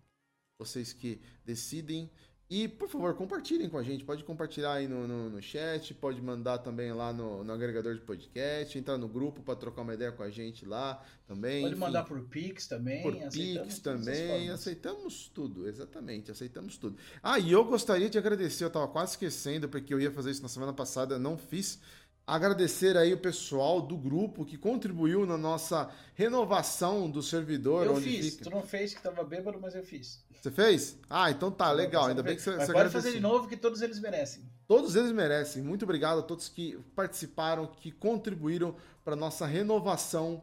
Vocês 0.65 0.93
que 0.93 1.19
decidem. 1.45 2.09
E, 2.49 2.67
por 2.67 2.87
favor, 2.87 3.15
compartilhem 3.15 3.67
com 3.67 3.79
a 3.79 3.83
gente. 3.83 4.03
Pode 4.03 4.23
compartilhar 4.23 4.73
aí 4.73 4.87
no, 4.87 5.07
no, 5.07 5.29
no 5.29 5.41
chat, 5.41 5.91
pode 5.95 6.21
mandar 6.21 6.59
também 6.59 6.91
lá 6.91 7.11
no, 7.11 7.43
no 7.43 7.51
agregador 7.51 7.95
de 7.95 8.01
podcast, 8.01 8.77
entrar 8.77 8.95
no 8.95 9.07
grupo 9.07 9.41
para 9.41 9.55
trocar 9.55 9.81
uma 9.81 9.95
ideia 9.95 10.11
com 10.11 10.21
a 10.21 10.29
gente 10.29 10.63
lá 10.63 11.03
também. 11.25 11.61
Pode 11.61 11.73
enfim, 11.73 11.81
mandar 11.81 12.03
por 12.03 12.21
Pix 12.25 12.67
também. 12.67 13.01
por 13.01 13.15
Pix 13.31 13.79
também. 13.79 14.51
Aceitamos 14.51 15.31
tudo, 15.33 15.67
exatamente, 15.67 16.29
aceitamos 16.29 16.77
tudo. 16.77 16.95
Ah, 17.23 17.39
e 17.39 17.51
eu 17.51 17.65
gostaria 17.65 18.07
de 18.07 18.19
agradecer, 18.19 18.65
eu 18.65 18.69
tava 18.69 18.87
quase 18.87 19.13
esquecendo, 19.13 19.67
porque 19.67 19.91
eu 19.91 19.99
ia 19.99 20.11
fazer 20.11 20.29
isso 20.29 20.43
na 20.43 20.49
semana 20.49 20.73
passada, 20.73 21.17
não 21.17 21.37
fiz. 21.37 21.79
Agradecer 22.25 22.95
aí 22.95 23.13
o 23.13 23.17
pessoal 23.17 23.81
do 23.81 23.97
grupo 23.97 24.45
que 24.45 24.57
contribuiu 24.57 25.25
na 25.25 25.37
nossa 25.37 25.89
renovação 26.15 27.09
do 27.09 27.21
servidor. 27.21 27.85
Eu 27.85 27.97
fiz. 27.97 28.31
fica- 28.35 28.45
Tu 28.45 28.49
não 28.49 28.61
fez 28.63 28.93
que 28.93 29.01
tava 29.01 29.23
bêbado, 29.25 29.59
mas 29.61 29.75
eu 29.75 29.83
fiz. 29.83 30.23
Você 30.41 30.49
fez? 30.49 30.97
Ah, 31.09 31.29
então 31.29 31.51
tá, 31.51 31.69
legal. 31.71 32.05
Ainda 32.05 32.23
bem 32.23 32.35
que 32.35 32.41
você, 32.41 32.51
Mas 32.51 32.59
você 32.61 32.67
pode 32.67 32.77
agradeceu. 32.79 33.01
fazer 33.01 33.13
de 33.15 33.21
novo 33.21 33.47
que 33.47 33.57
todos 33.57 33.81
eles 33.81 33.99
merecem. 33.99 34.43
Todos 34.67 34.95
eles 34.95 35.11
merecem. 35.11 35.61
Muito 35.61 35.83
obrigado 35.83 36.19
a 36.19 36.21
todos 36.21 36.47
que 36.47 36.77
participaram, 36.95 37.67
que 37.67 37.91
contribuíram 37.91 38.75
para 39.03 39.15
nossa 39.17 39.45
renovação 39.45 40.41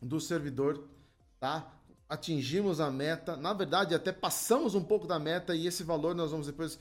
do 0.00 0.20
servidor, 0.20 0.84
tá? 1.40 1.72
Atingimos 2.08 2.80
a 2.80 2.90
meta. 2.90 3.36
Na 3.36 3.52
verdade, 3.52 3.94
até 3.94 4.12
passamos 4.12 4.74
um 4.76 4.82
pouco 4.82 5.06
da 5.08 5.18
meta 5.18 5.54
e 5.56 5.66
esse 5.66 5.82
valor 5.82 6.14
nós 6.14 6.30
vamos 6.30 6.46
depois 6.46 6.78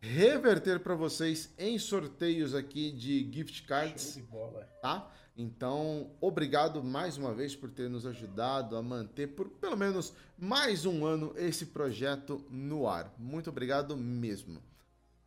reverter 0.00 0.80
para 0.80 0.94
vocês 0.94 1.52
em 1.58 1.78
sorteios 1.78 2.54
aqui 2.54 2.90
de 2.90 3.30
gift 3.32 3.62
cards 3.64 4.14
de 4.14 4.22
bola. 4.22 4.64
tá? 4.80 5.10
Então, 5.36 6.10
obrigado 6.20 6.82
mais 6.82 7.16
uma 7.16 7.32
vez 7.32 7.54
por 7.54 7.70
ter 7.70 7.88
nos 7.88 8.04
ajudado 8.04 8.76
a 8.76 8.82
manter 8.82 9.28
por 9.28 9.48
pelo 9.48 9.76
menos 9.76 10.12
mais 10.36 10.84
um 10.84 11.06
ano 11.06 11.32
esse 11.36 11.66
projeto 11.66 12.44
no 12.50 12.88
ar. 12.88 13.14
Muito 13.18 13.50
obrigado 13.50 13.96
mesmo. 13.96 14.62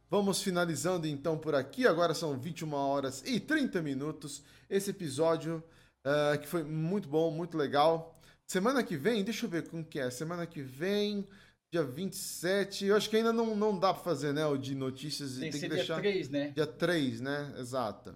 Vamos 0.10 0.44
finalizando 0.44 1.08
então 1.08 1.38
por 1.38 1.56
aqui. 1.56 1.88
Agora 1.88 2.14
são 2.14 2.38
21 2.38 2.74
horas 2.74 3.24
e 3.26 3.40
30 3.40 3.82
minutos. 3.82 4.44
Esse 4.70 4.92
episódio 4.92 5.64
uh, 6.06 6.38
que 6.40 6.48
foi 6.48 6.64
muito 6.64 7.08
bom, 7.08 7.32
muito 7.32 7.58
legal. 7.58 8.20
Semana 8.46 8.84
que 8.84 8.96
vem, 8.96 9.24
deixa 9.24 9.48
eu 9.48 9.50
ver 9.50 9.68
como 9.68 9.84
que 9.84 10.00
é. 10.00 10.12
Semana 10.12 10.46
que 10.46 10.62
vem, 10.62 11.28
dia 11.74 11.84
27. 11.84 12.86
Eu 12.86 12.96
acho 12.96 13.10
que 13.10 13.18
ainda 13.18 13.34
não, 13.34 13.56
não 13.56 13.78
dá 13.78 13.92
pra 13.94 14.04
fazer, 14.04 14.32
né? 14.32 14.46
O 14.46 14.56
de 14.58 14.76
notícias. 14.76 15.32
Tem, 15.40 15.50
tem 15.50 15.52
que 15.52 15.58
que 15.58 15.60
ser 15.62 15.70
deixar. 15.70 16.00
dia 16.02 16.12
3, 16.12 16.30
né? 16.30 16.48
Dia 16.56 16.68
3, 16.68 17.22
né? 17.22 17.56
Exato. 17.58 18.16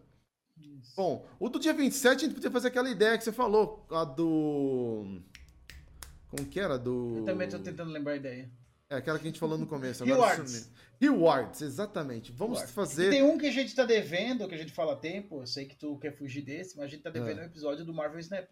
Isso. 0.59 0.93
Bom, 0.95 1.25
o 1.39 1.49
do 1.49 1.59
dia 1.59 1.73
27 1.73 2.15
a 2.17 2.19
gente 2.27 2.35
podia 2.35 2.51
fazer 2.51 2.67
aquela 2.67 2.89
ideia 2.89 3.17
que 3.17 3.23
você 3.23 3.31
falou, 3.31 3.85
a 3.89 4.03
do. 4.03 5.19
Como 6.29 6.45
que 6.47 6.59
era? 6.59 6.77
Do. 6.77 7.15
Eu 7.17 7.25
também 7.25 7.49
tô 7.49 7.57
tentando 7.57 7.91
lembrar 7.91 8.13
a 8.13 8.17
ideia. 8.17 8.51
É 8.89 8.95
aquela 8.97 9.17
que 9.17 9.25
a 9.25 9.29
gente 9.29 9.39
falou 9.39 9.57
no 9.57 9.65
começo. 9.65 10.03
Rewards. 10.05 10.71
Rewards, 11.01 11.61
exatamente. 11.61 12.31
Vamos 12.31 12.59
Claro. 12.59 12.73
fazer. 12.73 13.07
E 13.07 13.09
tem 13.09 13.23
um 13.23 13.37
que 13.39 13.47
a 13.47 13.51
gente 13.51 13.73
tá 13.75 13.85
devendo, 13.85 14.47
que 14.47 14.55
a 14.55 14.57
gente 14.57 14.71
fala 14.71 14.93
há 14.93 14.95
tempo, 14.95 15.41
eu 15.41 15.47
sei 15.47 15.65
que 15.65 15.75
tu 15.75 15.97
quer 15.97 16.11
fugir 16.15 16.41
desse, 16.43 16.77
mas 16.77 16.85
a 16.85 16.89
gente 16.89 17.01
tá 17.03 17.09
devendo 17.09 17.39
Ah. 17.39 17.43
um 17.43 17.45
episódio 17.45 17.83
do 17.85 17.93
Marvel 17.93 18.19
Snap. 18.19 18.47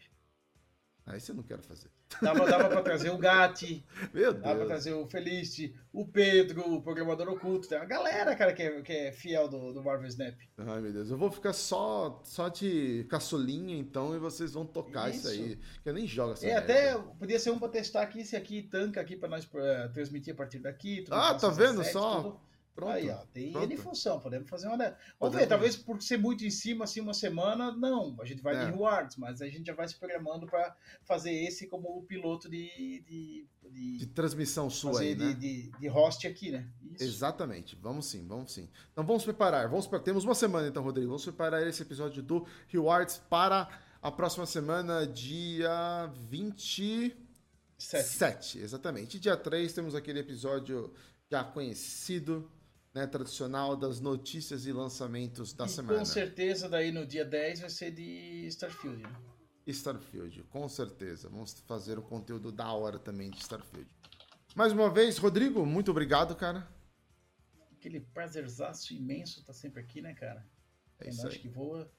Esse 1.14 1.32
eu 1.32 1.36
não 1.36 1.44
quero 1.44 1.62
fazer. 1.62 1.90
Dava, 2.20 2.46
dava 2.50 2.68
pra 2.68 2.82
trazer 2.82 3.12
o 3.12 3.18
Gatti, 3.18 3.86
Meu 4.14 4.34
dava 4.34 4.42
pra 4.42 4.54
Deus. 4.56 4.68
trazer 4.68 4.94
o 4.94 5.06
Felice, 5.06 5.76
o 5.94 6.08
Pedro, 6.08 6.74
o 6.74 6.82
programador 6.82 7.30
oculto. 7.30 7.68
Tem 7.68 7.78
uma 7.78 7.86
galera, 7.86 8.36
cara, 8.36 8.54
que 8.54 8.64
é, 8.64 8.82
que 8.82 8.92
é 8.92 9.12
fiel 9.12 9.48
do, 9.48 9.72
do 9.72 9.84
Marvel 9.84 10.08
Snap. 10.08 10.36
Ai, 10.58 10.82
meu 10.82 10.92
Deus. 10.92 11.12
Eu 11.12 11.18
vou 11.18 11.32
ficar 11.32 11.54
só, 11.54 12.22
só 12.24 12.50
de 12.50 13.06
caçolinha, 13.10 13.78
então, 13.78 14.16
e 14.16 14.20
vocês 14.20 14.54
vão 14.54 14.66
tocar 14.66 15.10
isso, 15.10 15.32
Isso. 15.32 15.44
aí. 15.44 15.60
Que 15.84 15.90
eu 15.90 15.94
nem 15.94 16.08
jogo 16.08 16.34
essa 16.34 16.48
É, 16.48 16.56
até 16.56 16.98
podia 17.20 17.40
ser 17.40 17.52
um 17.52 17.60
pra 17.60 17.70
testar 17.70 18.02
aqui, 18.02 18.22
esse 18.22 18.36
aqui 18.36 18.64
tanca 18.64 19.00
aqui 19.00 19.16
pra 19.16 19.30
nós 19.30 19.48
eh, 19.54 19.90
transmitir 19.94 20.34
a 20.34 20.38
partir 20.38 20.60
daqui. 20.60 21.06
Ah, 21.12 21.36
tá 21.36 21.50
vendo 21.50 21.82
assets, 21.82 21.92
só? 21.94 22.22
tudo. 22.24 22.40
Pronto. 22.76 22.92
Aí, 22.92 23.10
ó, 23.10 23.16
tem 23.34 23.54
pronto. 23.54 23.72
N 23.72 23.78
função, 23.78 24.20
podemos 24.20 24.50
fazer 24.50 24.68
uma 24.68 24.78
dessas. 24.78 24.98
Vamos 25.18 25.34
ver, 25.34 25.48
talvez 25.48 25.78
por 25.78 26.02
ser 26.02 26.18
muito 26.18 26.44
em 26.46 26.52
cima, 26.52 26.84
assim, 26.84 27.00
uma 27.00 27.14
semana, 27.14 27.72
não. 27.72 28.18
A 28.22 28.26
gente 28.26 28.42
vai 28.42 28.54
É. 28.54 28.66
de 28.66 28.72
rewards, 28.72 29.16
mas 29.16 29.42
a 29.42 29.48
gente 29.48 29.66
já 29.68 29.74
vai 29.74 29.88
se 29.88 29.96
programando 29.96 30.46
para 30.46 30.76
fazer 31.06 31.32
esse 31.32 31.68
como 31.68 31.88
o 31.98 32.04
piloto 32.04 32.50
de, 32.50 32.68
de, 33.08 33.48
de, 33.72 33.98
De 33.98 34.08
transmissão 34.08 34.70
sua 34.70 35.00
aí, 35.00 35.16
de, 35.16 35.24
né? 35.24 35.34
de, 35.34 35.72
de 35.72 35.88
host 35.88 36.28
aqui, 36.28 36.52
né? 36.52 36.68
Isso. 36.82 37.04
Exatamente, 37.06 37.78
vamos 37.82 38.08
sim, 38.08 38.28
vamos 38.28 38.52
sim. 38.52 38.70
Então 38.92 39.06
vamos 39.06 39.24
preparar, 39.24 39.70
vamos 39.70 39.88
temos 40.04 40.26
uma 40.26 40.36
semana 40.36 40.68
então, 40.68 40.84
Rodrigo. 40.84 41.08
Vamos 41.08 41.24
preparar 41.24 41.66
esse 41.66 41.82
episódio 41.82 42.22
do 42.22 42.46
Rewards 42.68 43.22
para 43.30 43.70
a 44.02 44.12
próxima 44.12 44.46
semana, 44.46 45.08
dia 45.08 46.12
27. 46.30 47.16
Sete. 47.78 48.60
exatamente. 48.60 49.18
E 49.18 49.20
dia 49.20 49.36
3 49.38 49.72
temos 49.74 49.96
aquele 49.96 50.20
episódio 50.20 50.94
já 51.30 51.44
conhecido, 51.44 52.50
né, 52.96 53.06
tradicional 53.06 53.76
das 53.76 54.00
notícias 54.00 54.66
e 54.66 54.72
lançamentos 54.72 55.52
da 55.54 55.66
E 55.66 55.70
semana. 55.70 56.00
com 56.00 56.06
certeza, 56.06 56.70
daí 56.70 56.94
no 56.94 57.06
dia 57.06 57.26
10 57.26 57.60
vai 57.60 57.70
ser 57.70 57.92
de 57.92 58.46
Starfield. 58.48 59.04
né? 59.04 59.14
Starfield, 59.68 60.44
com 60.44 60.68
certeza. 60.70 61.28
Vamos 61.28 61.54
fazer 61.68 62.00
o 62.00 62.02
conteúdo 62.02 62.52
da 62.54 62.72
hora 62.72 62.98
também 62.98 63.30
de 63.30 63.38
Starfield. 63.42 63.94
Mais 64.56 64.72
uma 64.72 64.90
vez, 64.90 65.18
Rodrigo, 65.18 65.66
muito 65.66 65.92
obrigado, 65.92 66.36
cara. 66.36 66.66
Aquele 67.74 68.00
prazerzaço 68.00 68.94
imenso 68.94 69.44
tá 69.44 69.52
sempre 69.54 69.82
aqui, 69.82 70.02
né, 70.02 70.14
cara? 70.14 70.48
É 71.00 71.08
É 71.08 71.10
isso 71.10 71.24
nós 71.24 71.36
que 71.36 71.50
voa. 71.50 71.92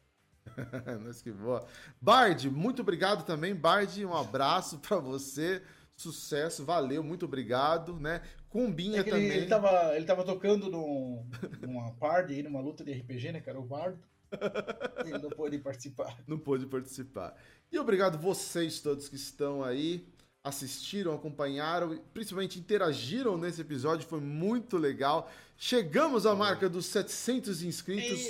Nós 1.04 1.20
que 1.20 1.30
voa. 1.32 1.66
Bard, 2.00 2.48
muito 2.48 2.80
obrigado 2.80 3.24
também. 3.26 3.52
Bard, 3.54 4.04
um 4.06 4.14
abraço 4.16 4.78
pra 4.78 4.96
você. 4.98 5.60
Sucesso, 5.96 6.64
valeu, 6.64 7.02
muito 7.02 7.24
obrigado, 7.24 7.98
né? 7.98 8.22
Cumbinha 8.56 9.00
É 9.00 9.04
que 9.04 9.10
ele, 9.10 9.24
também. 9.26 9.36
ele, 9.36 9.46
tava, 9.46 9.94
ele 9.94 10.06
tava 10.06 10.24
tocando 10.24 10.70
num, 10.70 11.22
numa 11.60 11.92
party 11.92 12.32
aí, 12.32 12.42
numa 12.42 12.58
luta 12.58 12.82
de 12.82 12.90
RPG, 12.90 13.32
né, 13.32 13.40
cara? 13.42 13.60
O 13.60 13.62
Bardo. 13.62 13.98
Ele 15.04 15.18
não 15.18 15.28
pôde 15.28 15.58
participar. 15.58 16.18
Não 16.26 16.38
pôde 16.38 16.66
participar. 16.66 17.36
E 17.70 17.78
obrigado 17.78 18.18
vocês 18.18 18.80
todos 18.80 19.08
que 19.10 19.14
estão 19.14 19.62
aí, 19.62 20.08
assistiram, 20.42 21.14
acompanharam, 21.14 22.00
principalmente 22.14 22.58
interagiram 22.58 23.36
nesse 23.36 23.60
episódio, 23.60 24.08
foi 24.08 24.20
muito 24.20 24.78
legal. 24.78 25.30
Chegamos 25.58 26.24
à 26.24 26.34
marca 26.34 26.68
dos 26.68 26.86
700 26.86 27.62
inscritos. 27.62 28.20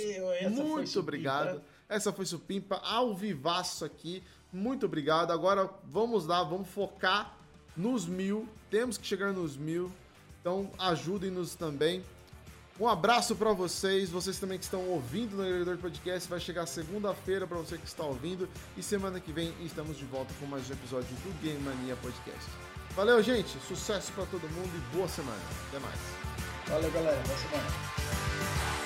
Muito 0.51 0.99
obrigado. 0.99 1.63
Essa 1.87 2.11
foi 2.11 2.25
Supimpa, 2.25 2.75
ao 2.83 3.15
vivaço 3.15 3.85
aqui. 3.85 4.21
Muito 4.51 4.85
obrigado. 4.85 5.31
Agora 5.31 5.69
vamos 5.85 6.27
lá, 6.27 6.43
vamos 6.43 6.67
focar 6.67 7.35
nos 7.77 8.05
mil. 8.05 8.47
Temos 8.69 8.97
que 8.97 9.07
chegar 9.07 9.31
nos 9.31 9.55
mil. 9.57 9.89
Então 10.47 10.71
ajudem-nos 10.79 11.55
também. 11.55 12.01
Um 12.79 12.87
abraço 12.87 13.35
para 13.35 13.51
vocês, 13.51 14.09
vocês 14.09 14.39
também 14.39 14.57
que 14.57 14.63
estão 14.63 14.79
ouvindo 14.87 15.35
no 15.35 15.43
Agregador 15.43 15.77
Podcast. 15.77 16.29
Vai 16.29 16.39
chegar 16.39 16.65
segunda-feira 16.65 17.45
para 17.45 17.57
você 17.57 17.77
que 17.77 17.85
está 17.85 18.05
ouvindo. 18.05 18.47
E 18.77 18.81
semana 18.81 19.19
que 19.19 19.33
vem 19.33 19.53
estamos 19.59 19.97
de 19.97 20.05
volta 20.05 20.33
com 20.39 20.45
mais 20.45 20.69
um 20.69 20.73
episódio 20.73 21.09
do 21.09 21.41
Game 21.41 21.59
Mania 21.59 21.97
Podcast. 21.97 22.49
Valeu, 22.95 23.21
gente. 23.21 23.57
Sucesso 23.67 24.09
para 24.13 24.25
todo 24.27 24.47
mundo 24.53 24.71
e 24.73 24.95
boa 24.95 25.09
semana. 25.09 25.41
Até 25.67 25.79
mais. 25.79 25.99
Valeu, 26.69 26.91
galera. 26.91 27.21
Boa 27.27 27.37
semana. 27.37 28.76